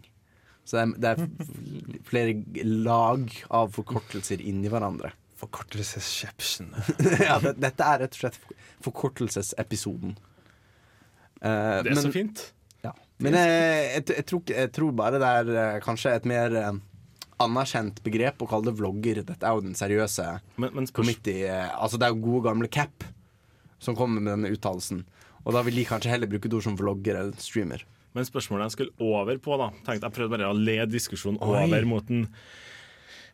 Så 0.65 0.77
det 0.77 0.83
er, 0.85 0.93
det 1.03 1.11
er 1.11 2.05
flere 2.07 2.65
lag 2.65 3.25
av 3.51 3.73
forkortelser 3.75 4.41
inni 4.47 4.71
hverandre. 4.71 5.11
Forkortelsesception. 5.41 6.69
ja, 7.29 7.39
det, 7.43 7.57
dette 7.65 7.87
er 7.89 8.05
rett 8.05 8.15
og 8.15 8.21
slett 8.23 8.39
forkortelsesepisoden. 8.85 10.15
Uh, 11.41 11.81
Det 11.83 11.91
er 11.91 11.95
men- 11.97 12.05
så 12.05 12.13
fint. 12.15 12.45
Ja. 12.85 12.95
Men 13.21 13.37
jeg, 13.37 13.51
jeg, 13.51 14.05
jeg, 14.17 14.27
tror, 14.31 14.43
jeg 14.57 14.73
tror 14.77 14.95
bare 14.97 15.21
det 15.21 15.31
er 15.41 15.53
eh, 15.63 15.81
kanskje 15.85 16.15
et 16.17 16.29
mer 16.29 16.55
eh, 16.57 16.73
anerkjent 17.41 18.01
begrep 18.05 18.43
å 18.43 18.49
kalle 18.49 18.71
det 18.71 18.79
vlogger. 18.81 19.23
Dette 19.29 19.47
er 19.47 19.57
jo 19.57 19.65
den 19.65 19.77
seriøse 19.79 20.27
Men, 20.57 20.73
men 20.77 20.89
spørs, 20.89 20.97
committee 21.03 21.49
eh, 21.49 21.69
Altså 21.77 22.01
det 22.01 22.09
er 22.09 22.15
jo 22.15 22.25
gode 22.25 22.47
gamle 22.49 22.71
Cap 22.73 23.07
som 23.81 23.97
kommer 23.97 24.21
med 24.21 24.35
denne 24.35 24.53
uttalelsen. 24.53 25.07
Og 25.47 25.55
da 25.57 25.63
vil 25.65 25.79
de 25.81 25.87
kanskje 25.89 26.13
heller 26.13 26.29
bruke 26.29 26.51
et 26.51 26.57
ord 26.57 26.67
som 26.67 26.77
vlogger 26.77 27.17
eller 27.17 27.39
streamer. 27.41 27.87
men 28.13 28.27
spørsmålet 28.27 28.67
jeg 28.67 28.75
skulle 28.75 29.07
over 29.07 29.39
på, 29.39 29.57
da 29.57 29.71
tenkte 29.87 30.09
Jeg 30.09 30.17
prøvde 30.17 30.35
bare 30.35 30.51
å 30.51 30.57
le 30.57 30.83
diskusjonen 30.91 31.41
Oi. 31.41 31.63
over 31.65 31.89
mot 31.89 32.07
den 32.09 32.27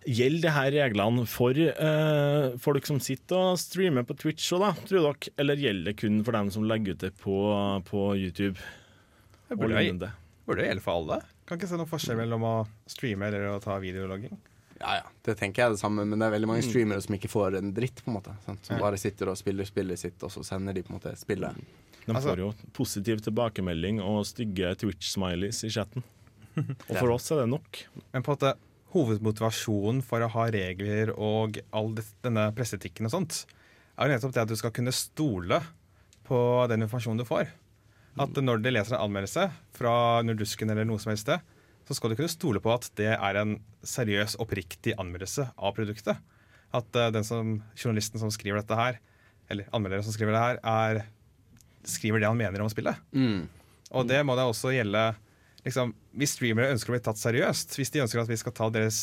Gjelder 0.06 0.44
det 0.44 0.50
her 0.54 0.68
reglene 0.70 1.24
for 1.26 1.58
uh, 1.58 2.54
folk 2.62 2.86
som 2.86 3.00
sitter 3.02 3.40
og 3.40 3.58
streamer 3.58 4.04
på 4.06 4.14
Twitch 4.14 4.52
òg, 4.54 4.62
da, 4.62 4.68
tror 4.86 5.02
dere? 5.08 5.32
Eller 5.42 5.58
gjelder 5.58 5.90
det 5.90 5.96
kun 5.98 6.20
for 6.22 6.36
dem 6.36 6.52
som 6.54 6.68
legger 6.70 6.94
ut 6.94 7.02
det 7.02 7.10
på, 7.18 7.38
på 7.88 8.04
YouTube? 8.14 8.54
Det 9.48 9.56
burde, 9.58 9.72
jo- 9.74 9.78
lignende? 9.78 10.12
burde 10.46 10.66
gjelde 10.66 10.82
for 10.82 10.92
alle. 11.00 11.20
Kan 11.46 11.58
ikke 11.58 11.68
se 11.68 11.76
noen 11.78 11.88
forskjell 11.90 12.16
mellom 12.18 12.42
å 12.46 12.54
streame 12.90 13.26
eller 13.28 13.48
å 13.54 13.60
ta 13.62 13.78
videologging. 13.82 14.36
Ja, 14.80 14.94
ja, 14.98 15.02
det 15.24 15.38
tenker 15.38 15.62
jeg 15.62 15.66
er 15.70 15.74
det 15.76 15.80
samme, 15.80 16.04
men 16.04 16.18
det 16.20 16.26
er 16.26 16.34
veldig 16.38 16.48
mange 16.50 16.62
streamere 16.66 17.00
som 17.00 17.14
ikke 17.16 17.30
får 17.32 17.56
en 17.56 17.70
dritt, 17.72 18.02
på 18.04 18.10
en 18.12 18.16
måte. 18.18 18.34
Sant? 18.44 18.64
Som 18.66 18.76
Ja. 18.76 18.82
bare 18.82 18.98
sitter 19.00 19.30
og 19.30 19.36
spiller 19.38 19.64
spillet 19.64 19.98
sitt, 19.98 20.22
og 20.22 20.30
så 20.30 20.44
sender 20.44 20.74
de 20.74 20.82
på 20.82 20.90
en 20.92 20.98
måte 21.00 21.16
spillet. 21.16 21.54
De 22.06 22.12
Altså- 22.12 22.34
får 22.34 22.38
jo 22.38 22.54
positiv 22.74 23.20
tilbakemelding 23.24 24.00
og 24.02 24.24
stygge 24.26 24.76
Twitch-smileys 24.76 25.64
i 25.64 25.70
chatten. 25.70 26.02
Og 26.90 26.96
for 26.96 27.10
oss 27.12 27.30
er 27.32 27.40
det 27.42 27.48
nok. 27.50 27.84
Men 28.12 28.22
på 28.22 28.32
en 28.32 28.36
måte 28.36 28.54
hovedmotivasjonen 28.94 30.02
for 30.02 30.20
å 30.24 30.28
ha 30.30 30.44
regler 30.50 31.12
og 31.16 31.58
all 31.72 31.94
denne 32.24 32.48
presseetikken 32.56 33.06
og 33.08 33.12
sånt, 33.12 33.44
er 33.98 34.08
jo 34.08 34.14
nettopp 34.16 34.32
det 34.36 34.42
at 34.44 34.48
du 34.48 34.56
skal 34.56 34.70
kunne 34.76 34.92
stole 34.92 35.62
på 36.26 36.40
den 36.68 36.82
informasjonen 36.86 37.18
du 37.18 37.24
får. 37.28 37.48
At 38.20 38.38
når 38.40 38.62
de 38.64 38.72
leser 38.72 38.96
en 38.96 39.04
anmeldelse 39.04 39.48
fra 39.76 40.22
Nordusken 40.24 40.72
eller 40.72 40.86
noe 40.88 41.00
som 41.02 41.12
helst 41.12 41.26
sted, 41.26 41.42
så 41.86 41.94
skal 41.94 42.10
du 42.10 42.18
kunne 42.18 42.32
stole 42.32 42.62
på 42.62 42.72
at 42.72 42.88
det 42.98 43.12
er 43.14 43.38
en 43.38 43.58
seriøs, 43.86 44.38
oppriktig 44.42 44.96
anmeldelse 44.98 45.46
av 45.54 45.74
produktet. 45.76 46.18
At 46.74 46.98
eh, 46.98 47.12
den 47.14 47.26
som, 47.26 47.60
journalisten 47.78 48.22
som 48.22 48.32
skriver 48.34 48.58
dette 48.58 48.78
her, 48.78 48.98
eller 49.52 49.68
anmelderen 49.76 50.02
som 50.06 50.14
skriver 50.16 50.34
det 50.34 50.42
her, 50.42 50.58
er, 50.66 51.04
skriver 51.86 52.22
det 52.22 52.30
han 52.30 52.40
mener 52.40 52.64
om 52.64 52.72
spillet. 52.72 52.98
Mm. 53.14 53.46
Og 53.94 54.08
det 54.10 54.18
må 54.26 54.34
da 54.34 54.48
også 54.50 54.72
gjelde 54.74 55.04
liksom, 55.62 55.92
Hvis 56.18 56.32
streamere 56.34 56.72
ønsker 56.74 56.90
å 56.90 56.96
bli 56.96 57.04
tatt 57.06 57.20
seriøst, 57.20 57.76
hvis 57.78 57.92
de 57.94 58.02
ønsker 58.02 58.24
at 58.24 58.32
vi 58.32 58.40
skal 58.40 58.54
ta 58.56 58.66
deres 58.74 58.98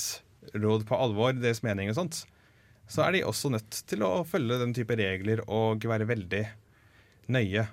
råd 0.51 0.83
på 0.89 0.97
alvor, 0.99 1.31
deres 1.37 1.63
mening 1.63 1.93
og 1.93 1.97
sånt, 2.01 2.23
så 2.91 3.05
er 3.05 3.15
de 3.15 3.23
også 3.23 3.53
nødt 3.53 3.79
til 3.87 4.03
å 4.03 4.25
følge 4.27 4.59
den 4.59 4.73
type 4.75 4.97
regler 4.99 5.39
og 5.47 5.85
være 5.87 6.09
veldig 6.09 6.43
nøye 7.31 7.63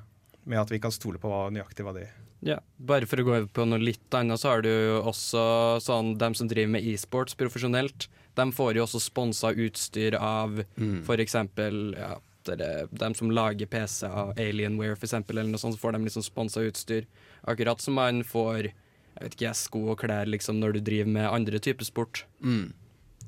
med 0.51 0.61
at 0.61 0.73
vi 0.75 0.81
kan 0.83 0.93
stole 0.95 1.21
på 1.23 1.31
hva, 1.31 1.47
nøyaktig 1.55 1.87
hva 1.87 1.95
de 1.97 2.09
Ja, 2.43 2.57
Bare 2.81 3.07
for 3.09 3.21
å 3.21 3.25
gå 3.27 3.35
over 3.37 3.49
på 3.53 3.67
noe 3.69 3.79
litt 3.83 4.15
annet, 4.17 4.41
så 4.41 4.55
har 4.55 4.63
du 4.65 4.71
jo 4.71 5.03
også 5.11 5.43
sånn 5.85 6.15
dem 6.21 6.35
som 6.39 6.49
driver 6.49 6.73
med 6.79 6.87
e-sports 6.89 7.37
profesjonelt. 7.37 8.09
De 8.39 8.47
får 8.57 8.79
jo 8.79 8.87
også 8.87 9.01
sponsa 9.05 9.53
utstyr 9.53 10.17
av 10.17 10.63
Mm. 10.81 11.03
for 11.05 11.21
eksempel 11.21 11.95
ja, 11.99 12.17
dem 12.91 13.15
som 13.15 13.31
lager 13.31 13.67
PC 13.69 14.07
av 14.09 14.33
Alienware, 14.41 14.97
for 14.97 15.05
eksempel, 15.07 15.39
eller 15.39 15.53
noe 15.53 15.61
sånt, 15.61 15.77
så 15.77 15.83
får 15.83 15.93
de 15.93 16.05
liksom 16.07 16.25
sponsa 16.25 16.63
utstyr. 16.65 17.05
Akkurat 17.47 17.81
som 17.81 17.95
man 17.95 18.23
får 18.25 18.73
jeg 19.21 19.27
vet 19.27 19.35
ikke, 19.37 19.55
sko 19.59 19.81
og 19.93 19.99
klær 20.01 20.25
liksom, 20.31 20.61
når 20.63 20.79
du 20.79 20.81
driver 20.81 21.11
med 21.13 21.29
andre 21.29 21.59
typer 21.61 21.85
sport. 21.85 22.25
Mm. 22.41 22.73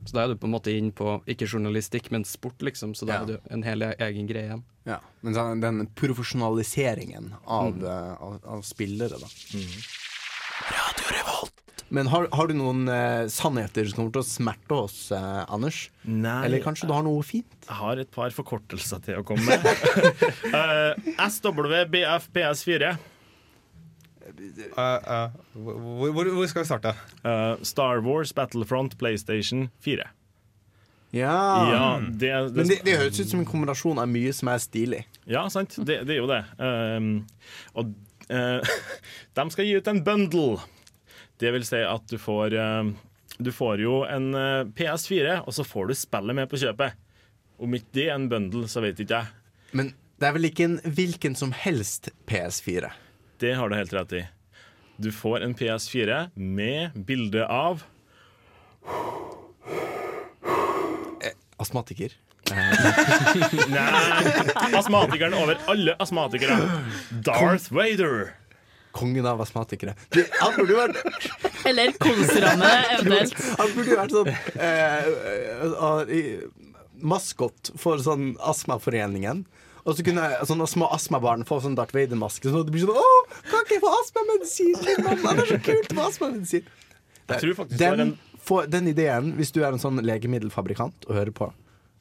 Så 0.04 0.16
da 0.16 0.24
er 0.24 0.32
du 0.32 0.36
på 0.36 0.48
en 0.48 0.54
måte 0.56 0.72
inn 0.74 0.90
på 0.92 1.20
ikke 1.30 1.46
journalistikk, 1.46 2.10
men 2.10 2.24
sport, 2.26 2.58
liksom. 2.60 2.94
Så 2.98 3.06
da 3.06 3.12
Ja. 3.14 3.22
er 3.22 3.26
du 3.26 3.38
en 3.54 3.62
hel 3.62 3.82
egen 3.82 4.26
greie 4.26 4.48
igjen. 4.50 4.62
Ja, 4.84 4.98
men 5.22 5.34
sånn, 5.34 5.60
den 5.62 5.86
profesjonaliseringen 5.94 7.32
av, 7.46 7.76
eh, 7.84 8.14
av, 8.22 8.40
av 8.44 8.62
spillere, 8.66 9.18
da. 9.20 9.28
Radio 10.72 11.06
Revolt. 11.16 11.52
Men 11.92 12.06
har, 12.08 12.26
har 12.32 12.48
du 12.48 12.54
noen 12.56 12.86
eh, 12.88 13.26
sannheter 13.28 13.84
som 13.90 13.98
kommer 13.98 14.12
til 14.14 14.22
å 14.22 14.26
smerte 14.26 14.76
oss, 14.86 14.98
eh, 15.12 15.44
Anders? 15.52 15.90
Nei, 16.08 16.38
Eller 16.46 16.62
kanskje 16.64 16.88
du 16.88 16.94
har 16.96 17.02
noe 17.04 17.22
fint? 17.22 17.46
jeg 17.68 17.76
har 17.78 17.96
et 18.00 18.10
par 18.10 18.30
forkortelser 18.34 19.02
til 19.04 19.20
å 19.20 19.24
komme 19.28 19.44
med. 19.44 19.60
Eh, 20.52 20.94
SWBF 21.28 22.30
PS4. 22.34 22.96
Eh, 24.38 25.12
eh, 25.14 25.36
hvor, 25.54 26.10
hvor, 26.12 26.30
hvor 26.36 26.50
skal 26.50 26.64
vi 26.64 26.70
starte? 26.70 26.94
eh, 27.24 27.54
Star 27.62 28.02
Wars 28.04 28.32
Battlefront 28.34 28.98
PlayStation 28.98 29.70
4. 29.84 30.08
Ja. 31.12 31.32
Ja, 31.72 32.00
det, 32.08 32.30
det, 32.32 32.52
Men 32.56 32.68
det, 32.68 32.78
det 32.86 32.96
høres 32.96 33.20
ut 33.20 33.28
som 33.28 33.42
en 33.42 33.48
kombinasjon 33.48 34.00
av 34.00 34.08
mye 34.08 34.32
som 34.32 34.48
er 34.48 34.62
stilig. 34.64 35.02
Ja, 35.28 35.44
sant. 35.52 35.76
Det, 35.76 36.00
det 36.08 36.16
er 36.16 36.22
jo 36.22 36.30
det. 36.30 36.40
Um, 36.56 37.10
og 37.76 37.92
uh, 38.32 38.76
de 39.36 39.44
skal 39.52 39.68
gi 39.68 39.76
ut 39.76 39.90
en 39.92 40.00
bundle. 40.06 40.62
Det 41.42 41.52
vil 41.52 41.66
si 41.68 41.82
at 41.84 42.06
du 42.08 42.16
får 42.22 42.56
um, 42.56 42.94
Du 43.42 43.50
får 43.52 43.82
jo 43.84 44.02
en 44.08 44.30
uh, 44.32 44.64
PS4, 44.72 45.42
og 45.44 45.52
så 45.52 45.66
får 45.68 45.90
du 45.90 45.98
spillet 46.00 46.38
med 46.38 46.48
på 46.48 46.60
kjøpet. 46.64 46.96
Om 47.62 47.76
ikke 47.76 47.92
det 47.98 48.08
er 48.08 48.16
en 48.16 48.30
bundle, 48.32 48.64
så 48.70 48.80
vet 48.80 49.04
ikke 49.04 49.20
jeg. 49.20 49.68
Men 49.76 49.92
det 50.16 50.28
er 50.30 50.36
vel 50.38 50.48
ikke 50.48 50.68
en 50.68 50.80
hvilken 50.96 51.36
som 51.36 51.52
helst 51.52 52.08
PS4? 52.30 52.88
Det 53.42 53.54
har 53.54 53.68
du 53.68 53.74
helt 53.74 53.92
rett 53.92 54.12
i. 54.12 54.26
Du 54.96 55.12
får 55.12 55.40
en 55.42 55.54
PS4 55.54 56.30
med 56.34 56.90
bilde 56.94 57.46
av 57.46 57.82
Astmatiker. 61.56 62.12
Nei, 63.72 63.82
astmatikeren 64.78 65.34
over 65.34 65.58
alle 65.66 65.96
astmatikere. 65.98 66.60
Darth 67.26 67.74
Vader. 67.74 68.30
Kongen 68.94 69.26
av 69.26 69.42
astmatikere. 69.42 69.96
Du, 70.14 70.22
han 70.38 70.54
burde 70.60 70.76
jo 70.76 70.78
vært, 70.78 71.02
Eller 71.66 71.94
konserne, 71.98 72.70
eventuelt. 72.94 73.42
han 73.58 73.74
burde 73.74 73.90
jo 73.90 73.98
vært 74.04 74.16
sånn 74.18 74.32
eh, 74.54 75.10
eh, 76.14 76.46
maskot 77.14 77.74
for 77.74 77.98
sånn 78.06 78.36
astmaforeningen. 78.38 79.42
Og 79.82 79.96
så 79.98 80.04
kunne 80.06 80.26
sånne 80.46 80.66
små 80.70 80.88
astmabarn 80.94 81.42
få 81.46 81.58
sånn 81.64 81.74
Darth 81.78 81.94
Vader-maske. 81.96 82.50
Sånn 82.50 82.62
at 82.62 82.68
det 82.68 82.74
blir 82.76 82.84
sånn 82.84 82.98
Å, 82.98 83.06
kan 83.48 83.64
ikke 83.64 83.78
jeg 83.78 83.82
få 83.82 83.94
astmamedisin? 83.98 84.76
Det 84.82 84.94
er 84.98 85.48
så 85.48 85.58
kult 85.66 85.96
med 85.96 86.04
astmamedisin. 86.04 86.68
Jeg 87.32 87.42
tror 87.42 87.56
faktisk 87.62 87.80
det 87.80 87.88
var 87.90 87.98
Den, 88.02 88.14
en 88.14 88.70
den 88.70 88.88
ideen, 88.90 89.32
hvis 89.38 89.52
du 89.54 89.60
er 89.62 89.72
en 89.72 89.82
sånn 89.82 90.00
legemiddelfabrikant 90.02 91.06
og 91.08 91.16
hører 91.16 91.34
på, 91.34 91.50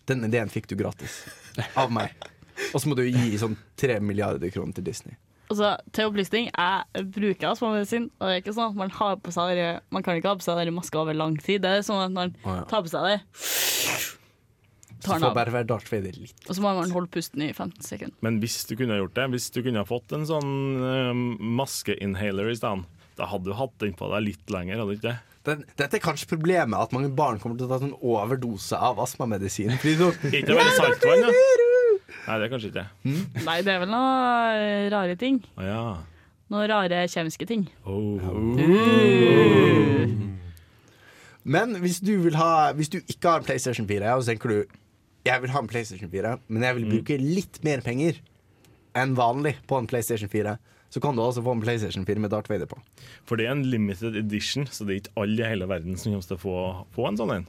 den 0.10 0.26
ideen 0.28 0.50
fikk 0.50 0.70
du 0.70 0.76
gratis 0.80 1.22
av 1.78 1.92
meg. 1.94 2.14
Og 2.72 2.82
så 2.82 2.90
må 2.90 2.98
du 2.98 3.04
gi 3.06 3.38
sånn 3.42 3.58
tre 3.80 4.00
milliarder 4.04 4.54
kroner 4.54 4.78
til 4.78 4.86
Disney. 4.86 5.18
Altså, 5.52 5.74
til 5.92 6.08
opplysning, 6.08 6.48
jeg 6.48 7.06
bruker 7.12 7.50
astmamedisin, 7.50 8.06
og 8.22 8.30
det 8.30 8.36
er 8.38 8.42
ikke 8.44 8.54
sånn 8.56 8.72
at 8.72 8.78
man 8.80 8.94
har 8.96 9.18
på 9.20 9.34
seg 9.36 9.60
Man 9.92 10.06
kan 10.06 10.16
ikke 10.16 10.32
ha 10.32 10.38
på 10.40 10.46
seg 10.46 10.62
den 10.62 10.78
maska 10.78 11.02
over 11.02 11.18
lang 11.18 11.36
tid. 11.44 11.66
Det 11.66 11.74
er 11.76 11.84
sånn 11.84 12.06
at 12.06 12.14
man 12.16 12.36
tar 12.72 12.86
på 12.86 12.92
seg 12.92 13.10
det, 13.10 13.18
Så 13.36 13.71
tar 15.04 15.20
den 15.20 15.26
får 15.28 15.36
bare 15.38 15.56
være 15.56 15.70
Darth 15.72 15.92
Vader 15.92 16.18
litt. 16.18 16.38
og 16.48 16.56
så 16.58 16.64
må 16.64 16.74
man 16.78 16.94
holde 16.94 17.12
pusten 17.14 17.44
i 17.46 17.52
15 17.52 17.82
sekunder. 17.88 18.18
Men 18.26 18.40
hvis 18.44 18.62
du 18.70 18.76
kunne 18.80 19.00
gjort 19.00 19.18
det, 19.18 19.28
hvis 19.36 19.50
du 19.54 19.62
kunne 19.66 19.84
fått 19.90 20.16
en 20.18 20.28
sånn 20.30 20.54
uh, 20.82 21.12
maskeinhaler 21.62 22.52
i 22.52 22.58
stedet, 22.60 23.02
da 23.20 23.28
hadde 23.30 23.52
du 23.52 23.58
hatt 23.58 23.76
den 23.84 23.98
på 23.98 24.10
deg 24.14 24.26
litt 24.30 24.54
lenger, 24.54 24.82
hadde 24.82 24.94
du 24.94 25.00
ikke 25.00 25.10
det? 25.10 25.18
Den, 25.48 25.64
dette 25.74 25.98
er 25.98 26.04
kanskje 26.04 26.30
problemet, 26.30 26.78
at 26.78 26.94
mange 26.94 27.10
barn 27.18 27.40
kommer 27.42 27.58
til 27.58 27.66
å 27.66 27.72
ta 27.72 27.82
en 27.82 27.96
overdose 27.98 28.78
av 28.78 29.02
astmamedisin. 29.02 29.74
Ikke 29.82 30.54
veldig 30.54 30.76
saltvann, 30.78 31.26
da? 31.26 31.32
Nei, 32.22 32.36
det 32.38 32.46
er 32.46 32.52
kanskje 32.52 32.70
ikke 32.70 32.84
det. 32.84 33.16
Nei, 33.48 33.56
det 33.66 33.72
er 33.74 33.80
vel 33.82 33.90
noe 33.90 34.90
rare 34.94 35.16
ting. 35.18 35.40
Ah, 35.58 35.66
ja. 35.66 35.86
Noen 36.54 36.68
rare 36.70 37.06
kjemiske 37.10 37.48
ting. 37.50 37.64
Oh. 37.90 38.22
Men 41.42 41.74
hvis 41.82 41.98
du, 42.06 42.14
vil 42.22 42.38
ha, 42.38 42.72
hvis 42.78 42.92
du 42.94 43.00
ikke 43.02 43.32
har 43.32 43.42
en 43.42 43.48
PlayStation 43.48 43.88
4, 43.90 44.14
og 44.14 44.22
så 44.22 44.34
tenker 44.34 44.54
du 44.54 44.78
jeg 45.28 45.44
vil 45.44 45.54
ha 45.54 45.62
en 45.62 45.70
PlayStation 45.70 46.10
4, 46.12 46.36
men 46.50 46.66
jeg 46.66 46.78
vil 46.80 46.90
bruke 46.96 47.18
litt 47.22 47.60
mer 47.66 47.84
penger 47.86 48.20
enn 48.98 49.16
vanlig 49.16 49.56
på 49.70 49.78
en 49.80 49.88
PlayStation 49.88 50.30
4, 50.32 50.58
så 50.92 51.00
kan 51.00 51.16
du 51.16 51.22
også 51.24 51.44
få 51.46 51.54
en 51.56 51.62
PlayStation 51.64 52.04
4 52.08 52.20
med 52.20 52.34
Darth 52.34 52.52
Vader 52.52 52.68
på. 52.68 52.80
For 53.28 53.40
det 53.40 53.46
er 53.48 53.54
en 53.56 53.64
limited 53.72 54.18
edition, 54.20 54.66
så 54.68 54.84
det 54.84 54.94
er 54.94 55.02
ikke 55.06 55.22
alle 55.24 55.46
i 55.46 55.52
hele 55.54 55.68
verden 55.72 55.96
som 55.96 56.12
kommer 56.12 56.28
til 56.28 56.40
å 56.40 56.42
få, 56.42 56.56
få 56.98 57.08
en 57.08 57.20
sånn 57.22 57.36
en. 57.38 57.48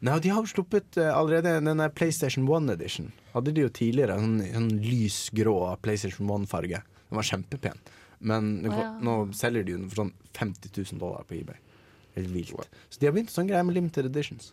Nei, 0.00 0.16
De 0.22 0.30
har 0.30 0.42
jo 0.42 0.50
sluppet 0.50 0.98
eh, 0.98 1.10
allerede 1.10 1.56
denne 1.62 1.88
PlayStation 1.94 2.46
1 2.46 2.72
Edition. 2.76 3.12
Hadde 3.32 3.54
de 3.54 3.64
jo 3.64 3.70
tidligere 3.74 4.14
en 4.18 4.26
sånn, 4.38 4.42
sånn 4.54 4.82
lysgrå 4.82 5.54
PlayStation 5.82 6.30
1-farge. 6.34 6.82
Den 7.08 7.18
var 7.18 7.26
kjempepen. 7.26 7.80
Men 8.18 8.52
Å, 8.66 8.74
ja. 8.74 8.90
nå 9.02 9.16
selger 9.38 9.66
de 9.66 9.74
den 9.76 9.88
for 9.90 10.04
sånn 10.04 10.12
50 10.38 10.70
000 10.74 11.02
dollar 11.02 11.26
på 11.26 11.38
eBay. 11.38 11.58
Helt 12.18 12.30
vilt. 12.34 12.70
Så 12.90 12.98
de 13.02 13.06
har 13.10 13.14
begynt 13.14 13.34
sånn 13.34 13.50
greie 13.50 13.62
med 13.66 13.78
limited 13.78 14.06
editions. 14.10 14.52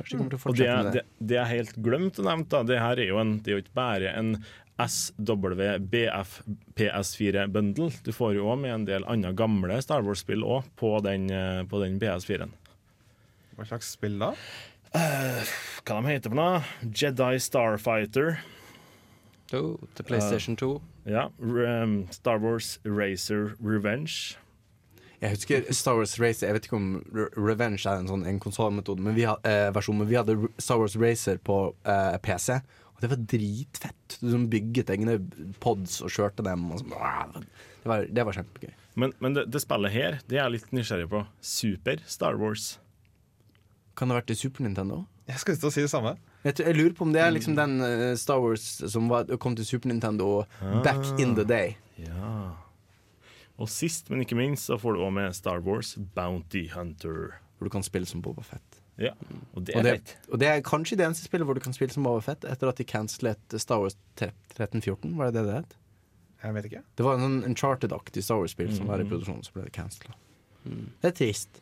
Kanskje 0.00 0.14
de 0.16 0.18
kommer 0.22 0.32
til 0.32 0.40
å 0.40 0.42
fortsette 0.46 0.64
det, 0.64 0.72
er- 0.72 0.82
med 0.88 0.92
det, 0.96 1.04
det. 1.04 1.28
det 1.32 1.38
er 1.42 1.48
helt 1.50 1.74
glemt 1.84 2.18
å 2.18 2.24
nevne. 2.24 2.64
Det 2.70 2.78
her 2.80 3.02
er 3.04 3.10
jo, 3.12 3.18
en, 3.20 3.34
det 3.44 3.52
er 3.52 3.58
jo 3.58 3.64
ikke 3.66 3.76
bare 3.76 4.12
en 4.16 4.32
SWBF 4.80 6.38
PS4-bundle. 6.78 7.90
Du 8.06 8.10
får 8.16 8.34
jo 8.38 8.46
òg 8.48 8.62
med 8.62 8.72
en 8.78 8.86
del 8.88 9.04
andre 9.12 9.34
gamle 9.36 9.76
Star 9.84 10.00
Wars-spill 10.06 10.40
òg 10.46 10.70
på 10.80 10.94
den, 11.04 11.28
eh, 11.30 11.60
på 11.68 11.82
den 11.84 11.98
PS4-en. 12.00 12.54
Hva 13.58 13.66
slags 13.68 13.92
spill 13.92 14.16
da? 14.22 14.32
Hva 14.94 16.00
de 16.00 16.08
heter 16.08 16.32
for 16.32 16.38
noe? 16.40 16.62
Jedi 16.82 17.34
Starfighter. 17.44 18.38
Oh, 19.52 19.76
til 19.98 20.06
PlayStation 20.06 20.56
2. 20.56 20.70
Ja. 21.10 21.26
um, 21.42 22.06
Star 22.14 22.38
Wars 22.40 22.78
Racer 22.86 23.52
Revenge. 23.60 24.36
Jeg 25.20 25.36
husker 25.36 25.66
Star 25.76 25.98
Wars 25.98 26.14
Racer 26.16 26.48
Jeg 26.48 26.56
vet 26.56 26.66
ikke 26.66 26.78
om 26.78 26.92
Re 27.12 27.26
Revenge 27.36 27.82
er 27.84 28.00
en 28.00 28.08
sånn 28.08 28.22
en 28.28 28.38
konsollmetode, 28.40 29.04
men 29.04 29.16
vi 29.18 29.26
eh, 29.26 29.80
men 29.92 30.08
vi 30.08 30.16
hadde 30.16 30.36
Star 30.56 30.80
Wars 30.80 30.96
Racer 30.96 31.40
på 31.44 31.58
eh, 31.84 32.16
PC. 32.24 32.56
Og 32.94 33.02
det 33.04 33.10
var 33.12 33.20
dritfett. 33.32 34.16
Du 34.20 34.30
som 34.32 34.48
bygget 34.52 34.92
egne 34.92 35.18
pods 35.60 36.00
og 36.04 36.12
kjørte 36.12 36.44
dem. 36.46 36.64
Og 36.72 36.80
sånn. 36.80 36.94
det, 37.82 37.88
var, 37.88 38.06
det 38.08 38.24
var 38.28 38.38
kjempegøy. 38.38 38.72
Men, 39.00 39.12
men 39.20 39.36
det, 39.36 39.46
det 39.52 39.62
spillet 39.62 39.94
her 39.94 40.18
det 40.28 40.38
er 40.38 40.46
jeg 40.46 40.56
litt 40.56 40.72
nysgjerrig 40.76 41.10
på. 41.12 41.22
Super 41.44 42.00
Star 42.08 42.40
Wars. 42.40 42.74
Kan 43.96 44.08
det 44.08 44.16
ha 44.16 44.22
vært 44.22 44.32
i 44.32 44.38
Super 44.40 44.64
Nintendo? 44.64 45.04
Jeg 45.28 45.42
skal 45.42 45.56
ikke 45.56 45.70
si 45.74 45.84
det 45.84 45.92
samme. 45.92 46.16
Jeg, 46.42 46.56
tror, 46.56 46.70
jeg 46.70 46.78
lurer 46.78 46.96
på 46.96 47.04
om 47.04 47.12
det 47.12 47.20
er 47.20 47.36
liksom 47.36 47.54
den 47.58 47.76
eh, 47.84 48.16
Star 48.18 48.40
Wars 48.40 48.64
som 48.88 49.12
var, 49.12 49.28
kom 49.42 49.52
til 49.58 49.68
Super 49.68 49.92
Nintendo 49.92 50.46
back 50.80 51.04
in 51.20 51.36
the 51.36 51.44
day. 51.44 51.76
Ja. 52.00 52.56
Og 53.60 53.68
sist, 53.68 54.08
men 54.10 54.22
ikke 54.24 54.38
minst, 54.38 54.66
så 54.70 54.78
får 54.80 54.96
du 54.96 55.02
òg 55.04 55.12
med 55.18 55.34
Star 55.36 55.60
Wars 55.64 55.94
Bounty 56.16 56.66
Hunter. 56.72 57.34
Hvor 57.58 57.68
du 57.68 57.72
kan 57.74 57.84
spille 57.84 58.08
som 58.08 58.22
Boba 58.24 58.40
Fett. 58.46 58.78
Ja, 59.00 59.12
og 59.56 59.64
det 59.64 59.74
Og 59.76 59.80
er 59.80 59.84
det, 59.86 59.92
fett. 60.00 60.28
og 60.32 60.40
det 60.42 60.48
er 60.48 60.62
kanskje 60.64 60.96
det 61.00 61.06
eneste 61.06 61.24
spillet 61.28 61.46
hvor 61.48 61.56
du 61.56 61.60
kan 61.64 61.72
spille 61.76 61.92
som 61.92 62.04
Boba 62.04 62.20
Fett 62.24 62.44
etter 62.48 62.68
at 62.68 62.76
de 62.80 62.84
cancelet 62.88 63.56
Star 63.60 63.80
Wars 63.80 63.96
1314. 64.16 65.14
Var 65.16 65.30
det 65.30 65.38
det 65.40 65.44
det 65.48 65.54
het? 65.60 65.76
Jeg 66.42 66.56
vet 66.56 66.66
ikke. 66.70 66.82
Det 66.96 67.04
var 67.04 67.14
en 67.18 67.24
sånn 67.26 67.38
Uncharted-aktig 67.50 68.22
Star 68.24 68.40
Wars-spill 68.40 68.72
som 68.76 68.88
var 68.88 69.00
i 69.02 69.04
produksjon, 69.08 69.42
så 69.44 69.52
ble 69.56 69.66
det 69.68 69.74
cancela. 69.76 70.14
Det 70.64 71.10
er 71.10 71.16
trist. 71.16 71.60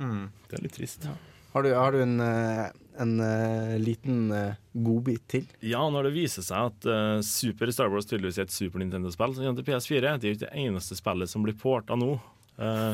Det 0.00 0.56
er 0.58 0.64
litt 0.64 0.76
trist. 0.76 1.06
Har 1.54 1.64
du, 1.64 1.70
har 1.74 1.92
du 1.96 2.02
en, 2.04 2.20
eh, 2.20 2.66
en 3.00 3.14
uh, 3.22 3.76
liten 3.80 4.26
uh, 4.32 4.56
godbit 4.86 5.22
til? 5.32 5.46
Ja, 5.64 5.82
når 5.92 6.08
det 6.08 6.16
viser 6.18 6.44
seg 6.46 6.70
at 6.72 6.88
uh, 6.90 7.20
Super 7.24 7.70
Star 7.74 7.90
Wars 7.92 8.08
tydeligvis 8.10 8.38
er 8.40 8.48
et 8.48 8.54
Super 8.54 8.82
Nintendo-spill 8.82 9.34
som 9.36 9.46
kommer 9.46 9.62
til 9.62 9.68
PS4, 9.72 10.02
det 10.20 10.28
er 10.28 10.34
jo 10.34 10.38
ikke 10.38 10.44
det 10.46 10.66
eneste 10.66 10.98
spillet 10.98 11.30
som 11.32 11.46
blir 11.46 11.56
porta 11.60 11.96
nå. 11.98 12.12
Uh, 12.60 12.92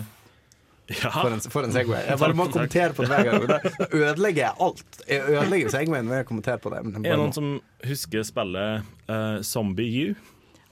ja. 0.92 1.10
For 1.10 1.32
en, 1.34 1.40
for 1.50 1.66
en 1.66 1.74
Segway. 1.74 2.04
Jeg 2.12 2.20
bare 2.22 2.36
må 2.38 2.46
Takk. 2.46 2.54
kommentere 2.60 2.94
på 2.94 3.02
det 3.02 3.10
hver 3.10 3.26
gang. 3.30 3.46
Da 3.50 3.58
da 3.58 3.88
ødelegger 3.90 4.42
jeg 4.44 4.54
alt. 4.68 5.00
Jeg 5.10 5.24
ødelegger 5.32 5.72
Segwayen 5.74 6.12
ved 6.12 6.22
å 6.22 6.28
kommentere 6.28 6.62
på 6.62 6.70
det. 6.70 6.84
Men 6.86 7.00
Er 7.02 7.16
det 7.16 7.18
noen 7.18 7.32
må. 7.32 7.38
som 7.40 7.88
husker 7.90 8.22
spillet 8.28 8.86
uh, 9.10 9.40
Zombie 9.42 10.04
U? 10.06 10.14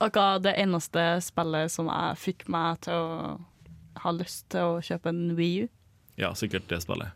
Akkurat 0.04 0.42
det 0.44 0.52
eneste 0.62 1.02
spillet 1.24 1.72
som 1.74 1.90
jeg 1.90 2.20
fikk 2.22 2.46
meg 2.54 2.78
til 2.86 2.94
å 2.94 3.34
ha 4.04 4.12
lyst 4.14 4.46
til 4.52 4.76
å 4.76 4.80
kjøpe 4.84 5.10
en 5.10 5.26
Wii 5.38 5.64
U. 5.64 5.68
Ja, 6.20 6.30
sikkert 6.38 6.66
det 6.70 6.82
spillet. 6.84 7.10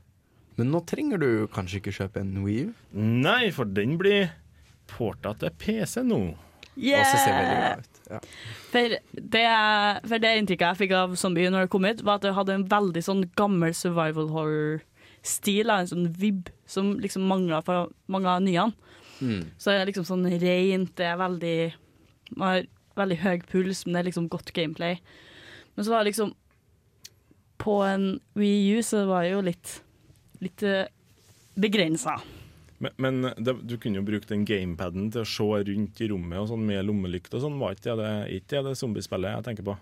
Men 0.58 0.72
nå 0.74 0.82
trenger 0.90 1.22
du 1.22 1.30
kanskje 1.54 1.78
ikke 1.78 1.94
kjøpe 2.00 2.22
en 2.24 2.34
Wii 2.42 2.66
U. 2.66 2.74
Nei, 2.98 3.50
for 3.54 3.68
den 3.70 3.94
blir 4.00 4.32
porta 4.90 5.34
til 5.38 5.54
PC 5.60 6.02
nå. 6.06 6.20
Og 6.78 7.06
så 7.06 7.18
ser 7.18 7.34
veldig 7.34 7.56
bra 7.58 7.70
ut. 7.78 8.00
Ja. 8.08 8.18
For 8.72 8.94
det, 9.34 9.44
for 10.08 10.22
det 10.22 10.32
inntrykket 10.38 10.66
jeg 10.66 10.80
fikk 10.82 10.94
av 10.98 11.16
Zombie 11.18 11.50
når 11.50 11.66
det 11.66 11.72
kom 11.74 11.86
ut, 11.86 12.02
var 12.06 12.18
at 12.18 12.26
det 12.26 12.34
hadde 12.36 12.54
en 12.54 12.66
veldig 12.70 13.02
sånn 13.04 13.24
gammel 13.38 13.74
survival 13.76 14.30
horror-stil, 14.34 15.72
en 15.74 15.90
sånn 15.90 16.10
vibb, 16.18 16.52
som 16.70 16.94
liksom 17.02 17.26
mangla 17.30 17.60
fra 17.66 17.84
mange 18.10 18.30
av 18.30 18.44
nyene. 18.46 18.94
Mm. 19.18 19.48
Så 19.58 19.72
det 19.72 19.80
er 19.82 19.90
liksom 19.90 20.06
sånn 20.06 20.26
rent, 20.30 20.92
det 20.98 21.06
er 21.08 21.16
veldig 21.18 21.58
Man 22.38 22.44
har 22.46 22.66
veldig 23.00 23.16
høy 23.24 23.40
puls, 23.50 23.80
men 23.84 23.96
det 23.96 24.00
er 24.00 24.06
liksom 24.10 24.28
godt 24.30 24.52
gameplay. 24.54 25.00
Men 25.74 25.86
så 25.86 25.90
var 25.90 26.04
det 26.04 26.12
liksom 26.12 26.34
På 27.58 27.80
en 27.82 28.20
Wii 28.38 28.76
U 28.78 28.82
så 28.86 29.02
var 29.08 29.26
det 29.26 29.32
jo 29.32 29.40
litt 29.42 29.72
Litt 30.44 30.62
begrensa. 31.58 32.18
Men, 32.78 32.92
men 32.96 33.22
det, 33.42 33.56
du 33.66 33.74
kunne 33.82 33.98
jo 33.98 34.06
brukt 34.06 34.30
den 34.30 34.44
gamepaden 34.46 35.08
til 35.10 35.24
å 35.24 35.26
se 35.28 35.46
rundt 35.66 36.00
i 36.04 36.08
rommet 36.12 36.38
og 36.38 36.50
sånn 36.52 36.62
med 36.66 36.84
lommelykt 36.86 37.32
og 37.34 37.42
sånn. 37.42 37.56
Var 37.58 37.74
ikke 37.74 37.96
det 37.98 38.10
ikke 38.36 38.60
det, 38.60 38.64
det 38.68 38.74
zombiespillet 38.78 39.34
jeg 39.34 39.46
tenker 39.48 39.66
på? 39.66 39.74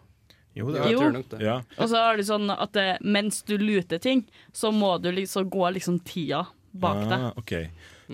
Jo, 0.57 0.71
det 0.73 0.81
er 0.81 0.87
jeg 0.89 0.95
Jo. 0.95 1.01
tror 1.03 1.13
nok 1.19 1.27
det. 1.35 1.41
Ja. 1.45 1.57
Og 1.77 1.91
så 1.93 1.99
er 2.01 2.17
det 2.17 2.25
sånn 2.31 2.49
at 2.55 2.73
det, 2.73 2.87
mens 3.05 3.43
du 3.45 3.59
luter 3.61 4.01
ting, 4.01 4.23
så 4.57 4.71
må 4.73 4.95
du 5.05 5.11
liksom 5.13 5.51
gå 5.53 5.67
liksom 5.77 5.99
tida 6.09 6.47
bak 6.73 7.03
deg. 7.05 7.27
Ah, 7.29 7.37
ok. 7.37 7.53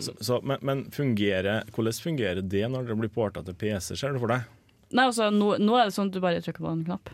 Så, 0.02 0.16
så, 0.24 0.40
men, 0.42 0.58
men 0.66 0.82
fungerer, 0.90 1.62
hvordan 1.70 1.94
fungerer 2.02 2.42
det 2.42 2.64
når 2.72 2.88
det 2.90 2.96
blir 2.98 3.12
porta 3.14 3.44
til 3.46 3.54
PC, 3.54 3.94
ser 3.94 4.16
du 4.16 4.18
for 4.22 4.32
deg? 4.34 4.48
Nei, 4.92 5.04
altså, 5.08 5.30
nå, 5.32 5.54
nå 5.62 5.76
er 5.80 5.88
det 5.88 5.94
sånn 5.96 6.10
at 6.10 6.16
du 6.16 6.20
bare 6.20 6.40
trykker 6.44 6.60
på 6.64 6.68
en 6.72 6.82
knapp. 6.84 7.08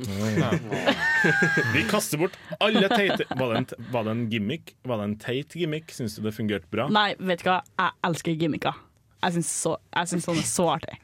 Vi 1.74 1.82
kaster 1.90 2.18
bort 2.18 2.32
alle 2.58 2.88
teite 2.88 3.26
Var 3.36 3.50
det 3.52 3.58
en, 3.58 3.66
var 3.92 4.04
det 4.06 4.10
en 4.14 4.22
gimmick? 4.32 4.74
Var 4.88 4.96
det 4.96 5.04
en 5.04 5.16
teit 5.20 5.54
gimmick? 5.56 5.92
Syns 5.92 6.16
du 6.16 6.22
det 6.24 6.32
fungerte 6.36 6.66
bra? 6.72 6.86
Nei, 6.92 7.12
vet 7.18 7.42
du 7.44 7.50
hva, 7.50 7.58
jeg 7.78 7.96
elsker 8.08 8.38
gimmicker. 8.40 8.78
Jeg 9.20 9.36
syns, 9.36 9.50
så, 9.62 9.74
jeg 9.92 10.10
syns 10.14 10.26
sånn 10.28 10.40
er 10.40 10.46
så 10.48 10.68
artig. 10.72 10.96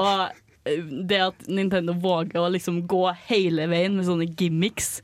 Og 0.00 0.22
eh, 0.68 0.80
det 1.10 1.20
at 1.28 1.44
Nintendo 1.52 1.94
våger 2.00 2.40
å 2.40 2.48
liksom 2.54 2.80
gå 2.90 3.02
hele 3.28 3.68
veien 3.70 3.98
med 3.98 4.08
sånne 4.08 4.30
gimmicks, 4.32 5.02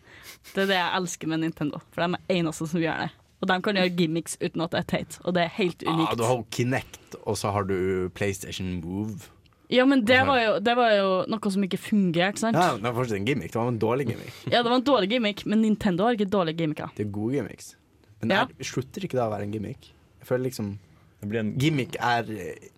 det 0.55 0.65
er 0.65 0.71
det 0.73 0.81
jeg 0.81 0.97
elsker 1.03 1.31
med 1.35 1.45
Nintendo. 1.45 1.83
For 1.93 2.05
de 2.07 2.19
er 2.19 2.41
eneste 2.41 2.67
som 2.73 2.81
gjør 2.83 3.05
det. 3.05 3.11
Og 3.45 3.51
de 3.51 3.59
kan 3.67 3.77
gjøre 3.77 3.93
gimmicks 3.99 4.39
uten 4.41 4.65
at 4.65 4.73
det 4.73 4.81
er 4.81 4.89
teit, 4.95 5.19
og 5.29 5.35
det 5.37 5.43
er 5.45 5.53
helt 5.59 5.83
Ah, 5.85 5.93
unikt. 5.99 6.17
du 6.17 6.25
har 6.25 6.43
Kinect, 6.57 7.17
og 7.29 7.37
så 7.37 7.51
har 7.53 7.67
du 7.69 7.77
PlayStation 8.17 8.79
Move. 8.81 9.29
Ja, 9.73 9.85
men 9.89 10.05
det 10.05 10.19
var, 10.29 10.39
jo, 10.43 10.59
det 10.61 10.75
var 10.77 10.91
jo 10.93 11.09
noe 11.33 11.51
som 11.51 11.63
ikke 11.65 11.79
fungerte, 11.81 12.39
sant? 12.43 12.59
Ja, 12.59 12.75
det 12.77 12.85
var 12.85 12.97
fortsatt 12.99 13.17
en 13.17 13.25
gimmick. 13.29 13.53
Det 13.55 13.59
var 13.59 13.71
en 13.73 13.79
dårlig 13.81 14.07
gimmick. 14.11 14.35
Ja, 14.53 14.61
det 14.63 14.69
var 14.69 14.77
en 14.77 14.85
dårlig 14.85 15.09
gimmick, 15.15 15.45
men 15.49 15.63
Nintendo 15.65 16.05
har 16.05 16.19
ikke 16.19 16.29
dårlige 16.31 16.61
gimmicker. 16.61 16.93
Det 16.97 17.07
er 17.07 17.11
gode 17.15 17.39
gimmicks. 17.39 17.75
Men 18.21 18.31
Ja. 18.31 18.43
er, 18.45 18.65
slutter 18.65 19.05
ikke 19.07 19.17
det 19.17 19.25
å 19.25 19.31
være 19.33 19.43
en 19.49 19.53
gimmick? 19.53 19.93
Jeg 20.21 20.29
føler 20.29 20.45
liksom 20.51 20.79
Det 21.21 21.29
blir 21.31 21.41
en 21.41 21.55
Gimmick 21.59 21.97
er 21.97 22.29
eh, 22.29 22.69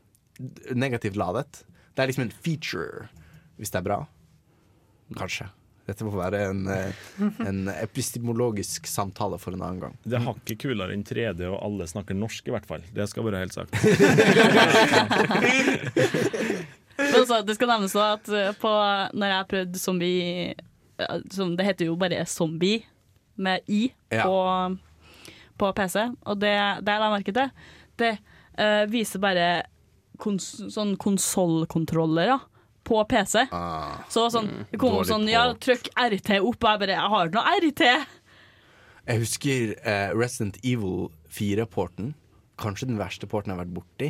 negativt 0.75 1.17
ladet. 1.19 1.65
Det 1.97 2.03
er 2.05 2.07
liksom 2.07 2.23
en 2.29 2.31
feature, 2.31 3.09
hvis 3.59 3.71
det 3.75 3.81
er 3.81 3.83
bra. 3.83 4.07
Kanskje. 5.17 5.49
Dette 5.87 6.03
må 6.03 6.11
være 6.17 6.41
en, 6.51 6.65
eh, 6.67 6.91
en 7.47 7.69
epistemologisk 7.71 8.89
samtale 8.91 9.39
for 9.39 9.55
en 9.55 9.63
annen 9.63 9.83
gang. 9.85 9.95
Det 10.03 10.19
er 10.19 10.25
hakket 10.25 10.59
kulere 10.65 10.93
enn 10.97 11.05
3D, 11.07 11.45
og 11.47 11.61
alle 11.63 11.87
snakker 11.87 12.19
norsk, 12.19 12.49
i 12.49 12.55
hvert 12.55 12.67
fall. 12.67 12.83
Det 12.95 13.07
skal 13.11 13.27
være 13.29 13.45
helt 13.45 13.55
sagt. 13.55 13.71
Men 16.97 17.15
altså, 17.21 17.43
det 17.45 17.55
skal 17.59 17.71
nevnes 17.71 17.95
da 17.95 18.09
at 18.17 18.29
eh, 18.33 18.53
på, 18.59 18.73
når 19.15 19.33
jeg 19.33 19.49
prøvde 19.53 19.79
zombie 19.81 20.55
eh, 20.57 21.17
som, 21.31 21.55
Det 21.57 21.67
heter 21.67 21.91
jo 21.91 21.97
bare 22.01 22.25
zombie 22.27 22.83
med 23.37 23.61
i 23.69 23.93
Ja. 24.11 24.25
på, 24.25 24.37
på 25.61 25.73
PC. 25.77 25.97
Og 26.25 26.41
det, 26.41 26.55
det 26.83 26.93
jeg 26.95 27.13
merke 27.13 27.33
til, 27.37 27.51
det 28.01 28.13
uh, 28.57 28.85
viser 28.89 29.21
bare 29.21 29.47
kons, 30.21 30.47
sånn 30.73 30.95
konsollkontrollere 31.01 32.39
på 32.87 32.97
PC. 33.11 33.35
Ah, 33.55 33.97
Så 34.13 34.23
sånn, 34.35 34.49
det 34.71 34.79
kom 34.81 34.93
dårlig 34.97 35.11
sånn 35.11 35.27
Ja, 35.31 35.45
trykk 35.55 35.85
RT 35.99 36.31
opp. 36.41 36.61
Og 36.63 36.69
jeg 36.71 36.79
bare 36.85 36.97
Jeg 36.97 37.11
har 37.17 37.27
noe 37.35 37.45
RT! 37.61 37.83
Jeg 39.07 39.17
husker 39.23 39.61
uh, 39.87 40.11
Resident 40.19 40.57
Evil 40.67 41.11
4-porten. 41.31 42.15
Kanskje 42.59 42.89
den 42.91 42.99
verste 42.99 43.27
porten 43.31 43.51
jeg 43.53 43.57
har 43.59 43.65
vært 43.67 43.77
borti. 43.77 44.09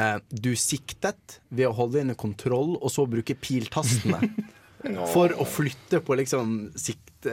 Uh, 0.00 0.18
du 0.32 0.54
siktet 0.56 1.40
ved 1.52 1.66
å 1.68 1.74
holde 1.76 2.00
inne 2.00 2.14
kontroll, 2.16 2.78
og 2.80 2.88
så 2.94 3.04
bruke 3.10 3.34
piltastene. 3.36 4.20
For 5.12 5.28
å 5.38 5.44
flytte 5.46 6.00
på 6.02 6.16
liksom 6.18 6.72
sikte, 6.80 7.30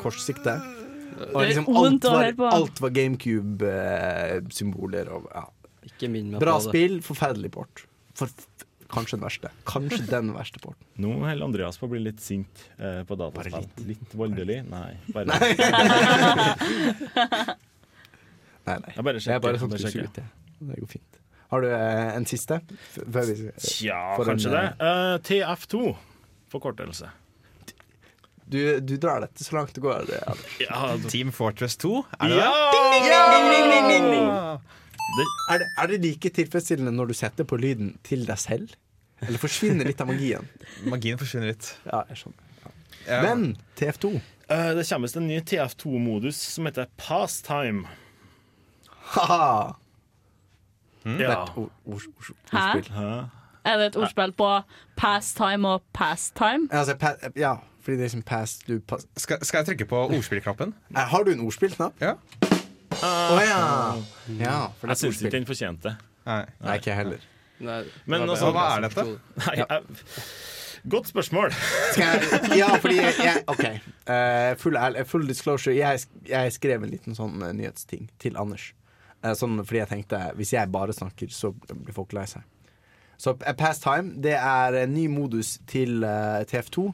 korssiktet. 0.00 0.56
korssikte. 0.56 1.30
Og 1.30 1.44
liksom 1.46 1.68
alt 1.78 2.02
var, 2.08 2.32
alt 2.56 2.80
var 2.82 2.90
GameCube-symboler. 2.96 5.06
og 5.14 5.28
ja. 5.30 5.44
Ikke 5.86 6.08
minn 6.10 6.32
meg 6.32 6.40
Bra 6.42 6.56
på 6.58 6.62
det. 6.64 6.68
spill, 6.72 6.96
forferdelig 7.06 7.50
port. 7.54 7.84
For, 8.18 8.26
kanskje 8.92 9.16
den 9.18 9.24
verste. 9.26 9.50
Kanskje 9.68 10.02
den 10.10 10.32
verste 10.36 10.60
porten. 10.62 10.86
Nå 11.02 11.12
holder 11.22 11.44
Andreas 11.46 11.78
på 11.80 11.86
å 11.88 11.92
bli 11.92 12.00
litt 12.06 12.20
sint 12.24 12.64
eh, 12.78 13.02
på 13.08 13.16
dataspill. 13.20 13.66
Litt. 13.88 14.14
voldelig? 14.16 14.62
Nei. 14.70 14.92
Bare, 15.14 15.26
Nei, 18.66 18.78
nei. 18.82 18.92
Jeg 18.96 19.04
bare 19.06 19.18
er 19.20 19.22
sjekker. 19.22 19.42
bare 19.44 19.60
sånn 19.62 19.70
bare 19.74 19.82
sjekker. 19.84 20.08
ut. 20.10 20.16
ja. 20.22 20.26
Det 20.72 20.80
går 20.82 20.90
fint. 20.96 21.20
Har 21.52 21.62
du 21.62 21.68
eh, 21.70 22.08
en 22.16 22.24
siste? 22.26 22.56
Før 22.96 23.28
vi 23.28 23.34
Tja, 23.62 23.98
en, 24.16 24.24
kanskje 24.32 24.50
det. 24.50 24.62
Uh, 24.80 25.14
TF2, 25.28 25.82
forkortelse. 26.50 27.12
du, 28.50 28.58
du 28.82 28.96
drar 29.02 29.22
dette 29.22 29.44
så 29.46 29.54
langt 29.60 29.74
det 29.76 29.82
går. 29.84 30.08
eh. 30.10 30.22
Ja, 30.64 30.80
Team 31.10 31.30
Fortress 31.34 31.76
2, 31.82 31.92
er 32.18 32.34
det 32.34 32.40
ja! 32.40 32.50
det? 32.50 34.26
Det, 35.16 35.26
Er 35.54 35.58
det, 35.62 35.66
er 35.78 35.86
det 35.92 35.98
like 36.02 36.30
tilfredsstillende 36.34 36.92
når 36.92 37.12
du 37.12 37.14
setter 37.14 37.46
på 37.48 37.56
lyden 37.60 37.94
til 38.06 38.24
deg 38.26 38.38
selv? 38.42 38.72
Eller 39.24 39.38
forsvinner 39.40 39.86
litt 39.88 40.00
av 40.02 40.10
magien? 40.10 40.44
Magien 40.92 41.16
forsvinner 41.20 41.52
litt. 41.54 41.70
Ja, 41.86 42.02
jeg 42.10 42.18
skjønner. 42.20 42.42
Ja. 43.06 43.20
Men 43.22 43.44
TF2 43.78 44.10
uh, 44.16 44.72
det 44.76 44.84
kommer 44.88 45.16
en 45.20 45.28
ny 45.30 45.38
TF2-modus 45.46 46.40
som 46.56 46.66
heter 46.66 46.88
Pastime. 47.00 47.86
Ha-ha! 49.14 49.76
Det 51.06 51.20
er 51.22 51.30
Ja. 51.30 51.42
et 51.44 51.52
ord, 51.56 51.70
ord, 51.86 52.02
ord, 52.18 52.30
Hæ? 52.50 52.58
ordspill. 52.58 52.92
Hæ? 52.96 53.10
Er 53.66 53.76
det 53.78 53.86
et 53.86 53.96
ordspill 53.96 54.32
på 54.38 54.48
pastime 54.98 55.68
og 55.68 55.82
pastime? 55.94 56.66
Altså, 56.70 56.96
pa, 56.98 57.12
ja, 57.36 57.54
fordi 57.80 57.96
det 57.96 58.00
er 58.02 58.08
liksom 58.10 58.22
past, 58.26 58.66
du 58.68 58.80
pass. 58.80 59.06
Skal, 59.16 59.38
skal 59.46 59.58
jeg 59.62 59.66
trykke 59.66 59.86
på 59.90 59.96
ordspillknappen? 60.08 60.74
Eh, 60.90 60.98
Har 61.14 61.22
du 61.22 61.30
en 61.32 61.40
ordspillknapp? 61.46 61.94
Ja. 62.00 62.14
Å 63.36 63.38
ja. 63.44 63.60
ja! 64.40 64.58
For 64.78 64.88
det 64.88 64.96
Jeg 64.96 65.02
syns 65.02 65.22
ikke 65.22 65.34
den 65.36 65.48
fortjente 65.48 65.90
det. 65.90 66.10
Nei. 66.26 66.42
Nei, 66.62 66.76
ikke 66.80 66.90
jeg 66.92 67.00
heller. 67.02 67.26
Nei, 67.66 67.78
Men 68.04 68.26
altså, 68.26 68.50
hva 68.52 68.66
er 68.74 68.86
dette? 68.88 69.06
Nei, 69.44 69.54
jeg, 69.62 70.26
Godt 70.86 71.08
spørsmål. 71.10 71.54
Skal 71.96 72.04
jeg, 72.06 72.40
ja, 72.60 72.68
fordi 72.78 72.98
jeg, 73.00 73.14
jeg 73.18 73.40
OK. 73.50 73.64
Uh, 74.06 74.52
full, 74.60 74.76
full 75.10 75.24
disclosure. 75.26 75.74
Jeg, 75.74 76.04
jeg 76.30 76.52
skrev 76.54 76.84
en 76.86 76.92
liten 76.92 77.16
sånn 77.18 77.40
uh, 77.42 77.50
nyhetsting 77.56 78.06
til 78.22 78.38
Anders. 78.38 78.68
Uh, 79.24 79.32
sånn 79.34 79.58
fordi 79.64 79.80
jeg 79.80 79.90
tenkte 79.90 80.20
hvis 80.38 80.54
jeg 80.54 80.70
bare 80.70 80.94
snakker, 80.94 81.32
så 81.34 81.50
blir 81.56 81.96
folk 81.96 82.14
lei 82.14 82.28
seg. 82.30 82.46
Så 83.16 83.34
past 83.34 83.58
Pastime 83.58 84.20
det 84.22 84.36
er 84.36 84.76
en 84.82 84.94
ny 84.94 85.06
modus 85.08 85.56
til 85.68 86.04
eh, 86.04 86.44
TF2. 86.48 86.92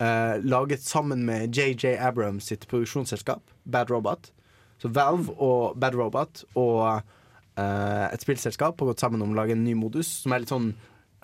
eh, 0.00 0.34
laget 0.44 0.82
sammen 0.82 1.26
med 1.26 1.56
JJ 1.56 1.96
Abrams 1.98 2.44
sitt 2.48 2.68
produksjonsselskap, 2.68 3.42
Bad 3.64 3.90
Robot. 3.90 4.32
Så 4.78 4.90
Valve 4.94 5.34
og 5.42 5.78
Bad 5.80 5.96
Robot 5.98 6.44
og 6.58 6.82
uh, 7.58 8.06
et 8.08 8.22
spillselskap 8.22 8.78
har 8.78 8.92
gått 8.92 9.02
sammen 9.02 9.22
om 9.24 9.34
å 9.34 9.38
lage 9.40 9.56
en 9.56 9.64
ny 9.66 9.74
modus 9.78 10.10
som 10.22 10.34
er 10.34 10.44
litt 10.44 10.52
sånn 10.52 10.72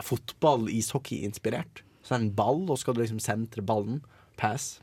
fotball-ishockey-inspirert. 0.02 1.84
Så 2.02 2.12
det 2.12 2.16
er 2.16 2.24
en 2.24 2.34
ball, 2.36 2.64
og 2.66 2.74
så 2.74 2.82
skal 2.84 2.96
du 2.96 3.05
liksom 3.05 3.22
sentre 3.22 3.62
ballen. 3.64 4.02
Pass. 4.40 4.80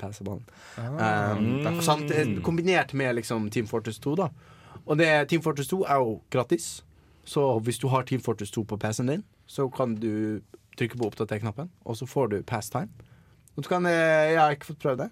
Passe 0.00 0.24
ballen. 0.24 0.44
Um, 0.76 1.80
samt, 1.84 2.12
eh, 2.12 2.36
kombinert 2.44 2.92
med 2.92 3.16
liksom 3.16 3.48
Team 3.50 3.66
Fortress 3.66 3.98
2, 4.04 4.14
da. 4.20 4.28
Og 4.84 4.98
det, 5.00 5.08
Team 5.28 5.42
Fortress 5.42 5.72
2 5.72 5.82
er 5.88 6.04
jo 6.04 6.20
gratis. 6.30 6.82
Så 7.24 7.42
hvis 7.64 7.80
du 7.80 7.88
har 7.88 8.04
Team 8.04 8.20
Fortress 8.20 8.52
2 8.54 8.64
på 8.68 8.78
PC-en 8.80 9.14
din, 9.14 9.24
så 9.46 9.68
kan 9.72 9.96
du 9.96 10.40
trykke 10.78 10.98
på 10.98 11.08
oppdater-knappen, 11.10 11.70
og 11.84 11.96
så 11.96 12.06
får 12.08 12.30
du 12.30 12.42
Pastime. 12.46 12.88
Og 13.56 13.64
du 13.64 13.68
kan, 13.68 13.86
eh, 13.86 14.32
jeg 14.32 14.38
har 14.40 14.54
ikke 14.54 14.70
fått 14.72 14.82
prøvd 14.84 15.02
det. 15.04 15.10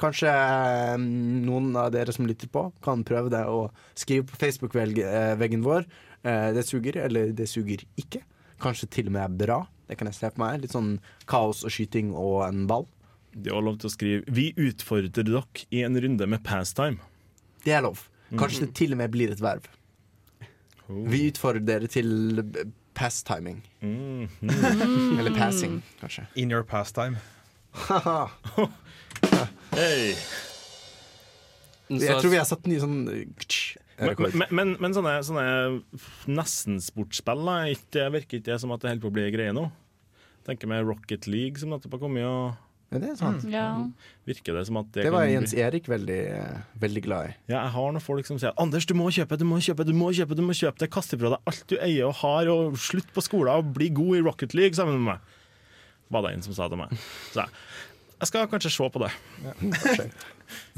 Kanskje 0.00 0.30
eh, 0.32 0.96
noen 0.98 1.74
av 1.78 1.92
dere 1.94 2.12
som 2.14 2.26
lytter 2.26 2.50
på, 2.52 2.66
kan 2.84 3.04
prøve 3.06 3.30
det 3.32 3.42
og 3.50 3.70
skrive 3.98 4.26
på 4.30 4.38
Facebook-veggen 4.40 5.64
vår. 5.64 5.86
Eh, 6.22 6.48
det 6.56 6.64
suger, 6.66 6.98
eller 7.04 7.34
det 7.36 7.48
suger 7.50 7.84
ikke. 8.00 8.22
Kanskje 8.62 8.88
til 8.90 9.10
og 9.10 9.16
med 9.18 9.38
bra. 9.38 9.62
Det 9.88 9.98
kan 10.00 10.08
jeg 10.08 10.18
se 10.18 10.30
på 10.32 10.42
meg. 10.42 10.62
Litt 10.62 10.74
sånn 10.74 10.96
kaos 11.30 11.62
og 11.66 11.74
skyting 11.74 12.12
og 12.16 12.46
en 12.48 12.66
ball. 12.70 12.88
Det 13.32 13.52
er 13.52 13.64
lov 13.64 13.78
til 13.80 13.88
å 13.88 13.92
skrive 13.92 14.24
'Vi 14.28 14.52
utfordrer 14.56 15.08
dere 15.08 15.44
i 15.70 15.82
en 15.82 15.96
runde 15.96 16.26
med 16.26 16.42
pastime'. 16.44 17.00
Det 17.64 17.72
er 17.72 17.82
lov. 17.82 18.08
Kanskje 18.32 18.66
det 18.66 18.74
til 18.74 18.92
og 18.92 18.98
med 18.98 19.10
blir 19.10 19.32
et 19.32 19.40
verv. 19.40 19.68
Vi 20.88 21.30
utfordrer 21.30 21.64
dere 21.64 21.86
til 21.86 22.42
pastiming. 22.94 23.62
pass-timing. 23.62 23.62
Mm. 23.80 25.18
Eller 25.18 25.34
passing, 25.38 25.82
kanskje. 26.00 26.26
In 26.34 26.50
your 26.50 26.62
pastime. 26.62 27.16
Hey. 29.72 30.12
Jeg 31.88 32.16
tror 32.20 32.32
vi 32.32 32.38
har 32.38 32.48
satt 32.48 32.66
ny 32.68 32.76
sånn 32.80 32.98
uh, 33.08 34.10
Men, 34.20 34.42
men, 34.52 34.74
men, 34.80 34.92
sånne, 34.96 35.14
sånne 35.24 35.44
nesten-sportsspill 36.28 37.48
virker 38.12 38.20
ikke 38.20 38.42
det 38.50 38.58
som 38.60 38.74
at 38.74 38.84
det 38.84 38.92
holder 38.92 39.04
på 39.04 39.12
å 39.12 39.16
bli 39.16 39.24
greie 39.32 39.54
nå? 39.56 39.70
Tenker 40.44 40.68
med 40.68 40.84
Rocket 40.84 41.28
League 41.30 41.60
som 41.60 41.72
nettopp 41.72 41.96
har 41.96 42.02
kommet, 42.04 42.26
og 42.26 42.92
Ja, 42.92 43.00
det 43.00 43.12
er 43.14 43.16
sant. 43.16 43.44
Ja. 43.48 43.66
virker 44.28 44.58
det 44.58 44.66
som 44.68 44.76
at 44.82 44.90
det, 44.92 45.06
Det 45.06 45.12
var 45.14 45.24
Jens 45.24 45.54
Erik 45.56 45.88
veldig, 45.88 46.20
uh, 46.36 46.80
veldig 46.82 47.02
glad 47.06 47.30
i. 47.30 47.36
Ja, 47.48 47.62
jeg 47.62 47.72
har 47.78 47.94
noen 47.94 48.04
folk 48.04 48.28
som 48.28 48.40
sier 48.42 48.52
'Anders, 48.60 48.84
du 48.84 48.92
må 48.98 49.08
kjøpe, 49.08 49.38
du 49.40 49.46
må 49.48 49.62
kjøpe, 49.64 49.86
du 49.88 49.94
må 49.96 50.12
kjøpe, 50.12 50.36
du 50.36 50.44
må 50.44 50.52
kjøpe 50.52 50.84
det'. 50.84 50.92
Kaste 50.92 51.16
fra 51.16 51.32
deg 51.32 51.48
alt 51.48 51.64
du 51.72 51.78
eier 51.80 52.10
og 52.10 52.18
har, 52.20 52.50
og 52.52 52.76
slutt 52.76 53.08
på 53.14 53.24
skolen 53.24 53.54
og 53.56 53.72
bli 53.72 53.88
god 53.88 54.18
i 54.18 54.24
Rocket 54.26 54.52
League 54.52 54.76
sammen 54.76 55.00
med 55.00 55.14
meg. 55.14 55.38
Var 56.12 56.26
det 56.26 56.34
en 56.34 56.44
som 56.44 56.52
sa 56.52 56.68
til 56.68 56.76
meg. 56.76 56.92
Så 57.32 57.46
jeg, 57.46 57.48
jeg 58.22 58.30
skal 58.30 58.46
kanskje 58.46 58.70
se 58.70 58.86
på 58.94 59.00
det. 59.02 59.08
Ja, 59.42 59.52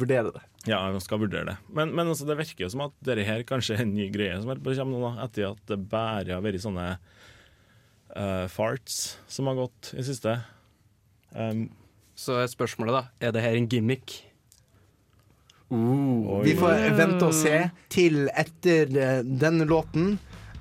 Vurdere 0.01 0.31
det. 0.33 0.41
Ja, 0.65 0.79
jeg 0.89 1.03
skal 1.05 1.21
vurdere 1.21 1.45
det. 1.51 1.57
Men, 1.69 1.91
men 1.93 2.09
altså, 2.09 2.25
det 2.25 2.39
virker 2.39 2.65
jo 2.65 2.71
som 2.73 2.87
at 2.87 2.95
dette 3.05 3.27
her 3.27 3.43
kanskje 3.45 3.77
er 3.77 3.83
en 3.85 3.93
ny 3.93 4.07
greie 4.15 4.39
som 4.41 4.49
er 4.53 4.63
kommer 4.65 5.03
nå, 5.03 5.11
etter 5.27 5.51
at 5.51 5.61
det 5.69 5.77
bare 5.91 6.33
har 6.33 6.45
vært 6.45 6.63
sånne 6.65 6.87
uh, 6.97 8.47
farts 8.49 9.19
som 9.29 9.51
har 9.51 9.59
gått 9.59 9.91
i 9.93 10.05
siste. 10.07 10.39
Um, 11.37 11.67
Så 12.17 12.39
er 12.41 12.49
spørsmålet, 12.49 12.97
da. 12.97 13.03
Er 13.29 13.35
det 13.37 13.45
her 13.45 13.59
en 13.59 13.69
gimmick? 13.69 14.17
Uh, 15.69 16.41
Vi 16.47 16.57
får 16.57 16.97
vente 16.97 17.29
og 17.29 17.37
se 17.37 17.67
til 17.93 18.29
etter 18.31 18.89
eh, 18.89 19.21
denne 19.27 19.67
låten 19.69 20.15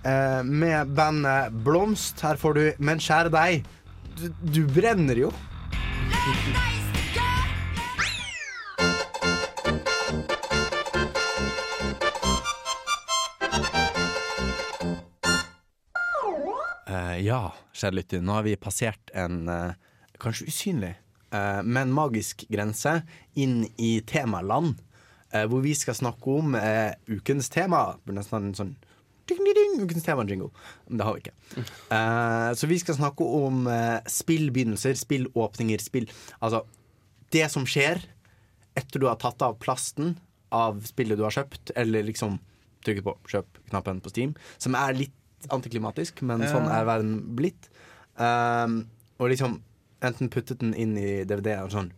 uh, 0.04 0.42
med 0.44 0.92
bandet 0.98 1.56
Blomst. 1.64 2.20
Her 2.28 2.36
får 2.36 2.60
du 2.60 2.64
'Men 2.80 3.00
kjære 3.00 3.32
deg'. 3.32 3.64
Du, 4.20 4.28
du 4.52 4.62
brenner 4.68 5.16
jo. 5.16 5.32
Eh, 6.24 6.30
ja, 17.20 17.52
kjære 17.76 17.98
lytter, 17.98 18.24
nå 18.24 18.38
har 18.38 18.46
vi 18.48 18.56
passert 18.56 19.12
en 19.12 19.50
eh, 19.52 19.76
kanskje 20.24 20.48
usynlig, 20.48 20.94
eh, 21.36 21.60
men 21.68 21.92
magisk 21.92 22.48
grense 22.48 23.02
inn 23.36 23.66
i 23.76 24.00
temaland. 24.08 24.80
hvor 25.34 25.64
vi 25.66 25.74
skal 25.74 25.96
snakke 25.98 26.30
om 26.30 26.54
ukens 27.10 27.50
tema. 27.50 27.98
Nesten 28.06 28.52
en 28.52 28.54
sånn 28.54 28.76
ding, 29.30 29.40
ding, 29.40 29.56
ding, 29.58 29.76
ukens 29.84 30.06
tema-jingle. 30.06 30.50
Men 30.88 31.00
det 31.00 31.08
har 31.08 31.18
vi 31.18 31.24
ikke. 31.24 31.66
Uh, 31.92 32.50
så 32.60 32.70
vi 32.70 32.80
skal 32.82 32.98
snakke 33.00 33.28
om 33.40 33.66
uh, 33.70 34.00
spillbegynnelser, 34.10 34.98
spillåpninger, 35.00 35.84
spill 35.84 36.10
Altså 36.40 36.64
det 37.34 37.48
som 37.52 37.66
skjer 37.70 38.04
etter 38.78 39.02
du 39.02 39.08
har 39.10 39.20
tatt 39.22 39.42
av 39.46 39.58
plasten 39.62 40.16
av 40.54 40.82
spillet 40.86 41.18
du 41.18 41.26
har 41.26 41.34
kjøpt, 41.34 41.74
eller 41.80 42.06
liksom 42.06 42.38
trykket 42.86 43.06
på 43.06 43.16
kjøp-knappen 43.32 44.02
på 44.04 44.12
Steam, 44.12 44.34
som 44.62 44.76
er 44.78 44.98
litt 44.98 45.48
antiklimatisk, 45.54 46.22
men 46.28 46.44
sånn 46.48 46.70
er 46.72 46.86
verden 46.88 47.16
blitt. 47.38 47.70
Uh, 48.20 48.84
og 49.22 49.32
liksom 49.34 49.62
enten 50.04 50.30
puttet 50.30 50.62
den 50.62 50.76
inn 50.76 50.98
i 51.00 51.24
DVD-en 51.28 51.72
sånn 51.74 51.92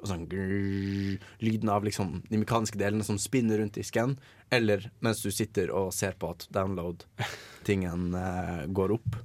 og 0.00 0.10
sånn 0.10 0.26
grrr, 0.30 1.16
Lyden 1.44 1.72
av 1.72 1.86
liksom 1.86 2.20
de 2.28 2.40
mekaniske 2.40 2.78
delene 2.80 3.06
som 3.06 3.18
spinner 3.20 3.60
rundt 3.62 3.78
disken, 3.78 4.16
eller 4.54 4.90
mens 5.04 5.22
du 5.24 5.30
sitter 5.34 5.72
og 5.74 5.90
ser 5.94 6.16
på 6.18 6.32
at 6.34 6.46
download-tingen 6.54 8.14
eh, 8.18 8.62
går 8.74 8.94
opp. 8.98 9.18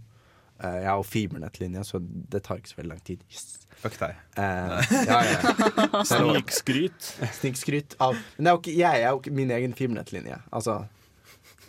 Eh, 0.63 0.79
jeg 0.83 0.89
har 0.89 0.99
jo 0.99 1.05
fibernettlinje, 1.07 1.83
så 1.87 2.01
det 2.01 2.43
tar 2.45 2.61
ikke 2.61 2.73
så 2.73 2.79
veldig 2.81 2.93
lang 2.93 3.03
tid. 3.05 3.23
Yes. 3.31 3.63
Fuck 3.83 3.97
deg. 3.99 4.17
Eh, 4.39 4.91
ja, 5.09 5.19
ja. 5.27 6.03
Snikskryt. 6.07 7.13
Snikskryt 7.39 7.97
av 8.03 8.15
Men 8.37 8.45
det 8.45 8.51
er 8.51 8.57
jo 8.57 8.61
ikke, 8.61 8.75
jeg 8.79 9.01
er 9.01 9.09
jo 9.09 9.21
ikke 9.21 9.37
min 9.39 9.53
egen 9.57 9.77
fibernettlinje. 9.77 10.39
Altså, 10.51 10.83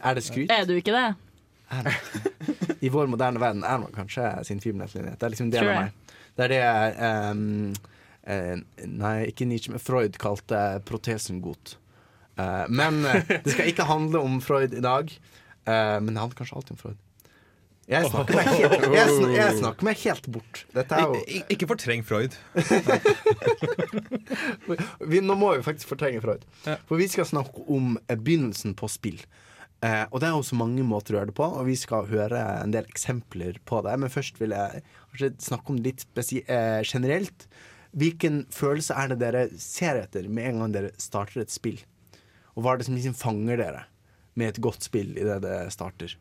er 0.01 0.19
det 0.19 0.27
skryt? 0.27 0.53
Er 0.53 0.69
du 0.69 0.77
ikke 0.79 0.95
det? 0.95 1.09
I 2.85 2.91
vår 2.93 3.09
moderne 3.11 3.41
verden 3.41 3.65
er 3.67 3.81
man 3.83 3.95
kanskje 3.95 4.29
sin 4.47 4.61
fibernettlinje. 4.63 5.17
Det 5.17 5.27
er 5.27 5.35
liksom 5.35 5.49
en 5.49 5.55
del 5.55 5.71
av 5.71 5.81
meg. 5.81 6.17
Det 6.35 6.47
er 6.47 6.53
det 6.53 6.63
ehm, 7.07 7.75
eh, 8.27 8.57
Nei, 8.89 9.17
ikke 9.31 9.47
Nietzsche, 9.49 9.73
men 9.75 9.83
Freud 9.83 10.19
kalte 10.23 10.65
protesen 10.89 11.41
godt. 11.45 11.77
Eh, 12.41 12.65
men 12.69 13.05
eh, 13.07 13.23
det 13.45 13.55
skal 13.55 13.71
ikke 13.73 13.89
handle 13.89 14.23
om 14.25 14.41
Freud 14.45 14.75
i 14.75 14.83
dag. 14.85 15.11
Eh, 15.65 15.97
men 16.01 16.13
det 16.15 16.21
handler 16.23 16.39
kanskje 16.43 16.57
alltid 16.61 16.77
om 16.77 16.83
Freud. 16.85 17.01
Jeg 17.85 18.07
snakker 18.09 18.39
meg 18.39 18.47
helt, 18.49 18.85
jeg 18.97 19.09
sn 19.13 19.33
jeg 19.35 19.57
snakker 19.59 19.85
meg 19.85 19.99
helt 20.07 20.27
bort. 20.33 20.63
Jo 20.73 21.19
I, 21.19 21.21
i- 21.37 21.43
ikke 21.53 21.67
fortreng 21.69 22.01
Freud. 22.09 22.33
vi, 25.05 25.21
Nå 25.21 25.37
må 25.37 25.51
vi 25.57 25.65
faktisk 25.67 25.91
fortrenge 25.93 26.23
Freud. 26.25 26.45
Ja. 26.65 26.79
For 26.89 26.97
vi 27.01 27.09
skal 27.13 27.29
snakke 27.29 27.65
om 27.71 27.99
eh, 28.09 28.17
begynnelsen 28.17 28.73
på 28.79 28.89
spill. 28.93 29.21
Eh, 29.85 30.05
og 30.11 30.21
det 30.23 30.31
er 30.31 30.37
jo 30.39 30.47
så 30.49 30.57
mange 30.57 30.81
måter 30.87 31.13
å 31.13 31.19
gjøre 31.21 31.31
det 31.33 31.37
på, 31.37 31.45
og 31.61 31.67
vi 31.69 31.77
skal 31.77 32.09
høre 32.09 32.41
en 32.63 32.73
del 32.75 32.89
eksempler 32.89 33.59
på 33.69 33.83
det. 33.85 33.99
Men 34.01 34.13
først 34.13 34.41
vil 34.41 34.57
jeg 34.57 34.83
snakke 35.45 35.75
om 35.75 35.83
det 35.85 35.93
litt 35.93 36.41
eh, 36.49 36.81
generelt. 36.89 37.45
Hvilken 37.95 38.45
følelse 38.51 38.97
er 38.99 39.13
det 39.13 39.21
dere 39.21 39.43
ser 39.61 40.01
etter 40.01 40.27
med 40.27 40.49
en 40.51 40.63
gang 40.65 40.73
dere 40.75 40.95
starter 40.99 41.45
et 41.45 41.53
spill? 41.55 41.79
Og 42.55 42.65
hva 42.65 42.75
er 42.75 42.81
det 42.81 42.89
som 42.89 42.97
liksom 42.97 43.15
fanger 43.19 43.61
dere 43.61 43.85
med 44.39 44.51
et 44.51 44.63
godt 44.63 44.87
spill 44.87 45.13
idet 45.15 45.41
det 45.45 45.59
starter? 45.75 46.17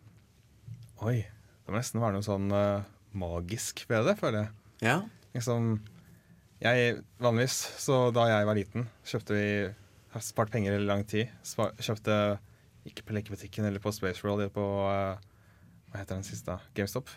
Oi. 1.02 1.24
Det 1.64 1.72
må 1.72 1.80
nesten 1.80 2.02
være 2.04 2.18
noe 2.18 2.26
sånn 2.26 2.52
uh, 2.52 2.84
magisk 3.16 3.86
ved 3.90 4.06
det, 4.10 4.18
føler 4.20 4.42
jeg. 4.42 4.50
Ja. 4.84 4.98
Liksom 5.34 5.78
jeg, 6.64 6.98
Vanligvis, 7.24 7.56
så 7.82 8.08
da 8.16 8.28
jeg 8.30 8.48
var 8.48 8.58
liten, 8.60 8.86
kjøpte 9.08 9.36
vi 9.36 9.48
Har 10.14 10.22
spart 10.22 10.52
penger 10.54 10.76
i 10.78 10.84
lang 10.84 11.02
tid. 11.10 11.32
Spar, 11.42 11.72
kjøpte 11.82 12.38
ikke 12.86 13.08
på 13.08 13.16
lekebutikken 13.16 13.66
eller 13.66 13.82
på 13.82 13.92
Space 13.96 14.22
World, 14.22 14.44
eller 14.44 14.54
på 14.54 14.66
uh, 14.86 15.18
Hva 15.90 16.04
heter 16.04 16.20
den 16.20 16.28
siste? 16.28 16.60
GameStop. 16.78 17.10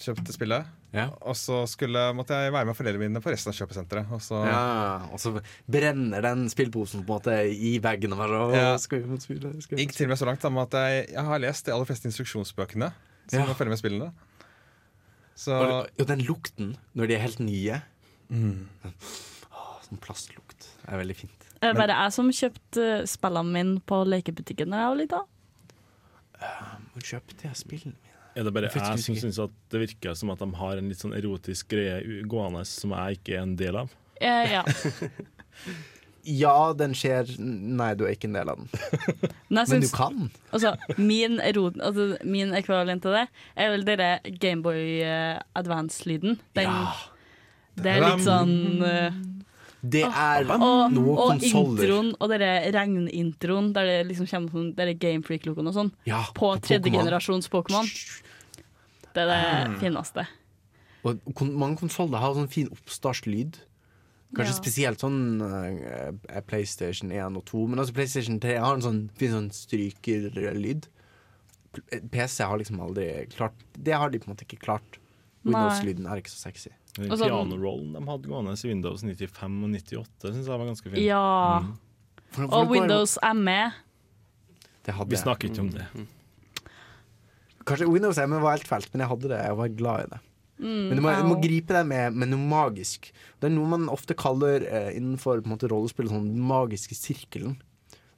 Kjøpte 0.00 0.32
spillet. 0.32 0.64
Ja. 0.96 1.10
Og 1.28 1.36
så 1.36 1.58
skulle, 1.68 2.00
måtte 2.16 2.32
jeg 2.32 2.52
være 2.54 2.64
med 2.70 2.76
foreldrene 2.78 3.02
mine 3.10 3.20
på 3.22 3.30
resten 3.34 3.52
av 3.52 3.58
kjøpesenteret. 3.58 4.08
Og 4.16 4.22
så 4.24 4.38
Ja, 4.48 4.62
og 5.12 5.20
så 5.20 5.34
brenner 5.70 6.24
den 6.24 6.46
spillposen 6.48 7.04
på 7.04 7.18
en 7.18 7.20
måte 7.20 7.34
i 7.52 7.74
bagen. 7.84 8.12
Og 8.16 8.18
bare, 8.22 8.40
«Åh, 8.46 8.54
Ja. 8.56 8.72
gikk 9.76 9.92
til 9.92 10.06
og 10.08 10.14
med 10.14 10.18
så 10.18 10.24
langt 10.26 10.40
da, 10.40 10.48
at 10.62 10.72
jeg, 10.72 11.10
jeg 11.12 11.24
har 11.24 11.38
lest 11.38 11.66
de 11.66 11.72
aller 11.76 11.84
fleste 11.84 12.08
instruksjonsbøkene 12.08 12.92
som 13.28 13.40
Ja. 13.44 13.52
følger 13.52 13.68
med 13.76 13.78
spillene. 13.82 14.10
Så 15.36 15.52
Og, 15.52 15.88
og 16.00 16.06
den 16.06 16.20
lukten 16.24 16.76
når 16.94 17.06
de 17.08 17.14
er 17.14 17.20
helt 17.20 17.40
nye. 17.40 17.82
Åh, 18.32 19.76
sånn 19.86 20.00
plastlukt. 20.00 20.66
Det 20.84 20.92
er 20.92 20.98
veldig 21.04 21.16
fint. 21.16 21.46
Er 21.60 21.72
det 21.74 21.76
bare 21.76 21.96
jeg 22.04 22.12
som 22.16 22.28
kjøpte 22.32 22.84
eh, 23.00 23.06
spillene 23.06 23.52
mine 23.52 23.80
på 23.84 24.00
lekebutikken 24.08 24.70
da 24.72 24.80
jeg 24.80 24.88
var 24.88 24.96
lita? 24.96 25.20
Hvor 26.94 27.02
kjøpte 27.04 27.44
jeg 27.44 27.56
spillene 27.56 27.94
mine? 28.00 28.09
Er 28.36 28.46
det 28.46 28.52
bare 28.54 28.70
Jeg 28.70 29.04
som 29.04 29.16
syns 29.18 29.38
at 29.42 29.54
det 29.72 29.80
virker 29.82 30.14
som 30.18 30.30
at 30.30 30.42
de 30.42 30.48
har 30.60 30.78
en 30.78 30.90
litt 30.90 31.00
sånn 31.02 31.16
erotisk 31.18 31.72
greie 31.72 32.22
gående 32.30 32.62
som 32.68 32.94
jeg 32.94 33.18
ikke 33.20 33.34
er 33.38 33.42
en 33.42 33.56
del 33.58 33.80
av? 33.84 33.96
Eh, 34.20 34.52
ja. 34.52 34.64
Ja, 36.28 36.72
den 36.76 36.92
skjer 36.96 37.30
Nei, 37.40 37.94
du 37.96 38.04
er 38.04 38.12
ikke 38.12 38.28
en 38.28 38.34
del 38.36 38.50
av 38.52 38.58
den. 38.60 38.68
Men 39.48 39.64
Men 39.70 39.80
du 39.80 39.88
kan. 39.88 40.26
altså, 40.52 40.74
min, 40.98 41.38
erot, 41.40 41.78
altså, 41.80 42.18
min 42.28 42.52
ekvivalent 42.54 43.02
til 43.02 43.16
det 43.16 43.22
er 43.56 43.70
vel 43.72 43.86
dere 43.88 44.10
Gameboy 44.42 45.00
uh, 45.00 45.40
Advance-lyden. 45.56 46.38
Den, 46.58 46.68
Ja. 46.68 46.92
Det 47.80 47.92
er 47.94 48.02
litt 48.02 48.24
sånn 48.26 48.82
eh, 48.84 49.14
Det 49.82 50.02
er 50.04 50.44
Og, 50.50 50.92
noe 50.92 51.14
og 51.16 51.30
konsoller. 51.32 51.84
introen, 51.84 52.10
og 52.20 52.28
dere 52.28 52.50
regnintroen, 52.74 53.72
der 53.72 53.84
det 53.86 54.08
liksom 54.10 54.26
kommer 54.28 54.50
sånn 54.52 54.74
denne 54.76 54.98
Game 55.00 55.22
Freak-logoen 55.22 55.68
og 55.68 55.74
sånn, 55.74 55.92
Ja, 56.06 56.24
på 56.34 56.50
tredje 56.60 56.90
Pokémon. 56.90 56.98
generasjons 57.04 57.48
Pokémon. 57.48 57.88
Det 59.14 59.24
er 59.24 59.26
det 59.68 59.80
fineste. 59.80 60.26
Og 61.02 61.18
kon 61.34 61.54
mange 61.56 61.78
konsoller 61.80 62.18
har 62.20 62.34
sånn 62.34 62.50
fin 62.52 62.68
oppstartslyd. 62.68 63.56
Kanskje 64.36 64.52
Ja. 64.52 64.60
spesielt 64.62 65.00
sånn 65.00 65.40
uh, 65.42 66.40
PlayStation 66.46 67.10
1 67.10 67.36
og 67.36 67.44
2, 67.46 67.66
men 67.68 67.78
altså 67.80 67.92
PlayStation 67.94 68.38
3 68.38 68.58
har 68.60 68.74
en 68.76 68.82
sånn 68.82 69.10
fin 69.16 69.32
sånn 69.32 69.50
strykerlyd. 69.50 70.86
PC 72.10 72.44
har 72.44 72.58
liksom 72.58 72.80
aldri 72.82 73.26
klart 73.30 73.54
Det 73.78 73.92
har 73.94 74.10
de 74.10 74.18
på 74.18 74.26
en 74.28 74.34
måte 74.34 74.44
ikke 74.44 74.58
klart 74.60 74.98
Windows-lyden 75.44 76.06
er 76.06 76.16
ikke 76.20 76.30
så 76.30 76.50
sexy. 76.50 76.70
Den 76.96 77.10
sånn- 77.10 77.28
pianorollen 77.30 77.92
de 77.94 78.00
hadde 78.06 78.28
gående 78.28 78.54
i 78.56 78.68
Windows 78.68 79.02
95 79.06 79.62
og 79.64 79.70
98, 79.70 80.32
syns 80.34 80.46
jeg 80.50 80.58
var 80.58 80.66
ganske 80.66 80.90
fin. 80.90 81.02
Ja. 81.04 81.60
Mm. 81.62 81.76
For- 82.30 82.46
for 82.48 82.56
Og 82.60 82.70
Windows 82.70 83.18
Windows 83.22 83.36
ME. 83.36 83.72
Det 84.84 84.94
hadde 84.94 85.08
Vi 85.10 85.16
jeg. 85.16 85.24
snakker 85.24 85.48
ikke 85.50 85.60
om 85.60 85.70
det. 85.70 85.86
Kanskje 87.66 87.86
Windows 87.92 88.18
ME 88.18 88.40
var 88.40 88.56
helt 88.56 88.66
fælt, 88.68 88.88
men 88.92 89.00
jeg 89.04 89.10
hadde 89.12 89.28
det. 89.30 89.38
Jeg 89.44 89.56
var 89.56 89.68
glad 89.68 90.04
i 90.04 90.10
det. 90.14 90.20
Mm, 90.60 90.88
Men 90.90 90.96
du 90.96 91.02
må, 91.04 91.12
du 91.16 91.28
må 91.30 91.36
gripe 91.40 91.72
deg 91.72 91.86
med, 91.88 92.12
med 92.20 92.28
noe 92.28 92.42
magisk. 92.50 93.10
Det 93.40 93.48
er 93.48 93.54
noe 93.54 93.68
man 93.70 93.86
ofte 93.88 94.14
kaller 94.18 94.64
eh, 94.66 94.90
innenfor 94.98 95.40
på 95.40 95.48
en 95.48 95.54
måte, 95.54 95.70
rollespill 95.70 96.08
sånn 96.10 96.26
den 96.34 96.42
magiske 96.44 96.96
sirkelen. 96.98 97.54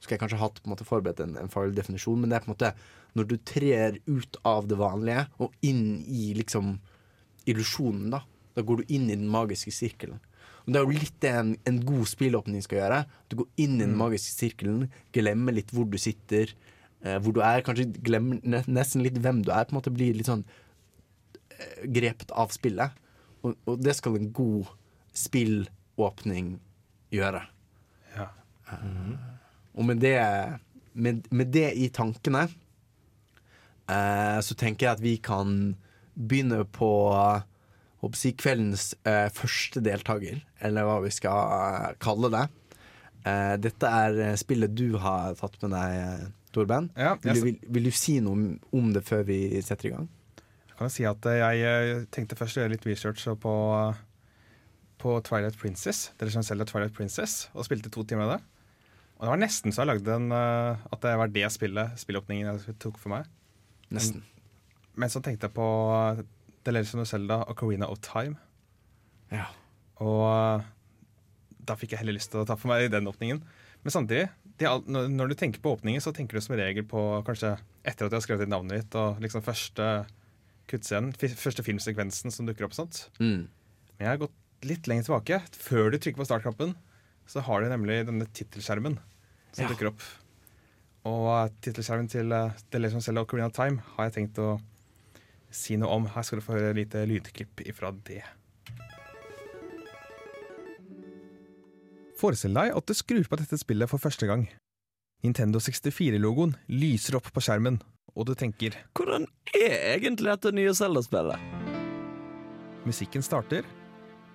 Så 0.01 0.09
skal 0.09 0.17
jeg 0.17 0.23
kanskje 0.25 0.41
hatt 0.41 0.59
på 0.63 0.67
en 0.67 0.73
måte 0.75 0.87
forberedt 0.89 1.21
en, 1.23 1.37
en 1.39 1.49
farlig 1.53 1.77
definisjon, 1.77 2.19
men 2.19 2.31
det 2.33 2.41
er 2.41 2.45
på 2.47 2.51
en 2.51 2.57
måte 2.57 2.73
når 3.15 3.29
du 3.31 3.37
trer 3.47 3.99
ut 4.09 4.37
av 4.49 4.67
det 4.67 4.79
vanlige 4.81 5.29
og 5.39 5.53
inn 5.63 6.01
i 6.09 6.33
liksom 6.35 6.79
illusjonen, 7.47 8.11
da. 8.11 8.23
Da 8.57 8.63
går 8.67 8.83
du 8.83 8.93
inn 8.95 9.09
i 9.11 9.17
den 9.17 9.29
magiske 9.33 9.73
sirkelen. 9.75 10.21
Og 10.63 10.73
Det 10.73 10.79
er 10.79 10.85
jo 10.87 10.95
litt 10.95 11.17
det 11.25 11.31
en, 11.35 11.53
en 11.67 11.79
god 11.87 12.07
spillåpning 12.07 12.63
skal 12.63 12.79
gjøre. 12.79 12.99
Du 13.29 13.37
går 13.41 13.49
inn 13.65 13.79
i 13.81 13.85
den 13.87 13.97
magiske 13.99 14.35
sirkelen, 14.37 14.85
glemmer 15.15 15.57
litt 15.57 15.73
hvor 15.75 15.89
du 15.91 15.97
sitter, 15.99 16.53
eh, 17.03 17.19
hvor 17.19 17.35
du 17.35 17.41
er. 17.43 17.65
Kanskje 17.67 17.89
glemmer 18.05 18.39
ne- 18.45 18.65
nesten 18.71 19.03
litt 19.03 19.19
hvem 19.19 19.41
du 19.43 19.51
er. 19.51 19.65
På 19.67 19.75
en 19.75 19.81
måte 19.81 19.91
Blir 19.95 20.15
litt 20.15 20.31
sånn 20.31 20.45
eh, 21.59 21.83
grepet 21.91 22.31
av 22.39 22.53
spillet. 22.55 22.95
Og, 23.43 23.57
og 23.67 23.81
det 23.83 23.97
skal 23.99 24.21
en 24.21 24.31
god 24.37 24.71
spillåpning 25.19 26.55
gjøre. 27.13 27.43
Ja. 28.17 28.29
Eh, 28.71 29.15
og 29.75 29.89
med 29.89 29.99
det, 30.05 30.15
med, 30.95 31.27
med 31.33 31.51
det 31.55 31.71
i 31.81 31.89
tankene 31.95 32.45
eh, 33.89 34.39
så 34.45 34.55
tenker 34.59 34.87
jeg 34.87 34.93
at 34.99 35.03
vi 35.03 35.17
kan 35.25 35.73
begynne 36.15 36.63
på 36.69 36.91
håper 38.03 38.19
jeg, 38.27 38.37
kveldens 38.43 38.89
eh, 39.07 39.29
første 39.35 39.81
deltaker, 39.85 40.41
eller 40.61 40.85
hva 40.89 40.97
vi 41.05 41.11
skal 41.15 41.53
eh, 41.57 41.93
kalle 42.03 42.31
det. 42.35 42.45
Eh, 43.25 43.57
dette 43.63 43.87
er 43.87 44.17
eh, 44.31 44.37
spillet 44.41 44.75
du 44.75 44.97
har 44.99 45.37
tatt 45.39 45.59
med 45.63 45.71
deg, 45.77 45.99
eh, 46.03 46.31
Torben. 46.53 46.91
Ja, 46.99 47.15
Vil, 47.23 47.35
du- 47.39 47.45
vil, 47.47 47.59
vil 47.79 47.85
du 47.89 47.91
si 47.97 48.19
noe 48.21 48.59
om- 48.77 48.93
det 48.93 49.05
før 49.09 49.23
vi 49.25 49.39
setter 49.65 49.89
i 49.89 49.93
gang? 49.95 50.09
Jeg 50.69 50.77
kan 50.83 50.91
si 50.91 51.05
at 51.09 51.23
jeg 51.25 52.09
tenkte 52.11 52.37
først 52.37 52.59
å 52.59 52.61
gjøre 52.65 52.75
litt 52.75 52.85
research 52.91 53.23
på, 53.41 53.55
på 55.01 55.15
Twilight 55.25 55.57
Princess. 55.59 56.11
Dere 56.19 56.31
som 56.35 56.43
selger 56.45 56.67
Twilight 56.69 56.93
Princess, 56.97 57.47
og 57.55 57.65
spilte 57.65 57.89
to 57.95 58.03
timer 58.05 58.27
av 58.27 58.35
det. 58.35 58.41
Og 59.17 59.25
det 59.29 59.31
var 59.33 59.41
nesten 59.41 59.71
så 59.73 59.85
jeg 59.85 59.93
lagde 59.95 60.15
en, 60.19 60.33
at 60.35 61.01
det 61.05 61.15
var 61.23 61.31
det 61.31 61.47
spillet, 61.55 61.95
spillåpningen 62.03 62.51
jeg 62.67 62.77
tok 62.83 62.99
for 62.99 63.15
meg. 63.15 63.29
Nesten. 63.95 64.25
Men 64.99 65.09
så 65.13 65.23
tenkte 65.23 65.47
jeg 65.49 65.55
på 65.57 65.67
The 66.65 66.73
Legend 66.75 67.03
of 67.05 67.09
Zelda 67.11 67.41
Ocarina 67.51 67.89
of 67.91 68.01
Time. 68.05 68.37
Ja. 69.33 69.49
Og 70.03 70.23
eh, 70.29 70.65
da 71.67 71.77
fikk 71.79 71.95
jeg 71.95 72.03
heller 72.03 72.17
lyst 72.19 72.33
til 72.33 72.43
å 72.43 72.47
ta 72.49 72.57
for 72.59 72.73
meg 72.73 72.89
den 72.93 73.07
åpningen. 73.11 73.43
Men 73.83 73.95
samtidig, 73.95 74.29
er 74.63 74.83
når 74.87 75.33
du 75.33 75.35
tenker 75.39 75.63
på 75.63 75.73
åpningen, 75.75 76.03
så 76.05 76.13
tenker 76.15 76.39
du 76.39 76.45
som 76.45 76.55
regel 76.59 76.85
på 76.87 77.01
kanskje 77.27 77.57
etter 77.83 78.07
at 78.07 78.13
du 78.13 78.17
har 78.19 78.23
skrevet 78.23 78.47
inn 78.47 78.53
navnet 78.55 78.85
ditt, 78.85 78.95
og 78.99 79.19
liksom 79.25 79.43
første 79.43 79.89
kuttscenen, 80.71 81.11
første 81.19 81.65
filmsekvensen 81.67 82.31
som 82.35 82.47
dukker 82.47 82.69
opp 82.69 82.77
sant? 82.77 83.09
Mm. 83.19 83.49
Men 83.99 84.05
jeg 84.07 84.11
har 84.13 84.21
gått 84.23 84.69
litt 84.69 84.87
lenger 84.91 85.09
tilbake. 85.09 85.41
Før 85.59 85.91
du 85.91 85.99
trykker 85.99 86.21
på 86.23 86.29
startknappen, 86.29 86.77
så 87.27 87.43
har 87.47 87.63
du 87.65 87.71
nemlig 87.73 88.05
denne 88.07 88.29
tittelskjermen 88.31 88.99
som 89.53 89.65
Ja. 89.65 89.71
dukker 89.73 89.91
opp. 89.91 90.03
Og 91.11 91.27
uh, 91.27 91.49
tittelskjermen 91.65 92.07
til 92.11 92.31
uh, 92.31 92.55
The 92.71 92.79
Legend 92.79 93.03
of 93.03 93.07
Zelda 93.09 93.25
Ocarina 93.27 93.49
of 93.51 93.57
Time 93.57 93.83
har 93.97 94.07
jeg 94.07 94.15
tenkt 94.21 94.39
å 94.39 94.53
si 95.55 95.77
noe 95.81 95.93
om. 95.95 96.09
Her 96.15 96.27
skal 96.27 96.41
du 96.41 96.45
få 96.45 96.57
høre 96.57 96.73
et 96.73 96.81
lite 96.81 97.05
lydklipp 97.09 97.63
ifra 97.69 97.93
det. 98.09 98.23
Forestill 102.19 102.55
deg 102.55 102.75
at 102.77 102.87
du 102.87 102.95
skrur 102.95 103.27
på 103.29 103.39
dette 103.41 103.59
spillet 103.59 103.91
for 103.91 104.03
første 104.03 104.29
gang. 104.31 104.47
Nintendo 105.23 105.61
64-logoen 105.63 106.57
lyser 106.71 107.19
opp 107.19 107.29
på 107.35 107.43
skjermen, 107.43 107.81
og 108.15 108.27
du 108.27 108.35
tenker 108.39 108.75
Hvordan 108.99 109.29
er 109.55 109.95
egentlig 109.97 110.31
dette 110.33 110.55
nye 110.55 110.75
Zelda-spillet? 110.75 111.63
musikken 112.87 113.23
starter, 113.23 113.63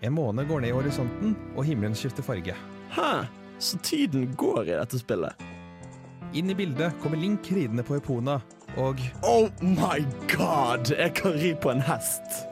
en 0.02 0.14
måne 0.14 0.46
går 0.48 0.62
ned 0.62 0.72
i 0.72 0.76
horisonten, 0.78 1.34
og 1.56 1.66
himmelen 1.68 1.96
skifter 1.98 2.24
farge. 2.24 2.56
Hæ? 2.94 3.26
Så 3.60 3.80
tiden 3.84 4.30
går 4.38 4.70
i 4.70 4.76
dette 4.78 5.00
spillet? 5.02 5.34
Inn 6.38 6.52
i 6.52 6.56
bildet 6.56 6.96
kommer 7.02 7.18
Link 7.18 7.48
ridende 7.52 7.84
på 7.84 7.98
Epona, 7.98 8.38
og 8.78 9.02
Oh 9.26 9.48
my 9.62 10.04
god! 10.32 10.92
Jeg 10.94 11.14
kan 11.18 11.38
ri 11.38 11.54
på 11.58 11.74
en 11.74 11.82
hest! 11.82 12.44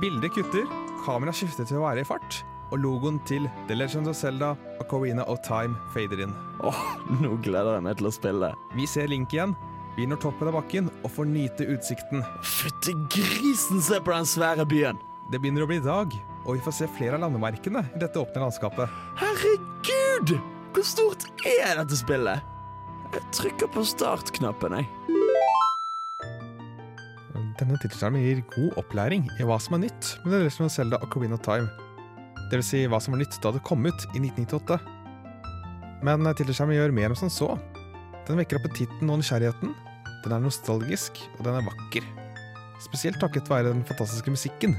bildet 0.00 0.32
kutter, 0.34 0.66
kameraet 1.06 1.38
skifter 1.38 1.64
til 1.64 1.78
å 1.80 1.86
være 1.86 2.02
i 2.02 2.06
fart, 2.06 2.42
og 2.68 2.80
logoen 2.82 3.16
til 3.28 3.46
The 3.68 3.76
Legend 3.78 4.10
of 4.10 4.16
Zelda 4.18 4.52
Ocarina 4.82 5.24
of 5.30 5.40
Time 5.46 5.78
fader 5.94 6.20
inn. 6.26 6.34
Åh, 6.66 6.82
nå 7.22 7.36
gleder 7.44 7.78
jeg 7.78 7.86
meg 7.86 7.96
til 8.00 8.10
å 8.10 8.14
spille. 8.14 8.50
Vi 8.76 8.88
ser 8.90 9.08
Link 9.08 9.32
igjen, 9.32 9.54
vi 9.96 10.04
når 10.08 10.20
toppen 10.20 10.50
av 10.50 10.58
bakken 10.58 10.90
og 11.00 11.12
får 11.14 11.30
nyte 11.30 11.68
utsikten. 11.72 12.24
Fytti 12.44 12.92
grisen, 13.14 13.80
se 13.80 14.02
på 14.02 14.12
den 14.12 14.28
svære 14.28 14.66
byen! 14.68 15.00
Det 15.32 15.40
begynner 15.42 15.64
å 15.64 15.70
bli 15.70 15.80
dag, 15.82 16.12
og 16.44 16.58
vi 16.58 16.62
får 16.62 16.76
se 16.76 16.90
flere 16.98 17.16
av 17.16 17.24
landemerkene 17.24 17.82
i 17.96 18.02
dette 18.02 18.20
åpne 18.20 18.44
landskapet. 18.44 18.92
Herregud! 19.22 20.36
Hvor 20.76 20.84
stort 20.84 21.24
er 21.48 21.80
dette 21.80 21.96
spillet? 21.98 22.55
Jeg 23.14 23.22
trykker 23.32 23.68
på 23.70 23.84
startknappen, 23.86 24.74
jeg. 24.80 24.86
Denne 27.56 27.78
tittelskjermen 27.80 28.20
gir 28.20 28.42
god 28.52 28.80
opplæring 28.82 29.24
i 29.38 29.46
hva 29.46 29.56
som 29.62 29.78
er 29.78 29.86
nytt 29.86 30.10
med 30.24 30.34
det 30.34 30.40
Legend 30.42 30.66
of 30.66 30.74
Zelda 30.74 30.98
Ocarina 31.04 31.38
of 31.38 31.44
Time. 31.46 31.70
Det 32.50 32.58
vil 32.58 32.66
si 32.66 32.82
hva 32.90 32.98
som 33.02 33.14
var 33.14 33.22
nytt 33.22 33.38
da 33.42 33.52
det 33.54 33.62
kom 33.66 33.86
ut 33.86 34.06
i 34.12 34.20
1998. 34.20 34.76
Men 36.04 36.26
tittelskjermen 36.28 36.76
gjør 36.76 36.94
mer 36.98 37.14
enn 37.14 37.20
som 37.22 37.32
så. 37.32 37.54
Den 38.26 38.40
vekker 38.40 38.60
appetitten 38.60 39.08
og 39.08 39.22
nysgjerrigheten. 39.22 39.72
Den 40.24 40.34
er 40.34 40.42
nostalgisk, 40.42 41.22
og 41.38 41.46
den 41.46 41.56
er 41.60 41.66
vakker. 41.66 42.08
Spesielt 42.84 43.20
takket 43.22 43.48
være 43.48 43.70
den 43.70 43.86
fantastiske 43.86 44.34
musikken. 44.34 44.74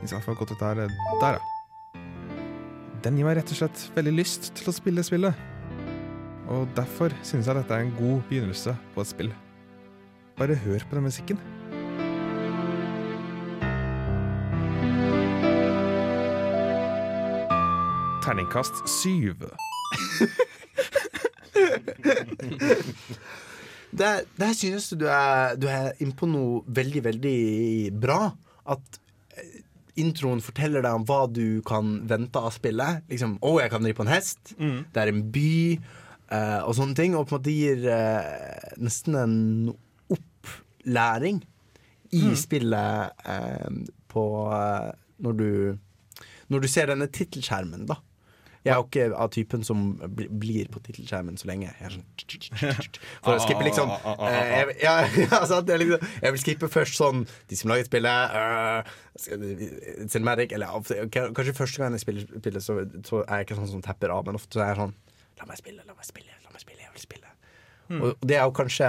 Hvis 0.00 0.14
jeg 0.14 0.24
får 0.24 0.38
gått 0.38 0.54
ut 0.54 0.62
der, 0.62 0.86
der, 1.20 1.40
ja. 1.40 2.00
Den 3.04 3.18
gir 3.18 3.26
meg 3.26 3.36
rett 3.36 3.50
og 3.52 3.58
slett 3.58 3.88
veldig 3.98 4.14
lyst 4.14 4.54
til 4.56 4.70
å 4.70 4.76
spille 4.76 5.04
spillet. 5.04 5.36
Og 6.48 6.68
derfor 6.76 7.12
synes 7.22 7.46
jeg 7.46 7.56
dette 7.56 7.74
er 7.74 7.86
en 7.86 7.94
god 7.98 8.20
begynnelse 8.28 8.76
på 8.94 9.00
et 9.00 9.10
spill. 9.10 9.30
Bare 10.36 10.54
hør 10.54 10.78
på 10.90 10.96
den 10.98 11.06
musikken. 11.08 11.38
Terningkast 18.24 18.84
syv. 18.88 19.34
Der, 23.94 24.24
der 24.38 24.52
synes 24.52 24.88
du 24.90 24.96
du 25.04 25.06
er, 25.06 25.54
du 25.54 25.68
er 25.70 25.92
inne 26.02 26.16
på 26.18 26.26
noe 26.26 26.62
veldig, 26.66 27.02
veldig 27.04 27.38
bra. 28.02 28.32
At 28.66 28.98
eh, 29.38 29.60
introen 30.02 30.42
forteller 30.42 30.82
deg 30.82 30.96
om 30.98 31.04
hva 31.06 31.20
du 31.30 31.60
kan 31.66 32.00
vente 32.10 32.40
av 32.42 32.50
spillet. 32.56 33.04
Liksom, 33.12 33.36
'Å, 33.38 33.52
jeg 33.62 33.70
kan 33.70 33.86
ri 33.86 33.92
på 33.94 34.02
en 34.02 34.10
hest'. 34.10 34.56
Det 34.58 34.98
er 35.04 35.12
en 35.12 35.22
by, 35.30 35.78
og 36.64 36.74
sånne 36.78 36.96
ting. 36.98 37.14
Og 37.18 37.26
på 37.28 37.34
en 37.36 37.40
måte 37.42 37.54
gir 37.54 37.84
eh, 37.90 38.72
nesten 38.80 39.18
en 39.20 39.36
opplæring 40.14 41.42
i 42.14 42.34
spillet 42.38 43.26
eh, 43.26 43.78
på 44.12 44.24
eh, 44.54 44.90
når 45.24 45.32
du 45.40 45.48
Når 46.52 46.60
du 46.60 46.68
ser 46.68 46.86
denne 46.92 47.06
tittelskjermen, 47.08 47.86
da. 47.88 47.94
Jeg 48.64 48.72
er 48.72 48.76
jo 48.80 48.84
ikke 48.86 49.16
av 49.20 49.28
typen 49.32 49.64
som 49.64 49.80
bli- 50.16 50.28
blir 50.28 50.68
på 50.72 50.80
tittelskjermen 50.80 51.36
så 51.40 51.48
lenge. 51.50 51.68
Jeg 51.80 51.88
er 51.88 51.94
sånn 51.96 52.84
For 53.24 53.34
å 53.34 53.40
skippe 53.44 53.64
liksom 53.66 53.90
eh, 53.90 54.52
jeg, 54.54 54.76
ja, 54.84 54.94
ja, 55.24 55.40
sant, 55.48 55.68
jeg, 55.68 55.80
liksom, 55.82 56.06
jeg 56.22 56.32
vil 56.36 56.42
skippe 56.44 56.70
først 56.72 56.96
sånn 57.00 57.24
De 57.50 57.58
som 57.60 57.68
laget 57.72 57.90
spillet 57.90 58.36
uh, 58.36 58.94
Cinematic 60.08 60.52
Eller 60.56 60.72
kanskje 61.12 61.56
første 61.56 61.82
gang 61.82 61.96
jeg 61.96 62.04
spiller 62.04 62.28
spillet, 62.40 62.64
så, 62.64 62.78
så 63.04 63.20
er 63.26 63.42
jeg 63.42 63.48
ikke 63.50 63.58
sånn 63.60 63.72
som 63.74 63.84
tapper 63.84 64.12
av, 64.14 64.24
men 64.28 64.38
ofte 64.40 64.56
så 64.56 64.64
er 64.64 64.72
jeg 64.72 64.80
sånn 64.84 64.94
La 65.44 65.50
meg 65.50 65.60
spille, 65.60 65.84
la 65.84 65.92
meg 65.92 66.06
spille, 66.08 66.32
la 66.40 66.52
meg 66.54 66.62
spille, 66.62 66.80
jeg 66.80 66.94
vil 66.94 67.02
spille. 67.04 67.32
Og 68.00 68.22
det 68.24 68.38
er 68.38 68.46
jo 68.46 68.52
kanskje 68.56 68.86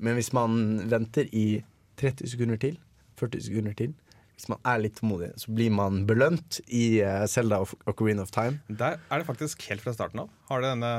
Men 0.00 0.16
hvis 0.16 0.30
man 0.32 0.54
venter 0.88 1.28
i 1.36 1.60
30 2.00 2.30
sekunder 2.32 2.56
til, 2.56 2.78
40 3.20 3.44
sekunder 3.44 3.76
til 3.76 3.92
hvis 4.32 4.48
man 4.48 4.58
er 4.66 4.80
litt 4.80 4.96
tålmodig, 4.98 5.28
så 5.38 5.52
blir 5.54 5.70
man 5.70 6.00
belønt 6.08 6.56
i 6.66 7.02
uh, 7.04 7.26
Zelda 7.30 7.60
of 7.62 7.76
Ocarina 7.86 8.24
of 8.24 8.32
Time. 8.34 8.58
Der 8.66 8.96
er 8.96 9.20
det 9.20 9.26
faktisk 9.28 9.62
helt 9.68 9.84
fra 9.84 9.92
starten 9.94 10.24
av. 10.24 10.32
Har 10.48 10.64
det 10.64 10.72
denne 10.72 10.92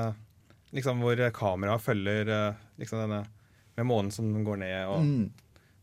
liksom 0.77 1.01
hvor 1.03 1.19
kameraet 1.35 1.83
følger 1.83 2.29
eh, 2.31 2.61
liksom 2.79 3.01
denne 3.03 3.23
med 3.75 3.89
månen 3.89 4.13
som 4.15 4.29
går 4.45 4.61
ned, 4.63 4.77
og 4.87 5.03
Mm. 5.03 5.25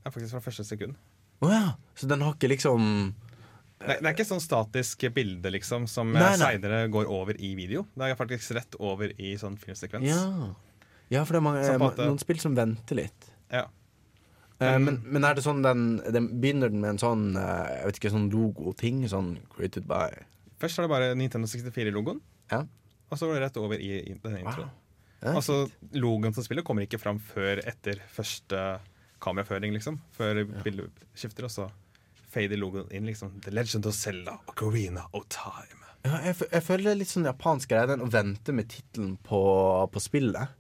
Det 0.01 0.09
er 0.09 0.15
faktisk 0.15 0.33
fra 0.33 0.41
første 0.41 0.65
sekund. 0.65 0.95
Å 1.45 1.51
ja. 1.53 1.67
Så 1.95 2.09
den 2.09 2.23
har 2.25 2.33
ikke 2.33 2.49
liksom 2.49 3.13
Det, 3.81 3.97
det 4.03 4.11
er 4.11 4.13
ikke 4.13 4.29
sånn 4.29 4.43
statisk 4.45 5.07
bilde 5.17 5.51
liksom 5.55 5.87
som 5.89 6.11
Nei, 6.13 6.21
nei, 6.21 6.33
nei. 6.37 6.49
seinere 6.53 6.81
går 6.93 7.09
over 7.09 7.39
i 7.41 7.55
video. 7.57 7.87
Det 7.97 8.11
er 8.11 8.19
faktisk 8.19 8.53
rett 8.59 8.77
over 8.77 9.15
i 9.17 9.33
sånn 9.41 9.57
filmsekvens. 9.61 10.11
Ja, 10.11 10.51
ja 11.09 11.23
for 11.25 11.37
det 11.37 11.41
er 11.41 11.47
mange, 11.47 11.63
på 11.81 11.93
noen 12.03 12.21
spill 12.21 12.43
som 12.43 12.57
venter 12.59 13.01
litt. 13.01 13.31
Ja. 13.49 13.65
Uh, 14.61 14.77
men, 14.77 15.01
men 15.09 15.25
er 15.25 15.39
det 15.39 15.47
sånn 15.47 15.63
den, 15.65 15.87
den 16.13 16.27
Begynner 16.43 16.69
den 16.69 16.83
med 16.83 16.91
en 16.93 16.99
sånn 17.01 17.23
eh, 17.33 17.79
Jeg 17.79 17.87
vet 17.87 17.99
ikke, 18.03 18.11
sånn 18.13 18.27
logoting? 18.29 18.99
Sånn 19.09 19.31
created 19.55 19.87
by 19.89 20.11
Først 20.61 20.77
er 20.77 20.85
det 20.85 20.91
bare 20.93 21.15
Nintendo 21.17 21.49
64-logoen, 21.49 22.21
Ja. 22.53 22.67
og 23.09 23.17
så 23.17 23.31
går 23.31 23.39
det 23.39 23.45
rett 23.47 23.57
over 23.57 23.81
i, 23.81 23.95
i 24.05 24.17
denne 24.21 24.43
introen. 24.43 24.69
Wow. 25.23 25.39
Altså, 25.39 25.55
Logoen 25.97 26.37
som 26.37 26.45
spiller 26.45 26.65
kommer 26.69 26.85
ikke 26.85 27.01
fram 27.01 27.17
før 27.31 27.63
etter 27.65 28.03
første 28.13 28.61
kameraføring, 29.25 29.73
liksom. 29.73 29.97
Før 30.17 30.43
bildet 30.61 31.01
skifter, 31.17 31.49
og 31.49 31.55
så 31.55 31.71
fader 32.31 32.61
logoen 32.61 32.91
inn, 32.95 33.07
liksom. 33.09 33.41
The 33.45 33.53
Legend 33.55 33.87
of 33.91 33.95
Zelda, 33.95 34.39
Ocarina 34.51 35.07
of 35.17 35.27
Time. 35.33 35.81
Ja, 36.07 36.17
jeg, 36.25 36.37
jeg 36.49 36.65
føler 36.65 36.87
det 36.87 36.93
er 36.95 37.01
litt 37.03 37.13
sånn 37.13 37.29
japansk 37.29 37.73
greie, 37.73 37.89
den 37.91 38.05
å 38.05 38.09
vente 38.11 38.55
med 38.57 38.71
tittelen 38.73 39.17
på, 39.27 39.41
på 39.93 40.03
spillet. 40.03 40.57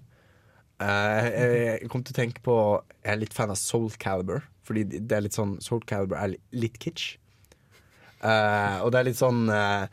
Uh, 0.81 1.27
jeg, 1.29 1.57
jeg 1.85 1.89
kom 1.93 2.01
til 2.01 2.15
å 2.15 2.17
tenke 2.17 2.41
på 2.41 2.55
Jeg 3.03 3.11
er 3.13 3.19
litt 3.21 3.35
fan 3.37 3.51
av 3.53 3.59
Soul 3.61 3.91
Calibur, 4.01 4.47
fordi 4.65 4.87
det 4.89 5.13
er 5.13 5.27
litt 5.27 5.37
sånn 5.37 5.59
Soul 5.61 5.83
Calibur 5.89 6.17
er 6.21 6.37
litt 6.57 6.79
kitsch. 6.81 7.19
Uh, 8.21 8.81
og 8.85 8.93
det 8.93 9.01
er 9.01 9.09
litt 9.09 9.21
sånn 9.21 9.47
uh, 9.49 9.89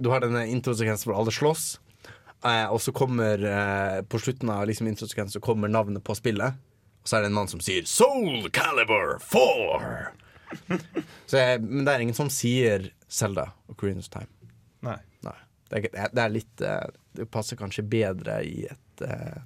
Du 0.00 0.08
har 0.12 0.24
denne 0.24 0.46
introsekvensen 0.48 1.10
hvor 1.10 1.20
alle 1.20 1.32
slåss, 1.32 1.66
og 2.38 2.78
så 2.78 2.92
kommer 2.94 3.42
på 4.06 4.20
slutten 4.22 4.50
av 4.54 4.68
liksom 4.68 4.86
så 4.94 5.40
kommer 5.42 5.68
navnet 5.68 6.04
på 6.06 6.14
spillet, 6.14 6.54
og 7.02 7.10
så 7.10 7.18
er 7.18 7.24
det 7.24 7.32
en 7.32 7.34
mann 7.34 7.50
som 7.50 7.58
sier 7.58 7.82
Soul 7.90 8.46
Calibur 8.54 9.16
4! 9.26 10.27
Så 11.28 11.40
jeg, 11.42 11.60
men 11.64 11.84
det 11.84 11.92
er 11.94 12.04
ingen 12.04 12.16
som 12.16 12.30
sier 12.32 12.90
Zelda 13.08 13.50
og 13.68 13.76
Koreans 13.80 14.10
Time. 14.12 14.30
Nei. 14.86 14.98
Nei. 15.26 15.36
Det 15.68 15.82
er, 15.90 16.10
det 16.14 16.22
er 16.22 16.32
litt 16.32 16.62
eh, 16.64 16.88
Det 17.18 17.26
passer 17.32 17.58
kanskje 17.60 17.82
bedre 17.84 18.38
i 18.46 18.62
et, 18.70 19.02
eh, 19.04 19.40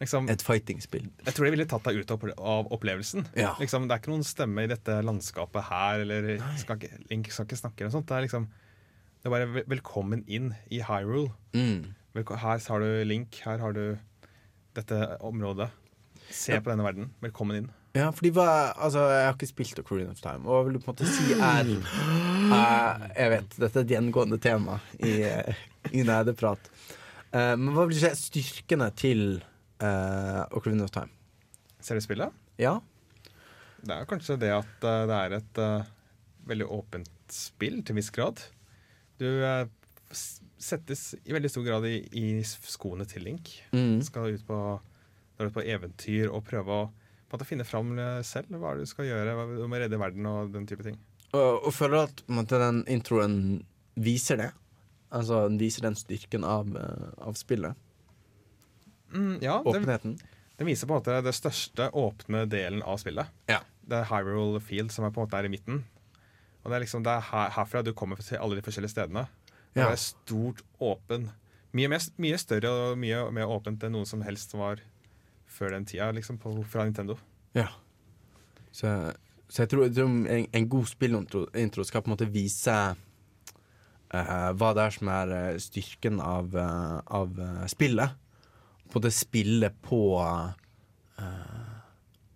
Liksom, 0.00 0.30
et 0.32 0.40
fighting-spill. 0.40 1.10
jeg 1.26 1.34
tror 1.36 1.44
de 1.44 1.50
ville 1.52 1.66
tatt 1.68 1.84
deg 1.84 1.98
ut 2.00 2.12
av, 2.16 2.70
opplevelsen. 2.72 3.26
Ja. 3.36 3.50
Liksom, 3.60 3.84
det 3.84 3.92
er 3.92 4.00
ikke 4.00 4.14
noen 4.14 4.24
stemme 4.24 4.64
i 4.64 4.70
dette 4.70 4.94
landskapet 5.04 5.66
her, 5.68 6.00
eller 6.06 6.30
skal 6.56 6.78
ikke, 6.80 7.02
Link 7.10 7.28
skal 7.28 7.44
ikke 7.44 7.58
snakke 7.60 7.84
eller 7.84 7.92
sånt. 7.92 8.08
Det 8.08 8.16
er 8.16 8.24
liksom 8.24 8.46
Det 9.20 9.28
er 9.28 9.34
bare 9.34 9.64
velkommen 9.68 10.22
inn 10.24 10.54
i 10.72 10.80
Hyrule. 10.80 11.34
Mm. 11.52 11.90
Her 12.16 12.64
har 12.64 12.80
du 12.80 13.04
Link, 13.04 13.42
her 13.44 13.60
har 13.60 13.76
du 13.76 13.98
dette 14.74 15.02
området. 15.20 15.68
Se 16.30 16.56
på 16.56 16.70
denne 16.72 16.86
verden. 16.86 17.10
Velkommen 17.20 17.58
inn. 17.60 17.68
Ja, 17.96 18.10
fordi 18.14 18.30
hva 18.36 18.46
Altså, 18.76 19.02
jeg 19.10 19.24
har 19.26 19.34
ikke 19.34 19.48
spilt 19.50 19.80
Ocarina 19.82 20.14
of 20.14 20.20
Time, 20.22 20.44
og 20.46 20.52
hva 20.52 20.60
vil 20.66 20.76
du 20.76 20.82
på 20.82 20.92
en 20.92 20.94
måte 20.94 21.10
si 21.10 21.34
er 21.34 21.72
uh, 21.74 23.06
Jeg 23.20 23.32
vet, 23.34 23.56
dette 23.64 23.80
er 23.80 23.86
et 23.86 23.94
gjengående 23.96 24.38
tema 24.42 24.78
i, 24.98 25.16
eh, 25.26 25.64
i 25.90 26.04
nerdeprat. 26.06 26.70
Uh, 27.34 27.56
men 27.58 27.72
hva 27.74 27.86
vil 27.88 27.96
du 27.96 28.02
si 28.02 28.10
er 28.10 28.18
styrkene 28.18 28.90
til 28.98 29.24
uh, 29.82 30.46
of 30.54 30.66
Time? 30.66 31.10
Ser 31.80 31.96
du 31.96 32.04
spillet? 32.04 32.34
Ja? 32.60 32.78
Det 33.80 33.96
er 33.96 34.08
kanskje 34.08 34.38
det 34.40 34.52
at 34.52 34.84
uh, 34.84 35.06
det 35.08 35.16
er 35.16 35.36
et 35.38 35.60
eh, 35.62 35.90
veldig 36.50 36.66
åpent 36.72 37.32
spill 37.32 37.80
til 37.80 37.94
en 37.94 38.00
viss 38.00 38.12
grad. 38.12 38.42
Du 39.20 39.26
eh, 39.26 39.64
settes 40.60 41.14
i 41.22 41.34
veldig 41.34 41.50
stor 41.52 41.64
grad 41.64 41.86
i, 41.88 42.00
i 42.16 42.26
skoene 42.44 43.06
til 43.08 43.24
Link. 43.28 43.52
Mm. 43.72 44.00
Skal 44.04 44.36
ut 44.36 44.44
på, 44.48 44.58
ut 45.40 45.54
på 45.54 45.64
eventyr 45.64 46.28
og 46.28 46.44
prøve 46.48 46.76
å 46.76 46.88
på 47.30 47.36
en 47.36 47.38
måte 47.38 47.46
finne 47.48 47.64
fram 47.64 47.92
selv 48.26 48.50
hva 48.58 48.72
du 48.76 48.82
skal 48.90 49.06
gjøre. 49.06 49.34
Du 49.56 49.66
må 49.70 49.78
redde 49.78 49.98
verden 50.00 50.26
og 50.26 50.50
den 50.52 50.66
type 50.66 50.82
ting. 50.86 50.96
Og, 51.30 51.66
og 51.68 51.72
føler 51.72 51.94
du 51.94 52.02
at 52.08 52.22
måte, 52.34 52.58
den 52.58 52.82
introen 52.90 53.36
viser 53.94 54.40
det? 54.42 54.48
Altså 55.14 55.44
den 55.48 55.58
viser 55.62 55.86
den 55.86 55.94
styrken 55.98 56.42
av, 56.46 56.68
eh, 56.78 57.06
av 57.22 57.38
spillet? 57.38 57.78
Mm, 59.14 59.38
ja, 59.42 59.56
Åpenheten? 59.66 60.18
den 60.58 60.66
viser 60.68 60.86
på 60.86 60.94
en 60.94 61.00
måte 61.00 61.16
det 61.24 61.32
største 61.34 61.88
åpne 61.96 62.44
delen 62.50 62.82
av 62.82 62.98
spillet. 63.02 63.30
Ja. 63.50 63.60
Det 63.82 63.96
er 64.02 64.10
Hyrule 64.10 64.60
Field 64.62 64.92
som 64.94 65.06
er 65.06 65.10
på 65.14 65.22
en 65.22 65.26
måte 65.26 65.38
er 65.40 65.48
i 65.48 65.52
midten. 65.52 65.80
Og 66.62 66.70
det 66.70 66.76
er 66.76 66.84
liksom 66.84 67.02
det 67.06 67.14
er 67.16 67.24
her, 67.30 67.50
herfra 67.56 67.82
du 67.86 67.94
kommer 67.96 68.20
til 68.22 68.38
alle 68.38 68.58
de 68.58 68.62
forskjellige 68.66 68.92
stedene. 68.92 69.24
Det 69.74 69.82
Ja. 69.82 69.88
er 69.90 69.96
stort, 69.96 70.62
åpen. 70.80 71.30
Mye, 71.72 71.88
mest, 71.88 72.12
mye 72.18 72.36
større 72.38 72.68
og 72.70 72.98
mye 72.98 73.30
mer 73.32 73.46
åpent 73.46 73.82
enn 73.86 73.92
noen 73.94 74.06
som 74.06 74.20
helst 74.26 74.52
var 74.54 74.80
før 75.50 75.74
den 75.74 75.86
tida, 75.88 76.10
liksom, 76.14 76.38
på, 76.40 76.52
fra 76.70 76.86
Nintendo. 76.86 77.16
Ja. 77.56 77.68
Så, 78.70 78.90
så 79.50 79.64
jeg 79.64 79.72
tror, 79.72 79.86
jeg 79.88 79.96
tror 79.96 80.10
en, 80.10 80.46
en 80.46 80.68
god 80.70 80.86
spillintro 80.90 81.86
skal 81.86 82.04
på 82.04 82.10
en 82.10 82.14
måte 82.14 82.30
vise 82.30 82.76
uh, 84.14 84.50
hva 84.54 84.70
det 84.76 84.84
er 84.86 84.96
som 84.96 85.10
er 85.12 85.34
eh, 85.36 85.60
styrken 85.62 86.22
av, 86.22 86.54
uh, 86.54 87.00
av 87.06 87.34
spillet. 87.70 88.16
På 88.90 89.02
det 89.02 89.12
spillet 89.14 89.76
på 89.86 90.00
uh, 90.18 90.50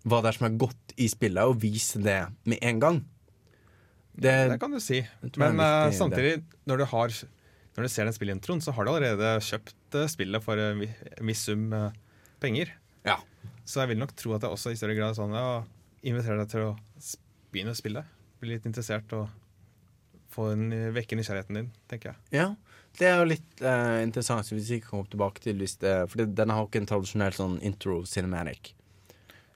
hva 0.05 0.21
det 0.21 0.31
er 0.31 0.37
som 0.37 0.47
er 0.49 0.59
godt 0.61 0.95
i 1.01 1.09
spillet, 1.11 1.43
og 1.43 1.59
vise 1.63 1.99
det 2.03 2.21
med 2.47 2.61
en 2.63 2.83
gang. 2.83 3.01
Det, 4.15 4.35
Det 4.53 4.59
kan 4.61 4.71
du 4.71 4.79
si. 4.79 5.01
Men 5.35 5.57
viktig, 5.59 5.97
samtidig, 5.97 6.35
når 6.69 6.79
du, 6.79 6.85
har, 6.91 7.15
når 7.75 7.87
du 7.87 7.91
ser 7.91 8.07
den 8.07 8.15
spillintroen, 8.15 8.61
så 8.63 8.71
har 8.75 8.87
du 8.87 8.93
allerede 8.93 9.33
kjøpt 9.43 9.97
spillet 10.13 10.43
for 10.43 10.61
en 10.61 10.79
vi- 10.83 10.93
viss 11.27 11.43
sum 11.49 11.67
penger. 12.39 12.71
Så 13.65 13.81
jeg 13.81 13.93
vil 13.93 14.01
nok 14.01 14.13
tro 14.17 14.35
at 14.35 14.45
det 14.45 14.51
også 14.53 14.73
i 14.73 14.77
større 14.77 14.95
grad 14.97 15.13
er 15.13 15.17
sånn 15.17 15.33
å 15.35 15.63
invitere 16.05 16.37
deg 16.43 16.51
til 16.51 16.67
å 16.67 16.75
begynne 17.53 17.73
å 17.73 17.77
spille. 17.77 18.05
Bli 18.41 18.53
litt 18.53 18.67
interessert 18.69 19.13
og 19.17 19.27
få 20.35 20.51
en, 20.53 20.69
vekke 20.95 21.17
nysgjerrigheten 21.17 21.61
din, 21.61 21.73
tenker 21.91 22.13
jeg. 22.13 22.23
ja. 22.43 22.53
Det 22.95 23.09
er 23.09 23.17
jo 23.19 23.27
litt 23.27 23.59
uh, 23.59 23.99
interessant, 23.99 24.47
hvis 24.47 24.69
vi 24.71 24.77
ikke 24.79 24.93
kommer 24.93 25.09
tilbake 25.11 25.41
til 25.43 25.57
hvis 25.59 25.73
det, 25.81 25.91
For 26.11 26.23
denne 26.23 26.55
har 26.55 26.67
ikke 26.67 26.79
en 26.79 26.87
tradisjonell 26.87 27.35
sånn 27.35 27.57
intro 27.67 27.97
cinematic. 28.07 28.69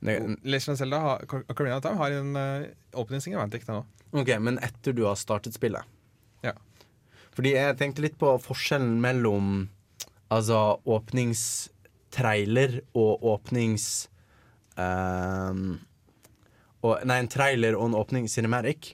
Legend 0.03 0.74
of 0.74 0.80
Zelda 0.80 0.99
har, 1.05 1.24
Ocarina 1.51 1.78
of 1.78 1.86
Time 1.86 1.99
har 1.99 2.16
en 2.18 2.36
uh, 2.36 2.68
jeg 2.68 3.22
vet 3.22 3.55
ikke 3.60 3.70
det 3.70 3.78
nå. 3.78 3.86
Ok, 4.20 4.34
men 4.43 4.60
etter 4.66 4.95
du 4.95 5.03
har 5.05 5.16
startet 5.20 5.55
spillet 5.55 5.88
Ja. 6.43 6.55
Fordi 7.36 7.53
jeg 7.53 7.78
tenkte 7.80 8.03
litt 8.03 8.18
på 8.20 8.32
forskjellen 8.41 8.97
mellom 9.03 9.70
Altså 10.34 10.80
åpningstrailer 12.10 12.82
og 12.97 13.28
åpnings 13.36 14.10
Um, 14.80 15.80
og, 16.86 17.01
Nei, 17.07 17.20
en 17.20 17.30
trailer 17.32 17.76
og 17.76 17.89
en 17.89 17.97
åpning 17.99 18.30
cinematic. 18.32 18.93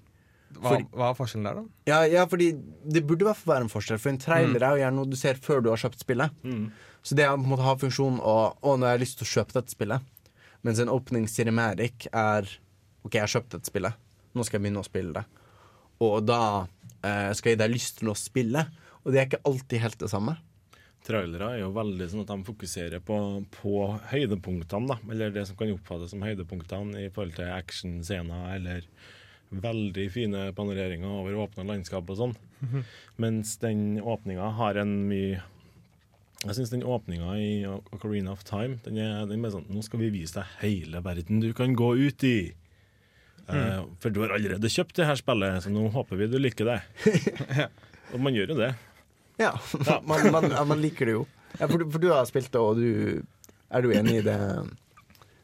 Hva, 0.55 0.71
for, 0.71 0.85
hva 0.95 1.09
er 1.11 1.17
forskjellen 1.17 1.49
der, 1.49 1.59
da? 1.59 1.81
Ja, 1.89 1.99
ja, 2.09 2.23
fordi 2.31 2.53
det 2.55 3.03
burde 3.05 3.25
i 3.25 3.27
hvert 3.27 3.41
fall 3.41 3.51
være 3.51 3.67
en 3.67 3.71
forskjell, 3.73 3.99
for 4.01 4.13
en 4.13 4.21
trailer 4.21 4.63
er 4.63 4.77
jo 4.77 4.83
gjerne 4.85 4.97
noe 5.01 5.11
du 5.11 5.17
ser 5.19 5.39
før 5.41 5.61
du 5.61 5.69
har 5.69 5.81
kjøpt 5.81 6.05
spillet. 6.05 6.37
Mm. 6.47 6.69
Så 7.05 7.17
det 7.19 7.27
på 7.27 7.37
en 7.37 7.51
måte 7.51 7.67
har 7.67 7.77
funksjonen 7.81 8.21
å 8.23 8.35
Å, 8.55 8.75
nå 8.79 8.87
har 8.87 8.95
jeg 8.95 9.03
lyst 9.03 9.19
til 9.19 9.27
å 9.27 9.33
kjøpe 9.33 9.57
dette 9.59 9.75
spillet. 9.75 10.31
Mens 10.65 10.81
en 10.81 10.93
åpning 10.93 11.27
cinematic 11.29 12.07
er 12.09 12.49
OK, 13.05 13.19
jeg 13.19 13.25
har 13.27 13.33
kjøpt 13.35 13.57
dette 13.57 13.69
spillet. 13.69 14.01
Nå 14.33 14.47
skal 14.47 14.57
jeg 14.57 14.65
begynne 14.65 14.81
å 14.81 14.87
spille 14.87 15.13
det. 15.19 15.25
Og 16.05 16.15
da 16.25 16.41
eh, 17.05 17.29
skal 17.37 17.51
jeg 17.51 17.59
gi 17.59 17.61
deg 17.61 17.75
lyst 17.75 17.99
til 17.99 18.09
å 18.09 18.17
spille. 18.17 18.65
Og 19.03 19.13
det 19.13 19.21
er 19.21 19.29
ikke 19.29 19.45
alltid 19.45 19.83
helt 19.83 19.99
det 20.01 20.09
samme. 20.09 20.33
Trailere 21.05 21.51
er 21.53 21.59
jo 21.61 21.73
veldig 21.75 22.07
sånn 22.09 22.23
at 22.23 22.31
de 22.31 22.47
fokuserer 22.47 23.01
på, 23.05 23.17
på 23.59 23.75
høydepunktene, 24.09 24.89
da. 24.89 24.97
Eller 25.13 25.33
det 25.35 25.45
som 25.49 25.57
kan 25.59 25.73
oppfattes 25.75 26.15
som 26.15 26.25
høydepunktene 26.25 27.03
i 27.05 27.11
forhold 27.13 27.37
til 27.37 27.51
actionscener 27.53 28.55
eller 28.55 28.87
veldig 29.55 30.05
fine 30.09 30.47
panoreringer 30.57 31.19
over 31.21 31.37
åpne 31.45 31.67
landskap 31.67 32.09
og 32.09 32.17
sånn. 32.17 32.33
Mens 33.21 33.57
den 33.61 33.99
åpninga 34.01 34.47
har 34.57 34.79
en 34.81 34.95
mye 35.09 35.43
Jeg 36.45 36.55
syns 36.57 36.71
den 36.73 36.83
åpninga 36.83 37.35
i 37.41 37.51
Ocarina 37.65 38.33
of 38.33 38.43
Time 38.45 38.79
den 38.85 38.97
er, 39.01 39.25
den 39.29 39.45
er 39.45 39.53
sånn 39.53 39.67
Nå 39.69 39.81
skal 39.85 40.01
vi 40.01 40.11
vise 40.13 40.39
deg 40.39 40.57
hele 40.61 41.01
verden 41.05 41.41
du 41.41 41.51
kan 41.57 41.73
gå 41.77 41.93
ut 41.97 42.25
i. 42.25 42.53
Eh, 43.49 43.81
for 44.01 44.13
du 44.13 44.23
har 44.23 44.33
allerede 44.35 44.71
kjøpt 44.71 44.97
det 44.97 45.07
her 45.09 45.17
spillet, 45.19 45.61
så 45.61 45.69
nå 45.73 45.87
håper 45.93 46.19
vi 46.19 46.29
du 46.31 46.37
liker 46.41 46.69
det. 46.69 46.79
og 48.13 48.21
man 48.21 48.37
gjør 48.37 48.53
jo 48.55 48.59
det. 48.63 48.73
Ja, 49.41 49.51
man, 50.07 50.29
man, 50.31 50.49
man 50.69 50.79
liker 50.81 51.09
det 51.09 51.15
jo. 51.17 51.23
Ja, 51.59 51.67
for, 51.67 51.79
du- 51.81 51.89
for 51.91 51.99
du 52.03 52.09
har 52.13 52.25
spilt 52.29 52.51
det, 52.53 52.59
og 52.61 52.77
du 52.79 53.21
Er 53.71 53.81
du 53.83 53.91
enig 53.95 54.19
i 54.21 54.25
det 54.25 54.37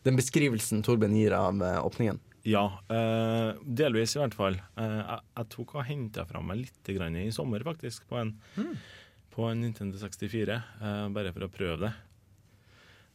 den 0.03 0.15
beskrivelsen 0.17 0.79
Torben 0.81 1.13
gir 1.13 1.33
av 1.37 1.59
eh, 1.61 1.77
åpningen? 1.85 2.17
Ja, 2.49 2.63
eh, 2.89 3.51
delvis 3.61 4.15
i 4.15 4.21
hvert 4.23 4.33
fall. 4.33 4.55
Eh, 4.79 4.95
jeg, 4.97 5.19
jeg 5.37 5.49
tok 5.53 5.75
og 5.77 5.83
henta 5.85 6.23
fra 6.25 6.41
meg 6.41 6.63
litt 6.63 6.89
grann 6.95 7.19
i 7.21 7.27
sommer, 7.35 7.61
faktisk, 7.67 8.07
på 8.09 8.17
en, 8.17 8.31
på 9.35 9.45
en 9.51 9.61
Nintendo 9.61 9.99
64. 10.01 10.55
eh, 10.81 11.03
bare 11.13 11.33
for 11.35 11.45
å 11.45 11.51
prøve 11.53 11.77
det. 11.83 11.91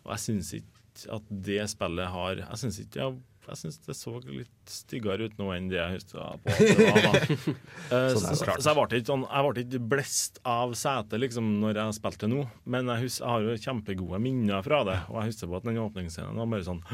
Og 0.07 0.12
jeg 0.14 0.22
syns 0.29 0.53
ikke 0.61 1.11
at 1.16 1.27
det 1.51 1.59
spillet 1.74 2.09
har 2.14 2.39
Jeg 2.45 2.61
syns 2.62 2.79
ikke 2.85 3.03
jeg, 3.03 3.16
jeg 3.47 3.59
synes 3.61 3.76
det 3.86 3.94
så 3.94 4.12
litt 4.26 4.70
styggere 4.70 5.28
ut 5.28 5.36
nå 5.38 5.49
enn 5.55 5.68
det 5.70 5.78
jeg 5.78 5.99
huska 5.99 6.26
på. 6.42 6.55
Eh, 7.86 8.09
Sånn 8.11 8.24
så, 8.24 8.32
så, 8.34 8.55
så 8.59 8.72
jeg 8.72 8.74
ble 8.74 8.99
ikke 8.99 9.07
sånn 9.12 9.22
Jeg 9.28 9.44
ble 9.47 9.62
ikke 9.62 9.80
blest 9.92 10.40
av 10.49 10.72
setet 10.74 11.20
liksom 11.22 11.51
når 11.62 11.78
jeg 11.78 11.97
spilte 12.01 12.26
nå, 12.30 12.40
men 12.66 12.88
jeg, 12.90 13.05
husker, 13.05 13.22
jeg 13.22 13.30
har 13.30 13.44
jo 13.47 13.61
kjempegode 13.68 14.18
minner 14.24 14.64
fra 14.66 14.80
det. 14.88 14.97
Og 15.12 15.20
jeg 15.20 15.30
husker 15.30 15.51
på 15.53 15.59
at 15.61 15.68
den 15.68 15.78
åpningsscenen 15.84 16.40
var 16.40 16.51
bare 16.51 16.66
sånn 16.66 16.82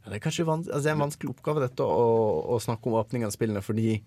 Ja, 0.00 0.08
det 0.08 0.16
er 0.16 0.22
kanskje 0.24 0.46
vans 0.48 0.68
altså, 0.70 0.84
det 0.86 0.90
er 0.92 0.96
en 0.96 1.04
vanskelig 1.04 1.34
oppgave 1.34 1.60
dette 1.66 1.84
å, 1.84 2.06
å 2.54 2.60
snakke 2.62 2.88
om 2.88 2.96
åpning 3.02 3.26
av 3.26 3.34
spillene, 3.34 3.60
fordi 3.64 3.98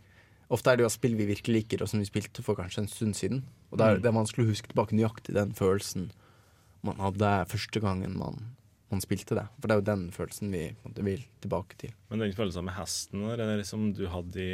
ofte 0.54 0.74
er 0.74 0.80
det 0.80 0.86
jo 0.88 0.92
spill 0.94 1.14
vi 1.20 1.28
virkelig 1.30 1.60
liker, 1.60 1.84
og 1.86 1.90
som 1.92 2.02
vi 2.02 2.10
spilte 2.10 2.42
for 2.46 2.58
kanskje 2.58 2.84
en 2.84 2.90
stund 2.92 3.18
siden. 3.18 3.44
Og 3.72 3.78
det 3.80 3.86
er, 3.86 4.02
det 4.02 4.10
er 4.10 4.18
vanskelig 4.18 4.48
å 4.48 4.52
huske 4.52 4.72
tilbake 4.72 4.98
nøyaktig 4.98 5.36
den 5.38 5.54
følelsen 5.58 6.10
man 6.84 7.00
hadde 7.00 7.30
første 7.54 7.80
gangen 7.80 8.18
man, 8.20 8.42
man 8.94 9.04
spilte 9.04 9.38
det. 9.38 9.46
For 9.60 9.70
det 9.70 9.76
er 9.76 9.82
jo 9.82 9.88
den 9.90 10.04
følelsen 10.16 10.52
vi 10.54 10.64
måte, 10.86 11.06
vil 11.06 11.24
tilbake 11.44 11.78
til. 11.82 11.94
Men 12.10 12.24
den 12.24 12.36
følelsen 12.38 12.68
med 12.68 12.78
hesten 12.78 13.26
der, 13.28 13.42
eller 13.44 13.64
som 13.68 13.90
du 13.98 14.06
hadde 14.12 14.44
i 14.44 14.52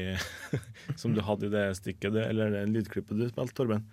Som 1.02 1.16
du 1.16 1.22
hadde 1.26 1.50
i 1.50 1.54
det 1.54 1.66
stykket, 1.80 2.14
det, 2.16 2.24
eller 2.32 2.56
det 2.56 2.64
lydklippet 2.72 3.20
du 3.20 3.28
spilte, 3.30 3.56
Torben 3.58 3.84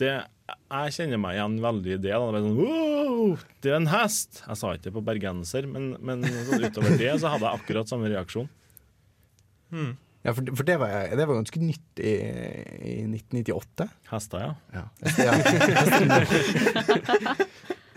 det, 0.00 0.14
Jeg 0.50 0.94
kjenner 0.96 1.20
meg 1.22 1.36
igjen 1.36 1.58
veldig 1.62 1.92
i 1.94 1.98
det. 2.02 2.14
Da. 2.14 2.30
Det, 2.34 2.40
sånn, 2.44 2.58
wow, 2.58 3.44
det 3.62 3.70
er 3.70 3.76
en 3.78 3.92
hest! 3.92 4.40
Jeg 4.42 4.58
sa 4.60 4.72
ikke 4.74 4.88
det 4.88 4.94
på 4.96 5.04
bergenser, 5.06 5.68
men, 5.70 5.92
men 6.02 6.24
sånn 6.48 6.66
utover 6.66 6.96
det 6.98 7.12
så 7.22 7.30
hadde 7.34 7.46
jeg 7.46 7.60
akkurat 7.60 7.90
samme 7.90 8.10
reaksjon. 8.10 8.48
Ja, 10.24 10.32
for, 10.32 10.42
for 10.56 10.64
det, 10.66 10.78
var, 10.80 10.90
det 11.12 11.26
var 11.28 11.36
ganske 11.36 11.60
nytt 11.62 12.00
i, 12.00 12.14
i 12.14 12.94
1998. 13.06 13.86
Hester, 14.10 14.38
ja. 14.40 14.52
Ja. 14.74 14.84
Ja. 15.20 15.32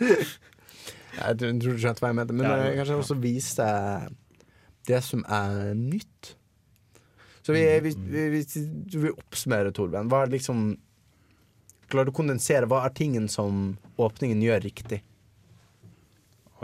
Jeg 1.18 1.38
tror 1.42 1.60
du 1.60 1.82
skjønte 1.82 2.04
hva 2.04 2.12
jeg 2.12 2.20
mente, 2.20 2.36
men 2.38 2.48
Ja, 2.48 2.58
ja. 2.68 2.74
kanskje 2.80 2.98
også 3.02 3.18
vise 3.22 3.68
det 4.88 5.00
som 5.04 5.24
er 5.28 5.74
nytt. 5.78 6.34
Så 7.42 7.56
vi, 7.56 7.64
vi, 7.84 7.94
vi, 7.96 8.24
vi 8.36 8.42
du 8.92 8.98
vil 9.06 9.72
Torben, 9.74 10.10
hva 10.12 10.26
er 10.26 10.34
liksom 10.36 10.76
Klarer 11.88 12.10
du 12.10 12.12
å 12.12 12.18
kondensere 12.18 12.68
hva 12.68 12.82
er 12.84 12.92
tingen 12.92 13.30
som 13.32 13.78
åpningen 13.96 14.42
gjør 14.44 14.66
riktig? 14.66 14.98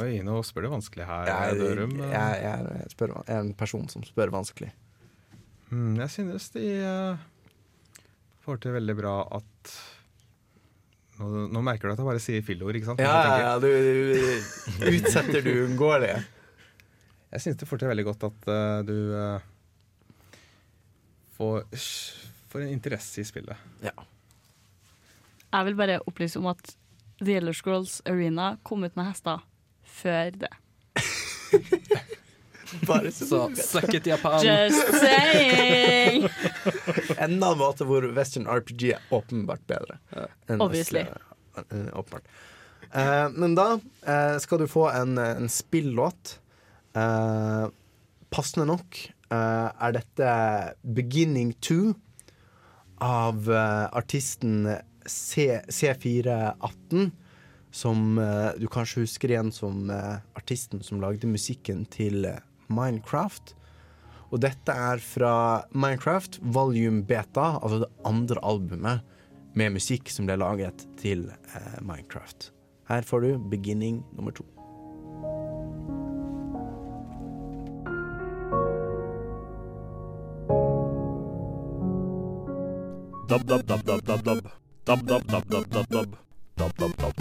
Oi, 0.02 0.18
nå 0.26 0.40
spør 0.44 0.66
du 0.66 0.72
vanskelig 0.74 1.06
her, 1.08 1.30
Jeg, 1.30 1.60
Dørum. 1.62 1.94
jeg, 2.02 2.42
jeg, 2.44 2.88
spør, 2.92 3.14
jeg 3.22 3.36
er 3.38 3.44
en 3.46 3.54
person 3.56 3.86
som 3.88 4.04
spør 4.04 4.34
vanskelig. 4.34 4.72
Hmm, 5.70 5.94
jeg 6.02 6.12
synes 6.12 6.50
de 6.58 6.66
uh, 6.84 7.22
får 8.44 8.60
til 8.66 8.76
veldig 8.76 8.96
bra 9.00 9.14
at 9.38 9.74
nå, 11.30 11.48
nå 11.54 11.64
merker 11.66 11.90
du 11.90 11.94
at 11.94 12.02
jeg 12.02 12.08
bare 12.08 12.22
sier 12.24 12.46
fillord, 12.46 12.78
ikke 12.78 12.92
sant? 12.92 13.02
Ja, 13.04 13.40
ja, 13.42 13.54
du, 13.62 13.68
du 14.80 14.88
utsetter 14.92 15.44
du 15.46 15.52
uunngåelige. 15.64 16.22
Jeg 17.34 17.44
syns 17.44 17.58
det 17.58 17.68
til 17.70 17.90
veldig 17.90 18.06
godt 18.06 18.26
at 18.28 18.50
uh, 18.50 18.80
du 18.86 18.98
uh, 19.18 19.42
får, 21.38 21.64
får 22.52 22.66
en 22.66 22.74
interesse 22.76 23.22
i 23.22 23.26
spillet. 23.26 23.70
Ja. 23.82 23.96
Jeg 25.54 25.70
vil 25.70 25.78
bare 25.78 26.02
opplyse 26.10 26.42
om 26.42 26.50
at 26.54 26.76
The 27.24 27.38
Elder 27.40 27.58
Scrolls 27.58 28.02
Arena 28.10 28.56
kom 28.66 28.86
ut 28.86 28.96
med 28.98 29.10
hester 29.10 29.42
før 29.84 30.38
det. 30.46 30.54
Bare 32.88 33.12
så 33.12 33.26
Så 33.26 33.56
suck 33.56 33.94
it, 33.94 34.06
Japan. 34.06 34.46
Just 34.46 35.00
saying! 35.00 36.28
Enda 37.18 37.52
en 37.54 37.58
måte 37.58 37.88
hvor 37.88 38.06
Western 38.16 38.48
RPG 38.48 38.94
er 38.96 39.02
åpenbart 39.12 39.66
bedre. 39.68 40.00
Obviously. 40.50 41.06
østlige, 41.06 41.66
eh, 41.70 41.90
åpenbart. 42.00 42.28
Eh, 42.94 43.30
men 43.34 43.56
da 43.56 43.80
eh, 44.08 44.38
skal 44.40 44.64
du 44.64 44.68
få 44.68 44.88
en, 44.92 45.18
en 45.18 45.50
spillåt. 45.50 46.38
Eh, 46.96 47.66
passende 48.34 48.68
nok 48.70 49.02
eh, 49.30 49.70
er 49.70 49.98
dette 49.98 50.32
'Beginning 50.84 51.54
2' 51.62 51.94
av 53.04 53.50
eh, 53.52 53.86
artisten 53.92 54.68
C 55.06 55.62
C418. 55.68 57.12
Som 57.74 58.18
uh, 58.22 58.52
du 58.58 58.68
kanskje 58.70 59.02
husker 59.02 59.32
igjen 59.34 59.50
som 59.52 59.90
uh, 59.90 60.22
artisten 60.38 60.84
som 60.86 61.02
lagde 61.02 61.26
musikken 61.26 61.88
til 61.90 62.28
eh, 62.30 62.38
Minecraft. 62.68 63.56
Og 64.34 64.42
dette 64.42 64.74
er 64.74 65.02
fra 65.04 65.34
Minecraft 65.74 66.40
Volume 66.42 67.04
Beta, 67.06 67.60
altså 67.62 67.84
det 67.84 67.92
andre 68.08 68.42
albumet 68.42 69.04
med 69.54 69.76
musikk 69.76 70.10
som 70.10 70.26
ble 70.26 70.40
laget 70.42 70.88
til 70.98 71.28
eh, 71.30 71.78
Minecraft. 71.86 72.50
Her 72.90 73.06
får 73.06 73.22
du 73.22 73.50
beginning 73.52 74.02
nummer 74.18 74.32
to. 74.32 74.46
Dab, 83.30 83.48
dab, 83.48 83.66
dab, 83.68 83.86
dab, 83.86 84.06
dab, 84.06 84.24
dab. 84.24 84.52
Dab, 84.86 85.08
dab, 85.08 85.28
dab, 85.28 85.50
dab, 85.50 85.70
dab, 85.70 85.90
dab. 85.90 86.18
Dab, 86.58 86.78
dab, 86.78 86.98
dab, 86.98 87.14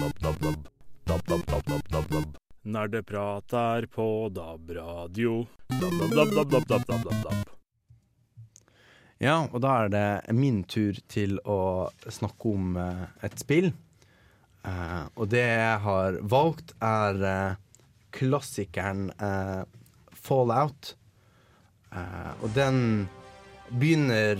dab, 1.65 1.89
dab, 1.91 2.09
dab. 2.09 2.42
Nerde 2.63 3.03
prater 3.03 3.85
på 3.85 4.29
DAB-radio. 4.31 5.47
Ja, 9.19 9.35
og 9.51 9.57
da 9.65 9.73
er 9.81 9.91
det 9.91 10.35
min 10.35 10.61
tur 10.63 10.95
til 11.11 11.41
å 11.43 11.89
snakke 12.07 12.53
om 12.55 12.77
eh, 12.79 13.03
et 13.27 13.35
spill. 13.43 13.67
Eh, 14.63 15.03
og 15.19 15.27
det 15.35 15.43
jeg 15.43 15.83
har 15.89 16.21
valgt, 16.23 16.71
er 16.79 17.21
eh, 17.33 17.59
klassikeren 18.15 19.11
eh, 19.11 19.67
Fallout. 20.23 20.95
Eh, 21.91 22.31
og 22.39 22.49
den 22.55 23.09
begynner 23.75 24.39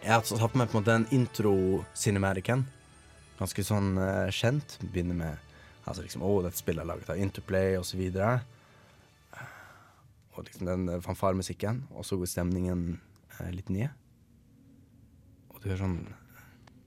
Jeg 0.00 0.14
har 0.14 0.22
tatt 0.30 0.54
med 0.54 0.70
på 0.70 0.78
en 0.78 0.82
måte 0.82 0.94
en 0.94 1.10
intro-cinematicen. 1.10 2.68
Ganske 3.42 3.66
sånn 3.66 3.94
kjent. 4.30 4.78
Begynner 4.92 5.24
med 5.26 5.49
altså 5.84 6.02
liksom, 6.04 6.22
Å, 6.26 6.32
dette 6.44 6.60
spillet 6.60 6.84
er 6.84 6.90
laget 6.92 7.12
av 7.12 7.20
Interplay, 7.20 7.76
og 7.78 7.86
så 7.88 7.98
videre 8.00 8.40
og 10.40 10.46
liksom 10.48 10.68
den 10.68 10.88
eh, 10.88 11.02
fanfaremusikken, 11.04 11.84
og 11.90 12.06
så 12.06 12.16
går 12.16 12.30
stemningen 12.30 12.84
eh, 13.38 13.50
litt 13.52 13.70
ned. 13.72 13.92
Og 15.50 15.60
du 15.60 15.68
hører 15.68 15.82
sånn 15.84 16.00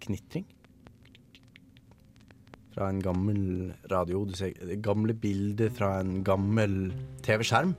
knitring. 0.03 0.47
Fra 2.73 2.87
en 2.89 3.03
gammel 3.05 3.73
radio. 3.91 4.23
Du 4.25 4.33
ser 4.37 4.55
gamle 4.81 5.13
bilder 5.13 5.69
fra 5.77 5.99
en 6.01 6.23
gammel 6.25 6.87
TV-skjerm. 7.25 7.75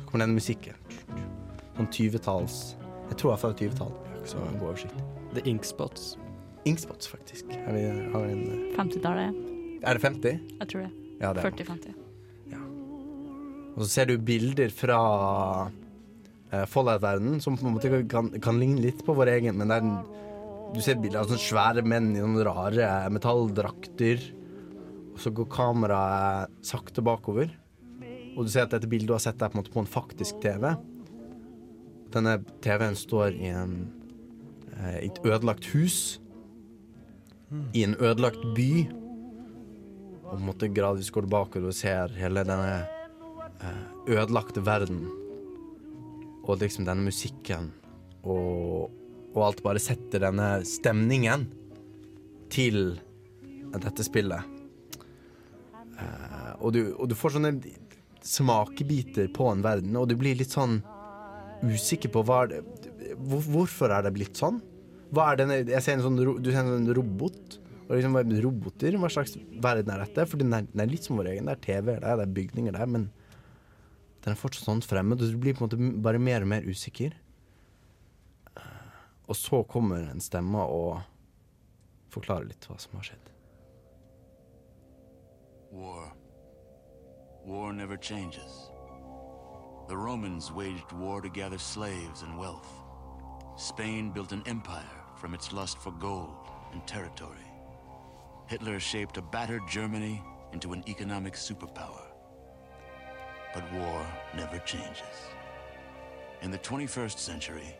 Så 0.00 0.08
kommer 0.08 0.24
den 0.24 0.38
musikken. 0.38 0.80
Sånn 1.76 1.88
20-talls 1.92 2.56
Jeg 3.10 3.18
tror 3.20 3.30
jeg 3.30 3.36
er 3.36 3.42
fra 3.44 3.52
20-tall. 3.60 3.92
Jeg 4.00 4.10
har 4.14 4.18
ikke 4.22 4.32
så 4.32 4.48
god 4.48 4.66
oversikt. 4.70 5.04
The 5.36 5.44
Inkspots. 5.50 6.10
Inkspots, 6.68 7.12
faktisk. 7.12 7.52
Har 7.66 7.76
vi, 7.76 7.84
har 7.84 8.26
vi 8.26 8.36
en, 8.38 8.44
eh, 8.56 8.76
50-tallet. 8.80 9.49
Er 9.82 9.96
det 9.96 10.04
50? 10.04 10.46
Jeg 10.60 10.72
tror 10.72 10.86
det. 10.86 10.92
Ja, 11.20 11.32
det 11.34 11.42
er 11.42 11.50
40-50. 11.50 11.98
Og 13.80 13.86
så 13.86 13.90
ser 13.90 14.10
du 14.10 14.16
bilder 14.20 14.72
fra 14.74 14.98
uh, 15.70 16.64
Fallout-verdenen 16.68 17.38
som 17.40 17.56
på 17.56 17.68
en 17.68 17.76
måte 17.76 18.02
kan, 18.10 18.28
kan 18.42 18.58
ligne 18.60 18.82
litt 18.82 19.04
på 19.06 19.14
vår 19.16 19.30
egen, 19.38 19.56
men 19.56 19.70
det 19.70 19.78
er 19.78 19.86
en, 19.86 19.94
du 20.74 20.82
ser 20.84 20.98
bilder 21.00 21.22
av 21.22 21.30
sånne 21.30 21.44
svære 21.44 21.84
menn 21.86 22.10
i 22.12 22.20
noen 22.20 22.42
rare 22.46 22.90
metalldrakter. 23.14 24.26
Og 25.14 25.18
så 25.22 25.32
går 25.34 25.48
kameraet 25.52 26.52
sakte 26.64 27.02
bakover. 27.04 27.50
Og 28.36 28.46
du 28.46 28.52
ser 28.52 28.66
at 28.66 28.74
dette 28.74 28.88
bildet 28.90 29.10
du 29.10 29.16
har 29.16 29.22
sett, 29.22 29.40
er 29.40 29.50
på 29.50 29.58
en 29.58 29.62
måte 29.62 29.74
på 29.74 29.82
en 29.82 29.90
faktisk 29.90 30.38
TV. 30.42 30.68
Denne 32.14 32.36
TV-en 32.64 32.98
står 32.98 33.34
i 33.34 33.50
en, 33.54 33.74
eh, 34.76 35.06
et 35.06 35.18
ødelagt 35.24 35.72
hus. 35.74 36.20
I 37.74 37.82
en 37.88 37.96
ødelagt 37.98 38.44
by. 38.54 38.99
Og 40.30 40.36
på 40.36 40.38
en 40.38 40.46
måte 40.46 40.70
gradvis 40.70 41.10
går 41.10 41.26
tilbake, 41.26 41.62
og 41.62 41.74
ser 41.74 42.14
hele 42.14 42.44
denne 42.46 42.76
eh, 43.58 43.84
ødelagte 44.14 44.62
verden. 44.62 45.02
Og 46.46 46.60
liksom 46.62 46.86
denne 46.86 47.04
musikken 47.04 47.72
og, 48.22 48.90
og 49.34 49.42
alt 49.46 49.62
bare 49.64 49.82
setter 49.82 50.22
denne 50.22 50.60
stemningen 50.66 51.48
til 52.50 52.98
dette 53.78 54.06
spillet. 54.06 54.58
Eh, 56.00 56.52
og, 56.58 56.72
du, 56.74 56.82
og 56.96 57.10
du 57.10 57.16
får 57.18 57.36
sånne 57.36 57.54
smakebiter 58.26 59.30
på 59.34 59.48
en 59.50 59.62
verden, 59.64 59.96
og 59.96 60.10
du 60.10 60.16
blir 60.20 60.38
litt 60.38 60.54
sånn 60.54 60.80
usikker 61.64 62.12
på 62.12 62.24
hva 62.26 62.44
er 62.44 62.52
det, 62.54 62.60
hvor, 63.20 63.44
hvorfor 63.44 63.92
er 63.94 64.04
det 64.06 64.14
blitt 64.16 64.40
sånn. 64.40 64.60
Hva 65.10 65.32
er 65.32 65.40
denne, 65.42 65.60
jeg 65.66 65.82
ser 65.84 65.98
en 65.98 66.04
sånn, 66.06 66.20
du 66.20 66.50
ser 66.50 66.62
en 66.62 66.76
sånn 66.76 66.94
robot. 66.96 67.59
Og 67.90 67.98
liksom, 67.98 68.14
er 68.20 68.44
roboter, 68.44 68.94
hva 69.02 69.08
slags 69.10 69.34
verden 69.34 69.90
er 69.90 70.04
dette? 70.04 70.24
For 70.30 70.38
den 70.38 70.54
er, 70.54 70.68
den 70.70 70.84
er 70.84 70.90
litt 70.92 71.08
som 71.08 71.18
vår 71.18 71.32
egen. 71.32 71.48
Det 71.50 71.56
er 71.56 71.64
TV 71.64 71.88
der, 71.96 72.04
det 72.06 72.22
er 72.22 72.36
bygninger 72.36 72.76
der, 72.76 72.86
men 72.86 73.08
den 74.22 74.30
er 74.30 74.38
fortsatt 74.38 74.68
sånn 74.68 74.84
fremmed, 74.84 75.18
og 75.18 75.32
du 75.32 75.40
blir 75.42 75.56
på 75.56 75.64
en 75.64 75.66
måte 75.66 76.02
bare 76.04 76.20
mer 76.22 76.46
og 76.46 76.52
mer 76.52 76.68
usikker. 76.70 77.16
Og 79.26 79.38
så 79.38 79.62
kommer 79.66 80.06
en 80.06 80.22
stemme 80.22 80.62
og 80.70 81.00
forklarer 82.14 82.46
litt 82.52 82.70
hva 82.70 82.78
som 82.78 82.94
har 82.98 83.10
skjedd. 83.10 83.26
War. 85.74 86.12
War 87.46 87.72
never 87.72 87.96
changes. 87.96 88.70
The 89.88 89.96
Romans 89.96 90.52
waged 90.52 90.92
war 90.92 91.20
to 91.20 91.28
gather 91.28 91.58
slaves 91.58 92.22
and 92.22 92.38
wealth. 92.38 92.70
Spain 93.56 94.12
built 94.12 94.30
an 94.30 94.44
empire 94.46 95.02
from 95.16 95.34
its 95.34 95.52
lust 95.52 95.78
for 95.78 95.90
gold 95.90 96.46
and 96.72 96.86
territory. 96.86 97.49
Hitler 98.50 98.80
shaped 98.80 99.16
a 99.16 99.22
battered 99.22 99.62
Germany 99.68 100.20
into 100.52 100.72
an 100.72 100.82
economic 100.88 101.34
superpower. 101.34 102.02
But 103.54 103.72
war 103.72 104.04
never 104.36 104.58
changes. 104.58 105.30
In 106.42 106.50
the 106.50 106.58
21st 106.58 107.16
century, 107.16 107.76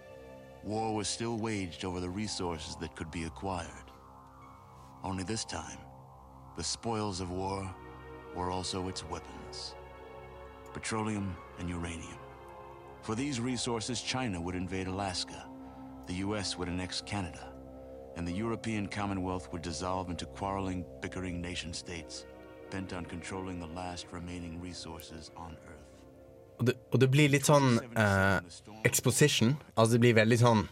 war 0.63 0.95
was 0.95 1.09
still 1.09 1.39
waged 1.39 1.85
over 1.85 1.99
the 1.99 2.09
resources 2.09 2.77
that 2.77 2.95
could 2.95 3.11
be 3.11 3.25
acquired. 3.25 3.91
Only 5.03 5.25
this 5.25 5.45
time, 5.45 5.79
the 6.57 6.63
spoils 6.63 7.21
of 7.21 7.33
war 7.33 7.69
were 8.37 8.53
also 8.53 8.87
its 8.87 9.05
weapons 9.05 9.75
petroleum 10.73 11.37
and 11.59 11.69
uranium. 11.69 12.21
For 13.03 13.17
these 13.17 13.41
resources, 13.41 14.03
China 14.03 14.41
would 14.41 14.55
invade 14.55 14.87
Alaska, 14.87 15.49
the 16.07 16.15
US 16.27 16.57
would 16.57 16.69
annex 16.69 17.01
Canada, 17.01 17.50
and 18.21 18.29
the 18.29 18.35
European 18.35 18.87
Commonwealth 18.87 19.49
would 19.51 19.63
dissolve 19.63 20.11
into 20.11 20.27
quarreling, 20.27 20.85
bickering 21.01 21.41
nation 21.41 21.73
states 21.73 22.27
bent 22.71 22.93
on 22.93 23.07
controlling 23.07 23.59
the 23.59 23.73
last 23.75 24.07
remaining 24.13 24.61
resources 24.61 25.31
on 25.37 25.57
Earth. 25.67 25.87
Og 26.59 26.67
det, 26.67 26.75
og 26.93 27.01
det 27.01 27.09
blir 27.09 27.31
litt 27.33 27.49
sånn 27.49 27.79
eh, 27.97 28.41
exposition. 28.85 29.55
Altså 29.73 29.97
det 29.97 30.03
blir 30.05 30.19
veldig 30.19 30.39
sånn 30.43 30.67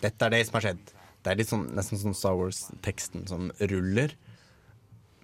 Dette 0.00 0.24
er 0.26 0.32
det 0.32 0.40
som 0.48 0.56
har 0.56 0.64
skjedd. 0.64 0.92
Det 1.20 1.32
er 1.32 1.38
litt 1.42 1.50
sånn, 1.50 1.66
nesten 1.76 2.00
sånn 2.00 2.16
Star 2.16 2.38
Wars-teksten 2.40 3.28
som 3.28 3.50
ruller. 3.72 4.16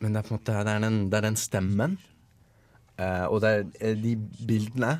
Men 0.04 0.12
det 0.12 0.20
er 0.20 0.28
på 0.28 0.34
en 0.34 0.38
måte 0.38 0.58
Det 0.60 0.74
er 0.74 0.84
den, 0.84 0.98
det 1.08 1.18
er 1.18 1.26
den 1.30 1.40
stemmen. 1.40 1.96
eh, 3.00 3.24
og 3.24 3.40
det 3.40 3.54
er 3.54 3.64
eh, 3.80 3.96
de 4.04 4.14
bildene 4.52 4.92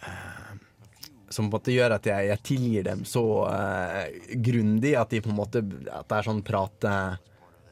eh, 0.00 0.33
som 1.34 1.48
på 1.48 1.56
en 1.56 1.58
måte 1.58 1.74
gjør 1.74 1.96
at 1.96 2.06
jeg, 2.06 2.28
jeg 2.30 2.42
tilgir 2.46 2.84
dem 2.86 3.00
så 3.08 3.22
uh, 3.50 4.04
grundig 4.46 4.92
at 4.98 5.10
de 5.10 5.22
på 5.24 5.32
en 5.32 5.38
måte 5.40 5.62
At 5.90 6.06
det 6.06 6.18
er 6.18 6.28
sånn 6.28 6.44
prate 6.46 6.92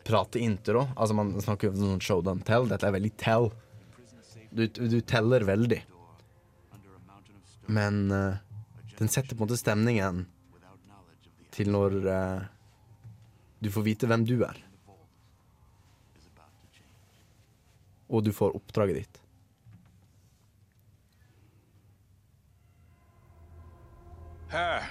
Prate-intro. 0.02 0.88
Altså 0.96 1.14
Man 1.14 1.36
snakker 1.38 1.68
jo 1.68 1.76
om 1.76 1.82
sånn 1.92 2.02
show 2.02 2.24
don't 2.26 2.42
tell. 2.42 2.66
Dette 2.66 2.88
er 2.88 2.96
veldig 2.96 3.12
tell. 3.22 3.52
Du, 4.50 4.64
du 4.66 4.98
teller 5.06 5.46
veldig. 5.46 5.78
Men 7.70 8.02
uh, 8.10 8.40
den 8.98 9.12
setter 9.12 9.36
på 9.36 9.44
en 9.44 9.46
måte 9.46 9.60
stemningen 9.60 10.24
til 11.54 11.70
når 11.70 11.96
uh, 12.02 12.42
du 13.62 13.70
får 13.70 13.86
vite 13.86 14.10
hvem 14.10 14.26
du 14.26 14.40
er. 14.42 14.58
Og 18.10 18.26
du 18.26 18.34
får 18.34 18.58
oppdraget 18.58 19.04
ditt. 19.04 19.21
Ah, 24.54 24.86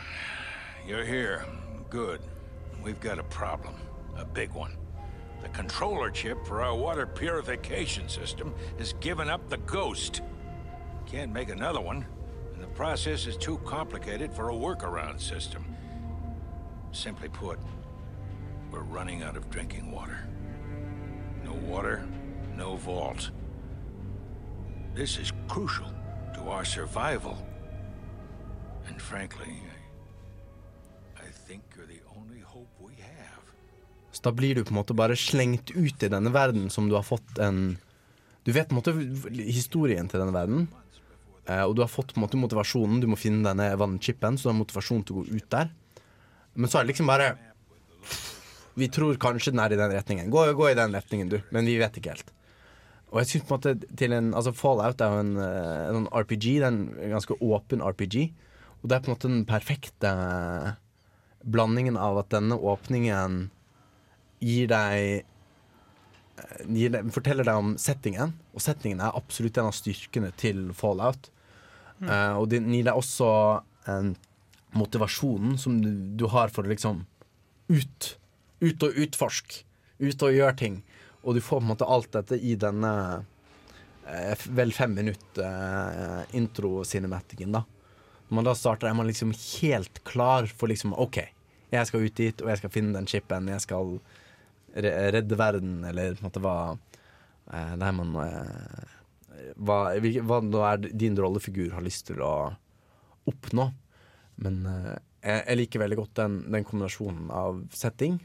you're 0.87 1.05
here. 1.05 1.45
Good. 1.91 2.21
We've 2.83 2.99
got 2.99 3.19
a 3.19 3.23
problem. 3.23 3.75
A 4.17 4.25
big 4.25 4.51
one. 4.53 4.75
The 5.43 5.49
controller 5.49 6.09
chip 6.09 6.43
for 6.47 6.63
our 6.63 6.75
water 6.75 7.05
purification 7.05 8.09
system 8.09 8.55
has 8.79 8.93
given 8.93 9.29
up 9.29 9.49
the 9.49 9.57
ghost. 9.57 10.23
Can't 11.05 11.31
make 11.31 11.49
another 11.49 11.79
one, 11.79 12.07
and 12.55 12.63
the 12.63 12.69
process 12.69 13.27
is 13.27 13.37
too 13.37 13.59
complicated 13.59 14.33
for 14.33 14.49
a 14.49 14.53
workaround 14.53 15.21
system. 15.21 15.63
Simply 16.91 17.29
put, 17.29 17.59
we're 18.71 18.79
running 18.79 19.21
out 19.21 19.37
of 19.37 19.47
drinking 19.51 19.91
water. 19.91 20.27
No 21.45 21.53
water, 21.53 22.07
no 22.57 22.77
vault. 22.77 23.29
This 24.95 25.19
is 25.19 25.31
crucial 25.47 25.93
to 26.33 26.49
our 26.49 26.65
survival. 26.65 27.37
And 28.87 29.01
frankly, 29.01 29.61
I, 31.17 31.29
think 31.47 31.63
you're 31.75 31.87
the 31.87 32.01
only 32.17 32.41
hope 32.41 32.69
we 32.79 32.93
have. 33.01 33.43
Så 34.11 34.21
da 34.23 34.31
blir 34.31 34.55
du 34.55 34.63
på 34.63 34.73
en 34.73 34.81
måte 34.81 34.93
bare 34.93 35.15
slengt 35.15 35.71
ut 35.71 36.03
i 36.03 36.09
denne 36.11 36.33
verden 36.33 36.69
som 36.69 36.89
du 36.89 36.95
har 36.95 37.03
fått 37.03 37.39
en 37.39 37.77
Du 38.43 38.51
vet 38.51 38.67
på 38.67 38.73
en 38.73 38.79
måte 38.81 38.93
historien 39.45 40.07
til 40.09 40.19
denne 40.19 40.33
verden. 40.33 40.67
Eh, 41.45 41.61
og 41.61 41.75
du 41.75 41.83
har 41.83 41.91
fått 41.91 42.13
på 42.13 42.19
en 42.19 42.25
måte 42.25 42.39
motivasjonen. 42.41 43.01
Du 43.01 43.07
må 43.11 43.19
finne 43.19 43.45
denne 43.45 43.69
vannchipen, 43.77 44.37
så 44.37 44.49
du 44.49 44.51
har 44.53 44.59
motivasjon 44.59 45.03
til 45.05 45.15
å 45.15 45.21
gå 45.21 45.37
ut 45.37 45.49
der. 45.53 45.69
Men 46.55 46.69
så 46.69 46.79
er 46.79 46.85
det 46.85 46.93
liksom 46.93 47.09
bare 47.09 47.35
Vi 48.75 48.87
tror 48.87 49.17
kanskje 49.19 49.51
den 49.51 49.59
er 49.59 49.73
i 49.73 49.79
den 49.79 49.91
retningen. 49.91 50.29
Gå, 50.31 50.45
gå 50.55 50.69
i 50.71 50.77
den 50.77 50.95
retningen, 50.95 51.29
du. 51.29 51.41
Men 51.51 51.67
vi 51.67 51.75
vet 51.77 51.97
ikke 51.99 52.13
helt. 52.15 52.31
Og 53.11 53.19
jeg 53.19 53.27
synes 53.27 53.45
på 53.45 53.51
en 53.51 53.59
måte 53.59 53.95
til 53.99 54.13
en 54.15 54.29
Altså 54.33 54.53
Fallout 54.55 55.01
er 55.03 55.11
jo 55.11 55.23
en, 55.25 55.33
eh, 55.37 55.89
en 55.91 56.07
RPG. 56.07 56.45
Det 56.59 56.63
er 56.63 56.71
en 56.71 57.11
ganske 57.11 57.35
åpen 57.41 57.83
RPG. 57.83 58.31
Og 58.81 58.89
det 58.89 58.97
er 58.97 59.03
på 59.03 59.11
en 59.11 59.15
måte 59.15 59.31
den 59.31 59.43
perfekte 59.49 60.11
blandingen 61.41 61.97
av 61.97 62.19
at 62.21 62.31
denne 62.33 62.57
åpningen 62.57 63.43
gir 64.41 64.69
deg 64.71 65.21
eh, 65.21 66.63
gir 66.69 66.93
deg, 66.93 67.11
forteller 67.13 67.47
deg 67.47 67.61
om 67.61 67.75
settingen, 67.81 68.35
og 68.53 68.65
settingen 68.65 69.01
er 69.05 69.17
absolutt 69.17 69.57
en 69.61 69.69
av 69.69 69.77
styrkene 69.77 70.33
til 70.41 70.69
Fallout. 70.77 71.29
Eh, 72.01 72.33
og 72.37 72.49
den 72.53 72.69
gir 72.73 72.87
deg 72.89 72.97
også 72.97 73.31
en 73.91 74.15
motivasjonen 74.77 75.57
som 75.59 75.81
du, 75.81 75.91
du 76.17 76.27
har 76.31 76.53
for 76.53 76.65
å 76.65 76.71
liksom 76.71 77.03
ut. 77.71 78.15
Ut 78.61 78.87
og 78.87 78.97
utforske. 79.05 79.65
Ut 80.01 80.23
og 80.25 80.33
gjøre 80.33 80.57
ting. 80.57 80.81
Og 81.21 81.37
du 81.37 81.41
får 81.43 81.59
på 81.59 81.65
en 81.65 81.71
måte 81.73 81.89
alt 81.89 82.11
dette 82.15 82.37
i 82.37 82.55
denne 82.59 82.93
uh, 83.21 84.45
vel 84.57 84.73
fem 84.73 84.95
minutt 84.97 85.37
uh, 85.37 86.23
intro-cinematikken, 86.37 87.53
da. 87.53 87.63
Når 88.31 88.37
man 88.39 88.47
da 88.47 88.55
starter, 88.55 88.87
er 88.87 88.95
man 88.95 89.09
liksom 89.09 89.33
helt 89.35 89.99
klar 90.07 90.47
for 90.47 90.71
liksom 90.71 90.93
OK, 90.95 91.19
jeg 91.71 91.87
skal 91.87 92.05
ut 92.07 92.15
dit, 92.15 92.43
og 92.43 92.47
jeg 92.47 92.61
skal 92.61 92.71
finne 92.71 92.95
den 92.95 93.07
chipen. 93.07 93.49
Jeg 93.51 93.63
skal 93.63 93.97
redde 94.71 95.35
verden, 95.35 95.81
eller 95.87 96.15
på 96.15 96.23
en 96.23 96.29
måte 96.29 96.43
hva 96.43 96.55
eh, 97.51 97.91
man 97.91 98.15
eh, 98.23 98.89
hva, 99.59 99.77
hva 99.99 100.39
nå 100.47 100.63
er 100.63 100.83
din 100.87 101.19
rollefigur 101.19 101.75
har 101.75 101.83
lyst 101.83 102.07
til 102.07 102.23
å 102.23 102.33
oppnå. 103.27 103.67
Men 104.47 104.63
eh, 104.67 104.97
jeg 105.27 105.59
liker 105.59 105.83
veldig 105.83 105.99
godt 105.99 106.15
den, 106.23 106.37
den 106.55 106.67
kombinasjonen 106.67 107.27
av 107.35 107.65
setting 107.75 108.21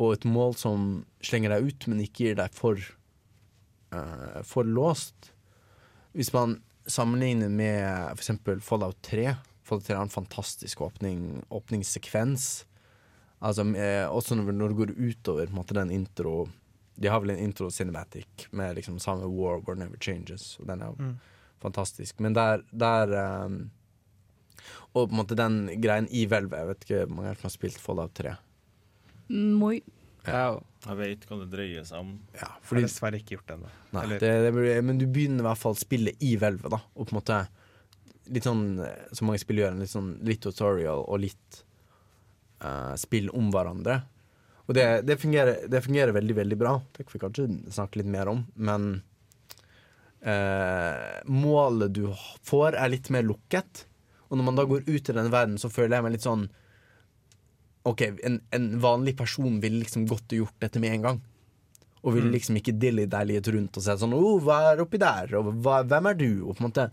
og 0.00 0.14
et 0.16 0.24
mål 0.28 0.54
som 0.56 0.88
slenger 1.24 1.52
deg 1.52 1.68
ut, 1.68 1.86
men 1.90 2.02
ikke 2.02 2.30
gir 2.30 2.38
deg 2.38 2.54
for, 2.56 2.80
eh, 3.92 4.40
for 4.48 4.64
låst. 4.64 5.32
Hvis 6.16 6.32
man 6.32 6.62
sammenligner 6.86 7.48
med 7.48 8.12
f.eks. 8.18 8.30
Fallout 8.64 8.98
3 9.02 9.34
Fallout 9.64 9.84
3 9.86 9.94
har 9.94 10.02
en 10.02 10.08
fantastisk 10.12 10.80
åpning, 10.82 11.42
åpningssekvens. 11.50 12.64
Altså, 13.40 13.62
eh, 13.76 14.06
også 14.10 14.34
når, 14.36 14.52
når 14.52 14.68
det 14.72 14.76
går 14.80 14.94
utover 14.98 15.46
på 15.46 15.50
en 15.54 15.58
måte, 15.60 15.74
den 15.78 15.90
intro 15.94 16.48
De 17.00 17.08
har 17.08 17.20
vel 17.22 17.30
en 17.30 17.38
intro 17.44 17.70
cinematic 17.70 18.48
med 18.52 18.74
liksom 18.76 18.98
samme 19.00 19.24
War, 19.30 19.60
War 19.64 19.76
Never 19.78 19.96
Changes, 20.00 20.58
og 20.60 20.66
den 20.68 20.82
er 20.82 20.86
jo 20.90 20.96
Mm. 20.98 21.14
fantastisk. 21.62 22.20
Men 22.20 22.34
der, 22.34 22.62
der 22.72 23.44
um, 23.46 23.70
Og 24.94 25.08
på 25.08 25.12
en 25.12 25.16
måte 25.16 25.36
den 25.36 25.80
greien 25.80 26.08
i 26.10 26.26
hvelvet 26.26 26.58
Jeg 26.58 26.68
vet 26.68 26.84
ikke 26.84 27.06
hvor 27.06 27.14
mange 27.16 27.34
som 27.36 27.42
har 27.42 27.50
spilt 27.50 27.78
Fallout 27.78 28.12
3. 28.14 28.34
Moi. 29.28 29.80
Jeg 30.26 30.96
vet 30.98 31.24
hva 31.28 31.38
det 31.42 31.48
dreier 31.52 31.84
seg 31.88 32.02
om. 32.04 32.12
Ja, 32.36 32.48
Har 32.56 32.80
dessverre 32.80 33.20
ikke 33.20 33.36
gjort 33.36 33.50
det 33.50 33.56
ennå. 33.58 33.72
men 34.84 35.00
du 35.00 35.06
begynner 35.06 35.44
i 35.44 35.48
hvert 35.48 35.60
fall 35.60 35.76
spillet 35.78 36.20
i 36.24 36.34
hvelvet, 36.40 36.70
da. 36.72 36.80
Og 36.96 37.08
på 37.08 37.14
en 37.14 37.20
måte 37.20 37.40
litt 38.30 38.46
sånn 38.46 38.64
eh, 38.84 39.10
som 39.16 39.28
mange 39.30 39.42
spill 39.42 39.60
gjør, 39.62 39.76
litt 39.80 39.92
sånn 39.92 40.14
litt 40.26 40.42
tutorial 40.44 41.04
og 41.04 41.22
litt 41.24 41.60
uh, 42.64 42.94
spill 43.00 43.30
om 43.36 43.50
hverandre. 43.52 44.00
Og 44.68 44.76
det, 44.76 44.86
det, 45.08 45.18
fungerer, 45.18 45.64
det 45.70 45.82
fungerer 45.82 46.14
veldig, 46.14 46.36
veldig 46.38 46.58
bra. 46.60 46.76
Det 46.94 47.04
kan 47.04 47.16
vi 47.16 47.22
kanskje 47.24 47.46
snakke 47.74 48.00
litt 48.00 48.10
mer 48.12 48.30
om, 48.30 48.44
men 48.54 48.90
uh, 50.22 51.20
målet 51.26 51.96
du 51.96 52.04
får, 52.46 52.78
er 52.78 52.92
litt 52.92 53.10
mer 53.10 53.26
lukket. 53.26 53.84
Og 54.30 54.38
når 54.38 54.46
man 54.46 54.60
da 54.60 54.68
går 54.70 54.86
ut 54.86 55.10
i 55.10 55.16
denne 55.16 55.32
verden, 55.32 55.58
så 55.58 55.72
føler 55.72 55.98
jeg 55.98 56.06
meg 56.06 56.14
litt 56.14 56.28
sånn 56.28 56.46
OK, 57.88 58.02
en, 58.26 58.40
en 58.50 58.70
vanlig 58.80 59.16
person 59.16 59.60
ville 59.60 59.80
liksom 59.80 60.06
gått 60.08 60.34
og 60.34 60.42
gjort 60.44 60.56
dette 60.60 60.82
med 60.82 60.94
en 60.96 61.06
gang. 61.06 61.20
Og 62.00 62.14
ville 62.16 62.32
liksom 62.32 62.56
ikke 62.56 62.76
dilly-dallyet 62.80 63.48
rundt 63.52 63.76
og 63.76 63.84
sett 63.84 64.00
sånn 64.00 64.16
oh, 64.16 64.38
hva 64.40 64.70
er 64.70 64.80
oppi 64.80 65.00
der? 65.00 65.34
Og 65.36 65.50
hva, 65.64 65.82
hvem 65.84 66.08
er 66.08 66.16
du? 66.16 66.30
Og 66.46 66.56
på 66.56 66.62
en 66.62 66.70
måte 66.70 66.86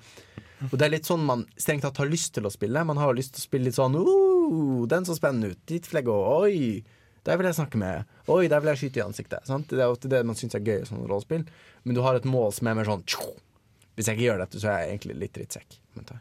Og 0.65 0.73
det 0.73 0.87
er 0.87 0.91
litt 0.97 1.07
sånn 1.07 1.23
man 1.23 1.45
strengt 1.55 1.85
tatt 1.85 2.01
har 2.01 2.09
lyst 2.11 2.33
til 2.35 2.47
å 2.47 2.51
spille. 2.51 2.83
Man 2.87 2.99
har 2.99 3.15
lyst 3.15 3.35
til 3.35 3.43
å 3.43 3.47
spille 3.47 3.69
litt 3.69 3.77
sånn 3.77 3.95
oh, 3.99 4.83
den 4.89 5.07
så 5.07 5.15
spennende 5.15 5.53
ut. 5.53 5.61
Dit 5.69 5.87
vil 5.87 6.01
jeg 6.01 6.09
gå. 6.09 6.17
Oi, 6.17 6.83
der 7.27 7.39
vil 7.39 7.47
jeg 7.47 7.59
snakke 7.59 7.79
med. 7.79 8.07
Oi, 8.31 8.47
der 8.51 8.63
vil 8.63 8.73
jeg 8.73 8.81
skyte 8.83 9.01
i 9.01 9.05
ansiktet. 9.05 9.47
Sant? 9.47 9.71
Det 9.71 9.83
er 9.83 9.91
ofte 9.91 10.11
det 10.11 10.23
man 10.27 10.39
syns 10.39 10.57
er 10.59 10.65
gøy 10.65 10.81
i 10.81 10.87
sånne 10.89 11.07
rollespill. 11.07 11.47
Men 11.87 11.95
du 11.95 12.03
har 12.03 12.19
et 12.19 12.27
mål 12.27 12.51
som 12.57 12.67
er 12.67 12.79
mer 12.79 12.87
sånn 12.89 13.07
tjo. 13.07 13.31
Hvis 13.95 14.09
jeg 14.09 14.19
ikke 14.19 14.27
gjør 14.27 14.43
dette, 14.43 14.59
så 14.61 14.73
er 14.73 14.81
jeg 14.81 14.95
egentlig 14.95 15.19
litt 15.23 15.35
drittsekk. 15.39 15.79
Uh, 15.97 16.11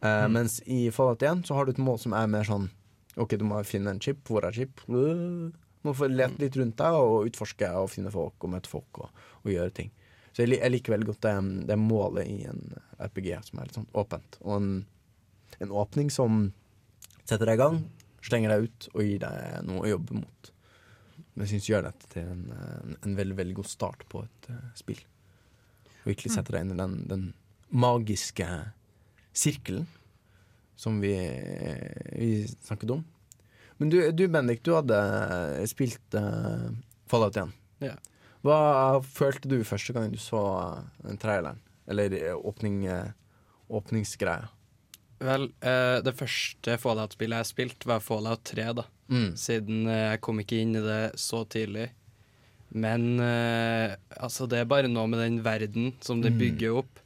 mm. 0.00 0.32
Mens 0.34 0.58
i 0.64 0.86
Fallout 0.94 1.22
1 1.22 1.44
så 1.48 1.58
har 1.58 1.66
du 1.66 1.74
et 1.74 1.82
mål 1.82 2.00
som 2.02 2.14
er 2.16 2.30
mer 2.30 2.46
sånn 2.48 2.70
OK, 3.18 3.34
du 3.38 3.46
må 3.48 3.60
finne 3.66 3.94
en 3.94 4.02
chip. 4.02 4.20
Hvor 4.28 4.46
er 4.46 4.54
chip? 4.54 4.82
Du 4.86 5.52
må 5.86 5.94
få 5.96 6.08
lete 6.10 6.40
litt 6.42 6.58
rundt 6.58 6.78
deg 6.78 6.98
og 6.98 7.28
utforske 7.30 7.70
og 7.80 7.90
finne 7.92 8.12
folk 8.14 8.44
og 8.44 8.52
møte 8.54 8.70
folk 8.70 9.02
og, 9.04 9.24
og 9.44 9.52
gjøre 9.52 9.74
ting. 9.74 9.90
Så 10.32 10.44
jeg, 10.44 10.58
jeg 10.60 10.70
liker 10.70 10.94
veldig 10.94 11.08
godt 11.08 11.24
det, 11.26 11.34
det 11.70 11.78
målet 11.80 12.30
i 12.30 12.44
en 12.46 12.62
RPG 13.02 13.32
som 13.48 13.58
er 13.58 13.68
litt 13.68 13.78
sånn 13.78 13.90
åpent. 13.98 14.38
Og 14.44 14.54
en, 14.58 14.70
en 15.64 15.74
åpning 15.82 16.12
som 16.14 16.48
setter 17.24 17.48
deg 17.48 17.58
i 17.58 17.62
gang, 17.64 17.80
slenger 18.24 18.54
deg 18.54 18.68
ut 18.68 18.88
og 18.92 19.02
gir 19.04 19.20
deg 19.24 19.66
noe 19.66 19.84
å 19.84 19.92
jobbe 19.92 20.20
mot. 20.20 20.52
Men 21.34 21.44
jeg 21.44 21.56
syns 21.56 21.68
gjør 21.70 21.88
dette 21.88 22.10
til 22.12 22.30
en, 22.30 22.46
en, 22.54 22.96
en 23.02 23.18
veldig 23.18 23.36
veldig 23.38 23.58
god 23.58 23.70
start 23.70 24.06
på 24.10 24.22
et 24.26 24.50
uh, 24.52 24.62
spill. 24.78 25.02
Og 26.04 26.12
virkelig 26.12 26.34
setter 26.34 26.56
deg 26.56 26.66
inn 26.66 26.74
i 26.74 26.80
den, 26.80 26.96
den 27.10 27.26
magiske 27.68 28.46
sirkelen 29.36 29.86
som 30.78 31.00
vi, 31.02 31.12
vi 32.14 32.46
snakket 32.62 32.92
om. 32.94 33.04
Men 33.78 33.90
du, 33.90 33.98
du 34.14 34.24
Bendik, 34.30 34.62
du 34.66 34.72
hadde 34.76 34.98
spilt 35.70 36.14
uh, 36.18 36.68
Fallout 37.10 37.36
1. 37.38 37.50
Ja. 37.82 37.94
Hva 38.46 38.58
følte 39.02 39.50
du 39.50 39.56
første 39.66 39.94
gang 39.94 40.12
du 40.14 40.18
så 40.22 40.38
eh, 40.62 40.82
den 41.08 41.18
traileren? 41.18 41.58
Eller 41.90 42.14
eh, 42.14 42.34
åpning, 42.36 42.84
eh, 42.86 43.10
åpningsgreia? 43.74 44.46
Vel, 45.18 45.48
uh, 45.66 45.98
det 46.06 46.14
første 46.14 46.76
Fallout-spillet 46.78 47.42
jeg 47.42 47.50
spilte, 47.50 47.88
var 47.90 48.02
Fallout 48.04 48.44
3, 48.46 48.68
da. 48.78 48.84
Mm. 49.10 49.32
Siden 49.40 49.80
eh, 49.90 50.04
jeg 50.12 50.20
kom 50.22 50.38
ikke 50.42 50.60
inn 50.62 50.76
i 50.78 50.82
det 50.84 51.00
så 51.18 51.42
tidlig. 51.50 51.88
Men 52.78 53.08
uh, 53.18 53.96
altså, 54.20 54.46
det 54.50 54.60
er 54.62 54.70
bare 54.70 54.90
noe 54.92 55.10
med 55.10 55.22
den 55.24 55.40
verden 55.46 55.92
som 56.04 56.22
det 56.22 56.30
Mm. 56.34 56.38
bygger 56.44 56.78
opp, 56.82 57.02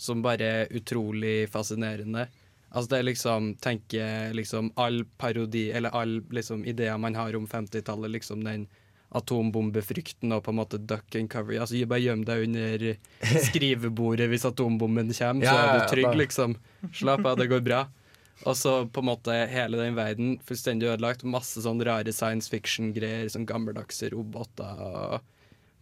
som 0.00 0.22
bare 0.24 0.48
er 0.64 0.74
utrolig 0.74 1.44
fascinerende. 1.52 2.26
Altså, 2.72 2.88
det 2.88 2.98
er 2.98 3.08
liksom 3.10 3.48
Tenker 3.60 4.32
liksom 4.36 4.72
all 4.80 5.02
parodi, 5.20 5.70
eller 5.76 5.94
all 5.96 6.20
liksom 6.32 6.64
ideer 6.64 6.98
man 6.98 7.16
har 7.18 7.36
om 7.36 7.46
50-tallet, 7.48 8.14
liksom 8.16 8.44
den 8.46 8.68
atombombefrykten 9.12 10.32
og 10.32 10.40
på 10.46 10.52
en 10.54 10.56
måte 10.56 10.78
duck 10.80 11.16
and 11.18 11.28
cover. 11.32 11.58
Altså, 11.60 11.76
bare 11.88 12.00
gjem 12.00 12.22
deg 12.24 12.46
under 12.46 12.84
skrivebordet 13.48 14.30
hvis 14.32 14.46
atombomben 14.48 15.12
kommer, 15.12 15.48
så 15.48 15.56
er 15.58 15.74
du 15.74 15.90
trygg, 15.90 16.14
liksom. 16.22 16.56
Slapp 16.96 17.26
av, 17.28 17.36
det 17.40 17.50
går 17.52 17.60
bra. 17.66 17.84
Og 18.48 18.56
så 18.58 18.72
på 18.90 19.02
en 19.02 19.06
måte 19.06 19.34
hele 19.52 19.78
den 19.78 19.94
verden 19.94 20.32
fullstendig 20.46 20.88
ødelagt. 20.90 21.26
Masse 21.28 21.62
sånn 21.62 21.82
rare 21.86 22.10
science 22.14 22.50
fiction-greier, 22.50 23.28
sånn 23.30 23.46
gammeldagse 23.46 24.08
roboter 24.14 24.80
og 24.82 25.20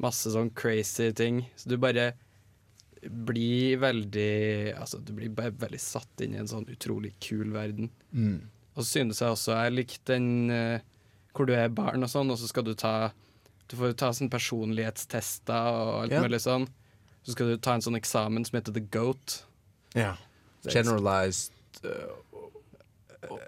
masse 0.03 0.33
sånn 0.35 0.51
crazy 0.57 1.09
ting. 1.17 1.45
Så 1.57 1.71
du 1.71 1.79
bare 1.81 2.11
blir 3.09 3.79
veldig 3.81 4.75
Altså, 4.77 4.99
du 5.01 5.13
blir 5.17 5.31
bare 5.33 5.55
veldig 5.57 5.81
satt 5.81 6.21
inn 6.25 6.35
i 6.37 6.41
en 6.43 6.51
sånn 6.51 6.69
utrolig 6.69 7.15
kul 7.23 7.53
verden. 7.55 7.91
Mm. 8.13 8.43
Og 8.75 8.83
så 8.85 8.89
synes 8.99 9.21
jeg 9.23 9.35
også 9.35 9.57
jeg 9.57 9.77
likte 9.77 10.15
den 10.15 10.51
uh, 10.53 10.83
hvor 11.37 11.47
du 11.47 11.55
er 11.55 11.71
barn 11.73 12.03
og 12.03 12.11
sånn, 12.11 12.31
og 12.33 12.39
så 12.41 12.49
skal 12.51 12.67
du 12.67 12.75
ta 12.75 13.13
Du 13.71 13.77
får 13.79 13.93
ta 13.95 14.11
sånn 14.13 14.31
personlighetstester 14.33 15.69
og 15.71 15.93
alt 16.03 16.15
yeah. 16.17 16.25
mulig 16.27 16.41
sånn. 16.43 16.65
Så 17.23 17.37
skal 17.37 17.53
du 17.53 17.61
ta 17.63 17.77
en 17.77 17.85
sånn 17.85 17.99
eksamen 17.99 18.43
som 18.49 18.57
heter 18.59 18.75
The 18.75 18.83
Goat. 18.91 19.45
Ja. 19.95 20.17
Er- 20.65 20.75
Generalized 20.75 21.53
uh, 21.85 22.17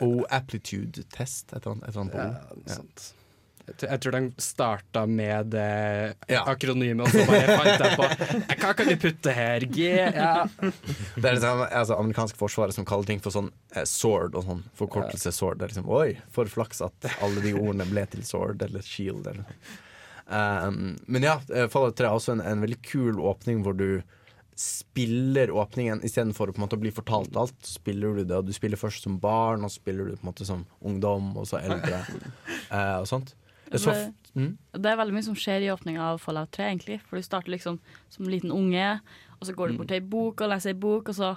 O-aptitude 0.05 1.03
test, 1.11 1.51
et 1.53 1.65
eller 1.67 1.75
annet. 1.75 1.89
Et 1.89 1.97
eller 1.97 2.05
annet 2.05 2.15
Ja, 2.15 2.29
sant 2.37 2.63
noe 2.63 2.77
sånt. 2.77 3.03
Jeg 3.03 3.09
tror- 3.09 3.22
Jeg 3.67 4.01
tror 4.03 4.15
de 4.17 4.21
starta 4.43 5.05
med 5.07 5.53
det 5.55 6.15
Ja. 6.29 6.43
akronymet, 6.51 7.07
og 7.07 7.13
så 7.13 7.27
bare 7.29 7.57
fant 7.59 7.85
jeg 7.85 7.99
på 7.99 8.57
Hva 8.63 8.73
kan 8.79 8.89
vi 8.89 8.97
putte 8.97 9.35
her? 9.37 9.67
G? 9.67 9.87
Ja. 9.93 10.47
Det 10.61 11.25
er 11.25 11.37
liksom, 11.37 11.63
altså, 11.69 11.99
amerikanske 11.99 12.41
forsvaret 12.41 12.75
som 12.75 12.87
kaller 12.89 13.09
ting 13.09 13.23
for 13.23 13.35
sånn 13.35 13.53
eh, 13.75 13.87
sword 13.89 14.35
og 14.39 14.47
sånn. 14.49 14.65
Forkortelse 14.79 15.33
sword. 15.35 15.61
Det 15.61 15.69
er 15.69 15.75
liksom, 15.75 15.91
Oi, 15.93 16.17
for 16.35 16.51
flaks 16.51 16.83
at 16.85 17.09
alle 17.23 17.45
de 17.45 17.55
ordene 17.55 17.87
ble 17.91 18.07
til 18.11 18.25
sword 18.27 18.63
eller 18.67 18.83
shield. 18.87 19.27
Eller. 19.31 19.47
Um, 20.27 20.97
men 21.07 21.27
ja, 21.27 21.39
eh, 21.55 21.69
Fallout 21.69 21.97
3 21.99 22.09
er 22.09 22.17
også 22.17 22.37
en, 22.37 22.45
en 22.47 22.63
veldig 22.65 22.81
kul 22.87 23.21
åpning 23.21 23.63
hvor 23.67 23.77
du 23.79 24.03
spiller 24.59 25.51
åpningen 25.51 26.03
istedenfor 26.05 26.51
å 26.51 26.55
på 26.55 26.61
en 26.61 26.67
måte 26.67 26.79
bli 26.81 26.93
fortalt 26.95 27.37
alt. 27.41 27.57
Spiller 27.67 28.19
du 28.19 28.25
det, 28.25 28.37
og 28.37 28.49
du 28.49 28.53
spiller 28.55 28.81
først 28.81 29.07
som 29.07 29.19
barn, 29.21 29.65
og 29.65 29.73
så 29.73 29.81
spiller 29.81 30.09
du 30.09 30.17
på 30.17 30.23
en 30.27 30.31
måte 30.31 30.47
som 30.49 30.67
ungdom, 30.85 31.33
og 31.41 31.49
så 31.49 31.61
eldre. 31.63 32.03
eh, 32.75 32.97
og 33.01 33.09
sånt. 33.11 33.35
Det 33.73 33.81
så 33.83 33.95
mm? 34.37 34.51
det 34.79 34.91
er 34.91 34.99
veldig 35.01 35.17
mye 35.17 35.27
som 35.27 35.39
skjer 35.39 35.65
i 35.65 35.71
åpninga 35.73 36.11
av 36.13 36.21
Fallout 36.23 36.53
3, 36.55 36.69
egentlig. 36.71 36.99
For 37.07 37.19
du 37.19 37.27
starter 37.27 37.55
liksom 37.55 37.81
som 38.13 38.29
liten 38.29 38.53
unge, 38.55 38.99
og 39.39 39.49
så 39.49 39.57
går 39.57 39.73
du 39.73 39.81
bort 39.81 39.91
til 39.93 40.01
ei 40.01 40.11
bok 40.13 40.45
og 40.45 40.53
leser 40.53 40.75
ei 40.75 40.79
bok, 40.83 41.11
og 41.13 41.19
så 41.19 41.33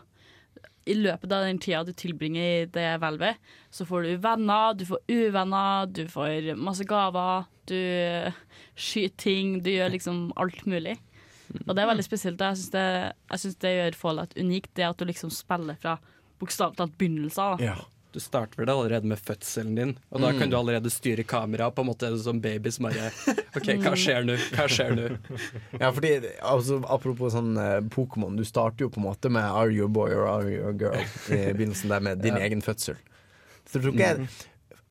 i 0.86 0.94
løpet 0.94 1.32
av 1.34 1.48
den 1.48 1.58
tida 1.62 1.82
du 1.86 1.94
tilbringer 1.98 2.46
i 2.46 2.66
det 2.70 2.86
hvelvet, 3.02 3.42
så 3.74 3.88
får 3.90 4.06
du 4.06 4.12
venner, 4.22 4.76
du 4.78 4.86
får 4.86 5.02
uvenner, 5.10 5.90
du 5.90 6.04
får 6.12 6.52
masse 6.62 6.86
gaver, 6.86 7.48
du 7.66 7.80
skyter 8.78 9.16
ting, 9.18 9.56
du 9.66 9.72
gjør 9.74 9.96
liksom 9.96 10.28
alt 10.38 10.62
mulig. 10.70 11.00
Og 11.66 11.74
det 11.74 11.82
er 11.82 11.90
veldig 11.90 12.06
spesielt. 12.06 12.42
Jeg 12.42 12.60
syns 12.60 12.72
det, 12.74 12.86
jeg 13.32 13.42
synes 13.42 13.58
det 13.62 13.74
gjør 13.74 13.98
Fallout 13.98 14.38
unikt, 14.38 14.72
det 14.78 14.86
at 14.86 15.02
du 15.02 15.06
liksom 15.10 15.34
spiller 15.34 15.78
fra 15.82 15.98
bokstavelig 16.42 16.78
talt 16.78 16.98
begynnelsen. 17.00 17.66
Ja. 17.66 17.76
Du 18.16 18.20
starter 18.24 18.62
vel 18.62 18.70
allerede 18.72 19.04
med 19.12 19.20
fødselen 19.20 19.74
din, 19.76 19.90
og 20.10 20.22
da 20.24 20.30
Mm. 20.32 20.38
kan 20.40 20.50
du 20.50 20.56
allerede 20.56 20.90
styre 20.90 21.24
kameraet. 21.28 21.76
På 21.76 21.84
en 21.84 21.90
måte 21.90 22.08
er 22.08 22.12
det 22.16 22.22
som 22.24 22.40
baby 22.40 22.72
som 22.72 22.86
bare 22.88 23.10
OK, 23.60 23.68
hva 23.84 23.92
skjer 24.00 24.24
nå? 24.24 24.38
Hva 24.56 24.68
skjer 24.72 24.96
nå? 24.96 25.10
Ja, 25.82 25.90
fordi 25.92 26.14
altså, 26.40 26.78
Apropos 26.88 27.34
sånn 27.36 27.58
uh, 27.60 27.82
Pokémon, 27.92 28.38
du 28.40 28.46
starter 28.48 28.86
jo 28.86 28.90
på 28.90 29.02
en 29.04 29.08
måte 29.10 29.30
med 29.30 29.44
Are 29.44 29.68
you 29.70 29.86
a 29.86 29.92
boy 29.92 30.16
or 30.16 30.24
are 30.32 30.48
you 30.50 30.64
a 30.70 30.72
girl? 30.74 30.96
I 31.28 31.52
begynnelsen 31.58 31.92
der 31.92 32.00
med 32.00 32.24
din 32.24 32.38
Ja. 32.40 32.48
egen 32.48 32.62
fødsel. 32.64 32.96
Så 33.68 33.82
tror 33.82 33.92
ikke 33.92 34.08
jeg 34.08 34.28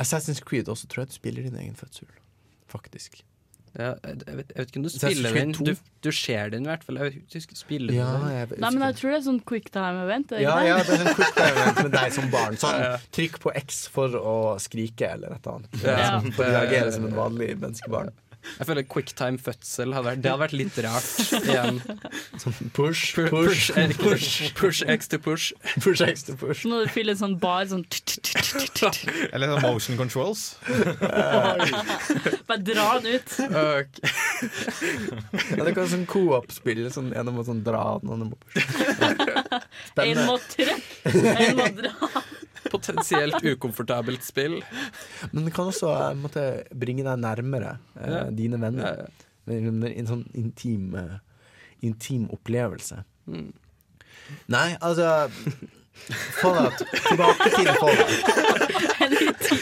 Assassin's 0.02 0.42
Creed 0.44 0.68
også 0.68 0.86
tror 0.86 1.04
jeg 1.06 1.08
du 1.08 1.16
spiller 1.16 1.42
din 1.48 1.56
egen 1.56 1.74
fødsel. 1.80 2.06
Faktisk. 2.68 3.22
Ja, 3.74 3.88
jeg, 4.06 4.18
vet, 4.38 4.50
jeg 4.54 4.58
vet 4.60 4.68
ikke 4.70 4.78
om 4.78 4.84
du 4.86 4.90
spiller 4.92 5.34
den. 5.34 5.52
Du, 5.66 5.70
du 6.06 6.10
ser 6.14 6.50
den 6.52 6.62
i 6.62 6.70
hvert 6.70 6.84
fall. 6.86 6.98
Jeg 7.00 7.08
vet 7.08 7.14
ikke 7.16 7.24
om 7.26 7.32
du 7.34 7.44
skal 7.46 7.58
spille 7.58 7.96
Ja, 7.96 8.06
den. 8.20 8.28
jeg, 8.30 8.58
Nei, 8.62 8.70
men 8.76 8.84
jeg 8.86 8.96
tror 9.00 9.10
det 9.10 9.16
er 9.18 9.24
sånn 9.26 9.40
quicktime-event. 9.50 10.34
er 10.36 10.44
ja, 10.44 10.54
ja, 10.62 10.76
det? 10.86 10.94
er 11.00 11.08
en 11.10 11.16
quick 11.18 11.40
event 11.42 11.80
med 11.82 11.96
deg 11.96 12.14
som 12.14 12.28
barn. 12.30 12.58
Sånn, 12.62 12.76
Ja, 12.78 12.90
ja. 12.94 13.00
trykk 13.18 13.40
på 13.42 13.54
X 13.64 13.80
for 13.90 14.14
å 14.20 14.36
skrike 14.62 15.10
eller 15.16 15.34
et 15.34 15.42
eller 15.42 15.56
annet. 15.58 15.80
Ja. 15.82 16.20
Sånn, 16.20 16.30
For 16.38 16.46
å 16.46 16.52
reagere 16.54 16.92
som 16.94 17.08
et 17.10 17.16
vanlig 17.18 17.50
menneskebarn. 17.58 18.12
Jeg 18.58 18.68
føler 18.68 18.86
quicktime 18.86 19.40
fødsel 19.42 19.94
hadde 19.96 20.06
vært, 20.08 20.22
det 20.24 20.30
hadde 20.30 20.42
vært 20.44 20.56
litt 20.58 20.78
rart 20.84 21.08
igjen. 21.40 21.80
Sånn 22.42 22.54
push, 22.76 23.14
push, 23.16 23.30
push, 23.32 23.70
push. 23.98 24.52
push 24.58 24.82
X 24.94 25.10
to 25.12 25.18
push. 25.22 25.50
Push 25.80 26.04
X 26.06 26.26
to 26.28 26.36
push. 26.38 26.64
Når 26.68 26.86
du 26.86 26.92
fyller 26.94 27.16
en 27.16 27.22
sånn 27.22 27.36
bar 27.42 27.64
sånn 27.70 27.84
Eller 29.32 29.54
sånn 29.54 29.64
motion 29.64 29.98
controls. 30.00 30.44
Bare 32.48 32.60
dra 32.62 32.88
den 33.00 33.18
ut. 33.18 33.36
Ja, 35.54 35.62
det 35.64 35.72
kan 35.74 35.82
være 35.82 35.92
sånn 35.96 36.06
co-op-spill. 36.10 36.84
Sånn, 36.94 37.12
en 37.16 37.32
må 37.34 37.44
sånn 37.46 37.64
dra, 37.66 37.84
den 38.02 38.14
andre 38.16 38.32
må 38.32 38.36
push. 38.44 38.62
En 40.04 40.18
må 40.26 40.34
trykke, 40.50 41.10
en 41.14 41.56
må 41.58 41.66
dra. 41.78 41.92
Potensielt 42.74 43.38
ukomfortabelt 43.54 44.24
spill. 44.26 44.58
Men 45.32 45.46
det 45.48 45.54
kan 45.56 45.70
også 45.72 45.90
eh, 45.94 46.16
måtte 46.18 46.44
bringe 46.74 47.06
deg 47.06 47.20
nærmere 47.22 47.76
eh, 48.00 48.10
Ja. 48.14 48.24
dine 48.30 48.60
venner. 48.62 49.04
ja. 49.04 49.30
En, 49.54 49.82
en 49.84 50.06
sånn 50.08 50.22
intim, 50.40 50.94
eh, 50.96 51.18
intim 51.84 52.30
opplevelse. 52.32 53.02
Mm. 53.28 53.50
Nei, 54.54 54.68
altså 54.80 55.26
Fallout. 56.40 56.80
Tilbake 57.08 57.50
til 57.54 57.68
Fallout. 57.78 58.14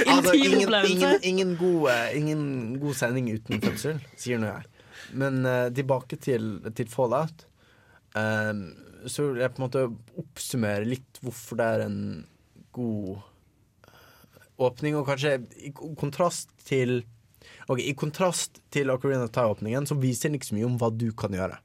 Altså, 0.06 0.32
ingen, 0.38 0.70
ingen, 0.86 1.16
ingen, 1.22 1.50
god, 1.58 1.88
eh, 1.90 2.16
ingen 2.20 2.44
god 2.80 2.94
sending 2.96 3.28
uten 3.34 3.60
fødsel, 3.62 3.98
sier 4.16 4.38
nå 4.40 4.52
jeg. 4.52 4.68
Men 5.18 5.42
uh, 5.44 5.66
tilbake 5.74 6.16
til, 6.22 6.54
til 6.78 6.88
Fallout. 6.88 7.44
Um, 8.14 8.62
så 9.10 9.26
vil 9.32 9.42
jeg 9.42 9.52
på 9.52 9.60
en 9.60 9.66
måte 9.66 9.82
oppsummere 10.22 10.86
litt 10.88 11.18
hvorfor 11.24 11.58
det 11.58 11.66
er 11.74 11.84
en 11.88 11.98
god 12.76 13.16
eh, 13.16 13.98
åpning, 14.62 14.96
og 14.98 15.08
kanskje 15.08 15.38
i 15.62 15.72
kontrast 15.98 16.54
til 16.68 17.02
Ok, 17.66 17.80
I 17.82 17.94
kontrast 17.98 18.60
til 18.70 18.90
Ocarina 18.92 19.24
of 19.26 19.32
Time-åpningen 19.34 19.86
så 19.88 19.96
viser 19.98 20.30
den 20.30 20.38
ikke 20.38 20.52
så 20.52 20.56
mye 20.56 20.66
om 20.68 20.76
hva 20.78 20.92
du 20.94 21.08
kan 21.18 21.34
gjøre. 21.34 21.56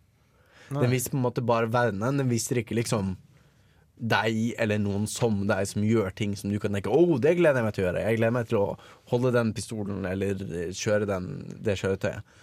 Den 0.74 0.92
viser 0.92 1.14
på 1.14 1.20
en 1.20 1.26
måte 1.26 1.44
bare 1.46 1.70
verdenen. 1.72 2.18
Den 2.22 2.30
viser 2.32 2.60
ikke 2.62 2.78
liksom 2.78 3.16
deg 3.98 4.54
eller 4.62 4.78
noen 4.82 5.08
som 5.10 5.40
deg 5.50 5.66
som 5.70 5.86
gjør 5.86 6.14
ting 6.18 6.36
som 6.38 6.52
du 6.54 6.60
kan 6.62 6.76
tenke 6.76 6.92
Å, 6.94 7.18
det 7.18 7.34
gleder 7.40 7.62
jeg 7.62 7.66
meg 7.66 7.76
til 7.76 7.84
å 7.84 7.88
gjøre. 7.88 8.04
Jeg 8.06 8.20
gleder 8.20 8.36
meg 8.36 8.50
til 8.50 8.60
å 8.60 8.68
holde 9.14 9.34
den 9.34 9.54
pistolen 9.58 10.06
eller 10.10 10.44
eh, 10.48 10.74
kjøre 10.76 11.10
den, 11.10 11.32
det 11.66 11.80
kjøretøyet. 11.82 12.36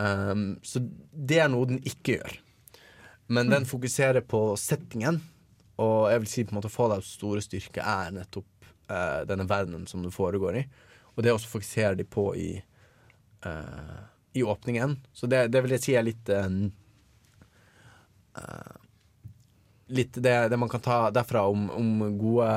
Um, 0.00 0.44
så 0.64 0.80
det 1.12 1.42
er 1.42 1.50
noe 1.52 1.68
den 1.68 1.82
ikke 1.84 2.16
gjør. 2.16 2.38
Men 3.30 3.50
den 3.52 3.66
fokuserer 3.68 4.24
på 4.26 4.40
settingen, 4.58 5.20
og 5.80 6.10
jeg 6.12 6.22
vil 6.22 6.30
si 6.30 6.44
på 6.44 6.54
en 6.54 6.60
måte 6.60 6.72
Fallouts 6.72 7.14
store 7.16 7.42
styrke 7.44 7.84
er 7.84 8.12
nettopp 8.14 8.68
eh, 8.92 9.22
denne 9.28 9.46
verdenen 9.48 9.86
som 9.88 10.04
det 10.04 10.12
foregår 10.14 10.60
i. 10.60 10.64
Og 11.14 11.24
det 11.24 11.32
også 11.32 11.50
fokuserer 11.50 11.96
de 11.98 12.06
på 12.08 12.30
i, 12.36 12.50
eh, 13.46 14.00
i 14.36 14.44
åpningen. 14.44 14.98
Så 15.12 15.28
det, 15.30 15.46
det 15.54 15.64
vil 15.64 15.76
jeg 15.76 15.84
si 15.84 15.96
er 15.96 16.06
litt 16.06 16.32
eh, 16.32 16.52
eh, 18.40 18.76
Litt 19.90 20.14
det, 20.22 20.32
det 20.52 20.54
man 20.54 20.70
kan 20.70 20.82
ta 20.84 20.96
derfra 21.10 21.40
om, 21.50 21.64
om 21.74 21.88
gode 22.14 22.50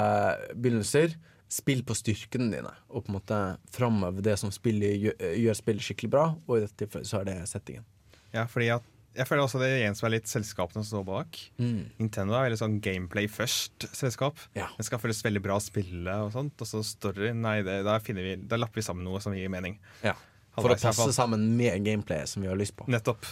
begynnelser. 0.53 1.15
Spill 1.49 1.79
på 1.81 1.95
styrkene 1.97 2.51
dine, 2.51 2.73
og 2.93 3.07
på 3.07 3.09
en 3.09 3.15
måte 3.15 3.39
framøve 3.73 4.21
det 4.25 4.35
som 4.37 4.51
spillet 4.53 4.99
gjør, 5.01 5.23
gjør 5.41 5.57
spillet 5.57 5.85
skikkelig 5.87 6.11
bra. 6.13 6.27
Og 6.45 6.59
i 6.59 6.61
dette 6.61 6.77
tilfellet 6.83 7.09
så 7.09 7.23
er 7.23 7.31
det 7.31 7.35
settingen. 7.49 7.87
Ja, 8.35 8.45
fordi 8.49 8.69
at 8.75 8.85
jeg 9.13 9.29
føler 9.29 9.43
også 9.45 9.59
det 9.61 9.69
gjenspeiler 9.83 10.17
litt 10.17 10.29
selskapene 10.31 10.81
som 10.81 10.89
står 10.89 11.05
bak. 11.05 11.39
Mm. 11.61 11.81
Nintendo 11.99 12.33
er 12.37 12.47
veldig 12.47 12.59
sånn 12.59 12.79
gameplay 12.83 13.29
først-selskap. 13.29 14.41
Ja. 14.57 14.71
Det 14.77 14.87
skal 14.87 15.01
føles 15.03 15.21
veldig 15.25 15.43
bra 15.45 15.59
å 15.59 15.63
spille, 15.63 16.15
og 16.25 16.33
sånt 16.33 16.63
Og 16.63 16.69
så 16.69 16.81
story, 16.87 17.29
nei, 17.37 17.59
det, 17.65 17.81
da, 17.85 17.99
vi, 18.01 18.35
da 18.49 18.57
lapper 18.61 18.81
vi 18.81 18.85
sammen 18.85 19.05
noe 19.05 19.21
som 19.23 19.35
gir 19.37 19.51
mening. 19.53 19.77
Ja. 20.01 20.15
For 20.53 20.65
å 20.65 20.73
Halvveis 20.73 20.83
i 20.85 20.89
passe 20.89 21.15
sammen 21.15 21.45
med 21.57 21.85
gameplayet 21.85 22.29
som 22.29 22.45
vi 22.45 22.49
har 22.49 22.57
lyst 22.57 22.75
på. 22.77 22.87
Nettopp. 22.91 23.25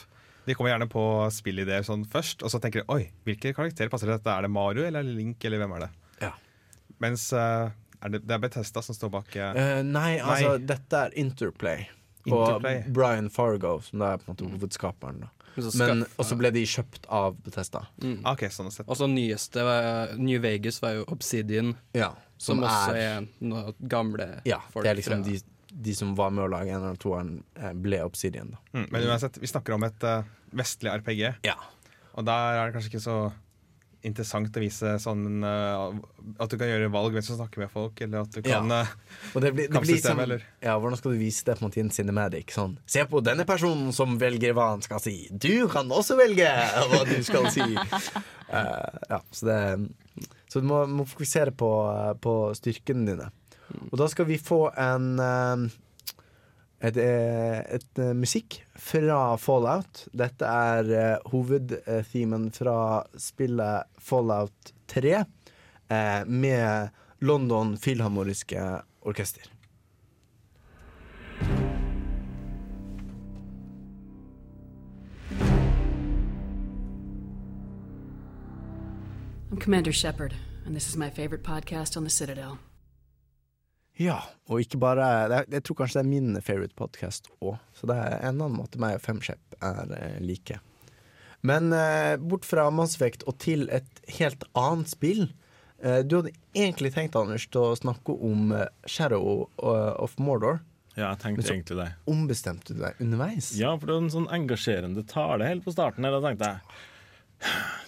De 0.45 0.55
kommer 0.57 0.73
gjerne 0.73 0.89
på 0.89 1.03
spillideer 1.33 1.85
sånn 1.85 2.05
først, 2.09 2.41
og 2.45 2.53
så 2.53 2.61
tenker 2.61 2.81
de 2.81 2.93
oi, 2.93 3.11
hvilke 3.27 3.53
karakterer 3.53 3.91
passer 3.93 4.09
til 4.09 4.15
dette? 4.15 4.33
Er 4.33 4.47
det 4.47 4.53
Mario 4.53 4.85
eller 4.87 5.05
er 5.05 5.17
Link, 5.17 5.41
eller 5.45 5.61
hvem 5.61 5.75
er 5.77 5.85
det? 5.85 5.91
Ja. 6.23 6.31
Mens 7.01 7.27
uh, 7.33 7.69
er 8.01 8.13
det, 8.13 8.23
det 8.25 8.37
er 8.37 8.41
Bethesda 8.41 8.81
som 8.85 8.97
står 8.97 9.13
bak. 9.13 9.33
uh, 9.37 9.81
nei, 9.85 10.15
altså, 10.17 10.55
Nei. 10.55 10.65
dette 10.73 11.03
er 11.05 11.17
Interplay. 11.21 11.85
Og 12.25 12.33
Interplay. 12.33 12.81
Brian 12.89 13.29
Fargo, 13.33 13.77
som 13.85 14.01
er 14.05 14.17
på 14.21 14.27
en 14.29 14.33
måte 14.33 14.49
hovedskaperen. 14.49 15.21
Da. 15.27 15.40
Men 15.77 16.05
og 16.17 16.25
så 16.25 16.37
ble 16.39 16.51
de 16.55 16.63
kjøpt 16.65 17.05
av 17.09 17.35
Bethesda. 17.43 17.85
Mm. 18.01 18.19
Ok, 18.25 18.45
sånn 18.53 18.71
sett. 18.71 18.87
Og 18.87 18.95
så 18.97 19.07
nyeste 19.11 19.63
var, 19.67 20.13
New 20.17 20.39
Vegas 20.43 20.81
var 20.81 20.93
jo 20.99 21.05
Obsidian, 21.11 21.75
Ja, 21.93 22.13
som, 22.37 22.57
som 22.59 22.63
også 22.63 22.95
er- 22.95 23.21
er 23.21 23.27
noe 23.41 23.73
gamle 23.79 24.41
Ja, 24.45 24.59
folk 24.71 24.85
det 24.85 24.91
er 24.91 24.95
liksom 25.01 25.23
de, 25.23 25.39
de 25.71 25.93
som 25.95 26.15
var 26.15 26.31
med 26.31 26.45
å 26.45 26.49
lage 26.51 26.69
en 26.73 26.83
eller 26.83 26.97
toeren, 26.99 27.43
eh, 27.55 27.73
ble 27.73 28.01
Obsidian, 28.03 28.51
da. 28.51 28.57
Mm, 28.79 28.87
men 28.91 29.03
uansett, 29.07 29.37
vi 29.39 29.47
snakker 29.47 29.73
om 29.77 29.83
et 29.87 30.03
uh, 30.03 30.23
vestlig 30.53 30.91
RPG, 30.91 31.35
Ja. 31.47 31.55
og 32.15 32.25
der 32.25 32.57
er 32.59 32.71
det 32.71 32.75
kanskje 32.79 32.91
ikke 32.95 33.03
så 33.05 33.17
interessant 34.07 34.55
å 34.57 34.61
vise 34.63 34.95
sånn 35.03 35.43
uh, 35.45 35.91
At 36.41 36.49
du 36.49 36.55
kan 36.57 36.69
gjøre 36.71 36.87
valg 36.93 37.13
mens 37.13 37.27
du 37.29 37.35
snakker 37.35 37.61
med 37.63 37.69
folk, 37.73 37.99
eller 38.01 38.23
at 38.25 38.31
du 38.33 38.41
kan 38.41 38.69
Ja. 38.71 38.79
eh, 38.81 38.93
Og 39.35 39.41
det 39.43 39.51
blir, 39.53 39.67
det 39.67 39.71
blir 39.71 39.77
Kampsystem, 39.77 40.15
som, 40.15 40.21
eller? 40.23 40.45
ja, 40.63 40.73
Hvordan 40.81 40.97
skal 40.97 41.13
du 41.15 41.19
vise 41.21 41.45
det 41.45 41.55
på 41.57 41.61
en 41.63 41.67
måte 41.69 41.79
i 41.81 41.83
en 41.85 41.91
cinematic? 41.93 42.53
Sånn, 42.55 42.77
Se 42.89 43.05
på 43.05 43.21
denne 43.25 43.45
personen 43.45 43.91
som 43.93 44.17
velger 44.21 44.55
hva 44.57 44.71
han 44.73 44.81
skal 44.85 44.99
si. 45.03 45.15
Du 45.31 45.67
kan 45.71 45.91
også 45.91 46.17
velge 46.19 46.49
hva 46.93 47.03
du 47.09 47.17
skal 47.27 47.49
si. 47.53 47.67
uh, 47.75 48.89
ja, 49.13 49.21
så 49.31 49.45
det 49.51 49.59
Så 50.51 50.59
du 50.59 50.67
må, 50.67 50.81
må 50.89 51.05
fokusere 51.07 51.53
på, 51.55 51.69
på 52.21 52.35
styrkene 52.57 53.05
dine. 53.13 53.29
Og 53.91 53.95
da 54.01 54.09
skal 54.11 54.25
vi 54.27 54.35
få 54.41 54.65
en 54.75 55.13
eh, 55.23 55.61
et, 56.81 56.97
er 56.97 57.61
et, 57.69 57.99
eh, 57.99 58.13
musikk 58.17 58.61
fra 58.75 59.35
Fallout. 59.37 60.07
Dette 60.17 60.45
er 60.45 60.89
uh, 60.89 61.31
hovedthemen 61.31 62.49
fra 62.55 63.03
spillet 63.17 63.83
Fallout 64.01 64.73
3 64.89 65.21
uh, 65.21 66.27
med 66.27 66.89
London 67.21 67.77
Filharmoniske 67.77 68.81
Orkester. 69.01 69.45
I'm 79.51 79.59
Commander 79.59 79.91
Shepard, 79.91 80.33
and 80.65 80.73
this 80.73 80.87
is 80.87 80.95
my 80.97 81.09
favorite 81.09 81.43
podcast 81.43 81.97
on 81.97 82.03
the 82.03 82.09
Citadel. 82.09 82.57
Ja, 84.01 84.17
og 84.49 84.63
ikke 84.63 84.79
bare 84.81 85.07
det 85.29 85.37
er, 85.37 85.47
Jeg 85.57 85.65
tror 85.67 85.81
kanskje 85.81 85.99
det 85.99 86.05
er 86.05 86.09
min 86.09 86.41
favorite 86.41 86.77
podcast 86.79 87.29
òg, 87.39 87.59
så 87.77 87.89
det 87.91 87.97
er 87.99 88.17
en 88.21 88.39
annen 88.39 88.57
måte 88.57 88.81
meg 88.81 88.97
og 88.97 89.03
Femskjepp 89.05 89.57
er 89.61 89.93
eh, 89.97 90.17
like. 90.23 90.57
Men 91.45 91.71
eh, 91.73 92.15
bort 92.21 92.45
fra 92.45 92.67
Mass 92.73 92.95
Effect 92.97 93.25
og 93.29 93.37
til 93.41 93.67
et 93.73 94.01
helt 94.19 94.43
annet 94.57 94.91
spill. 94.91 95.23
Eh, 95.81 96.01
du 96.05 96.19
hadde 96.19 96.33
egentlig 96.53 96.93
tenkt, 96.95 97.17
Anders, 97.17 97.47
til 97.49 97.71
å 97.71 97.77
snakke 97.77 98.13
om 98.13 98.51
eh, 98.57 98.67
Shadow 98.89 99.47
eh, 99.57 99.93
of 100.01 100.17
Mordor. 100.21 100.61
Ja, 100.93 101.13
jeg 101.13 101.21
tenkte 101.23 101.47
egentlig 101.47 101.77
det. 101.79 101.87
Men 101.87 101.97
så 102.05 102.13
ombestemte 102.13 102.75
du 102.75 102.81
deg 102.83 103.01
underveis. 103.01 103.51
Ja, 103.57 103.71
for 103.77 103.87
det 103.87 103.95
var 103.95 104.05
en 104.05 104.13
sånn 104.13 104.31
engasjerende 104.35 105.05
tale 105.09 105.47
helt 105.47 105.65
på 105.65 105.73
starten 105.73 106.05
her. 106.05 106.17
Da 106.17 106.23
tenkte 106.25 106.49
jeg 106.51 106.79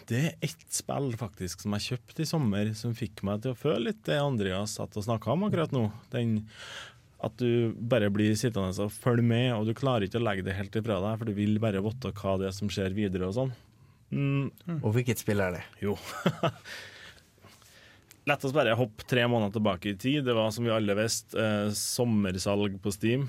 det 0.09 0.19
er 0.19 0.45
ett 0.45 0.65
spill 0.73 1.11
faktisk 1.19 1.63
som 1.63 1.75
jeg 1.77 1.87
kjøpte 1.91 2.23
i 2.23 2.29
sommer, 2.29 2.71
som 2.77 2.95
fikk 2.97 3.23
meg 3.27 3.43
til 3.43 3.53
å 3.53 3.59
føle 3.59 3.89
litt 3.89 4.01
det 4.07 4.19
Andreas 4.21 4.77
satt 4.79 4.97
og 4.99 5.05
snakka 5.05 5.35
om 5.35 5.47
akkurat 5.47 5.75
nå. 5.75 5.87
Den 6.13 6.39
at 7.23 7.37
du 7.39 7.71
bare 7.79 8.09
blir 8.11 8.33
sittende 8.35 8.73
og 8.83 8.91
følge 8.91 9.23
med, 9.23 9.53
og 9.55 9.69
du 9.69 9.77
klarer 9.77 10.07
ikke 10.07 10.19
å 10.19 10.25
legge 10.25 10.43
det 10.43 10.57
helt 10.57 10.73
ifra 10.75 10.97
deg, 10.99 11.19
for 11.19 11.29
du 11.29 11.37
vil 11.37 11.55
bare 11.63 11.83
vite 11.83 12.11
hva 12.19 12.33
det 12.39 12.49
er 12.49 12.55
som 12.55 12.71
skjer 12.71 12.95
videre 12.97 13.29
og 13.29 13.37
sånn. 13.37 13.53
Mm. 14.13 14.49
Og 14.81 14.89
hvilket 14.97 15.23
spill 15.23 15.39
er 15.41 15.55
det? 15.55 15.61
Jo. 15.81 15.95
La 18.27 18.35
oss 18.35 18.55
bare 18.55 18.75
hoppe 18.79 19.07
tre 19.07 19.23
måneder 19.27 19.55
tilbake 19.55 19.93
i 19.93 19.97
tid. 19.99 20.21
Det 20.27 20.35
var 20.35 20.51
som 20.55 20.67
vi 20.67 20.71
alle 20.71 20.95
visste, 20.99 21.39
eh, 21.39 21.71
sommersalg 21.75 22.75
på 22.83 22.91
Steam. 22.95 23.25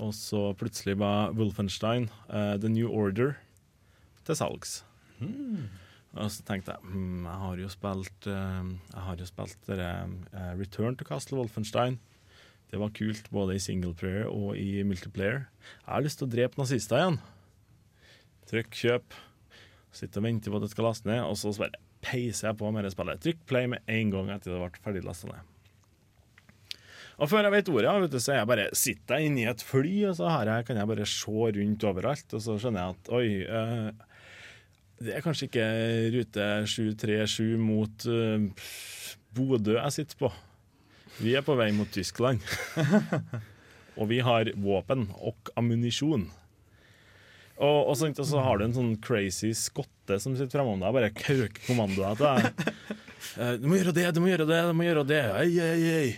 Og 0.00 0.12
så 0.16 0.50
plutselig 0.56 0.98
var 1.00 1.32
Wolfenstein, 1.36 2.08
eh, 2.28 2.56
The 2.60 2.72
New 2.72 2.88
Order, 2.88 3.36
til 4.24 4.36
salgs. 4.36 4.82
Og 6.12 6.28
så 6.28 6.44
tenkte 6.44 6.74
jeg 6.74 6.84
hmm, 6.84 7.24
jeg 7.24 7.40
har 7.42 7.60
jo 7.62 7.68
spilt 7.72 8.26
uh, 8.28 8.64
Jeg 8.68 9.04
har 9.06 9.20
jo 9.20 9.28
spilt 9.28 9.70
eh, 9.72 10.50
Return 10.60 10.98
to 11.00 11.06
Castle 11.08 11.38
Wolfenstein. 11.40 11.98
Det 12.72 12.80
var 12.80 12.92
kult 12.96 13.28
både 13.32 13.56
i 13.56 13.60
singleplayer 13.60 14.28
og 14.32 14.56
i 14.56 14.82
multiplayer. 14.88 15.46
Jeg 15.84 15.90
har 15.90 16.04
lyst 16.04 16.20
til 16.20 16.28
å 16.28 16.32
drepe 16.32 16.60
nazister 16.60 17.00
igjen. 17.00 17.18
Trykk 18.48 18.76
kjøp. 18.76 19.16
Sitter 19.92 20.22
og 20.22 20.26
vente 20.28 20.52
på 20.52 20.56
at 20.56 20.64
det 20.64 20.70
skal 20.72 20.88
laste 20.88 21.08
ned, 21.10 21.20
og 21.20 21.36
så 21.36 21.52
bare 21.58 21.80
peiser 22.02 22.48
jeg 22.48 22.58
på 22.60 22.70
med 22.72 22.86
det 22.86 22.94
spillet. 22.94 23.20
Trykk 23.20 23.42
play 23.48 23.68
med 23.68 23.84
en 23.92 24.12
gang 24.14 24.30
etter 24.32 24.54
det 24.54 24.60
ble 24.62 24.84
ferdig 24.84 25.04
lasta 25.04 25.28
ned. 25.28 25.50
Og 27.20 27.28
før 27.28 27.44
jeg 27.44 27.54
vet 27.54 27.68
ordet, 27.70 27.92
vet 28.06 28.14
du, 28.14 28.18
så 28.24 28.32
er 28.32 28.40
jeg 28.40 28.48
bare, 28.50 28.64
sitter 28.74 29.20
jeg 29.20 29.28
inni 29.28 29.44
et 29.46 29.62
fly, 29.62 29.92
og 30.08 30.16
så 30.18 30.30
jeg, 30.48 30.64
kan 30.66 30.80
jeg 30.80 30.90
bare 30.90 31.08
se 31.12 31.50
rundt 31.58 31.84
overalt, 31.86 32.32
og 32.32 32.42
så 32.42 32.56
skjønner 32.58 32.80
jeg 32.80 32.96
at 32.96 33.10
oi 33.18 33.26
eh, 33.44 34.08
Det 35.02 35.16
er 35.16 35.24
kanskje 35.24 35.48
ikke 35.48 35.66
rute 36.14 36.48
737 36.70 37.56
mot 37.60 38.06
uh, 38.06 38.68
Bodø 39.34 39.76
jeg 39.78 39.96
sitter 39.96 40.20
på. 40.20 40.30
Vi 41.18 41.34
er 41.36 41.44
på 41.44 41.56
vei 41.58 41.70
mot 41.76 41.90
Tyskland. 41.92 42.44
og 43.98 44.08
vi 44.10 44.22
har 44.24 44.52
våpen 44.56 45.08
og 45.18 45.52
ammunisjon. 45.58 46.28
Og, 47.62 47.78
og, 47.78 47.94
så, 47.98 48.08
og 48.10 48.26
så 48.26 48.42
har 48.42 48.58
du 48.58 48.66
en 48.66 48.74
sånn 48.74 48.92
crazy 49.04 49.52
skotte 49.56 50.18
som 50.22 50.34
sitter 50.34 50.58
framom 50.58 50.80
deg 50.80 50.88
og 50.88 50.98
bare 50.98 51.12
kauker 51.14 51.62
kommandoer 51.66 52.18
til 52.18 52.28
deg. 52.28 52.68
Uh, 53.36 53.54
Du 53.62 53.68
må 53.70 53.78
gjøre 53.78 53.96
det, 53.96 54.10
du 54.14 54.20
må 54.22 54.32
gjøre 54.32 54.48
det, 54.48 54.60
du 54.68 54.76
må 54.76 54.86
gjøre 54.88 55.08
det. 55.08 55.24
Ei, 55.38 55.50
ei, 55.62 55.96
ei. 56.02 56.12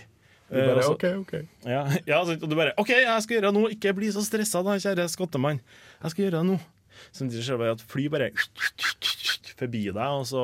Du 0.45 0.59
bare, 0.59 0.77
Eh, 0.77 0.85
og 0.85 0.93
ok, 0.93 1.03
ok. 1.23 1.33
Ja, 1.65 1.81
ja 2.11 2.21
sant, 2.27 2.43
og 2.43 2.49
du 2.51 2.55
bare 2.57 2.75
OK, 2.77 2.91
jeg 2.93 3.25
skal 3.25 3.39
gjøre 3.39 3.49
det 3.49 3.57
nå. 3.57 3.67
Ikke 3.73 3.93
bli 3.97 4.11
så 4.13 4.23
stressa, 4.25 4.61
da, 4.65 4.77
kjære 4.81 5.07
skottemann. 5.09 5.61
Jeg 6.03 6.13
skal 6.13 6.27
gjøre 6.27 6.41
det 6.41 6.49
nå. 6.51 6.59
Samtidig 7.15 7.45
ser 7.47 7.61
du 7.61 7.67
at 7.69 7.83
fly 7.91 8.07
bare 8.13 8.31
forbi 9.55 9.85
deg, 9.87 9.99
og 10.03 10.25
så 10.27 10.41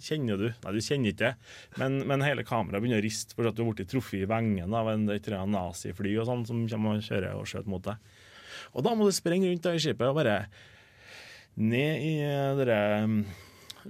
kjenner 0.00 0.40
du 0.40 0.46
Nei, 0.48 0.72
du 0.72 0.80
kjenner 0.80 1.12
ikke 1.12 1.26
det, 1.26 1.32
men, 1.80 1.98
men 2.08 2.24
hele 2.24 2.44
kameraet 2.46 2.80
begynner 2.80 3.02
å 3.02 3.04
riste 3.04 3.36
fordi 3.36 3.52
du 3.52 3.62
har 3.64 3.74
blitt 3.74 3.90
truffet 3.92 4.22
i 4.22 4.30
vengen 4.30 4.72
av 4.74 4.88
en 4.94 5.04
nazifly 5.52 6.14
og 6.16 6.28
sånn 6.30 6.46
som 6.48 6.64
kommer 6.70 6.96
og 6.96 7.04
kjører 7.04 7.36
og 7.36 7.48
skjøter 7.50 7.72
mot 7.72 7.84
deg. 7.84 8.16
Og 8.76 8.84
da 8.84 8.94
må 8.96 9.06
du 9.08 9.14
sprenge 9.16 9.50
rundt 9.50 9.68
i 9.70 9.82
skipet 9.82 10.08
og 10.08 10.16
bare 10.18 10.38
ned 11.58 12.04
i 12.06 12.14
det 12.22 12.64
dere 12.64 12.80
mm, 13.10 13.20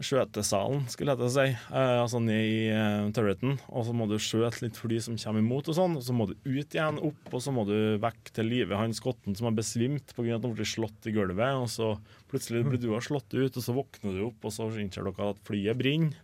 skjøtesalen, 0.05 0.85
skulle 0.93 1.15
jeg 1.15 1.21
til 1.21 1.29
å 1.29 1.33
si. 1.35 1.47
Eh, 1.53 1.95
altså 2.03 2.21
ned 2.23 2.45
i 2.47 2.61
eh, 2.73 3.09
turreten. 3.15 3.57
Og 3.69 3.87
så 3.89 3.95
må 3.97 4.09
du 4.11 4.17
skjøte 4.23 4.65
litt 4.65 4.79
fly 4.79 5.01
som 5.05 5.19
kommer 5.21 5.45
imot, 5.45 5.71
og 5.71 5.79
sånn. 5.79 5.97
Og 5.99 6.05
så 6.07 6.17
må 6.17 6.29
du 6.31 6.35
ut 6.47 6.77
igjen, 6.77 7.01
opp, 7.11 7.33
og 7.33 7.45
så 7.45 7.55
må 7.55 7.67
du 7.69 7.77
vekk 8.03 8.33
til 8.37 8.51
live 8.51 8.79
han 8.79 8.97
skotten 8.97 9.37
som 9.39 9.51
har 9.51 9.59
besvimt 9.59 10.15
pga. 10.15 10.37
at 10.37 10.47
han 10.47 10.57
ble 10.57 10.69
slått 10.69 11.09
i 11.11 11.15
gulvet. 11.17 11.59
Og 11.59 11.69
så 11.73 11.93
plutselig 12.31 12.65
blir 12.67 12.81
du 12.81 12.89
slått 13.05 13.35
ut, 13.35 13.57
og 13.57 13.65
så 13.65 13.75
våkner 13.77 14.17
du 14.17 14.23
opp, 14.29 14.45
og 14.45 14.53
så 14.55 14.69
innser 14.81 15.07
dere 15.07 15.31
at 15.33 15.41
flyet 15.49 15.79
brenner. 15.79 16.17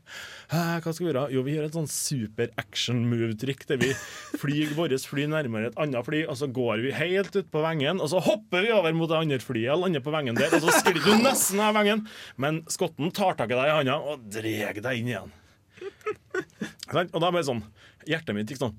Hva 0.51 0.81
skal 0.82 1.01
vi 1.01 1.09
gjøre? 1.09 1.24
Jo, 1.35 1.44
vi 1.47 1.55
gjør 1.56 1.68
et 1.68 1.78
sånn 1.78 1.90
super 1.90 2.52
action 2.60 3.05
move-trykk 3.10 3.64
der 3.70 3.81
vi 3.82 3.93
flyr 4.40 4.74
vårt 4.78 5.06
fly 5.09 5.26
nærmere 5.31 5.70
et 5.70 5.81
annet 5.81 6.06
fly, 6.06 6.24
og 6.28 6.39
så 6.40 6.48
går 6.55 6.85
vi 6.85 6.94
helt 6.97 7.35
ut 7.36 7.48
på 7.52 7.64
vengen, 7.64 8.02
og 8.02 8.12
så 8.12 8.22
hopper 8.24 8.66
vi 8.66 8.74
over 8.74 8.97
mot 8.97 9.10
det 9.10 9.20
andre 9.20 9.40
flyet 9.43 9.81
lander 9.81 10.05
på 10.05 10.14
vengen 10.14 10.39
der, 10.39 10.52
og 10.55 10.64
så 10.64 10.76
sklir 10.81 11.01
du 11.01 11.14
nesten 11.24 11.62
av 11.64 11.74
vengen, 11.78 12.05
men 12.40 12.62
skotten 12.72 13.12
tar 13.14 13.39
tak 13.40 13.51
i 13.51 13.59
deg 13.59 13.70
i 13.70 13.78
handa 13.78 13.98
og 14.01 14.28
drar 14.32 14.85
deg 14.85 15.01
inn 15.01 15.10
igjen. 15.14 15.35
Og 16.93 17.18
da 17.20 17.31
ble 17.31 17.40
det 17.40 17.48
sånn 17.48 17.64
Hjertet 18.05 18.36
mitt 18.36 18.51
gikk 18.52 18.60
sånn 18.60 18.74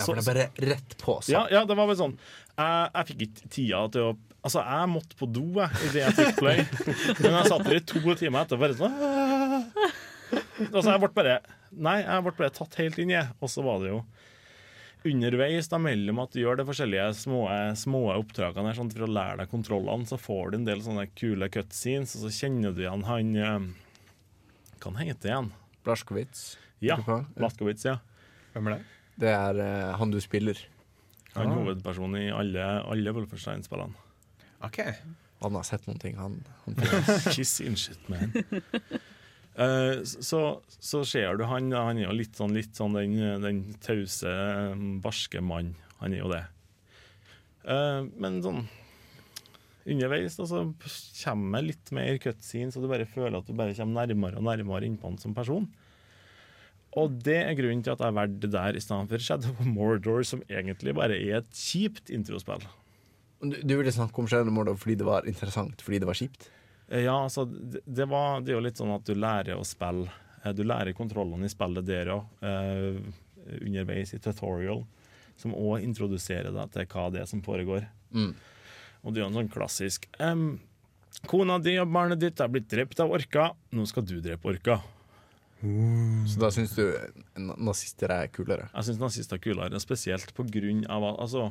Ja, 0.00 0.06
for 0.08 0.18
det 0.18 0.24
er 0.24 0.30
bare 0.32 0.72
rett 0.72 0.96
på. 1.00 1.18
sånn. 1.20 1.34
Ja, 1.36 1.44
ja, 1.52 1.62
det 1.68 1.76
var 1.78 1.88
vel 1.90 1.98
sånn. 2.00 2.16
Jeg, 2.56 2.90
jeg 2.96 3.08
fikk 3.12 3.24
ikke 3.28 3.54
tida 3.56 3.86
til 3.94 4.10
å 4.10 4.18
Altså, 4.40 4.62
jeg 4.64 4.88
måtte 4.88 5.16
på 5.20 5.26
do 5.28 5.42
jeg, 5.52 5.80
idet 5.90 6.00
jeg 6.00 6.14
fikk 6.16 6.38
play. 6.38 6.62
Men 7.18 7.34
jeg 7.36 7.48
satt 7.50 7.66
der 7.66 7.76
i 7.76 7.80
to 7.84 8.00
timer 8.16 8.46
etter 8.46 8.60
bare 8.62 8.76
sånn 8.78 8.94
Altså, 10.70 10.86
jeg 10.86 11.02
ble 11.02 11.10
bare 11.12 11.34
Nei, 11.76 11.98
jeg 12.00 12.24
ble 12.24 12.32
bare 12.38 12.54
tatt 12.56 12.78
helt 12.80 12.96
inn, 13.02 13.12
jeg. 13.12 13.28
Og 13.44 13.52
så 13.52 13.62
var 13.66 13.82
det 13.84 13.92
jo 13.92 14.00
underveis 15.10 15.68
da 15.72 15.78
mellom 15.80 16.18
at 16.20 16.34
du 16.34 16.42
gjør 16.42 16.58
de 16.60 16.66
forskjellige 16.68 17.06
små, 17.16 17.44
små 17.78 18.02
oppdragene 18.18 18.68
her, 18.68 18.76
sånn, 18.76 18.90
for 18.92 19.06
å 19.06 19.10
lære 19.12 19.38
deg 19.40 19.52
kontrollene, 19.52 20.08
så 20.08 20.18
får 20.20 20.52
du 20.52 20.58
en 20.58 20.66
del 20.66 20.82
sånne 20.84 21.06
kule 21.16 21.48
cutscenes, 21.52 22.12
og 22.18 22.26
så 22.26 22.32
kjenner 22.42 22.74
du 22.76 22.82
igjen 22.84 23.06
han 23.08 23.30
eh, 23.36 23.68
Hva 24.80 24.92
han 24.92 25.00
heter 25.08 25.32
igjen? 25.32 25.52
Blaskowitz. 25.86 26.44
Ja. 26.84 26.98
Blaskowitz, 27.36 27.86
ja. 27.88 27.96
Hvem 28.52 28.68
er 28.68 28.76
det? 28.76 28.99
Det 29.20 29.30
er 29.30 29.60
uh, 29.60 29.96
han 30.00 30.12
du 30.12 30.20
spiller. 30.22 30.58
Han 31.36 31.50
er 31.50 31.58
hovedpersonen 31.60 32.22
i 32.24 32.30
alle, 32.34 32.64
alle 32.90 33.12
Wolfenstein-spillene. 33.14 33.94
OK. 34.66 34.80
Han 35.40 35.56
har 35.56 35.64
sett 35.64 35.86
noen 35.88 36.00
ting, 36.00 36.16
han. 36.20 36.40
han 36.64 36.80
Kiss 37.34 37.60
in 37.64 37.78
shit, 37.78 38.00
man. 38.10 38.32
uh, 39.60 40.00
så, 40.04 40.42
så 40.66 41.04
ser 41.08 41.38
du 41.38 41.46
han, 41.48 41.70
han 41.72 42.00
er 42.00 42.08
jo 42.08 42.16
litt 42.16 42.40
sånn, 42.40 42.56
litt 42.56 42.76
sånn 42.76 42.98
den, 42.98 43.16
den 43.44 43.62
tause, 43.84 44.28
eh, 44.32 44.84
barske 45.04 45.44
mann. 45.44 45.74
Han 46.02 46.16
er 46.16 46.24
jo 46.24 46.32
det. 46.32 46.44
Uh, 47.64 48.08
men 48.20 48.40
sånn 48.44 48.64
underveis 49.90 50.36
da, 50.36 50.46
så 50.48 50.64
kommer 51.24 51.64
litt 51.64 51.90
mer 51.96 52.18
cutscenes, 52.22 52.74
så 52.74 52.82
du 52.82 52.88
bare 52.90 53.08
føler 53.08 53.38
at 53.38 53.48
du 53.48 53.56
bare 53.56 53.74
kommer 53.76 54.04
nærmere 54.04 54.40
og 54.40 54.46
nærmere 54.46 54.88
innpå 54.88 55.08
han 55.08 55.20
som 55.20 55.34
person. 55.36 55.68
Og 56.98 57.12
det 57.22 57.36
er 57.44 57.54
grunnen 57.54 57.84
til 57.86 57.92
at 57.94 58.00
jeg 58.02 58.16
valgte 58.16 58.40
det 58.48 58.50
der 58.56 58.76
i 58.78 58.82
stedet 58.82 59.10
for 59.12 59.22
Shadow 59.22 59.52
of 59.54 59.66
Mordor, 59.68 60.24
som 60.26 60.40
egentlig 60.50 60.94
bare 60.98 61.14
er 61.18 61.36
et 61.38 61.50
kjipt 61.54 62.10
introspill. 62.10 62.64
Du, 63.40 63.54
du 63.62 63.76
ville 63.78 63.92
snakke 63.94 64.18
om 64.20 64.26
Shadow 64.30 64.50
of 64.50 64.56
Mordor 64.56 64.78
fordi 64.80 64.96
det 64.98 65.06
var 65.06 65.28
interessant, 65.30 65.82
fordi 65.86 66.00
det 66.02 66.08
var 66.10 66.18
kjipt? 66.18 66.48
Eh, 66.90 67.04
Ja, 67.06 67.14
altså, 67.24 67.44
det, 67.46 67.84
det, 67.86 68.08
var, 68.10 68.40
det 68.42 68.52
er 68.52 68.58
jo 68.58 68.64
litt 68.66 68.80
sånn 68.80 68.94
at 68.96 69.06
du 69.06 69.14
lærer 69.14 69.54
å 69.60 69.66
spille. 69.66 70.10
Eh, 70.42 70.52
Du 70.56 70.64
lærer 70.66 70.96
kontrollene 70.96 71.46
i 71.46 71.52
spillet 71.52 71.86
der 71.86 72.10
òg, 72.16 72.26
uh, 72.42 72.98
underveis 73.60 74.14
i 74.14 74.18
tutorial, 74.22 74.82
som 75.38 75.54
òg 75.54 75.84
introduserer 75.86 76.50
deg 76.52 76.74
til 76.74 76.88
hva 76.90 77.06
det 77.14 77.22
er 77.22 77.28
som 77.30 77.42
foregår. 77.44 77.86
Mm. 78.10 78.34
Og 79.04 79.14
det 79.14 79.20
er 79.20 79.24
jo 79.24 79.30
en 79.30 79.38
sånn 79.38 79.52
klassisk 79.52 80.10
um, 80.18 80.58
Kona 81.30 81.56
di 81.62 81.74
og 81.80 81.88
barnet 81.92 82.20
ditt 82.20 82.40
er 82.40 82.48
blitt 82.52 82.68
drept 82.70 83.00
av 83.02 83.12
orka, 83.12 83.50
nå 83.76 83.84
skal 83.88 84.04
du 84.08 84.18
drepe 84.24 84.48
orka. 84.48 84.78
Så 85.60 86.40
da 86.40 86.48
syns 86.54 86.72
du 86.72 86.86
nazister 87.36 88.12
er 88.14 88.30
kulere? 88.32 88.70
Jeg 88.72 88.88
syns 88.88 89.00
nazister 89.02 89.36
er 89.36 89.44
kulere, 89.44 89.80
spesielt 89.82 90.32
på 90.36 90.46
grunn 90.48 90.86
av 90.88 91.04
altså, 91.10 91.50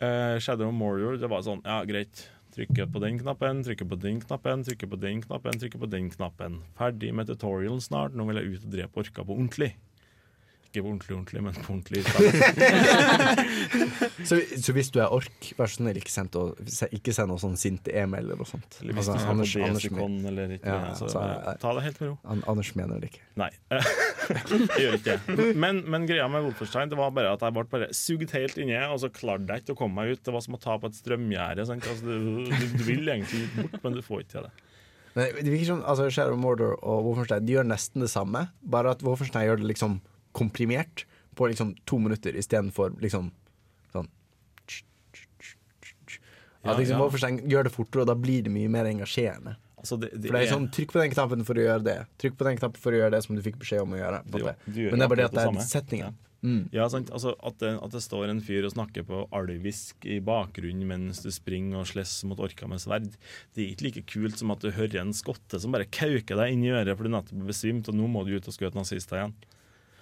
uh, 0.00 0.36
Shadow 0.40 0.70
of 0.70 0.76
Mordor, 0.76 1.18
det 1.20 1.28
var 1.28 1.44
sånn, 1.44 1.60
ja, 1.66 1.82
greit. 1.88 2.26
Trykke 2.50 2.88
på 2.90 2.98
den 2.98 3.20
knappen, 3.20 3.60
trykke 3.62 3.86
på 3.86 3.96
den 4.02 4.16
knappen, 4.24 4.64
trykke 4.66 4.88
på 4.90 4.98
den 4.98 5.20
knappen, 5.22 5.60
trykke 5.60 5.78
på 5.78 5.88
den 5.92 6.08
knappen. 6.10 6.56
Ferdig 6.78 7.12
med 7.14 7.28
tutorialen 7.30 7.78
snart, 7.84 8.16
nå 8.18 8.26
vil 8.26 8.40
jeg 8.40 8.56
ut 8.56 8.64
og 8.66 8.72
drepe 8.74 9.04
orka 9.04 9.22
på 9.22 9.36
ordentlig. 9.36 9.70
Ikke 10.70 10.84
på 10.84 10.90
ordentlig, 10.92 11.14
ordentlig, 11.16 11.40
men 11.42 11.54
på 11.58 11.72
ordentlig. 11.74 12.00
Så, 14.30 14.36
så 14.62 14.72
hvis 14.76 14.90
du 14.94 14.98
er 15.02 15.10
ork, 15.12 15.46
vær 15.58 15.66
så 15.70 15.78
snill, 15.80 15.96
ikke 15.98 16.12
send, 16.12 16.36
å- 16.38 16.52
ikke 16.94 17.12
send 17.16 17.30
noe 17.32 17.40
sånn 17.40 17.56
sinte 17.58 17.90
e-mail 17.96 18.26
eller 18.28 18.38
noe 18.38 18.46
sånt. 18.48 18.76
Eller 18.82 18.94
hvis 18.94 19.08
Altså, 19.08 19.24
du 19.24 19.30
Anders- 19.32 19.54
Anders 19.56 19.82
Desikon 19.86 20.14
eller 20.28 20.52
ikke, 20.58 20.68
Ja, 20.76 20.92
så, 20.98 21.08
så, 21.10 21.22
ta 21.62 21.72
det 21.78 21.82
helt 21.88 22.00
med 22.02 22.10
ro. 22.10 22.16
An 22.34 22.42
Anders 22.52 22.70
mener 22.78 23.00
det 23.02 23.10
ikke. 23.10 23.22
Nei, 23.40 23.48
jeg 23.72 24.84
gjør 24.84 24.98
ikke 25.00 25.16
det. 25.40 25.48
Men, 25.64 25.82
men 25.90 26.06
greia 26.06 26.28
med 26.30 26.44
Wolfenstein 26.46 26.92
Det 26.92 26.98
var 27.00 27.10
bare 27.16 27.32
at 27.34 27.42
jeg 27.46 27.56
ble 27.56 27.64
bare 27.72 27.88
sugd 27.96 28.34
helt 28.36 28.60
inni, 28.60 28.76
og 28.86 29.00
så 29.02 29.10
klarte 29.14 29.56
jeg 29.56 29.64
ikke 29.64 29.74
å 29.78 29.80
komme 29.82 30.04
meg 30.04 30.14
ut. 30.14 30.22
Det 30.28 30.34
var 30.36 30.44
som 30.46 30.58
å 30.58 30.62
ta 30.62 30.76
på 30.82 30.90
et 30.92 30.98
strømgjerde. 31.00 31.64
Altså, 31.66 31.96
du, 32.04 32.44
du, 32.46 32.66
du 32.76 32.84
vil 32.86 33.08
egentlig 33.08 33.46
bort, 33.56 33.80
men 33.86 33.96
du 33.98 34.02
får 34.06 34.22
ikke 34.26 34.34
til 34.36 34.46
det. 34.50 34.52
Men 35.16 35.32
det 35.40 35.50
virker 35.50 35.66
som 35.72 35.80
altså, 35.82 36.06
Shadow 36.14 36.36
Mordor 36.38 36.76
og 36.86 37.00
Wolfenstein 37.08 37.42
De 37.48 37.56
gjør 37.56 37.66
nesten 37.66 38.04
det 38.04 38.12
samme, 38.12 38.44
bare 38.62 38.92
at 38.94 39.00
Wolfenstein 39.02 39.48
gjør 39.48 39.58
det 39.64 39.72
liksom 39.72 39.98
komprimert 40.36 41.04
på 41.38 41.48
liksom 41.50 41.74
to 41.86 41.98
minutter 41.98 42.36
istedenfor 42.36 42.96
liksom 43.00 43.30
sånn 43.94 44.08
Ja, 46.62 46.74
liksom 46.76 47.00
ja. 47.00 47.10
Seg, 47.22 47.38
gjør 47.48 47.64
det 47.68 47.72
fortere, 47.72 48.02
og 48.04 48.10
da 48.10 48.16
blir 48.20 48.42
det 48.44 48.52
mye 48.52 48.68
mer 48.68 48.84
engasjerende. 48.90 49.54
Altså, 49.80 49.96
det, 49.96 50.10
det 50.20 50.28
For 50.28 50.36
det 50.36 50.42
er 50.44 50.50
sånn, 50.52 50.66
Trykk 50.76 50.90
på 50.92 51.00
den 51.00 51.12
knappen 51.14 51.44
for 51.48 51.56
å 51.56 51.62
gjøre 51.64 51.84
det. 51.86 51.94
Trykk 52.20 52.34
på 52.36 52.44
den 52.50 52.58
knappen 52.60 52.82
for 52.82 52.92
å 52.92 52.98
gjøre 53.00 53.14
det 53.14 53.20
som 53.24 53.38
du 53.38 53.40
fikk 53.46 53.56
beskjed 53.62 53.80
om 53.86 53.94
å 53.96 54.00
gjøre. 54.02 54.18
Du- 54.26 54.34
du 54.74 54.80
gjør 54.82 54.90
Men 54.92 54.98
det 55.00 55.06
er 55.06 55.08
bare 55.14 55.22
det 55.22 55.24
at 55.30 55.38
det 55.38 55.46
er 55.46 55.70
setningen. 55.70 56.18
Ja, 56.72 56.88
sant? 56.88 57.10
Altså, 57.12 57.34
at, 57.44 57.56
det, 57.60 57.70
at 57.84 57.90
det 57.92 58.00
står 58.00 58.28
en 58.32 58.40
fyr 58.40 58.64
og 58.64 58.72
snakker 58.72 59.04
på 59.04 59.22
alvisk 59.36 60.04
i 60.08 60.20
bakgrunnen 60.24 60.86
mens 60.88 61.20
du 61.20 61.28
springer 61.30 61.80
og 61.80 61.86
slåss 61.88 62.24
mot 62.28 62.38
orka 62.40 62.68
med 62.68 62.80
sverd, 62.80 63.10
det 63.56 63.60
er 63.64 63.72
ikke 63.74 63.84
like 63.88 64.04
kult 64.08 64.38
som 64.40 64.50
at 64.50 64.60
du 64.60 64.70
hører 64.70 65.00
en 65.02 65.12
skotte 65.12 65.60
som 65.60 65.72
bare 65.72 65.84
kauker 65.84 66.36
deg 66.40 66.52
inn 66.52 66.64
i 66.64 66.72
øret 66.72 66.96
fordi 66.96 67.08
du 67.12 67.16
nettopp 67.16 67.40
har 67.40 67.50
besvimt, 67.52 67.88
og 67.88 67.94
nå 67.94 68.08
må 68.08 68.24
du 68.24 68.36
ut 68.36 68.48
og 68.48 68.56
skjøte 68.56 68.76
nazister 68.80 69.16
igjen. 69.20 69.34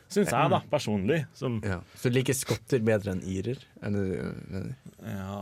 Syns 0.08 0.30
jeg, 0.32 0.50
da, 0.52 0.58
personlig. 0.72 1.18
Som 1.36 1.58
Ja. 1.64 1.80
Så 2.00 2.08
du 2.08 2.16
liker 2.16 2.36
skotter 2.36 2.80
bedre 2.84 3.12
enn 3.12 3.20
irer? 3.28 3.58
Er 3.84 3.92
mener? 3.92 4.70
Ja, 5.04 5.40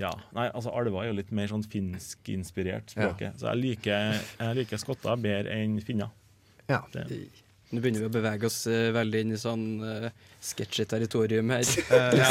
ja. 0.00 0.12
Nei, 0.32 0.46
altså 0.48 0.72
alver 0.72 1.02
er 1.02 1.10
jo 1.10 1.18
litt 1.18 1.32
mer 1.36 1.50
sånn 1.50 1.64
finskinspirert 1.68 2.94
språket. 2.94 3.36
Så 3.40 3.50
jeg 3.50 3.60
liker, 3.60 4.16
jeg 4.40 4.56
liker 4.62 4.80
skotter 4.80 5.20
bedre 5.20 5.52
enn 5.58 5.76
finner. 5.84 6.08
Ja. 6.68 6.80
Det. 6.92 7.04
Nå 7.68 7.82
begynner 7.84 8.00
vi 8.00 8.08
å 8.08 8.12
bevege 8.12 8.48
oss 8.48 8.62
uh, 8.70 8.88
veldig 8.96 9.20
inn 9.26 9.34
i 9.36 9.40
sånn 9.40 9.64
uh, 9.84 10.06
sketchy 10.40 10.86
territorium 10.88 11.50
her. 11.52 11.66
Ja, 12.16 12.30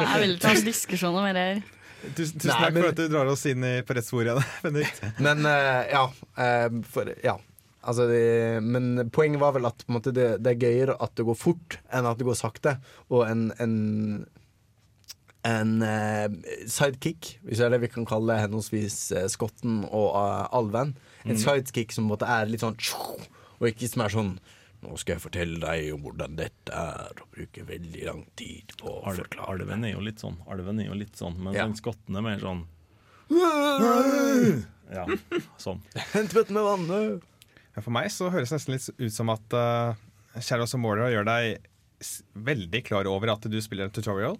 jeg 0.00 0.22
vil 0.24 0.38
ta 0.40 0.54
en 0.54 0.64
diskusjon 0.64 1.12
om 1.12 1.28
det 1.28 1.44
her. 1.44 1.60
Tusen, 2.14 2.38
tusen 2.38 2.54
Nei, 2.54 2.58
takk 2.62 2.72
men- 2.72 2.82
for 2.86 2.88
at 2.94 3.02
du 3.02 3.12
drar 3.12 3.28
oss 3.34 3.44
inn 3.50 3.64
i, 3.68 3.74
på 3.84 3.96
rett 3.98 4.06
spor 4.08 4.24
igjen, 4.24 4.40
Benedikt. 4.64 5.04
Men 5.20 5.44
uh, 5.44 5.82
ja, 5.92 6.06
for, 6.88 7.12
ja. 7.24 7.36
Altså, 7.88 8.04
det, 8.10 8.24
men 8.64 9.08
poenget 9.14 9.40
var 9.40 9.54
vel 9.56 9.68
at 9.68 9.86
måte, 9.88 10.12
det, 10.14 10.28
det 10.44 10.52
er 10.52 10.66
gøyere 10.66 10.98
at 11.00 11.14
det 11.16 11.24
går 11.28 11.38
fort 11.38 11.78
enn 11.94 12.08
at 12.08 12.20
det 12.20 12.26
går 12.28 12.36
sakte. 12.36 12.76
Og 13.08 13.24
en, 13.24 13.48
en, 13.62 13.74
en 15.48 15.72
uh, 15.80 16.26
sidekick, 16.68 17.38
hvis 17.46 17.62
det 17.62 17.68
er 17.68 17.74
det 17.76 17.82
vi 17.86 17.92
kan 17.94 18.08
kalle 18.08 18.36
henholdsvis 18.42 19.00
uh, 19.16 19.24
skotten 19.32 19.82
og 19.88 20.12
uh, 20.12 20.44
alven. 20.58 20.94
En 21.24 21.34
mm. 21.34 21.42
sidekick 21.42 21.96
som 21.96 22.10
måte 22.10 22.28
er 22.28 22.50
litt 22.50 22.64
sånn 22.64 22.76
og 23.58 23.66
ikke 23.72 23.88
som 23.90 24.04
er 24.04 24.14
sånn 24.14 24.32
nå 24.78 24.94
skal 25.00 25.16
jeg 25.16 25.22
fortelle 25.24 25.58
deg 25.58 25.88
om 25.90 26.04
hvordan 26.04 26.36
dette 26.38 26.70
er, 26.70 27.22
og 27.22 27.32
bruke 27.34 27.64
veldig 27.66 28.04
lang 28.06 28.20
tid 28.38 28.74
på 28.78 28.92
å 29.00 29.14
forklare 29.16 29.56
Alven 29.56 29.86
er 29.88 29.96
jo 29.96 30.04
litt 30.06 30.22
sånn, 30.22 30.36
alven 30.46 30.78
er 30.78 30.86
jo 30.92 30.98
litt 31.00 31.18
sånn 31.18 31.34
men 31.42 31.56
Ja. 31.56 31.66
skotten 31.74 32.14
er 32.14 32.22
mer 32.22 32.38
sånn 32.38 32.62
Ja, 34.88 35.04
sånn. 35.60 35.82
Hent 36.14 36.32
bøtten 36.36 36.56
med 36.56 36.64
vannet! 36.64 37.26
For 37.84 37.94
meg 37.94 38.10
så 38.14 38.30
høres 38.32 38.50
det 38.52 38.58
nesten 38.58 38.74
litt 38.76 38.88
ut 38.98 39.14
som 39.14 39.32
at 39.32 39.56
uh, 39.56 39.98
Shadows 40.40 40.74
of 40.76 40.82
Mordor 40.82 41.10
gjør 41.12 41.26
deg 41.28 41.66
veldig 42.38 42.80
klar 42.86 43.08
over 43.10 43.32
at 43.34 43.46
du 43.50 43.58
spiller 43.64 43.88
en 43.88 43.94
tutorial, 43.94 44.36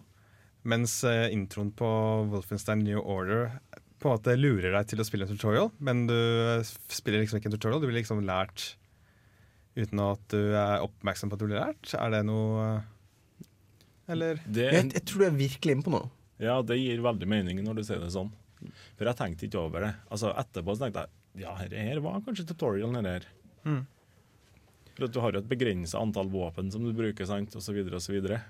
mens 0.69 1.01
uh, 1.07 1.27
introen 1.35 1.73
på 1.75 1.89
Wolfenstein 2.33 2.85
New 2.87 3.01
Order 3.03 3.51
på 3.99 4.09
en 4.09 4.15
måte 4.15 4.35
lurer 4.39 4.71
deg 4.75 4.91
til 4.93 5.03
å 5.03 5.07
spille 5.07 5.27
en 5.27 5.33
tutorial, 5.33 5.73
men 5.83 6.05
du 6.07 6.15
eh, 6.15 6.69
spiller 6.93 7.23
liksom 7.23 7.41
ikke 7.41 7.51
en 7.51 7.57
tutorial. 7.57 7.81
Du 7.83 7.89
blir 7.89 7.99
liksom 7.99 8.23
lært 8.27 8.77
uten 9.79 10.03
at 10.03 10.23
du 10.31 10.53
er 10.55 10.85
oppmerksom 10.85 11.31
på 11.31 11.35
at 11.39 11.43
du 11.43 11.49
blir 11.49 11.59
lært. 11.59 11.91
Er 11.99 12.13
det 12.15 12.21
noe 12.29 12.63
eh, 12.63 13.49
Eller? 14.15 14.39
Det, 14.47 14.69
Jeg, 14.75 14.91
jeg 14.95 15.05
tror 15.05 15.25
du 15.25 15.27
er 15.29 15.41
virkelig 15.41 15.75
inne 15.77 15.87
på 15.87 15.95
noe. 15.97 16.11
ja, 16.39 16.61
det 16.63 16.79
gir 16.79 17.03
veldig 17.03 17.29
mening 17.29 17.63
når 17.67 17.81
du 17.81 17.87
sier 17.89 17.99
det 18.03 18.13
sånn. 18.15 18.31
For 18.99 19.07
jeg 19.07 19.19
tenkte 19.19 19.47
ikke 19.47 19.61
over 19.67 19.87
det. 19.87 19.93
Altså 20.15 20.31
Etterpå 20.39 20.75
så 20.75 20.87
tenkte 20.87 21.05
jeg 21.05 21.18
ja, 21.41 21.55
det 21.71 21.87
her 21.91 22.03
var 22.05 22.21
kanskje 22.27 22.47
tutorialen 22.51 23.09
her. 23.09 23.27
Mm. 23.65 23.83
For 24.97 25.07
at 25.07 25.15
du 25.15 25.21
har 25.23 25.35
jo 25.35 25.43
et 25.43 25.51
begrensa 25.51 26.01
antall 26.03 26.31
våpen 26.33 26.73
som 26.75 26.85
du 26.85 26.91
bruker, 26.97 27.29
sant, 27.29 27.55
og 27.55 27.63
så 27.63 27.75
videre 27.77 28.01
og 28.01 28.05
så 28.05 28.17
videre. 28.17 28.41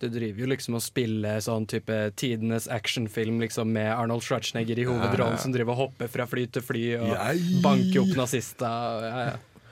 Du 0.00 0.06
driver 0.08 0.40
jo 0.40 0.48
liksom 0.48 0.78
og 0.78 0.80
spiller 0.80 1.42
sånn 1.44 1.66
type 1.68 1.96
tidenes 2.16 2.70
actionfilm 2.72 3.42
liksom 3.42 3.68
med 3.74 3.90
Arnold 3.92 4.24
Schwarzenegger 4.24 4.80
i 4.80 4.86
hovedrollen, 4.88 5.36
som 5.42 5.52
driver 5.52 5.76
og 5.76 5.82
hopper 5.82 6.08
fra 6.08 6.24
fly 6.28 6.46
til 6.48 6.64
fly 6.64 6.84
og 7.02 7.12
banker 7.60 8.00
opp 8.00 8.14
nazister. 8.22 9.04
Ja, 9.04 9.26
ja. 9.28 9.66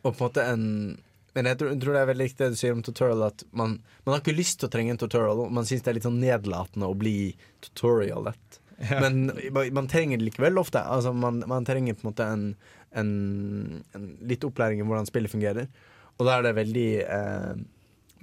Og 0.00 0.14
på 0.16 0.16
en 0.16 0.22
måte 0.24 0.46
en 0.52 0.64
Men 1.34 1.48
jeg 1.50 1.58
tror, 1.58 1.70
jeg 1.72 1.82
tror 1.82 1.96
det 1.96 2.00
er 2.00 2.08
veldig 2.12 2.24
riktig 2.28 2.44
det 2.44 2.54
du 2.54 2.58
sier 2.60 2.74
om 2.76 2.82
tutorial, 2.86 3.24
at 3.26 3.42
man, 3.50 3.72
man 4.06 4.12
har 4.14 4.20
ikke 4.20 4.36
lyst 4.38 4.60
til 4.60 4.68
å 4.68 4.70
trenge 4.70 4.92
en 4.94 5.00
tutorial. 5.02 5.40
og 5.42 5.50
Man 5.50 5.66
syns 5.66 5.82
det 5.82 5.90
er 5.90 5.96
litt 5.96 6.06
sånn 6.06 6.20
nedlatende 6.22 6.86
å 6.86 6.94
bli 6.94 7.32
tutorialet. 7.64 8.60
Men 8.90 9.26
man, 9.54 9.70
man 9.80 9.90
trenger 9.90 10.20
det 10.20 10.28
likevel 10.28 10.58
ofte. 10.60 10.82
Altså 10.82 11.12
man, 11.16 11.42
man 11.50 11.66
trenger 11.68 11.96
på 11.96 12.04
en 12.04 12.10
måte 12.10 12.26
en, 12.28 12.46
en, 12.96 13.12
en 13.96 14.08
litt 14.28 14.44
opplæring 14.46 14.82
i 14.82 14.86
hvordan 14.86 15.08
spillet 15.08 15.32
fungerer. 15.32 15.70
Og 16.18 16.28
da 16.28 16.36
er 16.36 16.46
det 16.46 16.58
veldig 16.58 16.88
eh, 17.02 17.54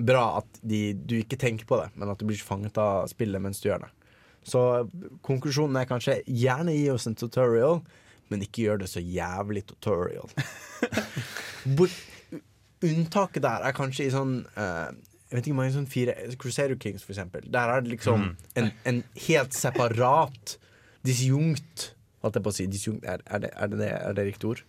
bra 0.01 0.25
at 0.39 0.61
de, 0.61 0.83
du 0.95 1.17
ikke 1.19 1.39
tenker 1.39 1.67
på 1.67 1.79
det, 1.81 1.89
men 1.95 2.11
at 2.11 2.21
du 2.21 2.27
blir 2.29 2.39
fanget 2.39 2.77
av 2.81 3.09
spillet 3.11 3.43
mens 3.43 3.61
du 3.61 3.69
gjør 3.69 3.85
det. 3.85 3.91
Så 4.47 4.61
konklusjonen 5.25 5.77
er 5.77 5.89
kanskje 5.89 6.21
gjerne 6.25 6.73
gi 6.73 6.87
oss 6.93 7.05
en 7.09 7.17
tutorial, 7.19 7.81
men 8.31 8.45
ikke 8.45 8.65
gjør 8.65 8.81
det 8.81 8.89
så 8.89 9.03
jævlig 9.03 9.65
tutorial. 9.69 10.31
Unntaket 12.81 13.43
der 13.43 13.67
er 13.67 13.75
kanskje 13.77 14.07
i 14.07 14.13
sånn 14.13 14.39
eh, 14.57 14.89
Jeg 15.31 15.37
vet 15.39 15.47
ikke 15.47 15.55
mange 15.61 15.71
sånn 15.71 15.87
fire 15.87 16.13
Crusader 16.37 16.75
Kings, 16.75 17.05
for 17.07 17.13
eksempel. 17.15 17.45
Der 17.53 17.71
er 17.71 17.81
det 17.85 17.93
liksom 17.93 18.25
en, 18.59 18.71
en 18.89 18.97
helt 19.27 19.55
separat 19.55 20.57
disjunkt 21.07 21.93
Holdt 22.21 22.35
jeg 22.37 22.43
på 22.45 22.51
å 22.51 22.53
si 22.53 22.65
disjunkt, 22.69 23.05
er, 23.09 23.23
er, 23.25 23.39
det, 23.41 23.49
er, 23.55 23.69
det, 23.71 23.77
det- 23.79 23.93
er 23.97 24.13
det 24.19 24.25
riktig 24.27 24.49
ord? 24.51 24.59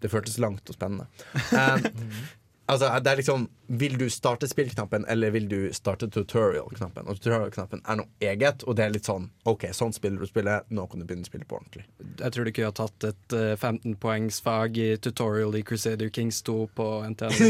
Det 0.00 0.08
føltes 0.12 0.36
langt 0.38 0.68
og 0.70 0.76
spennende. 0.76 1.08
Um, 1.50 2.12
altså, 2.70 2.90
det 3.02 3.10
er 3.10 3.20
liksom 3.20 3.48
Vil 3.80 3.98
du 3.98 4.08
starte 4.10 4.48
spillknappen, 4.50 5.04
eller 5.08 5.30
vil 5.30 5.48
du 5.48 5.58
starte 5.72 6.08
tutorial-knappen? 6.10 7.06
Og 7.06 7.20
tutorial-knappen 7.20 7.84
er 7.86 8.00
noe 8.00 8.08
eget, 8.20 8.64
og 8.66 8.76
det 8.78 8.84
er 8.86 8.94
litt 8.94 9.06
sånn 9.06 9.28
OK, 9.46 9.68
sånn 9.76 9.94
spiller 9.94 10.18
du 10.18 10.26
spillet, 10.26 10.66
nå 10.74 10.86
kan 10.90 11.02
du 11.02 11.06
begynne 11.06 11.26
å 11.26 11.30
spille 11.30 11.46
på 11.46 11.60
ordentlig. 11.60 11.84
Jeg 12.18 12.34
tror 12.34 12.48
du 12.48 12.52
kunne 12.56 12.72
ha 12.72 12.76
tatt 12.80 13.06
et 13.12 13.36
uh, 13.36 13.52
15-poengsfag 13.54 14.80
i 14.82 14.88
tutorial 15.02 15.54
i 15.60 15.62
Crusader 15.66 16.10
Kings 16.10 16.42
2 16.48 16.58
på 16.74 16.88
NTNU. 17.14 17.46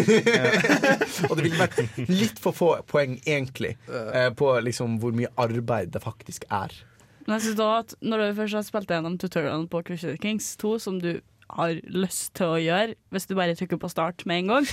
Og 1.31 1.35
det 1.39 1.47
ville 1.47 1.63
vært 1.63 1.81
litt 2.11 2.43
for 2.43 2.57
få 2.57 2.71
poeng, 2.91 3.17
egentlig, 3.25 3.77
uh, 3.89 4.29
på 4.37 4.53
liksom 4.69 5.01
hvor 5.01 5.17
mye 5.17 5.33
arbeid 5.41 5.95
det 5.97 6.05
faktisk 6.05 6.45
er. 6.53 6.77
Men 7.27 7.37
jeg 7.39 7.49
synes 7.49 7.59
da 7.61 7.67
at 7.79 7.93
når 8.03 8.23
du 8.23 8.39
først 8.41 8.57
har 8.59 8.65
spilt 8.67 8.91
gjennom 8.91 9.17
tutorialen 9.21 9.69
på 9.71 9.83
Crusader 9.87 10.21
Kings 10.21 10.55
2, 10.61 10.79
som 10.83 11.01
du 11.01 11.13
har 11.57 11.79
lyst 11.91 12.35
til 12.39 12.53
å 12.55 12.59
gjøre, 12.61 12.97
hvis 13.11 13.27
du 13.29 13.35
bare 13.39 13.55
trykker 13.59 13.81
på 13.81 13.91
start 13.91 14.25
med 14.29 14.43
en 14.43 14.53
gang, 14.53 14.69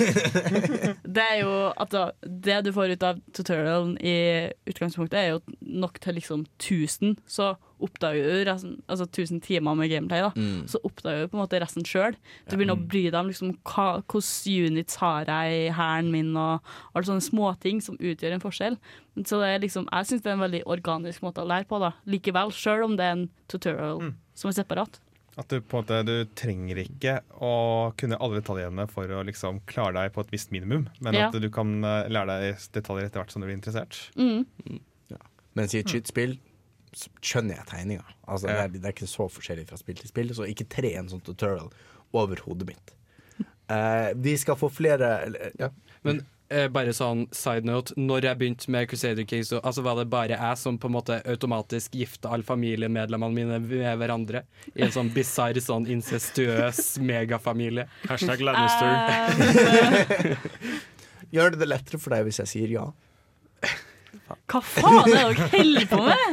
det 1.17 1.23
er 1.23 1.39
jo 1.41 1.53
at 1.73 1.93
da, 1.93 2.03
det 2.23 2.59
du 2.67 2.73
får 2.75 2.95
ut 2.95 3.05
av 3.07 3.21
tutorialen 3.35 3.95
i 4.01 4.17
utgangspunktet, 4.69 5.17
er 5.19 5.35
jo 5.35 5.57
nok 5.61 5.99
til 6.03 6.17
liksom 6.19 6.45
1000. 6.59 7.17
Så 7.29 7.55
oppdager 7.83 8.25
du 8.25 8.45
resten, 8.47 8.75
altså 8.89 9.05
1000 9.05 9.41
timer 9.45 9.77
med 9.77 9.91
gameplay, 9.91 10.23
da. 10.25 10.31
Mm. 10.35 10.67
Så 10.69 10.81
oppdager 10.85 11.25
du 11.25 11.31
på 11.31 11.37
en 11.37 11.43
måte 11.43 11.61
resten 11.61 11.85
sjøl. 11.85 12.17
Du 12.49 12.55
begynner 12.55 12.77
å 12.77 12.85
bry 12.89 13.03
deg 13.07 13.19
om 13.19 13.31
liksom, 13.31 13.55
hva, 13.69 13.87
hvilke 14.05 14.69
units 14.69 14.97
har 15.01 15.29
jeg 15.29 15.65
i 15.67 15.73
hæren 15.77 16.11
min, 16.13 16.33
og 16.37 16.65
alle 16.93 17.09
sånne 17.09 17.25
småting 17.25 17.81
som 17.85 17.99
utgjør 17.99 18.37
en 18.37 18.43
forskjell. 18.43 18.79
Så 19.23 19.41
det 19.41 19.49
er 19.49 19.65
liksom, 19.65 19.89
jeg 19.91 20.09
syns 20.09 20.25
det 20.25 20.31
er 20.31 20.37
en 20.37 20.45
veldig 20.45 20.63
organisk 20.69 21.25
måte 21.25 21.43
å 21.43 21.49
lære 21.49 21.69
på, 21.69 21.81
da. 21.81 21.93
Likevel, 22.09 22.53
sjøl 22.53 22.85
om 22.87 22.97
det 22.97 23.05
er 23.05 23.17
en 23.17 23.27
tutorial 23.49 24.11
som 24.37 24.51
er 24.51 24.57
separat. 24.57 25.01
At 25.38 25.47
du 25.53 25.59
på 25.61 25.77
en 25.77 25.84
måte 25.84 25.99
Du 26.07 26.26
trenger 26.34 26.80
ikke 26.81 27.19
å 27.45 27.51
kunne 27.99 28.18
alle 28.18 28.39
detaljene 28.41 28.88
for 28.89 29.05
å 29.14 29.19
liksom 29.27 29.59
klare 29.69 29.93
deg 29.99 30.14
på 30.15 30.23
et 30.26 30.31
visst 30.34 30.49
minimum, 30.51 30.88
men 30.99 31.14
Ja. 31.14 31.27
at 31.30 31.38
du 31.39 31.49
kan 31.53 31.76
eh, 31.85 32.07
lære 32.09 32.39
deg 32.41 32.64
detaljer 32.73 33.05
etter 33.05 33.22
hvert 33.22 33.31
som 33.35 33.41
du 33.43 33.47
blir 33.47 33.57
interessert. 33.59 33.99
Mm. 34.18 34.45
Mens 35.57 35.73
i 35.73 35.80
et 35.81 35.89
skytespill 35.89 36.35
skjønner 37.22 37.57
jeg 37.59 37.65
tegninga. 37.69 38.03
Altså, 38.27 38.47
Ja. 38.49 38.68
det, 38.68 38.77
er, 38.77 38.81
det 38.81 38.85
er 38.85 38.93
ikke 38.95 39.07
så 39.09 39.26
forskjellig 39.30 39.68
fra 39.69 39.77
spill 39.77 39.95
til 40.01 40.09
spill, 40.09 40.34
så 40.34 40.45
ikke 40.49 40.68
tre 40.69 40.91
en 40.97 41.09
sånn 41.09 41.22
tutorial 41.26 41.69
over 42.14 42.41
hodet 42.45 42.68
mitt. 42.69 42.93
Uh, 43.69 44.14
vi 44.15 44.34
skal 44.39 44.55
få 44.55 44.69
flere 44.72 45.09
eller, 45.26 45.51
ja. 45.59 45.69
Men 46.05 46.22
eh, 46.49 46.68
bare 46.72 46.94
sånn 46.95 47.28
side 47.36 47.65
note, 47.68 47.94
når 47.99 48.22
jeg 48.30 48.40
begynte 48.40 48.72
med 48.74 48.88
Crusader 48.91 49.26
Kings, 49.28 49.49
så 49.52 49.57
altså, 49.61 49.82
var 49.86 49.95
det 49.99 50.07
bare 50.11 50.38
jeg 50.38 50.56
som 50.61 50.78
på 50.80 50.88
en 50.90 50.95
måte 50.98 51.15
automatisk 51.28 51.88
gifta 51.99 52.32
alle 52.34 52.45
familiemedlemmene 52.48 53.36
mine 53.36 53.60
med 53.64 53.99
hverandre. 54.02 54.40
I 54.76 54.78
en 54.88 54.95
sånn 54.95 55.11
bisarr, 55.15 55.60
sånn 55.64 55.86
incestuøs 55.91 56.80
megafamilie. 57.03 57.86
Hashtag 58.07 58.40
Lannister 58.45 58.88
Gjør 61.34 61.48
det 61.53 61.60
det 61.60 61.68
lettere 61.68 61.99
for 61.99 62.10
deg 62.15 62.22
hvis 62.28 62.40
jeg 62.44 62.49
sier 62.53 62.69
ja? 62.78 62.86
Hva 64.48 64.60
faen 64.64 64.99
er 65.02 65.06
det 65.07 65.14
dere 65.18 65.48
holder 65.52 65.86
på 65.91 65.99
med? 66.06 66.26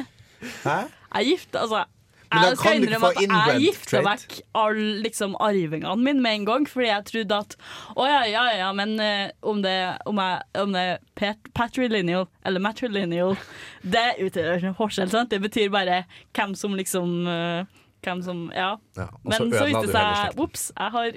Hæ? 0.62 0.78
Jeg 1.14 1.22
gifta 1.32 1.56
altså 1.64 1.80
Men 2.30 2.46
jeg 2.48 2.58
skal 2.58 2.78
innrømme 2.78 3.10
at 3.10 3.20
jeg 3.22 3.60
gifta 3.62 4.00
vekk 4.04 4.36
all 4.58 4.80
liksom, 5.04 5.36
arvingene 5.42 5.94
mine 6.00 6.24
med 6.24 6.38
en 6.38 6.46
gang, 6.48 6.68
fordi 6.68 6.88
jeg 6.88 7.06
trodde 7.10 7.40
at 7.44 7.56
Å 7.94 8.06
ja, 8.08 8.22
ja, 8.30 8.44
ja, 8.58 8.70
men 8.76 8.96
uh, 8.98 9.28
om, 9.46 9.62
det, 9.64 9.76
om, 10.10 10.20
jeg, 10.22 10.40
om 10.62 10.74
det 10.74 10.84
er 10.94 11.04
pat 11.18 11.52
patrilineal 11.54 12.26
eller 12.46 12.64
matrilineal, 12.64 13.36
det 13.82 14.06
utgjør 14.24 14.58
ikke 14.58 14.74
forskjell. 14.78 15.12
Sant? 15.12 15.30
Det 15.34 15.40
betyr 15.44 15.70
bare 15.74 16.02
hvem 16.36 16.56
som 16.58 16.76
liksom 16.78 17.24
uh, 17.28 17.62
Hvem 18.04 18.20
som 18.20 18.40
Ja. 18.52 18.74
Ja, 18.98 19.06
men 19.24 19.48
så 19.48 19.64
viste 19.64 19.86
det 19.86 19.94
seg. 19.94 20.40
Ops, 20.42 20.68
jeg 20.76 20.92
har 20.92 21.14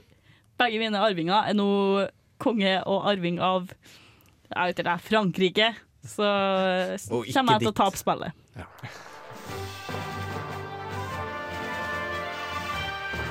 begge 0.57 0.79
mine 0.81 1.01
arvinger 1.03 1.49
er 1.49 1.57
nå 1.57 1.67
konge 2.41 2.77
og 2.87 3.09
arving 3.11 3.41
av 3.43 3.67
jeg 4.47 4.71
vet 4.71 4.79
ikke, 4.79 4.95
Frankrike. 5.03 5.67
Så 6.07 6.23
kommer 7.33 7.57
jeg 7.57 7.65
til 7.65 7.73
å 7.73 7.75
tape 7.75 7.99
spillet. 7.99 8.45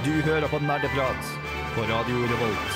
Du 0.07 0.13
hører 0.23 0.47
på 0.47 0.61
Nerdeprat 0.63 1.31
på 1.75 1.83
Radio 1.89 2.21
Revolt. 2.31 2.75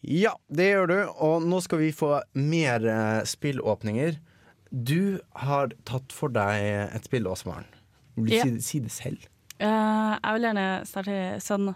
Ja, 0.00 0.30
det 0.48 0.70
gjør 0.70 0.88
du, 0.88 0.96
og 1.26 1.44
nå 1.44 1.58
skal 1.64 1.82
vi 1.82 1.90
få 1.92 2.10
mer 2.40 2.86
eh, 2.88 3.20
spillåpninger. 3.28 4.16
Du 4.72 5.20
har 5.44 5.74
tatt 5.84 6.12
for 6.16 6.32
deg 6.32 6.64
et 6.96 7.04
spill, 7.04 7.28
Åsmaren. 7.28 7.68
Vil 8.16 8.30
du 8.30 8.34
Ja. 8.38 8.46
si, 8.48 8.60
si 8.64 8.80
det 8.80 8.94
selv? 8.94 9.28
Uh, 9.60 10.16
jeg 10.16 10.34
vil 10.34 10.46
gjerne 10.48 10.66
starte 10.88 11.18
sånn 11.44 11.68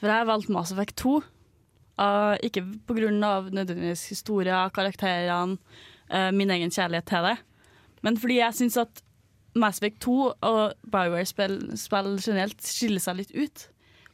For 0.00 0.08
jeg 0.10 0.16
har 0.16 0.26
valgt 0.26 0.50
Mass 0.52 0.72
Effect 0.72 0.96
2. 1.04 1.12
Uh, 2.00 2.34
ikke 2.42 2.64
på 2.88 2.96
grunn 2.96 3.20
av 3.22 3.52
nødvendigvis 3.52 4.08
historia, 4.10 4.64
karakterene, 4.74 5.58
uh, 6.10 6.30
min 6.32 6.50
egen 6.56 6.72
kjærlighet 6.72 7.06
til 7.12 7.28
det. 7.28 7.36
Men 8.02 8.16
fordi 8.16 8.40
jeg 8.40 8.58
syns 8.58 8.80
at 8.80 9.03
Mass 9.54 9.78
Effect 9.78 10.00
2 10.02 10.14
og 10.32 10.74
Bioware-spill 10.90 11.58
spill 11.78 12.16
generelt 12.18 12.64
skiller 12.66 13.02
seg 13.02 13.20
litt 13.20 13.34
ut. 13.34 13.68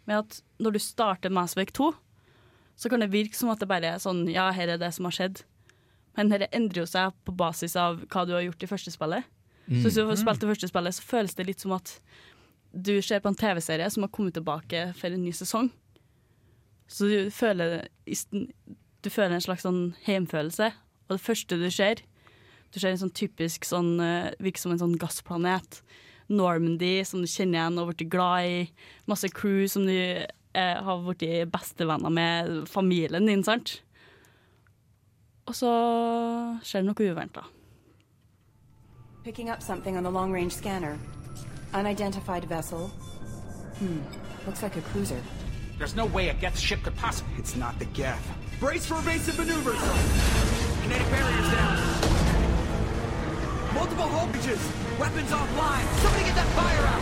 Med 0.09 0.23
at 0.23 0.41
når 0.61 0.77
du 0.77 0.81
starter 0.83 1.33
Mass 1.33 1.57
Effect 1.57 1.75
2, 1.79 1.91
så 2.81 2.89
kan 2.93 3.03
det 3.03 3.12
virke 3.12 3.37
som 3.37 3.53
at 3.53 3.61
det 3.61 3.69
bare 3.69 3.95
er 3.95 4.01
sånn 4.01 4.27
Ja, 4.33 4.51
her 4.57 4.73
er 4.73 4.81
det 4.81 4.93
som 4.97 5.09
har 5.09 5.17
skjedd. 5.17 5.43
Men 6.17 6.33
dette 6.33 6.51
endrer 6.57 6.83
jo 6.83 6.89
seg 6.89 7.15
på 7.25 7.35
basis 7.37 7.77
av 7.79 8.03
hva 8.11 8.25
du 8.27 8.35
har 8.35 8.45
gjort 8.47 8.65
i 8.65 8.71
første 8.71 8.93
spillet. 8.93 9.29
Så 9.71 9.87
hvis 9.87 9.95
du 10.01 10.03
har 10.03 10.19
spilt 10.19 10.41
det 10.43 10.49
første 10.51 10.69
spillet, 10.69 10.97
så 10.97 11.05
føles 11.07 11.37
det 11.39 11.47
litt 11.47 11.62
som 11.62 11.77
at 11.77 11.93
du 12.75 12.97
ser 13.03 13.21
på 13.23 13.31
en 13.31 13.39
TV-serie 13.39 13.87
som 13.91 14.03
har 14.03 14.11
kommet 14.11 14.35
tilbake 14.35 14.89
for 14.99 15.15
en 15.15 15.23
ny 15.23 15.31
sesong. 15.35 15.71
Så 16.91 17.07
du 17.07 17.31
føler, 17.31 17.87
du 18.07 19.11
føler 19.11 19.37
en 19.37 19.45
slags 19.45 19.62
sånn 19.62 19.93
hjemfølelse. 20.09 20.73
Og 21.07 21.15
det 21.15 21.23
første 21.23 21.59
du 21.61 21.69
ser, 21.71 22.03
du 22.71 22.79
ser 22.79 22.95
en 22.95 23.03
sånn 23.03 23.15
typisk 23.17 23.67
sånn 23.67 23.97
eh, 24.03 24.31
Virker 24.43 24.63
som 24.63 24.75
en 24.75 24.83
sånn 24.83 24.99
gassplanet. 25.01 25.81
Normandy, 26.31 27.01
som 27.05 27.25
du 27.25 27.27
kjenner 27.27 27.59
igjen 27.59 27.79
og 27.83 27.91
blitt 27.91 28.11
glad 28.13 28.47
i. 28.47 28.59
Masse 29.11 29.29
crew 29.35 29.65
som 29.67 29.89
du 29.89 29.97
eh, 29.99 30.77
har 30.87 31.01
blitt 31.07 31.51
bestevenner 31.51 32.13
med 32.15 32.69
familien 32.71 33.27
din, 33.27 33.43
sant. 33.43 33.81
Og 35.51 35.57
så 35.59 35.73
skjer 36.63 36.85
det 36.85 36.93
noe 36.93 37.11
uventa. 37.11 37.43
Picking 39.25 39.51
up 39.51 39.63
something 39.63 39.97
on 39.97 40.05
the 40.05 40.11
long 40.11 40.33
range 40.33 40.53
scanner. 40.53 40.99
Unidentified 41.75 42.45
vessel. 42.45 42.87
Hmm. 43.79 44.01
Looks 44.47 44.63
like 44.63 44.77
a 44.77 44.83
cruiser. 44.93 45.21
There's 45.79 45.97
no 45.97 46.07
way 46.07 46.29
a 46.29 46.35
Geth 46.35 46.59
ship 46.59 46.83
could 46.83 46.97
possibly. 46.97 47.35
It's 47.39 47.57
not 47.57 47.79
the 47.79 47.87
Geth. 47.87 48.23
Brace 48.61 48.87
for 48.87 48.99
evasive 48.99 49.39
maneuvers! 49.39 49.81
Kinetic 50.83 51.11
barriers 51.11 51.51
down. 51.51 52.20
Multiple 53.81 54.09
hull. 54.09 54.27
Weapons 55.01 55.31
offline. 55.31 55.86
Somebody 56.02 56.24
get 56.24 56.35
that 56.35 56.47
fire 56.52 56.85
out! 56.85 57.01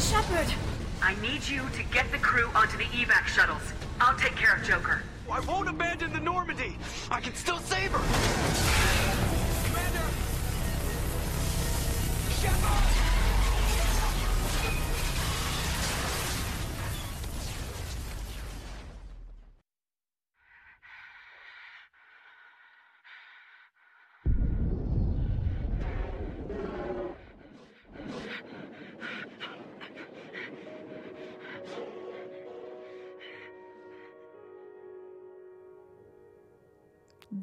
Shepard! 0.00 0.52
I 1.00 1.14
need 1.22 1.46
you 1.46 1.62
to 1.76 1.82
get 1.94 2.10
the 2.10 2.18
crew 2.18 2.48
onto 2.56 2.76
the 2.76 2.86
evac 2.86 3.28
shuttles. 3.28 3.62
I'll 4.00 4.18
take 4.18 4.34
care 4.34 4.56
of 4.56 4.64
Joker. 4.64 5.02
I 5.30 5.38
won't 5.40 5.68
abandon 5.68 6.12
the 6.12 6.18
Normandy. 6.18 6.76
I 7.08 7.20
can 7.20 7.36
still 7.36 7.58
save 7.58 7.92
her. 7.92 8.02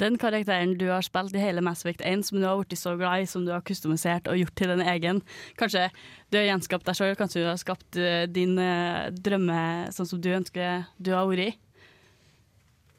Den 0.03 0.17
karakteren 0.19 0.73
du 0.75 0.89
har 0.89 1.03
spilt 1.05 1.35
i 1.38 1.39
hele 1.39 1.61
Mass 1.63 1.85
Effect 1.85 2.01
1, 2.03 2.25
som 2.27 2.39
du 2.39 2.43
har 2.43 2.59
blitt 2.59 2.80
så 2.80 2.95
glad 2.99 3.23
i, 3.23 3.27
som 3.30 3.45
du 3.45 3.53
har 3.53 3.63
kustomisert 3.63 4.27
og 4.27 4.35
gjort 4.35 4.55
til 4.59 4.73
din 4.73 4.84
egen 4.84 5.21
Kanskje 5.59 5.85
du 6.27 6.39
har 6.39 6.49
gjenskapt 6.49 6.89
deg 6.89 6.97
sjøl, 6.97 7.15
kanskje 7.15 7.43
du 7.43 7.47
har 7.47 7.59
skapt 7.61 7.99
eh, 8.01 8.25
din 8.27 8.57
uh, 8.59 9.07
drømme 9.15 9.59
sånn 9.95 10.09
som 10.09 10.19
du 10.19 10.31
ønsker 10.34 10.89
du 10.99 11.13
har 11.15 11.30
vært 11.30 11.53
i. 11.53 11.55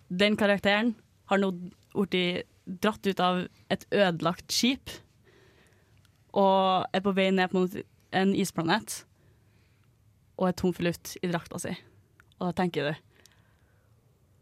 Den 0.09 0.39
karakteren 0.41 0.95
har 1.29 1.43
nå 1.43 1.53
blitt 1.93 2.49
dratt 2.65 3.05
ut 3.05 3.21
av 3.21 3.43
et 3.73 3.85
ødelagt 3.93 4.55
skip 4.55 4.93
og 6.33 6.87
er 6.95 7.03
på 7.05 7.13
vei 7.17 7.29
ned 7.35 7.53
på 7.53 7.67
en 8.17 8.33
isplanet 8.33 9.03
og 10.39 10.49
er 10.49 10.57
tom 10.57 10.73
for 10.73 10.89
luft 10.89 11.19
i 11.21 11.29
drakta 11.29 11.61
si. 11.61 11.75
Og 12.41 12.49
da 12.49 12.55
tenker 12.63 12.89
du 12.89 13.14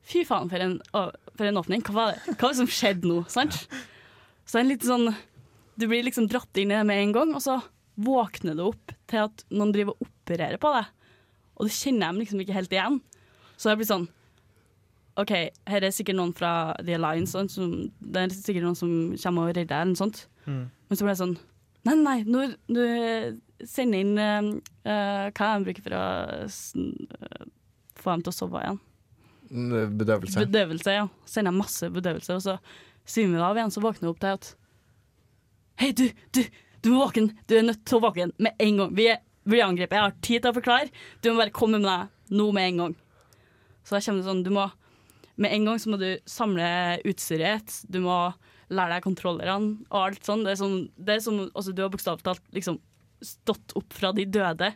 Fy 0.06 0.24
faen, 0.26 0.50
for 0.50 0.62
en, 0.62 0.78
å, 0.98 1.04
for 1.38 1.48
en 1.48 1.60
åpning. 1.60 1.84
Hva 1.86 1.94
var 1.94 2.16
det, 2.16 2.36
hva 2.40 2.50
som 2.58 2.70
skjedde 2.70 3.08
nå? 3.08 3.20
Sant? 3.30 3.60
Så 4.44 4.58
er 4.58 4.64
en 4.64 4.72
litt 4.72 4.82
sånn 4.82 5.12
Du 5.78 5.86
blir 5.86 6.02
liksom 6.04 6.26
dratt 6.28 6.58
inn 6.58 6.72
i 6.72 6.76
det 6.76 6.86
med 6.88 6.98
en 7.00 7.14
gang, 7.14 7.36
og 7.36 7.44
så 7.44 7.60
våkner 8.02 8.56
du 8.56 8.66
opp 8.66 8.92
til 9.10 9.26
at 9.26 9.44
noen 9.52 9.72
driver 9.74 9.94
og 9.94 10.08
opererer 10.08 10.60
på 10.60 10.72
deg. 10.74 10.90
Og 11.56 11.68
du 11.68 11.72
kjenner 11.72 12.10
dem 12.10 12.20
liksom 12.22 12.42
ikke 12.42 12.56
helt 12.56 12.74
igjen. 12.74 12.98
Så 13.56 13.70
det 13.70 13.78
blir 13.80 13.88
sånn 13.88 14.08
OK, 15.20 15.32
her 15.68 15.84
er 15.84 15.92
sikkert 15.92 16.16
noen 16.16 16.32
fra 16.36 16.72
The 16.80 16.96
Alliance, 16.96 17.36
som, 17.52 17.72
det 18.00 18.20
er 18.20 18.32
sikkert 18.32 18.64
noen 18.64 18.78
som 18.78 18.92
kommer 19.20 19.50
og 19.50 19.56
redder 19.58 19.68
deg, 19.68 19.80
eller 19.82 19.92
noe 19.92 20.00
sånt. 20.00 20.22
Mm. 20.46 20.62
Men 20.88 20.98
så 20.98 21.06
ble 21.06 21.14
det 21.14 21.22
sånn 21.22 21.40
Nei, 21.82 21.96
nei, 21.98 22.18
nå 22.22 22.44
nå 22.70 22.82
sender 23.66 24.04
inn 24.04 24.14
uh, 24.14 25.30
hva 25.34 25.48
de 25.50 25.66
bruker 25.66 25.82
for 25.82 25.96
å 25.98 26.02
eh, 26.46 27.46
få 27.98 28.12
dem 28.12 28.22
til 28.22 28.30
å 28.30 28.36
sove 28.36 28.60
igjen. 28.62 28.78
Mm, 29.52 29.98
Bedøvelse. 30.00 30.46
Bedøvelse, 30.46 30.96
ja. 30.96 31.06
Sender 31.28 31.52
jeg 31.52 31.58
masse 31.60 31.88
bedøvelse, 31.92 32.36
og 32.38 32.44
så 32.44 32.56
svimmer 33.04 33.36
vi 33.36 33.44
av 33.44 33.58
igjen, 33.58 33.72
så 33.74 33.82
våkner 33.84 34.08
jeg 34.08 34.14
opp 34.14 34.22
til 34.22 34.36
at 34.36 34.52
Hei, 35.82 35.90
du, 35.96 36.04
du, 36.36 36.42
Du 36.84 36.90
må 36.92 37.04
våkne. 37.06 37.32
Du 37.48 37.54
er 37.56 37.64
nødt 37.66 37.84
til 37.88 37.98
å 37.98 38.02
våkne 38.04 38.30
med 38.42 38.58
en 38.60 38.80
gang. 38.80 38.92
Vi 38.96 39.06
blir 39.48 39.64
angrepet. 39.64 39.96
Jeg 39.96 40.04
har 40.04 40.16
tid 40.24 40.42
til 40.42 40.50
å 40.50 40.56
forklare. 40.56 40.90
Du 41.22 41.30
må 41.30 41.40
bare 41.40 41.54
komme 41.54 41.80
med 41.80 41.88
deg 41.88 42.36
nå 42.38 42.46
med 42.54 42.68
en 42.68 42.80
gang. 42.82 42.94
Så 43.82 43.96
da 43.96 44.00
kommer 44.04 44.22
det 44.22 44.28
sånn, 44.30 44.44
du 44.46 44.52
må 44.54 44.68
Med 45.40 45.54
en 45.56 45.64
gang 45.64 45.78
så 45.80 45.90
må 45.90 45.96
du 45.98 46.10
samle 46.28 46.66
utstyret. 47.08 47.78
Du 47.88 48.02
må 48.04 48.16
lære 48.72 48.98
deg 48.98 49.04
kontrollerne 49.06 49.86
og 49.88 49.98
alt 50.02 50.26
sånn. 50.28 50.44
Det 50.44 50.52
er 50.52 50.58
som, 50.60 50.74
det 50.96 51.14
er 51.16 51.22
altså, 51.22 51.72
du 51.72 51.80
har 51.82 51.90
bokstavelig 51.92 52.26
talt 52.26 52.42
liksom 52.52 52.78
stått 53.22 53.72
opp 53.78 53.96
fra 53.96 54.10
de 54.12 54.26
døde. 54.28 54.72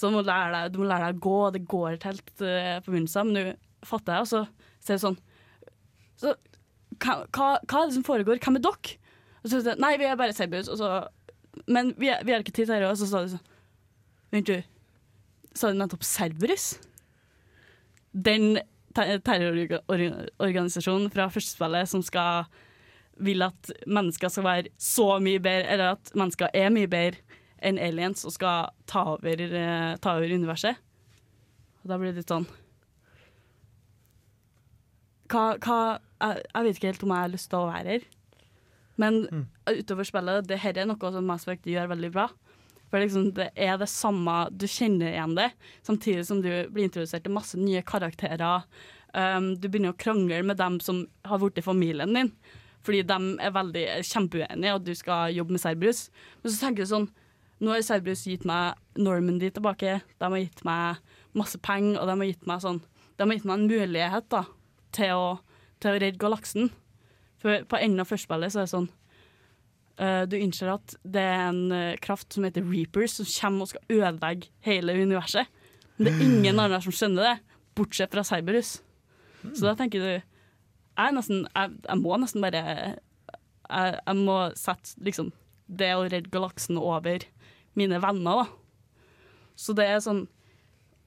Så 0.00 0.08
du 0.08 0.14
må 0.16 0.22
lære 0.24 0.48
deg, 0.54 0.78
må 0.80 0.86
lære 0.88 1.10
deg 1.10 1.18
å 1.20 1.24
gå, 1.26 1.38
og 1.44 1.52
det 1.52 1.66
går 1.68 1.98
ikke 1.98 2.10
helt 2.14 2.30
uh, 2.40 2.78
på 2.80 2.88
begynnelsen, 2.94 3.28
men 3.28 3.36
du 3.36 3.42
fatter 3.86 4.14
det, 4.14 4.20
og 4.24 4.28
så 4.30 4.40
ser 4.80 4.94
jeg 4.96 5.04
sånn 5.04 5.18
så, 6.20 6.28
hva, 7.00 7.14
hva, 7.32 7.46
er 7.56 7.86
det 7.88 7.96
som 7.96 8.04
foregår? 8.04 8.40
Hvem 8.44 8.56
er 8.58 8.62
dere? 8.64 8.90
Og 9.40 9.46
så 9.46 9.52
sier 9.54 9.70
jeg, 9.72 9.80
Nei, 9.80 9.94
vi 10.00 10.06
er 10.08 10.20
bare 10.20 10.36
så, 10.36 10.44
men 11.66 11.84
vi, 11.96 12.06
er- 12.12 12.24
vi 12.26 12.32
har 12.34 12.40
ikke 12.44 12.52
tid 12.52 12.66
til 12.66 12.74
dette. 12.74 12.90
Og 12.90 12.98
så 13.00 13.06
sa 13.08 13.18
de 13.24 13.30
sånn 13.32 13.46
Vent, 14.30 14.46
du. 14.46 14.62
Sa 15.56 15.68
du 15.72 15.76
nettopp 15.80 16.04
Cerberus? 16.06 16.66
Den 18.12 18.58
terrororganisasjonen 18.94 21.10
fra 21.14 21.30
første 21.32 21.52
spillet 21.56 21.88
som 21.90 22.02
skal 22.04 22.44
vil 23.20 23.42
at 23.44 23.70
mennesker 23.84 24.28
skal 24.32 24.44
være 24.46 24.68
så 24.80 25.18
mye 25.22 25.40
bedre, 25.42 25.66
eller 25.72 25.86
at 25.96 26.04
mennesker 26.16 26.48
er 26.56 26.70
mye 26.72 26.88
bedre 26.90 27.18
enn 27.62 27.80
aliens 27.80 28.24
og 28.26 28.34
skal 28.34 28.70
ta 28.90 29.04
over, 29.14 29.42
eh, 29.42 29.96
ta 30.00 30.16
over 30.16 30.32
universet. 30.32 30.80
Og 31.82 31.90
da 31.90 31.98
blir 32.00 32.12
det 32.12 32.22
litt 32.22 32.32
sånn 32.32 32.48
hva, 35.30 35.54
hva 35.62 35.80
jeg, 36.20 36.42
jeg 36.42 36.66
vet 36.66 36.78
ikke 36.78 36.90
helt 36.90 37.04
om 37.06 37.12
jeg 37.14 37.24
har 37.24 37.32
lyst 37.32 37.50
til 37.52 37.60
å 37.60 37.70
være 37.70 37.94
her. 37.94 38.06
Men 39.00 39.20
utover 39.70 40.04
spillet, 40.04 40.48
det 40.48 40.60
her 40.60 40.76
er 40.76 40.88
noe 40.90 41.12
som 41.14 41.26
Mass 41.26 41.46
Effect 41.46 41.68
gjør 41.70 41.92
veldig 41.94 42.10
bra. 42.12 42.26
For 42.90 43.00
liksom, 43.00 43.30
det 43.36 43.48
er 43.54 43.76
det 43.78 43.88
samme, 43.88 44.36
du 44.50 44.66
kjenner 44.68 45.12
igjen 45.12 45.36
det, 45.38 45.50
samtidig 45.86 46.24
som 46.26 46.40
du 46.42 46.50
blir 46.74 46.88
introdusert 46.88 47.22
til 47.24 47.34
masse 47.36 47.58
nye 47.58 47.84
karakterer. 47.86 48.66
Um, 49.14 49.52
du 49.58 49.68
begynner 49.68 49.94
å 49.94 50.00
krangle 50.00 50.42
med 50.46 50.58
dem 50.58 50.80
som 50.82 51.04
har 51.26 51.40
blitt 51.40 51.62
familien 51.64 52.12
din, 52.14 52.32
fordi 52.86 53.04
de 53.06 53.18
er 53.42 53.54
veldig 53.54 53.86
kjempeuenige, 54.06 54.74
og 54.74 54.84
du 54.86 54.92
skal 54.98 55.34
jobbe 55.36 55.54
med 55.54 55.62
Serbrus. 55.62 56.08
Men 56.42 56.52
så 56.52 56.64
tenker 56.64 56.84
du 56.84 56.90
sånn, 56.90 57.08
nå 57.60 57.74
har 57.74 57.82
Cerberus 57.84 58.24
gitt 58.28 58.46
meg 58.48 58.78
Normandy 58.96 59.50
tilbake, 59.52 59.98
de 60.00 60.28
har 60.32 60.40
gitt 60.40 60.62
meg 60.64 61.00
masse 61.36 61.60
penger, 61.62 61.98
og 62.00 62.08
de 62.08 62.16
har 62.16 62.30
gitt 62.30 62.46
meg 62.48 62.62
sånn, 62.64 62.80
de 63.18 63.26
har 63.26 63.36
gitt 63.36 63.48
meg 63.48 63.58
en 63.58 63.68
mulighet 63.68 64.30
da, 64.32 64.44
til 64.96 65.12
å, 65.16 65.26
til 65.82 65.92
å 65.92 66.00
redde 66.00 66.20
galaksen. 66.20 66.70
For 67.40 67.66
på 67.68 67.80
enden 67.80 68.02
av 68.02 68.08
førstespillet 68.08 68.52
så 68.52 68.60
er 68.60 68.66
det 68.66 68.72
sånn 68.74 68.88
uh, 69.96 70.24
Du 70.28 70.34
innser 70.36 70.74
at 70.74 70.92
det 71.08 71.22
er 71.24 71.46
en 71.46 71.62
uh, 71.72 72.00
kraft 72.04 72.36
som 72.36 72.44
heter 72.44 72.66
Reapers, 72.68 73.16
som 73.16 73.28
kommer 73.28 73.64
og 73.64 73.72
skal 73.72 74.00
ødelegge 74.00 74.50
hele 74.66 74.96
universet. 75.00 75.48
Men 75.96 76.06
det 76.08 76.12
er 76.14 76.24
ingen 76.26 76.60
andre 76.64 76.80
som 76.84 76.96
skjønner 76.96 77.28
det, 77.28 77.36
bortsett 77.76 78.12
fra 78.12 78.24
Cyberus. 78.26 78.78
Så 79.44 79.64
da 79.64 79.76
tenker 79.76 80.02
du 80.04 80.10
Jeg, 80.10 81.12
nesten, 81.16 81.46
jeg, 81.48 81.76
jeg 81.86 81.96
må 81.96 82.16
nesten 82.20 82.42
bare 82.44 82.60
jeg, 82.60 82.96
jeg 83.70 84.16
må 84.18 84.36
sette 84.58 84.98
liksom 85.06 85.30
det 85.70 85.92
å 85.94 86.02
redde 86.04 86.32
galaksen 86.32 86.76
over 86.80 87.24
mine 87.78 88.00
venner, 88.02 88.42
da. 88.42 88.46
Så 89.60 89.74
det 89.76 89.84
er 89.86 90.00
sånn 90.02 90.24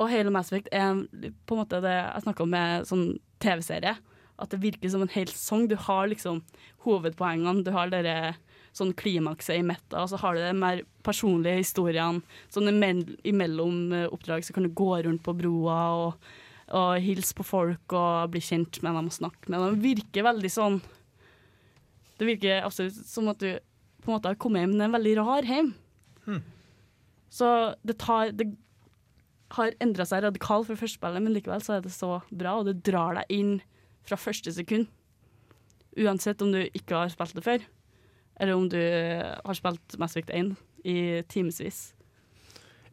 Og 0.01 0.09
hele 0.09 0.31
Mass 0.33 0.49
Effect 0.51 0.69
er 0.73 1.03
på 1.45 1.53
en 1.55 1.59
måte 1.61 1.79
det 1.83 1.91
jeg 1.93 2.23
snakka 2.25 2.43
om 2.43 2.49
med 2.49 2.87
sånn 2.89 3.03
TV-serie. 3.43 3.93
At 4.41 4.49
det 4.49 4.59
virker 4.63 4.89
som 4.89 5.03
en 5.05 5.11
hel 5.13 5.29
sang. 5.29 5.67
Du 5.69 5.75
har 5.77 6.07
liksom 6.09 6.39
hovedpoengene, 6.83 7.61
du 7.63 7.69
har 7.71 7.91
dere 7.93 8.33
sånn 8.73 8.89
klimakset 8.97 9.59
i 9.59 9.65
metta, 9.65 10.01
og 10.01 10.09
så 10.09 10.17
har 10.17 10.33
du 10.33 10.41
de 10.41 10.53
mer 10.57 10.81
personlige 11.05 11.61
historiene. 11.61 12.23
Sånn 12.49 12.71
imell- 12.71 13.19
imellom 13.23 13.93
eh, 13.93 14.07
oppdrag 14.09 14.43
så 14.43 14.55
kan 14.55 14.65
du 14.65 14.71
gå 14.73 14.89
rundt 15.05 15.21
på 15.23 15.35
broa 15.37 15.77
og, 15.93 16.25
og 16.73 16.97
hilse 17.05 17.37
på 17.37 17.45
folk 17.45 17.93
og 17.93 18.33
bli 18.33 18.41
kjent 18.41 18.81
med 18.81 18.97
dem 18.97 19.11
og 19.11 19.13
snakke 19.13 19.45
med 19.53 19.61
dem. 19.61 19.77
Det 19.77 19.93
virker 19.93 20.25
veldig 20.31 20.51
sånn 20.51 20.81
Det 22.17 22.25
virker 22.27 22.65
absolutt 22.65 22.97
som 23.05 23.29
at 23.29 23.39
du 23.45 23.53
på 24.01 24.09
en 24.09 24.17
måte 24.17 24.33
har 24.33 24.41
kommet 24.41 24.65
hjem 24.65 24.73
til 24.75 24.85
en 24.89 24.97
veldig 24.97 25.15
rar 25.21 25.47
hjem. 25.47 25.71
Så 27.33 27.47
det 27.83 27.97
tar 28.01 28.31
Det 28.37 28.49
har 29.53 29.75
endra 29.83 30.05
seg 30.05 30.23
radikalt 30.25 30.65
fra 30.69 30.77
første 30.79 30.97
spillet, 30.97 31.21
men 31.21 31.33
likevel 31.35 31.61
så 31.61 31.75
er 31.75 31.83
det 31.85 31.93
så 31.93 32.15
bra, 32.33 32.55
og 32.57 32.65
det 32.65 32.79
drar 32.85 33.19
deg 33.19 33.33
inn 33.33 33.51
fra 34.01 34.17
første 34.17 34.49
sekund. 34.55 34.87
Uansett 35.93 36.41
om 36.41 36.49
du 36.55 36.63
ikke 36.63 36.97
har 36.97 37.11
spilt 37.13 37.35
det 37.37 37.43
før, 37.45 37.65
eller 38.41 38.57
om 38.57 38.65
du 38.71 38.79
har 38.79 39.59
spilt 39.59 39.99
Mass 40.01 40.17
Effect 40.17 40.33
1 40.33 40.55
i 40.89 41.21
timevis. 41.29 41.83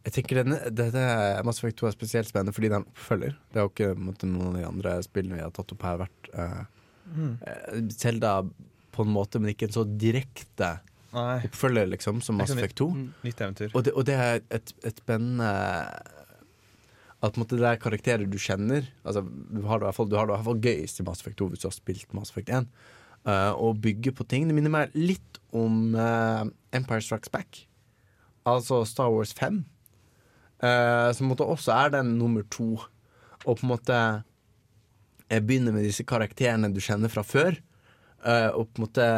Jeg 0.05 0.13
tenker 0.19 0.43
denne, 0.43 0.59
dette 0.69 1.07
Mass 1.49 1.63
Effect 1.63 1.81
2 1.81 1.89
er 1.89 1.97
spesielt 1.97 2.29
spennende 2.29 2.53
fordi 2.53 2.75
den 2.75 2.85
oppfølger. 2.93 3.33
Det 3.49 3.61
har 3.63 3.71
jo 3.71 3.73
ikke 3.73 3.95
måte, 3.97 4.29
noen 4.29 4.53
av 4.53 4.61
de 4.61 4.69
andre 4.69 4.95
spillene 5.07 5.41
vi 5.41 5.47
har 5.47 5.57
tatt 5.57 5.73
opp 5.73 5.89
her, 5.89 6.03
vært 6.05 6.31
uh, 6.37 6.61
Mm. 7.17 7.91
Zelda 7.91 8.45
på 8.91 9.03
en 9.03 9.13
måte, 9.15 9.41
men 9.41 9.53
ikke 9.53 9.69
en 9.69 9.75
så 9.75 9.85
direkte. 9.85 10.71
Oppfølger 11.13 11.89
liksom 11.91 12.21
som 12.23 12.39
Mass 12.39 12.53
Effect 12.55 12.77
2. 12.79 12.89
nytt- 12.95 13.13
mm, 13.23 13.31
eventyr. 13.45 13.71
Og 13.75 13.85
det, 13.85 13.93
og 13.93 14.07
det 14.07 14.15
er 14.15 14.41
et, 14.51 14.73
et 14.85 14.97
spennende 14.97 15.51
At 17.23 17.37
måtte, 17.37 17.59
det 17.59 17.67
er 17.69 17.77
karakterer 17.77 18.25
du 18.25 18.39
kjenner. 18.39 18.87
Altså, 19.05 19.21
du 19.21 19.61
har 19.69 19.79
det 19.79 19.85
i 19.85 19.89
hvert 19.91 19.97
fall, 19.97 20.09
hvert 20.09 20.63
gøyest 20.65 21.01
i 21.01 21.05
Mass 21.05 21.21
Effect 21.21 21.37
2 21.37 21.49
hvis 21.53 21.61
du 21.61 21.67
har 21.69 21.75
spilt 21.77 22.15
Mass 22.17 22.31
Effect 22.31 22.49
1. 22.49 22.71
Uh, 23.29 23.53
og 23.61 23.83
bygge 23.85 24.15
på 24.17 24.25
ting. 24.25 24.47
Det 24.49 24.55
minner 24.57 24.73
meg 24.73 24.95
litt 24.97 25.37
om 25.53 25.93
uh, 25.93 26.49
Empire 26.73 27.05
Strikes 27.05 27.29
Back. 27.29 27.67
Altså 28.49 28.87
Star 28.89 29.13
Wars 29.13 29.35
5. 29.37 29.67
Uh, 30.65 31.13
som 31.13 31.29
på 31.29 31.45
også 31.45 31.77
er 31.77 31.93
den 31.99 32.17
nummer 32.17 32.47
to. 32.49 32.79
Og 33.45 33.59
på 33.59 33.67
en 33.67 33.75
måte 33.75 34.01
jeg 35.31 35.47
begynner 35.47 35.75
med 35.77 35.85
disse 35.87 36.05
karakterene 36.09 36.73
du 36.75 36.81
kjenner 36.83 37.13
fra 37.13 37.23
før. 37.23 37.61
Eh, 38.25 38.51
og 38.51 38.71
på 38.71 38.81
en 38.81 38.87
måte 38.87 39.09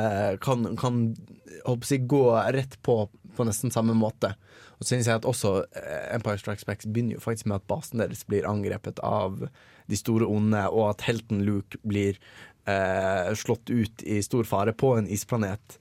kan, 0.44 0.68
kan 0.80 1.02
håper 1.66 1.94
jeg, 1.94 2.06
gå 2.10 2.24
rett 2.54 2.78
på 2.82 3.04
på 3.36 3.46
nesten 3.48 3.72
samme 3.72 3.94
måte. 3.96 4.34
Og 4.76 4.84
så 4.84 4.92
synes 4.92 5.08
jeg 5.08 5.20
at 5.20 5.28
også 5.28 5.54
eh, 5.78 6.14
Empire 6.14 6.38
Strikes 6.40 6.66
Back 6.68 6.84
begynner 6.84 7.16
jo 7.16 7.24
faktisk 7.24 7.48
med 7.48 7.60
at 7.60 7.68
basen 7.70 8.02
deres 8.02 8.24
blir 8.28 8.48
angrepet 8.48 9.00
av 9.06 9.46
de 9.90 9.98
store 9.98 10.28
onde, 10.28 10.62
og 10.70 10.90
at 10.92 11.04
helten 11.08 11.42
Luke 11.46 11.78
blir 11.88 12.18
uh, 12.70 13.32
slått 13.36 13.70
ut 13.70 14.04
i 14.06 14.20
stor 14.22 14.46
fare 14.48 14.74
på 14.76 14.94
en 14.98 15.08
isplanet. 15.10 15.78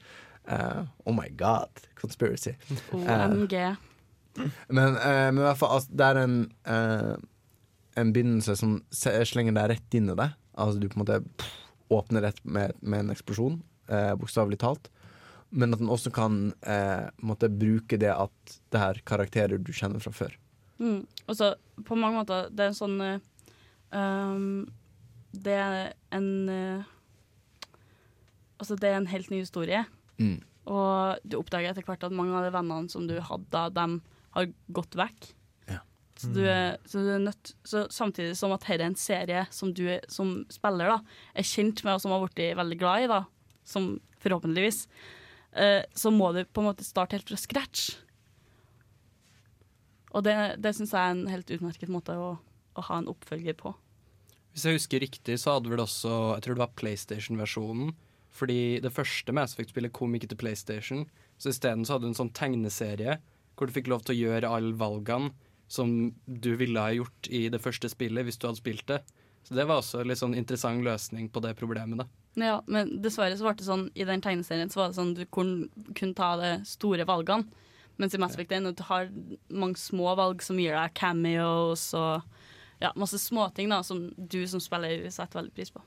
Uh, 0.49 0.87
oh 1.05 1.15
my 1.15 1.29
god, 1.37 1.83
conspiracy. 1.99 2.55
OMG. 2.91 3.11
OMG. 3.11 3.55
men, 4.67 4.97
uh, 4.97 5.27
men 5.29 5.43
i 5.43 5.45
hvert 5.45 5.61
fall, 5.61 5.77
altså, 5.77 5.93
det 5.93 6.07
er 6.07 6.23
en 6.23 6.39
En 7.99 8.13
begynnelse 8.15 8.53
som 8.55 8.77
slenger 8.95 9.51
deg 9.51 9.65
rett 9.67 9.95
inn 9.99 10.05
i 10.07 10.13
det. 10.15 10.29
Altså 10.55 10.79
du 10.79 10.85
på 10.87 10.95
en 10.95 11.01
måte 11.01 11.17
pff, 11.27 11.60
åpner 11.91 12.23
rett 12.25 12.39
med, 12.43 12.75
med 12.79 13.05
en 13.05 13.13
eksplosjon, 13.13 13.59
eh, 13.91 14.13
bokstavelig 14.19 14.61
talt. 14.63 14.89
Men 15.51 15.75
at 15.75 15.81
den 15.81 15.91
også 15.91 16.13
kan 16.15 16.53
eh, 16.63 17.09
måtte 17.19 17.51
bruke 17.51 17.99
det 17.99 18.13
at 18.13 18.55
det 18.71 18.83
er 18.83 19.01
karakterer 19.07 19.59
du 19.59 19.73
kjenner 19.75 20.03
fra 20.03 20.13
før. 20.15 20.37
Mm. 20.79 21.03
Og 21.27 21.35
så 21.37 21.53
på 21.85 21.97
mange 21.99 22.17
måter 22.17 22.47
Det 22.49 22.63
er 22.63 22.71
en 22.71 22.77
sånn 22.77 22.95
um, 23.93 24.63
Det 25.29 25.53
er 25.53 25.91
en 26.15 26.29
uh, 26.49 26.87
Altså, 28.57 28.77
det 28.81 28.89
er 28.89 28.97
en 28.97 29.09
helt 29.09 29.29
ny 29.29 29.43
historie. 29.43 29.83
Mm. 30.21 30.39
Og 30.69 31.21
du 31.25 31.37
oppdager 31.39 31.71
etter 31.71 31.85
hvert 31.85 32.03
at 32.05 32.13
mange 32.13 32.35
av 32.37 32.45
de 32.45 32.51
vennene 32.53 32.93
som 32.93 33.07
du 33.09 33.15
hadde 33.25 33.49
de 33.49 33.73
dem 33.73 33.95
har 34.35 34.51
gått 34.69 34.97
vekk. 34.99 35.31
Så, 36.21 36.29
du 36.35 36.43
er, 36.45 36.75
så 36.85 37.01
du 37.01 37.07
er 37.15 37.23
nødt 37.23 37.53
Så 37.65 37.87
samtidig 37.89 38.35
som 38.37 38.51
at 38.53 38.61
dette 38.61 38.77
er 38.77 38.91
en 38.91 38.99
serie 38.99 39.45
som 39.53 39.71
du 39.73 39.87
er, 39.95 40.03
som 40.11 40.41
spiller 40.53 40.91
da, 40.91 40.99
er 41.33 41.47
kjent 41.47 41.81
med, 41.85 41.95
og 41.95 42.03
som 42.03 42.13
har 42.13 42.23
blitt 42.27 42.59
veldig 42.59 42.77
glad 42.77 43.05
i, 43.05 43.09
da, 43.09 43.23
som 43.65 43.95
forhåpentligvis, 44.21 44.83
eh, 45.57 45.81
så 45.97 46.11
må 46.13 46.29
du 46.35 46.43
på 46.45 46.61
en 46.61 46.69
måte 46.69 46.85
starte 46.85 47.17
helt 47.17 47.31
fra 47.31 47.39
scratch. 47.41 47.95
Og 50.11 50.25
det, 50.27 50.35
det 50.61 50.75
syns 50.75 50.93
jeg 50.93 51.01
er 51.01 51.15
en 51.15 51.27
helt 51.31 51.53
utmerket 51.55 51.91
måte 51.91 52.13
å, 52.19 52.35
å 52.37 52.85
ha 52.89 52.99
en 52.99 53.09
oppfølger 53.09 53.57
på. 53.57 53.73
Hvis 54.51 54.67
jeg 54.67 54.77
husker 54.77 55.03
riktig, 55.05 55.37
så 55.39 55.55
hadde 55.55 55.71
vel 55.71 55.79
også 55.79 56.11
Jeg 56.35 56.43
tror 56.43 56.57
det 56.57 56.65
var 56.65 56.79
PlayStation-versjonen. 56.79 57.93
Fordi 58.31 58.79
det 58.83 58.93
første 58.95 59.33
Mass 59.35 59.55
Effect-spillet 59.55 59.93
kom 59.95 60.13
ikke 60.15 60.29
til 60.31 60.39
PlayStation. 60.39 61.05
Så 61.39 61.51
isteden 61.51 61.83
så 61.87 61.95
hadde 61.95 62.07
du 62.07 62.11
en 62.11 62.19
sånn 62.19 62.35
tegneserie 62.35 63.19
hvor 63.55 63.67
du 63.67 63.75
fikk 63.75 63.89
lov 63.91 64.05
til 64.05 64.15
å 64.15 64.19
gjøre 64.19 64.51
alle 64.51 64.77
valgene 64.79 65.33
som 65.71 66.11
du 66.25 66.51
ville 66.59 66.83
ha 66.83 66.91
gjort 66.91 67.29
i 67.31 67.45
det 67.51 67.61
første 67.63 67.89
spillet 67.91 68.27
hvis 68.27 68.39
du 68.39 68.47
hadde 68.49 68.59
spilt 68.59 68.87
det. 68.91 69.01
Så 69.47 69.55
det 69.57 69.65
var 69.67 69.81
også 69.81 70.01
en 70.01 70.11
litt 70.11 70.19
sånn 70.19 70.35
interessant 70.37 70.83
løsning 70.85 71.29
på 71.31 71.41
det 71.43 71.55
problemet. 71.59 72.03
da. 72.03 72.07
Ja, 72.39 72.59
men 72.67 72.97
dessverre 73.03 73.35
så 73.39 73.47
var 73.47 73.57
det 73.57 73.67
sånn 73.67 73.89
i 73.95 74.05
den 74.07 74.23
tegneserien 74.23 74.69
så 74.71 74.83
var 74.83 74.91
det 74.91 74.99
sånn 74.99 75.15
du 75.17 75.25
kunne 75.27 75.91
kun 75.97 76.13
ta 76.15 76.35
de 76.39 76.51
store 76.67 77.07
valgene. 77.07 77.47
Mens 77.99 78.15
i 78.15 78.19
Mass 78.21 78.35
Effect 78.37 78.53
1 78.55 78.69
du 78.77 78.83
har 78.87 79.09
mange 79.49 79.79
små 79.79 80.13
valg 80.17 80.43
som 80.43 80.59
gir 80.59 80.77
deg 80.77 80.93
cameos 80.97 81.89
og 81.97 82.23
ja, 82.81 82.91
masse 82.97 83.19
småting 83.21 83.71
som 83.85 84.07
du 84.17 84.41
som 84.47 84.63
spiller 84.63 85.03
setter 85.09 85.41
veldig 85.41 85.53
pris 85.55 85.73
på. 85.73 85.83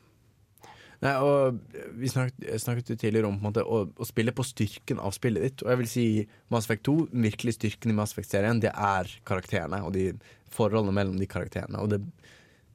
Nei, 1.03 1.15
og 1.23 1.59
Vi 1.99 2.11
snakket, 2.11 2.47
snakket 2.63 2.95
tidligere 3.01 3.31
om 3.31 3.41
måte, 3.43 3.65
å, 3.65 3.85
å 3.89 4.09
spille 4.09 4.35
på 4.35 4.47
styrken 4.47 5.01
av 5.03 5.15
spillet 5.17 5.43
ditt. 5.43 5.65
Og 5.65 5.73
jeg 5.73 5.81
vil 5.83 5.91
si 5.91 6.07
Mass 6.55 6.69
Effect 6.69 6.87
2, 6.89 6.97
den 7.13 7.27
virkelige 7.27 7.59
styrken 7.59 7.93
i 7.93 7.99
Mass 7.99 8.15
Effect-serien, 8.15 8.63
det 8.63 8.73
er 8.75 9.11
karakterene 9.27 9.83
og 9.85 9.95
de 9.97 10.11
forholdene 10.55 10.95
mellom 10.95 11.19
de 11.19 11.29
karakterene. 11.31 11.83
Og 11.83 11.91
det, 11.93 12.01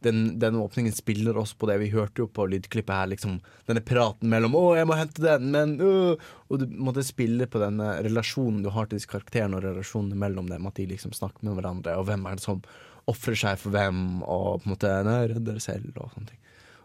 den, 0.06 0.40
den 0.40 0.56
åpningen 0.56 0.94
spiller 0.96 1.38
også 1.38 1.58
på 1.60 1.70
det. 1.70 1.80
Vi 1.82 1.92
hørte 1.94 2.24
jo 2.24 2.28
på 2.32 2.48
lydklippet 2.50 2.96
her, 2.96 3.10
liksom 3.12 3.40
denne 3.68 3.84
praten 3.84 4.32
mellom 4.32 4.56
'Å, 4.56 4.66
jeg 4.78 4.88
må 4.88 5.00
hente 5.00 5.24
den', 5.24 5.50
men 5.52 5.80
øh, 5.84 6.16
Og 6.50 6.60
du 6.60 6.66
måtte 6.68 7.04
spille 7.04 7.48
på 7.48 7.60
denne 7.62 8.00
relasjonen 8.06 8.64
du 8.64 8.70
har 8.74 8.88
til 8.88 8.98
disse 8.98 9.12
karakterene, 9.12 9.58
og 9.58 9.64
relasjonene 9.64 10.16
mellom 10.18 10.48
dem. 10.50 10.66
At 10.66 10.80
de 10.80 10.88
liksom 10.90 11.12
snakker 11.14 11.44
med 11.44 11.60
hverandre, 11.60 11.98
og 12.00 12.08
hvem 12.08 12.26
er 12.26 12.40
det 12.40 12.46
som 12.46 12.64
ofrer 13.10 13.36
seg 13.36 13.60
for 13.60 13.74
hvem, 13.74 14.24
og 14.24 14.62
på 14.62 14.70
en 14.70 14.74
måte 14.74 14.94
nei, 15.06 15.20
redder 15.34 15.60
selv, 15.60 15.92
og 15.98 16.14
sånne 16.14 16.32
ting. 16.32 16.40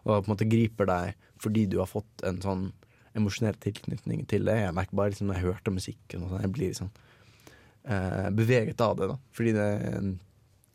Og 0.05 0.21
på 0.21 0.29
en 0.29 0.33
måte 0.33 0.49
griper 0.49 0.89
deg 0.89 1.29
fordi 1.41 1.65
du 1.69 1.79
har 1.81 1.89
fått 1.89 2.23
en 2.25 2.37
sånn 2.41 2.69
emosjonell 3.15 3.57
tilknytning 3.63 4.23
til 4.29 4.47
det. 4.47 4.55
Jeg 4.61 4.75
merker 4.75 4.97
bare 4.97 5.11
liksom, 5.11 5.29
når 5.29 5.39
jeg 5.39 5.47
hørte 5.47 5.73
musikken, 5.73 6.23
og 6.23 6.31
sånn, 6.31 6.43
jeg 6.43 6.53
blir 6.55 6.71
liksom 6.71 6.89
eh, 7.83 8.29
beveget 8.35 8.81
av 8.83 8.95
det. 8.99 9.09
da 9.11 9.17
Fordi 9.35 9.53
det 9.55 9.67
er 9.73 9.99
en, 9.99 10.09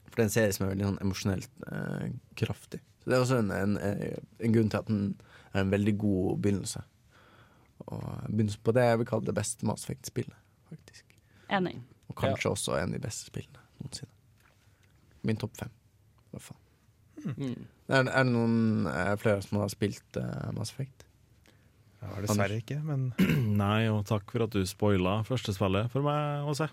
for 0.07 0.17
det 0.17 0.25
er 0.25 0.29
en 0.29 0.37
serie 0.37 0.55
som 0.57 0.67
er 0.67 0.73
veldig 0.75 0.89
sånn 0.89 1.03
emosjonelt 1.05 1.67
eh, 1.69 2.07
kraftig. 2.43 2.83
Så 3.01 3.11
Det 3.11 3.17
er 3.17 3.25
også 3.25 3.41
en, 3.41 3.53
en, 3.57 3.77
en 3.81 4.57
grunn 4.57 4.73
til 4.73 4.81
at 4.83 4.91
den 4.91 5.05
er 5.53 5.65
en 5.65 5.73
veldig 5.73 5.97
god 6.01 6.43
begynnelse. 6.45 6.85
Og 7.87 8.05
begynnelse 8.29 8.61
på 8.65 8.77
det 8.77 8.87
jeg 8.89 9.01
vil 9.01 9.11
kalle 9.13 9.29
det 9.29 9.37
beste 9.37 9.69
Mass 9.69 9.87
Effect-spillet, 9.87 10.37
faktisk. 10.69 11.17
Enig. 11.51 11.79
Og 12.11 12.17
kanskje 12.19 12.53
også 12.53 12.77
en 12.77 12.93
av 12.93 12.99
de 12.99 13.05
beste 13.05 13.31
spillene 13.31 13.61
noensinne. 13.81 14.13
Min 15.23 15.37
topp 15.41 15.57
fem, 15.57 15.73
i 16.29 16.35
hvert 16.35 16.47
fall. 16.47 16.61
Mm. 17.25 17.67
Er, 17.91 18.07
er 18.07 18.27
det 18.27 18.31
noen 18.31 18.87
er 18.91 19.17
flere 19.19 19.43
som 19.43 19.59
har 19.63 19.71
spilt 19.73 20.19
uh, 20.21 20.51
Mass 20.55 20.71
Effect? 20.75 21.07
Ja, 22.01 22.15
dessverre 22.25 22.61
ikke, 22.63 22.79
men 22.87 23.11
Nei, 23.61 23.91
og 23.93 24.07
takk 24.09 24.31
for 24.33 24.47
at 24.47 24.55
du 24.55 24.63
spoila 24.69 25.19
første 25.29 25.53
spillet 25.57 25.91
for 25.93 26.07
meg, 26.07 26.47
Åse. 26.49 26.71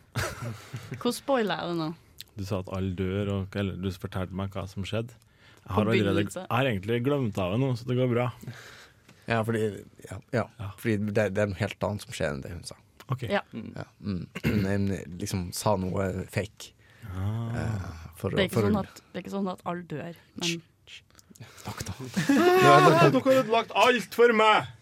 Hvor 1.01 1.15
spoiler 1.15 1.59
jeg 1.59 1.73
det 1.73 1.79
nå? 1.81 1.89
Du 2.37 2.45
sa 2.45 2.61
at 2.61 2.69
alle 2.77 2.93
dør, 2.95 3.33
og 3.33 3.57
eller, 3.57 3.79
du 3.81 3.89
fortalte 3.91 4.37
meg 4.37 4.53
hva 4.53 4.67
som 4.69 4.85
skjedde. 4.87 5.17
Jeg 5.67 5.73
har, 5.75 5.89
allerede, 5.89 6.23
jeg 6.31 6.47
har 6.47 6.69
egentlig 6.69 7.01
glemt 7.03 7.39
av 7.43 7.55
det 7.55 7.59
nå, 7.59 7.73
så 7.75 7.89
det 7.89 7.97
går 7.97 8.11
bra. 8.13 8.29
Ja, 9.27 9.41
fordi, 9.43 9.63
ja, 10.05 10.19
ja, 10.31 10.45
fordi 10.79 11.09
det, 11.09 11.25
det 11.35 11.43
er 11.43 11.49
noe 11.51 11.59
helt 11.59 11.83
annet 11.83 12.05
som 12.05 12.15
skjer 12.15 12.29
enn 12.31 12.45
det 12.45 12.53
hun 12.53 12.63
sa. 12.69 12.77
Ok. 13.11 13.25
Ja. 13.27 13.41
Ja, 13.51 13.83
mm. 13.99 14.23
Hun 14.45 14.87
eh, 14.95 15.03
liksom 15.19 15.49
sa 15.55 15.75
noe 15.81 16.07
fake. 16.31 16.71
Eh, 17.03 17.91
for, 18.15 18.31
Det 18.31 18.45
er 18.45 18.47
ikke 18.47 18.61
for 18.61 18.69
sånn 18.69 18.79
at, 18.79 19.01
det 19.01 19.19
er 19.19 19.25
ikke 19.25 19.35
sånn 19.35 19.51
at 19.51 19.63
alle 19.67 19.87
dør, 19.91 20.23
men 20.39 20.55
Dere 22.27 22.73
har 22.79 23.13
ødelagt 23.13 23.71
alt 23.75 24.15
for 24.15 24.33
meg! 24.35 24.73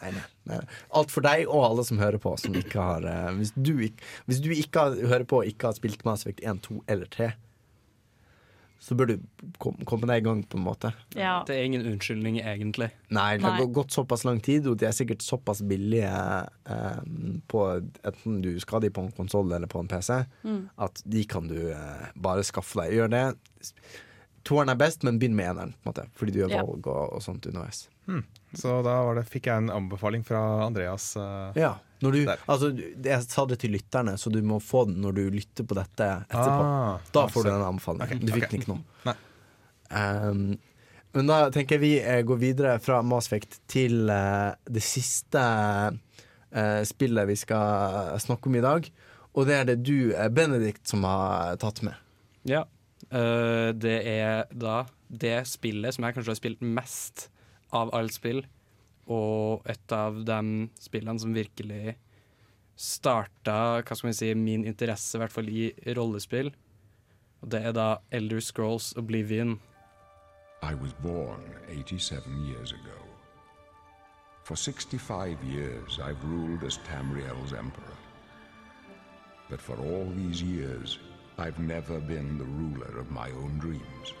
Nei, 0.00 0.10
nei, 0.10 0.22
nei. 0.50 0.60
Alt 0.98 1.12
for 1.14 1.22
deg 1.22 1.44
og 1.46 1.62
alle 1.62 1.84
som 1.86 2.00
hører 2.02 2.18
på, 2.22 2.32
som 2.42 2.56
ikke 2.58 2.82
har 2.82 3.04
uh, 3.06 3.28
hvis, 3.38 3.52
du 3.54 3.76
ikke, 3.86 4.02
hvis 4.26 4.40
du 4.42 4.48
ikke 4.50 4.82
har, 4.82 4.96
hører 5.12 5.26
på 5.30 5.42
og 5.44 5.50
ikke 5.50 5.68
har 5.70 5.76
spilt 5.78 6.02
Mass 6.08 6.24
Effect 6.26 6.42
1, 6.42 6.58
2 6.66 6.80
eller 6.90 7.06
3, 7.12 7.28
så 8.86 8.94
bør 8.98 9.08
du 9.12 9.14
kom, 9.62 9.78
komme 9.88 10.06
deg 10.10 10.20
i 10.20 10.24
gang, 10.26 10.42
på 10.46 10.58
en 10.58 10.64
måte. 10.66 10.90
Ja. 11.16 11.38
Det 11.48 11.54
er 11.56 11.64
ingen 11.66 11.86
unnskyldning, 11.88 12.36
egentlig. 12.42 12.90
Nei, 13.14 13.30
det 13.38 13.46
har 13.46 13.56
Nei. 13.62 13.68
gått 13.78 13.94
såpass 13.94 14.22
lang 14.28 14.38
tid, 14.44 14.66
og 14.70 14.76
de 14.78 14.86
er 14.90 14.94
sikkert 14.94 15.24
såpass 15.24 15.62
billige 15.66 16.10
eh, 16.10 16.98
på 17.50 17.62
enten 17.80 18.42
du 18.44 18.52
skal 18.62 18.84
de 18.84 18.90
på 18.94 19.06
en 19.06 19.14
konsoll 19.16 19.54
eller 19.56 19.70
på 19.70 19.80
en 19.82 19.88
PC, 19.90 20.20
Mm. 20.46 20.60
at 20.86 21.02
de 21.06 21.24
kan 21.30 21.48
du 21.50 21.56
eh, 21.72 22.10
bare 22.14 22.44
skaffe 22.46 22.78
deg. 22.82 22.94
Gjør 22.98 23.10
det. 23.16 23.24
Toeren 24.46 24.70
er 24.70 24.78
best, 24.78 25.02
men 25.06 25.18
begynn 25.20 25.34
med 25.36 25.50
eneren, 25.50 25.72
på 25.82 25.88
en 25.88 25.92
måte, 25.92 26.06
fordi 26.18 26.34
du 26.34 26.38
gjør 26.44 26.54
valg 26.54 26.86
og, 26.86 27.16
og 27.16 27.24
sånt 27.24 27.48
underveis. 27.50 27.86
hmm. 28.06 28.22
Så 28.56 28.78
da 28.86 28.94
var 29.04 29.18
det, 29.18 29.26
fikk 29.28 29.48
jeg 29.50 29.64
en 29.64 29.72
anbefaling 29.74 30.22
fra 30.24 30.42
Andreas. 30.66 31.10
Uh, 31.18 31.50
Ja. 31.58 31.74
Når 32.04 32.12
du, 32.12 32.18
altså, 32.28 32.68
jeg 32.76 33.24
sa 33.24 33.46
det 33.48 33.56
til 33.62 33.72
lytterne, 33.72 34.18
så 34.20 34.28
du 34.28 34.42
må 34.44 34.58
få 34.60 34.82
den 34.84 34.98
når 35.00 35.14
du 35.16 35.22
lytter 35.32 35.64
på 35.64 35.78
dette 35.78 36.04
etterpå. 36.26 36.66
Ah, 36.66 36.98
da 37.08 37.22
ah, 37.22 37.30
får 37.32 37.46
du 37.46 37.48
så- 37.48 37.54
den 37.54 37.64
anbefalingen. 37.64 38.06
Okay, 38.06 38.18
Du 38.20 38.32
fikk 38.34 38.44
okay. 38.44 38.50
den 38.52 38.60
ikke 38.60 38.74
nå. 38.74 39.14
Um, 39.86 40.56
men 41.14 41.28
da 41.30 41.36
tenker 41.54 41.76
jeg 41.76 41.82
vi 41.84 41.90
eh, 42.02 42.22
går 42.26 42.38
videre 42.40 42.72
fra 42.82 42.96
Mass 43.06 43.28
Effect 43.28 43.60
til 43.70 44.10
uh, 44.10 44.50
det 44.66 44.82
siste 44.82 45.38
eh, 46.50 46.80
spillet 46.82 47.28
vi 47.30 47.36
skal 47.38 48.18
snakke 48.18 48.50
om 48.50 48.56
i 48.58 48.64
dag. 48.64 48.88
Og 49.36 49.46
det 49.46 49.54
er 49.60 49.68
det 49.68 49.76
du, 49.86 50.10
Benedikt, 50.34 50.82
som 50.90 51.06
har 51.06 51.54
tatt 51.62 51.84
med. 51.86 51.94
Ja. 52.50 52.64
Eh, 53.16 53.70
det 53.72 53.96
er 54.10 54.44
da 54.52 54.84
det 55.08 55.38
spillet 55.48 55.94
som 55.94 56.04
jeg 56.04 56.16
kanskje 56.16 56.34
har 56.34 56.40
spilt 56.40 56.64
mest 56.64 57.28
av 57.74 57.92
alle 57.96 58.12
spill, 58.12 58.42
og 59.06 59.66
et 59.70 59.92
av 59.94 60.18
de 60.26 60.68
spillene 60.82 61.22
som 61.22 61.34
virkelig 61.36 61.96
starta 62.76 63.80
hva 63.80 63.96
skal 63.96 64.10
man 64.10 64.18
si, 64.18 64.32
min 64.34 64.66
interesse, 64.66 65.16
i 65.16 65.22
hvert 65.22 65.32
fall 65.32 65.48
i 65.48 65.70
rollespill. 65.96 66.52
Og 67.40 67.50
det 67.52 67.62
er 67.64 67.72
da 67.76 67.88
Elder 68.10 68.40
Scrolls 68.40 68.92
Oblivion. 68.96 69.60
I 70.62 70.74
was 70.74 70.92
born 70.92 71.40
87 71.68 72.24
years 72.48 72.72
ago. 72.72 72.98
For 74.44 74.56
65 74.56 75.42
years, 75.44 75.98
I've 76.00 76.22
ruled 76.24 76.64
as 76.64 76.78
Tamriel's 76.78 77.52
emperor. 77.52 77.96
But 79.48 79.60
for 79.60 79.76
all 79.76 80.06
these 80.16 80.42
years, 80.42 80.98
I've 81.38 81.58
never 81.58 81.98
been 82.00 82.38
the 82.38 82.44
ruler 82.44 82.98
of 82.98 83.10
my 83.10 83.30
own 83.30 83.58
dreams. 83.58 84.14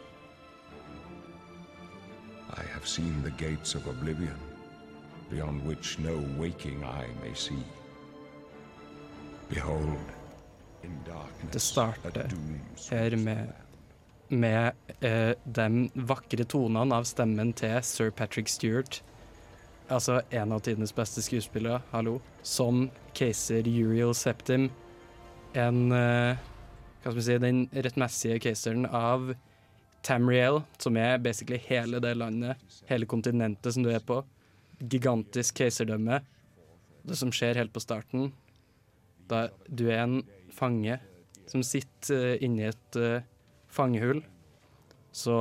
I 2.50 2.62
have 2.74 2.86
seen 2.86 3.22
the 3.22 3.30
gates 3.30 3.74
of 3.74 3.86
oblivion, 3.86 4.36
beyond 5.30 5.64
which 5.66 5.98
no 5.98 6.22
waking 6.38 6.84
eye 6.84 7.08
may 7.22 7.34
see. 7.34 7.64
Behold, 9.48 9.98
in 10.82 10.98
darkness, 11.06 11.56
a 11.56 11.60
starter 11.60 12.28
her 12.90 13.16
med, 13.16 13.52
med 14.28 14.72
eh, 15.00 15.34
de 15.44 15.90
vakre 15.94 16.44
tonene 16.44 16.94
av 16.94 17.06
stemmen 17.08 17.52
til 17.52 17.80
sir 17.82 18.10
Patrick 18.10 18.48
Stewart. 18.48 19.02
Altså 19.88 20.20
en 20.30 20.52
av 20.52 20.60
tidenes 20.66 20.92
beste 20.92 21.22
skuespillere, 21.22 21.80
hallo. 21.92 22.20
Som 22.42 22.90
keiser 23.14 23.66
Uriel 23.66 24.14
Septim. 24.14 24.68
En 25.54 25.92
eh, 25.92 26.36
Hva 27.06 27.12
skal 27.12 27.20
vi 27.20 27.22
si 27.22 27.34
Den 27.38 27.58
rettmessige 27.70 28.40
keiseren 28.42 28.86
av 28.90 29.28
Tamriel, 30.02 30.64
som 30.82 30.96
er 30.98 31.20
basically 31.22 31.60
hele 31.68 32.00
det 32.02 32.16
landet, 32.18 32.58
hele 32.88 33.06
kontinentet 33.06 33.76
som 33.76 33.84
du 33.86 33.92
er 33.94 34.02
på. 34.02 34.24
Gigantisk 34.82 35.62
keiserdømme. 35.62 36.18
Det 37.06 37.14
som 37.14 37.30
skjer 37.30 37.60
helt 37.60 37.70
på 37.70 37.84
starten, 37.84 38.32
da 39.30 39.44
du 39.70 39.84
er 39.86 40.02
en 40.02 40.16
fange 40.50 40.98
som 41.46 41.62
sitter 41.62 42.32
eh, 42.32 42.42
inni 42.42 42.66
et 42.66 42.98
uh, 42.98 43.22
fangehull. 43.70 44.24
Så 45.14 45.36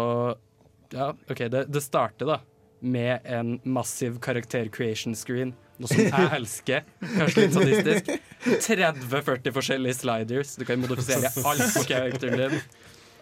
ja, 0.94 1.16
OK, 1.18 1.48
det, 1.50 1.66
det 1.74 1.82
starter 1.82 2.30
da 2.30 2.40
med 2.86 3.26
en 3.26 3.58
massiv 3.66 4.22
karakter 4.22 4.70
creation 4.70 5.18
screen. 5.18 5.56
Noe 5.76 5.92
som 5.92 6.02
jeg 6.02 6.32
elsker. 6.38 6.86
Kanskje 7.04 7.44
litt 7.44 7.56
sadistisk. 7.56 8.12
30-40 8.46 9.56
forskjellige 9.56 10.00
sliders. 10.00 10.56
Du 10.56 10.64
kan 10.68 10.80
modifisere 10.80 11.32
alt 11.44 11.66
på 11.76 11.84
characteren 11.90 12.40
din. 12.40 12.60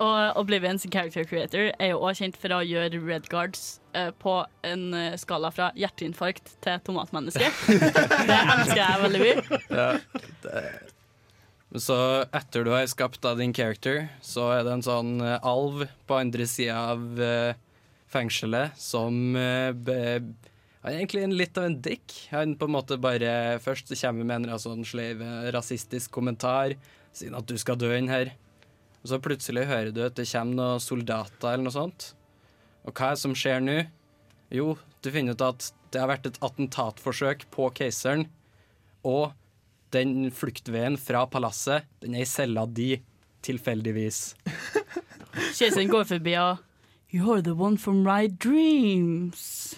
Og 0.03 0.37
Oblivion 0.41 0.79
sin 0.79 0.91
character 0.91 1.23
creator 1.23 1.69
er 1.79 1.91
jo 1.91 1.99
også 2.01 2.23
kjent 2.23 2.37
for 2.41 2.55
å 2.55 2.61
gjøre 2.65 2.99
Red 3.05 3.27
Guards 3.31 3.79
eh, 3.93 4.09
på 4.19 4.39
en 4.65 4.87
eh, 4.97 5.17
skala 5.21 5.51
fra 5.53 5.69
hjerteinfarkt 5.77 6.55
til 6.65 6.81
tomatmenneske. 6.87 7.49
det 8.29 8.39
elsker 8.39 8.81
jeg 8.81 9.03
veldig 9.03 9.21
mye. 9.21 9.59
Ja. 9.69 9.89
Så 11.73 11.97
etter 12.29 12.65
du 12.65 12.73
har 12.73 12.85
skapt 12.89 13.23
av 13.25 13.39
din 13.39 13.53
character, 13.53 14.07
så 14.21 14.49
er 14.57 14.65
det 14.65 14.73
en 14.75 14.85
sånn 14.85 15.13
eh, 15.21 15.37
alv 15.41 15.85
på 16.09 16.17
andre 16.19 16.49
sida 16.49 16.79
av 16.95 17.21
eh, 17.21 17.61
fengselet 18.13 18.77
som 18.77 19.33
be, 19.33 20.01
Han 20.83 20.91
er 20.91 20.99
egentlig 20.99 21.23
en, 21.23 21.35
litt 21.39 21.57
av 21.57 21.69
en 21.69 21.77
dick. 21.81 22.13
Han 22.33 22.57
på 22.59 22.67
en 22.67 22.75
måte 22.75 22.97
bare 22.99 23.59
Først 23.63 23.87
så 23.87 23.95
kommer 24.01 24.27
med 24.27 24.49
en 24.49 24.59
sånn 24.59 24.83
sleive 24.87 25.51
rasistisk 25.55 26.11
kommentar, 26.11 26.75
sier 27.15 27.35
at 27.37 27.47
du 27.47 27.55
skal 27.59 27.79
dø 27.79 27.93
inn 27.95 28.11
her. 28.11 28.33
Og 29.03 29.11
så 29.11 29.19
plutselig 29.23 29.67
hører 29.69 29.93
du 29.95 30.01
at 30.03 30.17
det 30.19 30.27
kommer 30.31 30.59
noen 30.59 30.83
soldater 30.83 31.53
eller 31.53 31.67
noe 31.69 31.75
sånt. 31.75 32.09
Og 32.83 32.91
hva 32.91 33.11
er 33.11 33.15
det 33.15 33.23
som 33.23 33.35
skjer 33.37 33.63
nå? 33.63 33.77
Jo, 34.53 34.73
du 35.03 35.09
finner 35.11 35.37
ut 35.37 35.45
at 35.45 35.69
det 35.93 36.01
har 36.01 36.11
vært 36.11 36.27
et 36.27 36.39
attentatforsøk 36.43 37.47
på 37.53 37.69
keiseren. 37.79 38.27
Og 39.07 39.31
den 39.95 40.31
fluktveien 40.35 40.97
fra 40.99 41.23
palasset, 41.31 41.87
den 42.03 42.17
er 42.17 42.25
i 42.25 42.29
cella 42.29 42.65
di, 42.67 42.97
tilfeldigvis. 43.45 44.33
Keiseren 45.57 45.91
går 45.91 46.07
forbi 46.11 46.35
og 46.41 46.63
You're 47.13 47.43
the 47.45 47.53
one 47.53 47.77
from 47.77 48.01
my 48.03 48.27
dreams. 48.27 49.75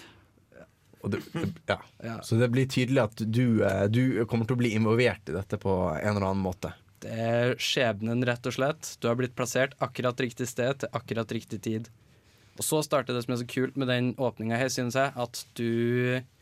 Det, 1.12 1.20
ja. 1.72 1.78
ja. 2.04 2.16
Så 2.26 2.38
det 2.40 2.48
blir 2.54 2.68
tydelig 2.70 3.02
at 3.04 3.22
du, 3.22 3.62
eh, 3.66 3.84
du 3.90 4.24
kommer 4.30 4.48
til 4.48 4.58
å 4.58 4.62
bli 4.62 4.72
involvert 4.76 5.30
i 5.30 5.36
dette 5.36 5.58
på 5.62 5.76
en 5.94 6.12
eller 6.14 6.30
annen 6.30 6.44
måte. 6.44 6.72
Det 7.04 7.12
er 7.12 7.54
skjebnen, 7.60 8.24
rett 8.26 8.46
og 8.48 8.56
slett. 8.56 8.94
Du 9.00 9.08
har 9.10 9.18
blitt 9.18 9.36
plassert 9.36 9.76
akkurat 9.84 10.20
riktig 10.20 10.48
sted 10.50 10.82
til 10.82 10.96
akkurat 10.96 11.32
riktig 11.36 11.60
tid. 11.66 11.90
Og 12.56 12.64
så 12.64 12.80
starter 12.84 13.12
det 13.12 13.26
som 13.26 13.34
er 13.34 13.42
så 13.42 13.48
kult 13.50 13.76
med 13.76 13.90
den 13.92 14.14
åpninga 14.16 14.56
her, 14.56 14.72
synes 14.72 14.96
jeg, 14.96 15.12
at 15.12 15.44
du 15.58 16.16
eh, 16.16 16.32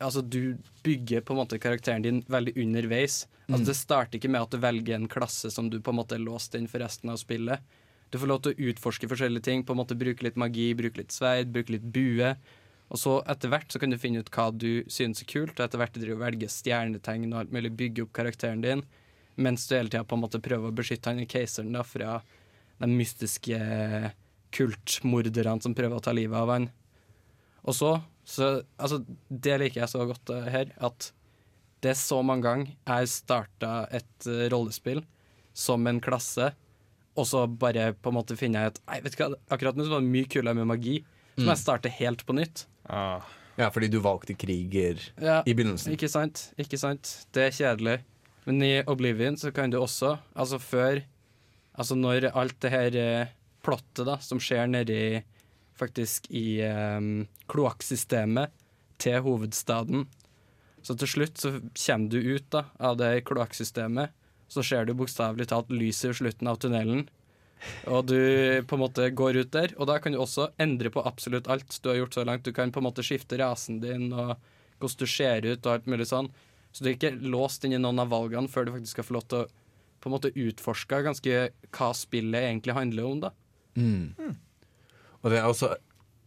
Altså, 0.00 0.22
du 0.24 0.56
bygger 0.86 1.20
på 1.20 1.34
en 1.34 1.42
måte 1.42 1.58
karakteren 1.60 2.04
din 2.06 2.22
veldig 2.32 2.54
underveis. 2.56 3.26
Altså, 3.50 3.60
Mm. 3.60 3.66
Det 3.66 3.74
starter 3.74 4.16
ikke 4.16 4.30
med 4.30 4.44
at 4.44 4.52
du 4.54 4.58
velger 4.62 4.94
en 4.94 5.08
klasse 5.10 5.50
som 5.50 5.66
du 5.70 5.80
på 5.82 5.90
en 5.90 5.98
måte 5.98 6.14
er 6.14 6.22
låst 6.22 6.54
inn 6.54 6.68
for 6.70 6.78
resten 6.80 7.10
av 7.10 7.18
spillet. 7.18 7.58
Du 8.10 8.18
får 8.18 8.30
lov 8.30 8.42
til 8.42 8.54
å 8.54 8.70
utforske 8.70 9.08
forskjellige 9.10 9.46
ting, 9.46 9.64
på 9.66 9.74
en 9.74 9.80
måte 9.82 9.98
bruke 9.98 10.22
litt 10.26 10.38
magi, 10.38 10.68
bruke 10.78 11.02
litt 11.02 11.14
sverd, 11.14 11.50
bruke 11.54 11.74
litt 11.74 11.86
bue. 11.94 12.32
Og 12.90 12.98
så 12.98 13.18
etter 13.30 13.52
hvert 13.52 13.70
så 13.70 13.78
kan 13.78 13.92
du 13.92 13.98
finne 14.02 14.18
ut 14.24 14.30
hva 14.34 14.48
du 14.50 14.82
synes 14.90 15.22
er 15.22 15.28
kult, 15.30 15.54
og 15.60 15.64
etter 15.66 15.78
hvert 15.78 15.94
driver 15.94 16.16
du 16.16 16.18
og 16.18 16.24
velger 16.24 16.50
stjernetegn 16.50 17.28
og 17.32 17.38
alt 17.44 17.52
mulig, 17.54 17.70
bygge 17.78 18.02
opp 18.06 18.12
karakteren 18.18 18.64
din, 18.64 18.82
mens 19.40 19.68
du 19.70 19.76
hele 19.76 19.88
tida 19.92 20.02
på 20.04 20.16
en 20.18 20.24
måte 20.24 20.40
prøver 20.42 20.72
å 20.72 20.74
beskytte 20.74 21.12
han 21.12 21.22
i 21.22 21.28
keiseren 21.30 21.70
da 21.76 21.84
fra 21.86 22.16
de 22.80 22.88
mystiske 22.90 23.60
kultmorderne 24.54 25.62
som 25.62 25.74
prøver 25.76 25.96
å 26.00 26.02
ta 26.04 26.14
livet 26.16 26.36
av 26.40 26.50
han. 26.50 26.68
Og 27.62 27.76
så, 27.76 27.92
så 28.24 28.50
Altså, 28.80 29.02
det 29.28 29.58
liker 29.62 29.82
jeg 29.84 29.92
så 29.92 30.06
godt 30.08 30.32
her, 30.50 30.72
at 30.80 31.12
det 31.80 31.94
er 31.94 32.00
så 32.00 32.18
mange 32.26 32.44
ganger 32.44 32.72
jeg 32.74 33.08
starta 33.14 33.70
et 33.96 34.26
eh, 34.28 34.48
rollespill 34.52 35.00
som 35.56 35.86
en 35.88 36.00
klasse, 36.04 36.50
og 37.18 37.26
så 37.26 37.44
bare 37.48 37.90
på 37.96 38.10
en 38.12 38.16
måte 38.18 38.36
finner 38.38 38.66
jeg 38.66 38.74
et 38.74 38.82
Nei, 38.88 38.98
vet 39.04 39.16
du 39.16 39.22
hva, 39.22 39.30
akkurat 39.52 39.78
nå 39.78 39.86
var 39.90 40.02
det 40.04 40.12
mye 40.12 40.28
kulere 40.30 40.56
med 40.58 40.68
magi, 40.74 40.98
så 41.36 41.44
må 41.44 41.46
Mm. 41.46 41.54
jeg 41.54 41.62
starte 41.62 41.88
helt 41.94 42.22
på 42.26 42.34
nytt. 42.36 42.66
Ja, 43.60 43.68
fordi 43.72 43.90
du 43.92 43.98
valgte 44.02 44.34
kriger 44.38 45.00
Ja, 45.20 45.40
i 45.44 45.54
begynnelsen. 45.54 45.92
Ikke 45.94 46.08
sant? 46.10 46.48
Ikke 46.60 46.78
sant? 46.80 47.10
Det 47.34 47.48
er 47.48 47.56
kjedelig. 47.56 47.98
Men 48.46 48.62
i 48.64 48.72
Oblivion 48.88 49.36
så 49.36 49.52
kan 49.52 49.70
du 49.70 49.80
også, 49.80 50.16
altså 50.34 50.60
før 50.62 51.02
Altså 51.80 51.94
når 51.96 52.26
alt 52.36 52.56
det 52.60 52.70
her 52.72 52.96
eh, 52.98 53.28
plottet 53.64 54.04
da, 54.04 54.16
som 54.20 54.40
skjer 54.42 54.66
nedi 54.68 55.22
faktisk 55.78 56.26
i 56.34 56.60
eh, 56.66 56.98
kloakksystemet 57.48 58.52
til 59.00 59.22
hovedstaden 59.24 60.04
Så 60.82 60.96
til 60.98 61.08
slutt 61.08 61.40
så 61.40 61.54
kommer 61.72 62.10
du 62.10 62.18
ut 62.18 62.50
da, 62.52 62.64
av 62.80 62.98
det 63.00 63.24
kloakksystemet, 63.28 64.12
så 64.50 64.64
ser 64.66 64.84
du 64.84 64.96
bokstavelig 64.98 65.46
talt 65.52 65.70
lyset 65.72 66.10
i 66.10 66.18
slutten 66.20 66.48
av 66.50 66.58
tunnelen. 66.60 67.06
Og 67.92 68.06
du 68.08 68.16
på 68.66 68.76
en 68.76 68.82
måte 68.82 69.10
går 69.12 69.40
ut 69.42 69.50
der, 69.52 69.74
og 69.76 69.88
da 69.90 69.98
kan 70.00 70.14
du 70.14 70.20
også 70.20 70.50
endre 70.60 70.92
på 70.92 71.04
absolutt 71.04 71.48
alt 71.52 71.76
du 71.82 71.90
har 71.90 71.98
gjort 72.00 72.16
så 72.16 72.24
langt. 72.24 72.44
Du 72.46 72.54
kan 72.56 72.72
på 72.72 72.80
en 72.80 72.88
måte 72.88 73.04
skifte 73.04 73.38
rasen 73.40 73.80
din 73.82 74.10
og 74.12 74.36
hvordan 74.80 75.00
du 75.02 75.06
ser 75.12 75.44
ut 75.44 75.66
og 75.66 75.72
alt 75.74 75.90
mulig 75.90 76.08
sånn. 76.08 76.30
Så 76.72 76.84
du 76.84 76.90
er 76.90 76.96
ikke 76.96 77.16
låst 77.20 77.66
inn 77.66 77.74
i 77.76 77.82
noen 77.82 78.00
av 78.00 78.12
valgene 78.12 78.48
før 78.48 78.64
du 78.68 78.72
faktisk 78.76 78.96
skal 78.96 79.08
få 79.08 79.18
lov 79.18 79.26
til 79.28 79.42
å 79.44 79.48
på 80.00 80.08
en 80.08 80.14
måte 80.14 80.30
utforske 80.32 81.02
ganske 81.04 81.40
hva 81.76 81.90
spillet 81.92 82.46
egentlig 82.46 82.72
handler 82.72 83.04
om, 83.04 83.18
da. 83.20 83.30
Mm. 83.76 84.30
Og 85.20 85.26
det 85.28 85.36
er 85.36 85.48
også 85.50 85.74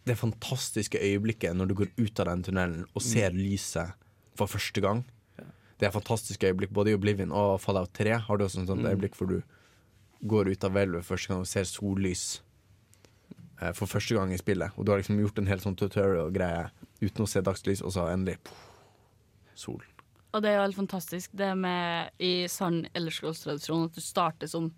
det 0.05 0.13
fantastiske 0.19 0.99
øyeblikket 1.01 1.57
når 1.57 1.71
du 1.71 1.73
går 1.79 1.89
ut 1.97 2.21
av 2.21 2.29
den 2.29 2.43
tunnelen 2.45 2.83
og 2.93 3.01
ser 3.01 3.33
lyset 3.33 3.95
for 4.37 4.51
første 4.51 4.83
gang. 4.83 5.01
Det 5.79 5.87
er 5.87 5.89
et 5.89 5.95
fantastisk 5.97 6.43
øyeblikk. 6.45 6.69
Både 6.75 6.93
i 6.93 6.97
Oblivion 6.97 7.33
og 7.33 7.57
Fallout 7.63 7.91
3 7.97 8.19
har 8.27 8.37
du 8.37 8.45
også 8.45 8.61
et 8.61 8.69
sånt 8.69 8.83
Mm. 8.83 8.91
øyeblikk 8.93 9.17
hvor 9.17 9.27
du 9.27 9.41
går 10.23 10.53
ut 10.53 10.65
av 10.67 10.75
hvelvet 10.75 11.05
første 11.05 11.31
gang 11.31 11.43
og 11.43 11.49
ser 11.49 11.67
sollys 11.67 12.25
eh, 13.61 13.73
for 13.75 13.89
første 13.89 14.17
gang 14.17 14.33
i 14.33 14.39
spillet. 14.39 14.75
Og 14.77 14.85
du 14.85 14.93
har 14.93 15.01
liksom 15.01 15.19
gjort 15.21 15.41
en 15.41 15.49
hel 15.51 15.63
sånn 15.63 15.77
tutorial-greie 15.79 16.67
uten 17.03 17.25
å 17.25 17.29
se 17.29 17.43
dagslys, 17.43 17.83
og 17.83 17.95
så 17.95 18.07
endelig 18.11 18.39
poff, 18.47 18.67
sol. 19.59 19.81
Og 20.33 20.41
det 20.41 20.49
er 20.49 20.57
jo 20.57 20.65
helt 20.65 20.79
fantastisk 20.79 21.33
det 21.37 21.51
med 21.59 22.23
i 22.23 22.47
sann 22.49 22.85
elderscrolls-tradisjon 22.97 23.89
at 23.89 23.97
du 23.97 24.01
starter 24.01 24.49
som 24.49 24.71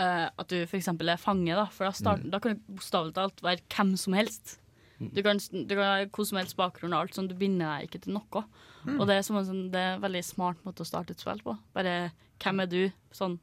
eh, 0.00 0.26
at 0.30 0.50
du 0.50 0.62
f.eks. 0.64 0.88
er 0.94 1.20
fange, 1.20 1.52
da. 1.52 1.66
For 1.74 1.88
da, 1.88 1.92
start, 1.96 2.28
da 2.32 2.40
kan 2.40 2.54
du 2.54 2.76
bokstavelig 2.78 3.16
talt 3.18 3.42
være 3.44 3.66
hvem 3.74 3.96
som 4.00 4.16
helst. 4.16 4.58
Du 4.98 5.20
kan, 5.26 5.36
du 5.36 5.74
kan 5.74 5.84
ha 5.84 6.04
hvor 6.06 6.24
som 6.24 6.38
helst 6.38 6.56
bakgrunn 6.56 6.94
og 6.94 7.04
alt, 7.04 7.16
sånn 7.16 7.28
du 7.28 7.34
binder 7.36 7.66
deg 7.66 7.88
ikke 7.88 8.04
til 8.06 8.14
noe. 8.16 8.44
Mm. 8.84 8.98
Og 8.98 9.08
det 9.10 9.18
er, 9.18 9.24
som 9.26 9.36
en 9.40 9.48
sånn, 9.48 9.64
det 9.74 9.80
er 9.80 9.96
en 9.96 10.04
veldig 10.04 10.22
smart 10.24 10.60
måte 10.64 10.84
å 10.84 10.88
starte 10.88 11.12
et 11.16 11.24
spill 11.24 11.42
på. 11.44 11.56
Bare 11.76 11.96
hvem 12.42 12.62
er 12.64 12.70
du? 12.70 12.80
Sånn. 13.14 13.36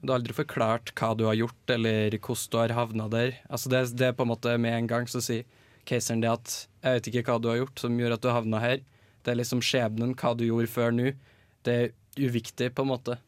Du 0.00 0.10
har 0.10 0.18
aldri 0.18 0.34
forklart 0.36 0.92
hva 0.96 1.12
du 1.16 1.26
har 1.28 1.36
gjort, 1.36 1.72
eller 1.74 2.16
hvordan 2.16 2.52
du 2.52 2.58
har 2.58 2.76
havna 2.76 3.08
der. 3.12 3.34
Altså 3.52 3.72
det, 3.72 3.82
det 4.00 4.10
er 4.10 4.16
på 4.16 4.24
en 4.24 4.32
måte 4.32 4.56
med 4.58 4.76
en 4.76 4.90
gang 4.90 5.08
så 5.10 5.22
sier 5.24 5.44
caseren 5.88 6.22
det 6.22 6.30
at 6.32 6.54
jeg 6.84 6.96
vet 6.96 7.10
ikke 7.10 7.24
hva 7.28 7.40
du 7.40 7.50
har 7.50 7.60
gjort 7.60 7.82
som 7.82 7.98
gjør 8.00 8.16
at 8.16 8.24
du 8.24 8.30
havna 8.32 8.62
her. 8.62 8.84
Det 9.20 9.32
er 9.34 9.40
liksom 9.42 9.60
skjebnen, 9.64 10.14
hva 10.16 10.32
du 10.36 10.46
gjorde 10.46 10.72
før 10.72 10.94
nå. 10.96 11.12
Det 11.66 11.74
er 11.76 11.92
uviktig, 12.20 12.72
på 12.72 12.86
en 12.86 12.92
måte. 12.94 13.18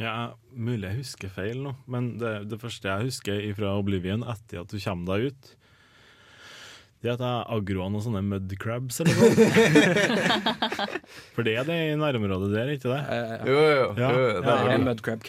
Ja, 0.00 0.32
mulig 0.50 0.88
jeg 0.88 1.02
husker 1.02 1.32
feil 1.32 1.60
nå, 1.62 1.74
men 1.90 2.14
det, 2.18 2.32
det 2.50 2.58
første 2.60 2.88
jeg 2.88 3.10
husker 3.10 3.42
fra 3.58 3.74
Oblivion 3.78 4.24
etter 4.26 4.62
at 4.62 4.72
du 4.72 4.80
kommer 4.80 5.12
deg 5.12 5.30
ut, 5.30 5.50
det 7.02 7.10
er 7.10 7.18
at 7.18 7.48
og 7.50 8.02
sånne 8.04 8.20
mud 8.22 8.44
mudcrabs 8.46 9.00
eller 9.02 9.16
noe. 9.18 9.46
For 11.34 11.42
det 11.42 11.56
er 11.58 11.66
det 11.66 11.78
i 11.88 11.96
nærområdet 11.98 12.50
der, 12.52 12.68
ikke 12.76 12.92
det? 12.92 13.00
Jo, 13.48 13.56
jo, 13.56 13.72
jo. 13.74 13.86
Ja, 13.98 14.10
Jo, 14.14 14.26
ja, 14.28 14.34
det 14.38 14.52
er 14.54 14.76
mud 14.78 14.84
Mudcrab 14.86 15.24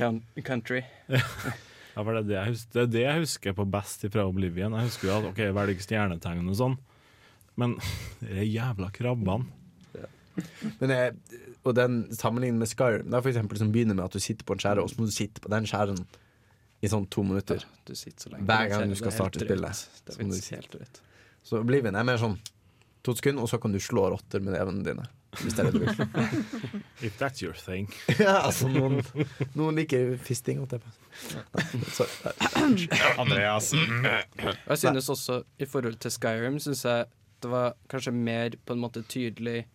country. 0.45 0.83
ja, 1.09 2.03
for 2.03 2.11
det 2.13 2.19
er 2.21 2.27
det, 2.27 2.35
jeg 2.37 2.51
husker, 2.51 2.73
det 2.75 2.83
er 2.83 2.91
det 2.93 3.01
jeg 3.07 3.23
husker 3.23 3.55
på 3.57 3.65
best 3.73 4.05
fra 4.13 4.25
Oblivion. 4.29 4.75
Jeg 4.77 4.91
husker 4.91 5.09
jo 5.09 5.15
at 5.17 5.29
OK, 5.31 5.41
velg 5.57 5.81
stjernetegn 5.81 6.51
og 6.53 6.59
sånn, 6.59 6.75
men 7.61 7.73
de 8.21 8.45
jævla 8.51 8.91
krabbene 8.93 9.49
Men 10.81 10.89
jeg, 10.89 11.13
og 11.61 11.75
den 11.77 11.97
sammenlignet 12.17 12.57
med 12.63 12.69
Skyrim 12.71 13.05
Det 13.05 13.13
er 13.19 13.21
for 13.21 13.29
eksempel 13.29 13.59
som 13.59 13.69
begynner 13.69 13.93
med 13.93 14.07
at 14.07 14.15
du 14.17 14.21
sitter 14.23 14.45
på 14.49 14.55
en 14.55 14.61
skjære, 14.63 14.81
og 14.81 14.89
så 14.89 14.97
må 14.97 15.05
du 15.05 15.13
sitte 15.13 15.41
på 15.43 15.51
den 15.53 15.67
skjæren 15.69 15.99
i 16.83 16.89
sånn 16.91 17.05
to 17.13 17.23
minutter. 17.23 17.61
Du 17.85 17.93
så 17.95 18.31
lenge 18.33 18.45
Hver 18.49 18.71
gang 18.73 18.89
du 18.91 18.97
skal 18.99 19.13
starte 19.15 19.41
spillet. 19.45 19.83
Det 20.05 20.17
er 20.17 20.55
helt 20.57 20.73
drøyt. 20.73 21.03
Så 21.43 21.59
Oblivion 21.59 21.95
er 21.99 22.05
mer 22.07 22.17
sånn 22.21 22.37
to 23.03 23.13
sekunder, 23.17 23.43
og 23.43 23.49
så 23.51 23.59
kan 23.59 23.73
du 23.73 23.79
slå 23.83 24.05
rotter 24.13 24.39
med 24.43 24.55
nevene 24.55 24.83
dine. 24.85 25.05
Hvis 25.41 25.55
det 25.57 25.63
er 25.63 25.71
det 25.71 25.73
du 25.73 25.79
vil. 25.83 25.97
If 27.07 27.17
that's 27.19 27.41
your 27.43 27.55
thing. 27.57 27.87
ja, 28.21 28.37
altså 28.45 28.69
noen, 28.69 28.99
noen 29.57 29.75
liker 29.81 30.13
fisting. 30.21 30.61
Og. 30.61 30.77
Andreas. 33.17 33.73
Jeg 34.69 34.77
synes 34.77 35.09
også, 35.09 35.41
i 35.59 35.65
forhold 35.65 35.95
til 35.99 36.11
Skyrim, 36.11 36.59
synes 36.59 36.85
jeg 36.85 37.05
det 37.43 37.49
var 37.51 37.73
kanskje 37.91 38.13
mer 38.15 38.53
på 38.65 38.73
en 38.77 38.79
måte 38.85 39.01
tydelig 39.11 39.65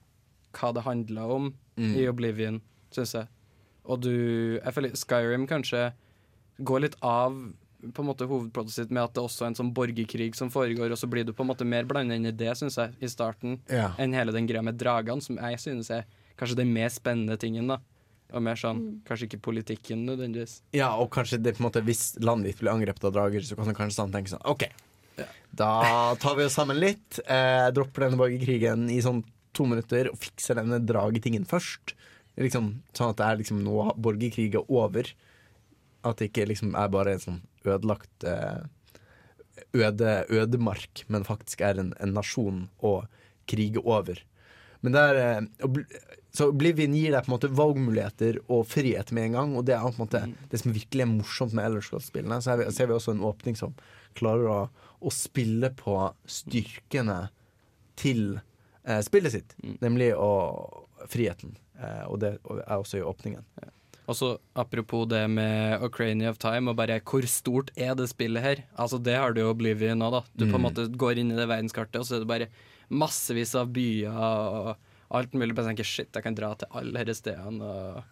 hva 0.57 0.71
det 0.75 0.87
handla 0.87 1.27
om 1.35 1.51
Mm. 1.79 1.93
i 1.95 2.09
Oblivion, 2.11 2.57
syns 2.91 3.13
jeg. 3.15 3.29
Og 3.87 4.01
du 4.03 4.11
Jeg 4.65 4.75
føler 4.75 4.97
Skyrim 4.99 5.45
kanskje 5.47 5.93
går 6.67 6.81
litt 6.83 6.97
av 7.07 7.37
på 7.81 8.03
en 8.03 8.09
måte 8.09 8.27
hovedplottet 8.27 8.73
sitt 8.75 8.91
med 8.91 9.05
at 9.05 9.15
det 9.15 9.23
også 9.23 9.45
er 9.45 9.51
en 9.53 9.55
sånn 9.55 9.73
borgerkrig 9.75 10.35
som 10.35 10.51
foregår, 10.51 10.91
og 10.91 10.99
så 10.99 11.07
blir 11.11 11.25
du 11.25 11.33
på 11.33 11.45
en 11.45 11.51
måte 11.53 11.65
mer 11.67 11.85
blanda 11.85 12.15
inn 12.19 12.27
i 12.27 12.33
det, 12.35 12.57
synes 12.59 12.75
jeg, 12.77 12.95
i 13.01 13.07
starten, 13.07 13.61
Ja. 13.71 13.93
enn 13.99 14.13
hele 14.13 14.33
den 14.33 14.49
greia 14.49 14.63
med 14.63 14.79
dragene, 14.79 15.23
som 15.23 15.37
jeg 15.37 15.59
synes 15.63 15.91
er 15.91 16.05
kanskje 16.37 16.57
den 16.57 16.73
mer 16.73 16.89
spennende 16.89 17.39
tingen, 17.39 17.69
da. 17.69 17.79
Og 18.35 18.43
mer 18.43 18.55
sånn, 18.57 18.77
Mm. 18.79 19.01
kanskje 19.07 19.29
ikke 19.29 19.41
politikken 19.41 20.05
nødvendigvis. 20.05 20.61
Ja, 20.73 20.91
og 20.97 21.11
kanskje 21.11 21.43
det 21.43 21.57
på 21.57 21.65
en 21.65 21.71
måte 21.71 21.83
hvis 21.85 22.19
landet 22.21 22.53
ditt 22.53 22.59
blir 22.61 22.73
angrepet 22.75 23.05
av 23.05 23.13
drager, 23.15 23.41
så 23.41 23.57
kan 23.57 23.65
du 23.67 23.73
kanskje 23.73 23.97
sånn 24.03 24.13
tenke 24.13 24.29
sånn 24.29 24.45
OK, 24.45 24.69
da 25.55 26.15
tar 26.17 26.37
vi 26.37 26.45
oss 26.45 26.55
sammen 26.55 26.79
litt, 26.79 27.19
eh, 27.27 27.71
dropper 27.71 28.05
denne 28.09 28.19
borgerkrigen 28.21 28.91
i 28.91 29.01
sånn 29.01 29.25
to 29.55 29.65
minutter 29.67 30.09
og 30.11 30.19
fikser 30.19 30.55
denne 30.57 30.79
dragetingen 30.85 31.47
først. 31.47 31.95
Liksom, 32.39 32.83
sånn 32.95 33.11
at 33.11 33.17
det 33.17 33.27
er 33.27 33.37
liksom 33.39 33.63
nå 33.65 33.97
borgerkrig 33.99 34.55
er 34.55 34.63
over. 34.69 35.05
At 36.07 36.21
det 36.21 36.31
ikke 36.31 36.49
liksom 36.51 36.75
er 36.79 36.91
bare 36.93 37.17
en 37.17 37.23
sånn 37.23 37.41
ødelagt 37.67 38.27
eh, 38.27 38.67
øde, 39.75 40.25
ødemark, 40.31 41.05
men 41.09 41.27
faktisk 41.27 41.63
er 41.67 41.81
en, 41.81 41.93
en 41.99 42.15
nasjon 42.17 42.67
å 42.85 43.01
krige 43.51 43.83
over. 43.83 44.21
Men 44.85 44.95
det 44.95 45.05
er 45.11 45.21
eh, 45.23 45.79
Så 46.39 46.51
Oblivion 46.53 46.95
gir 46.95 47.15
deg 47.15 47.25
på 47.25 47.33
en 47.33 47.35
måte 47.35 47.51
valgmuligheter 47.57 48.37
og 48.53 48.67
frihet 48.71 49.11
med 49.17 49.31
en 49.31 49.39
gang, 49.39 49.55
og 49.57 49.65
det 49.67 49.75
er 49.75 49.87
på 49.87 49.95
en 49.97 50.03
måte 50.05 50.21
det 50.53 50.61
som 50.61 50.75
virkelig 50.75 51.03
er 51.03 51.11
morsomt 51.11 51.57
med 51.57 51.67
Elderscrolls-spillene. 51.67 52.39
Så 52.45 52.53
her 52.53 52.69
ser 52.75 52.91
vi 52.91 52.95
også 52.95 53.17
en 53.17 53.25
åpning 53.27 53.57
som 53.59 53.75
klarer 54.19 54.51
å, 54.53 54.59
å 55.01 55.15
spille 55.15 55.73
på 55.75 55.97
styrkene 56.29 57.25
til 57.99 58.39
eh, 58.85 59.01
spillet 59.03 59.35
sitt, 59.35 59.57
nemlig 59.83 60.13
å, 60.15 60.31
friheten. 61.11 61.57
Eh, 61.81 62.05
og 62.07 62.21
det 62.23 62.37
er 62.45 62.77
også 62.77 63.01
i 63.01 63.07
åpningen. 63.07 63.43
Og 63.65 63.73
så 64.17 64.39
apropos 64.57 65.07
det 65.11 65.25
med 65.31 65.83
Ocrania 65.85 66.31
of 66.31 66.39
Time, 66.39 66.71
og 66.71 66.77
bare 66.77 67.01
hvor 67.05 67.27
stort 67.29 67.71
er 67.77 67.95
det 67.95 68.07
spillet 68.09 68.41
her? 68.43 68.63
Altså 68.79 68.97
Det 69.03 69.17
har 69.19 69.33
du 69.35 69.41
jo 69.43 69.51
Oblivion 69.51 69.99
nå, 69.99 70.11
da. 70.11 70.23
Du 70.37 70.47
på 70.47 70.55
en 70.57 70.63
Mm. 70.63 70.69
måte 70.71 70.87
går 70.97 71.19
inn 71.19 71.33
i 71.33 71.37
det 71.37 71.49
verdenskartet, 71.49 72.01
og 72.01 72.07
så 72.07 72.17
er 72.17 72.21
det 72.25 72.29
bare 72.29 72.49
massevis 72.89 73.55
av 73.55 73.69
byer 73.73 74.09
og 74.17 74.77
alt 75.11 75.33
mulig. 75.35 75.55
Bare 75.55 75.69
tenker 75.75 75.85
shit, 75.85 76.09
jeg 76.15 76.23
kan 76.23 76.35
dra 76.35 76.55
til 76.55 76.69
alle 76.73 77.05
disse 77.05 77.21
stedene. 77.21 77.61
Og 77.61 78.03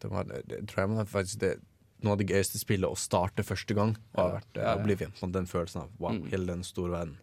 Det, 0.00 0.10
var, 0.10 0.24
det, 0.24 0.66
tror 0.68 0.82
jeg 0.98 1.06
faktisk 1.08 1.38
det, 1.40 1.60
noe 2.02 2.12
av 2.12 2.18
det 2.18 2.26
gøyeste 2.28 2.58
spillet 2.58 2.90
å 2.90 2.96
starte 2.98 3.42
første 3.46 3.72
gang. 3.74 3.96
Og 4.14 4.20
Har 4.20 4.34
vært 4.40 4.56
eh, 4.58 4.62
ja, 4.62 4.74
ja. 4.74 4.82
Oblivion. 4.82 5.12
Sånn, 5.16 5.32
Den 5.32 5.46
følelsen 5.46 5.82
av 5.82 5.88
wow, 5.98 6.12
Mm. 6.12 6.26
hele 6.30 6.46
den 6.46 6.62
store 6.64 6.90
verden. 6.90 7.16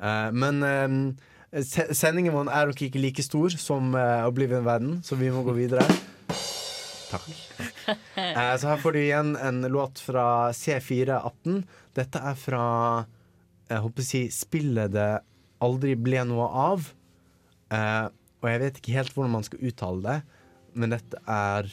Uh, 0.00 0.30
men 0.32 0.62
uh, 0.62 1.62
se 1.62 1.86
sendingen 1.94 2.32
vår 2.34 2.50
er 2.52 2.66
nok 2.66 2.82
ikke 2.82 3.00
like 3.00 3.22
stor 3.22 3.48
som 3.50 3.94
uh, 3.94 4.26
Oblivion-verden, 4.28 5.02
så 5.02 5.16
vi 5.16 5.30
må 5.30 5.42
gå 5.46 5.54
videre. 5.56 5.86
Takk. 7.08 7.28
Eh, 8.18 8.54
så 8.60 8.68
her 8.68 8.80
får 8.82 8.92
du 8.92 8.98
igjen 9.00 9.30
en 9.40 9.62
låt 9.72 10.00
fra 10.04 10.24
C418. 10.52 11.62
Dette 11.96 12.20
er 12.30 12.36
fra 12.38 12.62
jeg 13.68 13.82
håper 13.84 14.04
å 14.04 14.08
si 14.08 14.20
spillet 14.32 14.92
det 14.94 15.08
aldri 15.64 15.94
ble 16.00 16.22
noe 16.28 16.46
av. 16.48 16.86
Eh, 17.72 18.06
og 18.38 18.48
jeg 18.48 18.62
vet 18.62 18.80
ikke 18.80 18.96
helt 18.96 19.12
hvordan 19.16 19.34
man 19.34 19.44
skal 19.46 19.64
uttale 19.68 20.04
det, 20.04 20.18
men 20.78 20.94
dette 20.94 21.20
er 21.28 21.68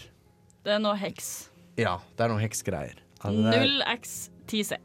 Det 0.65 0.73
er 0.75 0.81
noe 0.81 0.97
heks. 0.97 1.31
Ja, 1.77 1.97
det 2.17 2.25
er 2.25 2.31
noe 2.33 2.41
heksgreier. 2.41 2.99
Ja, 3.21 3.31
det 3.31 3.53
er- 3.53 3.67
0x10C. 3.69 4.77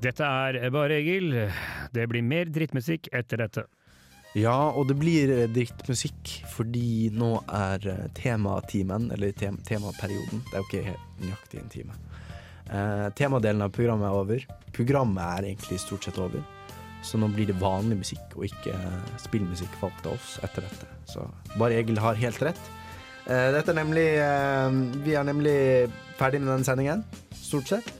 Dette 0.00 0.24
er 0.24 0.70
Bare 0.72 0.96
Egil. 0.96 1.34
Det 1.92 2.06
blir 2.08 2.22
mer 2.24 2.48
drittmusikk 2.48 3.10
etter 3.12 3.42
dette. 3.42 3.66
Ja, 4.38 4.70
og 4.70 4.86
det 4.86 4.94
blir 5.00 5.32
eh, 5.34 5.48
drittmusikk 5.50 6.36
fordi 6.52 7.10
nå 7.10 7.32
er 7.46 7.86
eh, 7.90 8.06
tematimen, 8.14 9.08
eller 9.10 9.34
tem 9.34 9.56
temaperioden 9.66 10.44
Det 10.46 10.54
er 10.54 10.62
jo 10.62 10.68
ikke 10.68 10.84
helt 10.86 11.24
nøyaktig 11.24 11.60
en 11.62 11.72
time. 11.72 11.98
Eh, 12.70 13.08
temadelen 13.18 13.66
av 13.66 13.74
programmet 13.74 14.06
er 14.06 14.20
over. 14.20 14.46
Programmet 14.76 15.24
er 15.24 15.50
egentlig 15.50 15.80
stort 15.82 16.06
sett 16.06 16.20
over. 16.22 16.44
Så 17.02 17.18
nå 17.18 17.30
blir 17.32 17.48
det 17.48 17.58
vanlig 17.58 17.98
musikk 18.04 18.36
og 18.36 18.46
ikke 18.46 18.76
eh, 18.76 19.14
spillmusikk 19.18 19.74
valgt 19.82 20.06
av 20.06 20.14
oss 20.14 20.36
etter 20.46 20.66
dette. 20.68 20.90
Så 21.10 21.26
bare 21.56 21.80
Egil 21.80 21.98
har 21.98 22.20
helt 22.20 22.42
rett. 22.44 22.60
Eh, 23.26 23.48
dette 23.56 23.72
er 23.72 23.80
nemlig 23.80 24.08
eh, 24.14 24.78
Vi 25.04 25.16
er 25.18 25.26
nemlig 25.26 25.56
ferdig 26.20 26.42
med 26.44 26.52
denne 26.54 26.68
sendingen, 26.68 27.02
stort 27.34 27.72
sett. 27.72 27.96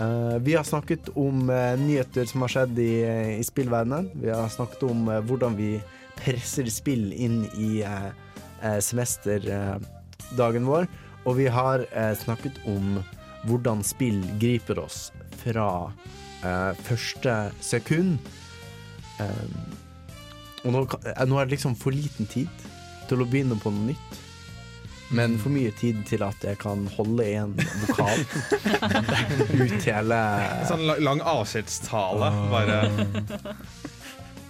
Eh, 0.00 0.36
vi 0.44 0.54
har 0.54 0.64
snakket 0.64 1.08
om 1.16 1.48
uh, 1.48 1.72
nyheter 1.80 2.28
som 2.28 2.44
har 2.44 2.52
skjedd 2.52 2.78
i, 2.78 2.92
i 3.40 3.44
spillverdenen. 3.44 4.10
Vi 4.20 4.30
har 4.30 4.48
snakket 4.52 4.84
om 4.90 5.08
uh, 5.08 5.22
hvordan 5.24 5.56
vi 5.56 5.76
presser 6.18 6.68
spill 6.72 7.10
inn 7.12 7.42
i 7.56 7.80
uh, 7.84 8.12
semesterdagen 8.84 10.68
vår. 10.68 10.88
Og 11.26 11.40
vi 11.40 11.48
har 11.50 11.82
eh, 11.90 12.14
snakket 12.18 12.60
om 12.70 13.00
hvordan 13.46 13.82
spill 13.86 14.20
griper 14.40 14.78
oss 14.78 15.10
fra 15.42 15.90
eh, 16.46 16.72
første 16.86 17.34
sekund. 17.60 18.20
Eh, 19.22 19.48
og 20.62 20.74
nå, 20.74 20.84
eh, 21.02 21.24
nå 21.26 21.40
er 21.40 21.48
det 21.48 21.56
liksom 21.56 21.74
for 21.78 21.94
liten 21.94 22.30
tid 22.30 22.66
til 23.10 23.22
å 23.22 23.26
begynne 23.26 23.58
på 23.58 23.74
noe 23.74 23.90
nytt. 23.90 24.22
Men 25.14 25.36
for 25.38 25.54
mye 25.54 25.70
tid 25.78 26.00
til 26.08 26.24
at 26.26 26.42
jeg 26.42 26.58
kan 26.58 26.86
holde 26.96 27.26
en 27.38 27.52
vokal 27.84 28.24
ut 29.62 29.76
hele 29.86 30.20
sånn 30.66 30.86
lang 31.04 31.22
avskjedstale. 31.22 32.30
Bare 32.50 32.80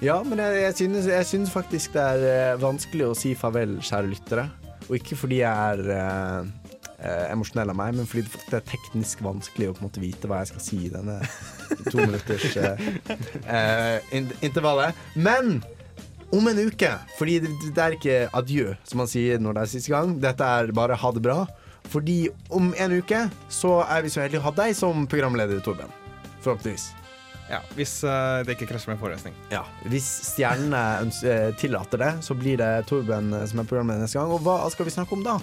Ja, 0.04 0.20
men 0.24 0.40
jeg, 0.40 0.60
jeg, 0.60 0.76
synes, 0.76 1.06
jeg 1.08 1.26
synes 1.26 1.52
faktisk 1.52 1.94
det 1.96 2.02
er 2.04 2.24
eh, 2.28 2.60
vanskelig 2.60 3.06
å 3.08 3.14
si 3.16 3.32
farvel, 3.38 3.78
kjære 3.80 4.10
lyttere. 4.10 4.48
Og 4.86 4.98
ikke 4.98 5.16
fordi 5.16 5.38
jeg 5.40 5.72
er 5.72 5.92
eh, 5.94 6.50
eh, 6.98 7.22
emosjonell 7.32 7.72
av 7.72 7.78
meg, 7.78 7.94
men 7.96 8.08
fordi 8.08 8.26
det 8.50 8.58
er 8.58 8.66
teknisk 8.68 9.24
vanskelig 9.24 9.70
å 9.72 9.78
måte 9.80 10.02
vite 10.02 10.28
hva 10.28 10.42
jeg 10.42 10.52
skal 10.52 10.64
si 10.66 10.82
i 10.86 10.92
denne 10.92 11.16
to 11.88 12.02
minutters 12.02 12.58
eh, 12.60 12.84
eh, 13.56 14.20
intervallet. 14.44 15.00
Men 15.16 15.58
om 16.34 16.48
en 16.50 16.58
uke, 16.66 16.90
fordi 17.18 17.38
det, 17.44 17.52
det 17.70 17.82
er 17.82 17.96
ikke 17.96 18.18
adjø, 18.36 18.74
som 18.88 19.02
man 19.02 19.10
sier 19.10 19.40
når 19.42 19.56
det 19.56 19.62
er 19.62 19.72
siste 19.76 19.94
gang. 19.94 20.16
Dette 20.22 20.50
er 20.58 20.74
bare 20.76 20.98
ha 20.98 21.12
det 21.14 21.22
bra. 21.24 21.44
Fordi 21.86 22.26
om 22.50 22.72
en 22.74 22.96
uke 22.98 23.26
så 23.52 23.78
er 23.86 24.02
vi 24.02 24.10
så 24.10 24.24
heldige 24.24 24.42
å 24.42 24.48
ha 24.48 24.54
deg 24.56 24.74
som 24.78 25.06
programleder, 25.10 25.60
Torben. 25.62 25.92
Forhåpentligvis. 26.42 26.90
Ja, 27.46 27.60
hvis 27.78 28.00
uh, 28.02 28.42
det 28.42 28.56
ikke 28.56 28.72
krasjer 28.72 28.90
med 28.90 28.98
forelesning. 28.98 29.34
Ja, 29.52 29.62
Hvis 29.86 30.06
stjernene 30.32 31.06
eh, 31.22 31.52
tillater 31.60 32.00
det, 32.02 32.10
så 32.26 32.34
blir 32.34 32.58
det 32.58 32.88
Torben 32.90 33.30
eh, 33.36 33.44
som 33.46 33.62
er 33.62 33.68
programleder 33.70 34.02
neste 34.02 34.18
gang. 34.18 34.32
Og 34.34 34.42
hva 34.42 34.64
skal 34.72 34.88
vi 34.88 34.94
snakke 34.96 35.14
om 35.14 35.22
da? 35.22 35.36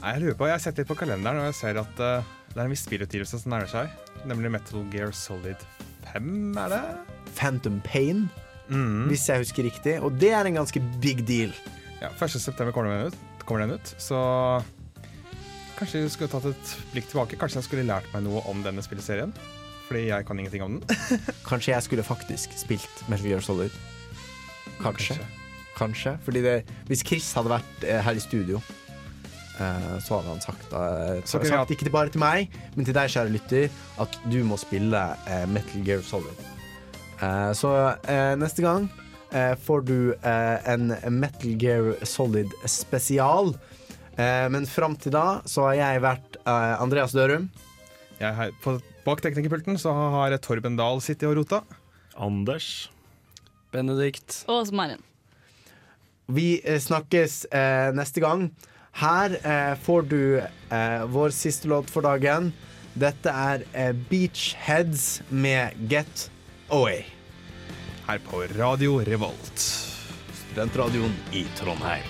Jeg 0.00 0.22
lurer 0.24 0.34
på, 0.34 0.48
jeg 0.48 0.56
har 0.56 0.64
sett 0.64 0.80
litt 0.80 0.90
på 0.90 0.98
kalenderen, 0.98 1.38
og 1.38 1.50
jeg 1.50 1.58
ser 1.60 1.78
at 1.78 2.02
uh, 2.02 2.34
det 2.50 2.58
er 2.58 2.64
en 2.64 2.74
viss 2.74 2.82
spillutgivelse 2.88 3.38
som 3.38 3.54
nærmer 3.54 3.70
seg. 3.70 3.94
Nemlig 4.26 4.50
Metal 4.56 4.82
Gear 4.90 5.14
Solid 5.14 5.62
5, 6.10 6.58
er 6.58 6.74
det? 6.74 6.82
Phantom 7.38 7.78
Pain, 7.86 8.26
hvis 9.10 9.28
jeg 9.28 9.44
husker 9.44 9.66
riktig. 9.66 9.96
Og 10.04 10.14
det 10.20 10.32
er 10.36 10.48
en 10.48 10.60
ganske 10.60 10.82
big 11.02 11.24
deal. 11.28 11.54
Ja, 12.00 12.12
1. 12.14 12.36
september 12.40 12.72
kommer 12.72 12.94
den 12.94 13.10
ut, 13.10 13.44
kommer 13.44 13.66
den 13.66 13.76
ut, 13.76 13.94
så 14.00 14.18
kanskje 15.76 16.02
jeg 16.04 16.12
skulle 16.12 16.32
tatt 16.32 16.46
et 16.50 16.76
blikk 16.92 17.08
tilbake. 17.10 17.38
Kanskje 17.40 17.60
jeg 17.60 17.68
skulle 17.68 17.88
lært 17.88 18.08
meg 18.14 18.24
noe 18.26 18.44
om 18.50 18.62
denne 18.64 18.84
spilleserien. 18.84 19.32
Fordi 19.90 20.04
jeg 20.06 20.26
kan 20.26 20.38
ingenting 20.38 20.62
om 20.62 20.76
den. 20.78 20.98
Kanskje 21.48 21.72
jeg 21.72 21.82
skulle 21.82 22.06
faktisk 22.06 22.52
spilt 22.54 23.00
Metal 23.10 23.26
Gear 23.26 23.42
Solid. 23.42 23.74
Kanskje. 24.78 25.16
Kanskje. 25.74 26.14
Fordi 26.22 26.42
det, 26.44 26.54
hvis 26.86 27.02
Chris 27.06 27.32
hadde 27.34 27.50
vært 27.50 27.88
eh, 27.88 27.98
her 28.04 28.14
i 28.14 28.22
studio, 28.22 28.60
eh, 29.58 29.90
så 30.04 30.20
hadde 30.20 30.30
han 30.30 30.44
sagt, 30.44 30.70
eh, 30.70 31.24
sagt 31.26 31.74
ikke 31.74 31.90
bare 31.90 32.12
til 32.12 32.22
meg, 32.22 32.54
men 32.76 32.86
til 32.86 32.94
deg, 32.94 33.10
kjære 33.10 33.34
lytter, 33.34 33.82
at 33.98 34.20
du 34.30 34.38
må 34.46 34.60
spille 34.62 35.02
Metal 35.50 35.86
Gear 35.86 36.06
Solid. 36.06 36.49
Eh, 37.20 37.50
så 37.56 37.70
eh, 38.08 38.34
neste 38.40 38.64
gang 38.64 38.88
eh, 39.32 39.52
får 39.60 39.84
du 39.88 39.98
eh, 40.14 40.70
en 40.72 40.94
Metal 41.20 41.56
Gear 41.60 41.94
Solid 42.08 42.52
spesial. 42.64 43.52
Eh, 44.16 44.46
men 44.52 44.66
fram 44.68 44.96
til 45.00 45.14
da 45.14 45.40
så 45.48 45.68
har 45.70 45.76
jeg 45.80 46.04
vært 46.06 46.40
eh, 46.44 46.80
Andreas 46.80 47.12
Dørum. 47.16 47.50
Jeg 48.20 48.36
har, 48.36 48.56
på, 48.64 48.78
bak 49.06 49.22
teknikerpulten 49.24 49.78
så 49.80 49.92
har 49.96 50.36
Torben 50.44 50.76
Dahl 50.80 51.00
sittet 51.04 51.28
og 51.28 51.38
rota. 51.40 51.62
Anders. 52.20 52.90
Benedikt. 53.72 54.42
Og 54.50 54.66
er. 54.68 54.98
Vi 56.30 56.60
eh, 56.64 56.80
snakkes 56.80 57.44
eh, 57.52 57.92
neste 57.96 58.22
gang. 58.22 58.48
Her 59.00 59.36
eh, 59.38 59.76
får 59.78 60.08
du 60.10 60.20
eh, 60.40 61.02
vår 61.10 61.32
siste 61.34 61.68
låt 61.70 61.90
for 61.90 62.02
dagen. 62.06 62.50
Dette 62.98 63.30
er 63.30 63.64
eh, 63.72 63.92
Beachheads 64.10 65.22
med 65.30 65.76
Get 65.90 66.29
Away. 66.70 67.04
Her 68.06 68.18
på 68.18 68.42
Radio 68.58 68.98
Revolt. 69.04 69.58
Studentradioen 70.50 71.14
i 71.32 71.44
Trondheim. 71.56 72.02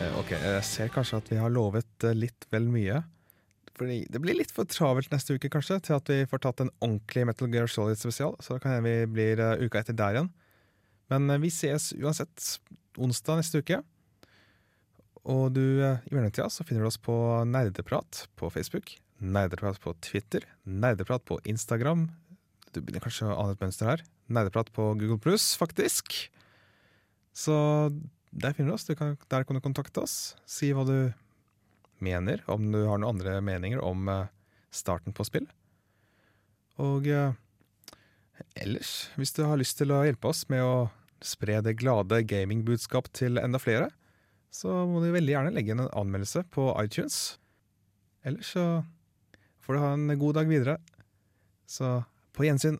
Eh, 0.00 0.18
Ok, 0.18 0.30
jeg 0.32 0.64
ser 0.66 0.90
kanskje 0.94 1.20
at 1.22 1.30
vi 1.32 1.38
har 1.40 1.52
lovet 1.52 2.04
eh, 2.06 2.14
litt 2.16 2.46
vel 2.52 2.68
mye. 2.70 3.02
Fordi 3.78 4.00
det 4.10 4.20
blir 4.22 4.34
litt 4.34 4.50
for 4.54 4.66
travelt 4.66 5.10
neste 5.14 5.36
uke, 5.38 5.50
kanskje, 5.52 5.78
til 5.86 5.96
at 5.98 6.10
vi 6.10 6.24
får 6.26 6.42
tatt 6.42 6.64
en 6.64 6.72
ordentlig 6.82 7.26
Metal 7.28 7.50
Gear 7.52 7.70
Solid 7.70 7.98
spesial. 8.00 8.34
Så 8.42 8.56
da 8.56 8.62
kan 8.62 8.76
hende 8.76 8.90
vi 8.90 9.10
blir 9.18 9.42
eh, 9.42 9.64
uka 9.64 9.82
etter 9.82 9.96
der 9.98 10.18
igjen. 10.18 10.30
Men 11.12 11.30
eh, 11.30 11.40
vi 11.42 11.50
ses 11.52 11.92
uansett 11.96 12.58
onsdag 12.98 13.40
neste 13.40 13.62
uke. 13.62 13.80
Og 15.28 15.52
du, 15.56 15.80
eh, 15.84 16.00
i 16.08 16.14
mellomtida 16.14 16.48
så 16.52 16.64
finner 16.66 16.84
du 16.84 16.90
oss 16.90 17.00
på 17.00 17.16
Nerdeprat 17.48 18.26
på 18.38 18.50
Facebook, 18.52 18.96
Nerdeprat 19.18 19.80
på 19.82 19.94
Twitter, 20.04 20.44
Nerdeprat 20.64 21.24
på 21.28 21.40
Instagram. 21.48 22.08
Du 22.72 22.80
begynner 22.80 23.04
kanskje 23.04 23.28
å 23.28 23.38
ane 23.42 23.56
et 23.56 23.64
mønster 23.64 23.90
her. 23.90 24.04
Nerdeprat 24.28 24.70
på 24.76 24.92
Google 25.00 25.18
Pluss, 25.20 25.50
faktisk. 25.58 26.28
Så 27.36 27.54
der 28.30 28.54
finner 28.54 28.72
du 28.72 28.76
oss. 28.76 28.86
Du 28.86 28.94
kan, 28.94 29.16
der 29.32 29.44
kan 29.48 29.56
du 29.56 29.64
kontakte 29.64 30.04
oss. 30.04 30.36
Si 30.46 30.70
hva 30.76 30.84
du 30.86 31.12
mener, 32.04 32.44
om 32.46 32.68
du 32.70 32.84
har 32.84 33.00
noen 33.00 33.16
andre 33.16 33.38
meninger 33.42 33.82
om 33.82 34.08
eh, 34.12 34.28
starten 34.70 35.16
på 35.16 35.26
spill. 35.26 35.48
Og 36.78 37.08
ellers, 38.54 39.08
hvis 39.18 39.34
du 39.34 39.42
har 39.48 39.58
lyst 39.58 39.80
til 39.80 39.90
å 39.90 40.04
hjelpe 40.06 40.30
oss 40.30 40.44
med 40.52 40.62
å 40.62 40.76
spre 41.24 41.60
det 41.64 41.78
glade 41.80 42.22
gamingbudskap 42.28 43.10
til 43.16 43.40
enda 43.40 43.60
flere, 43.62 43.90
så 44.50 44.84
må 44.88 45.02
du 45.02 45.10
veldig 45.12 45.34
gjerne 45.34 45.54
legge 45.54 45.74
inn 45.74 45.82
en 45.84 45.92
anmeldelse 45.92 46.44
på 46.54 46.70
iTunes. 46.80 47.38
Ellers 48.26 48.54
så 48.54 48.64
får 49.64 49.76
du 49.76 49.82
ha 49.82 49.92
en 49.96 50.14
god 50.20 50.38
dag 50.40 50.48
videre. 50.50 50.78
Så 51.68 51.98
på 52.32 52.46
gjensyn. 52.46 52.78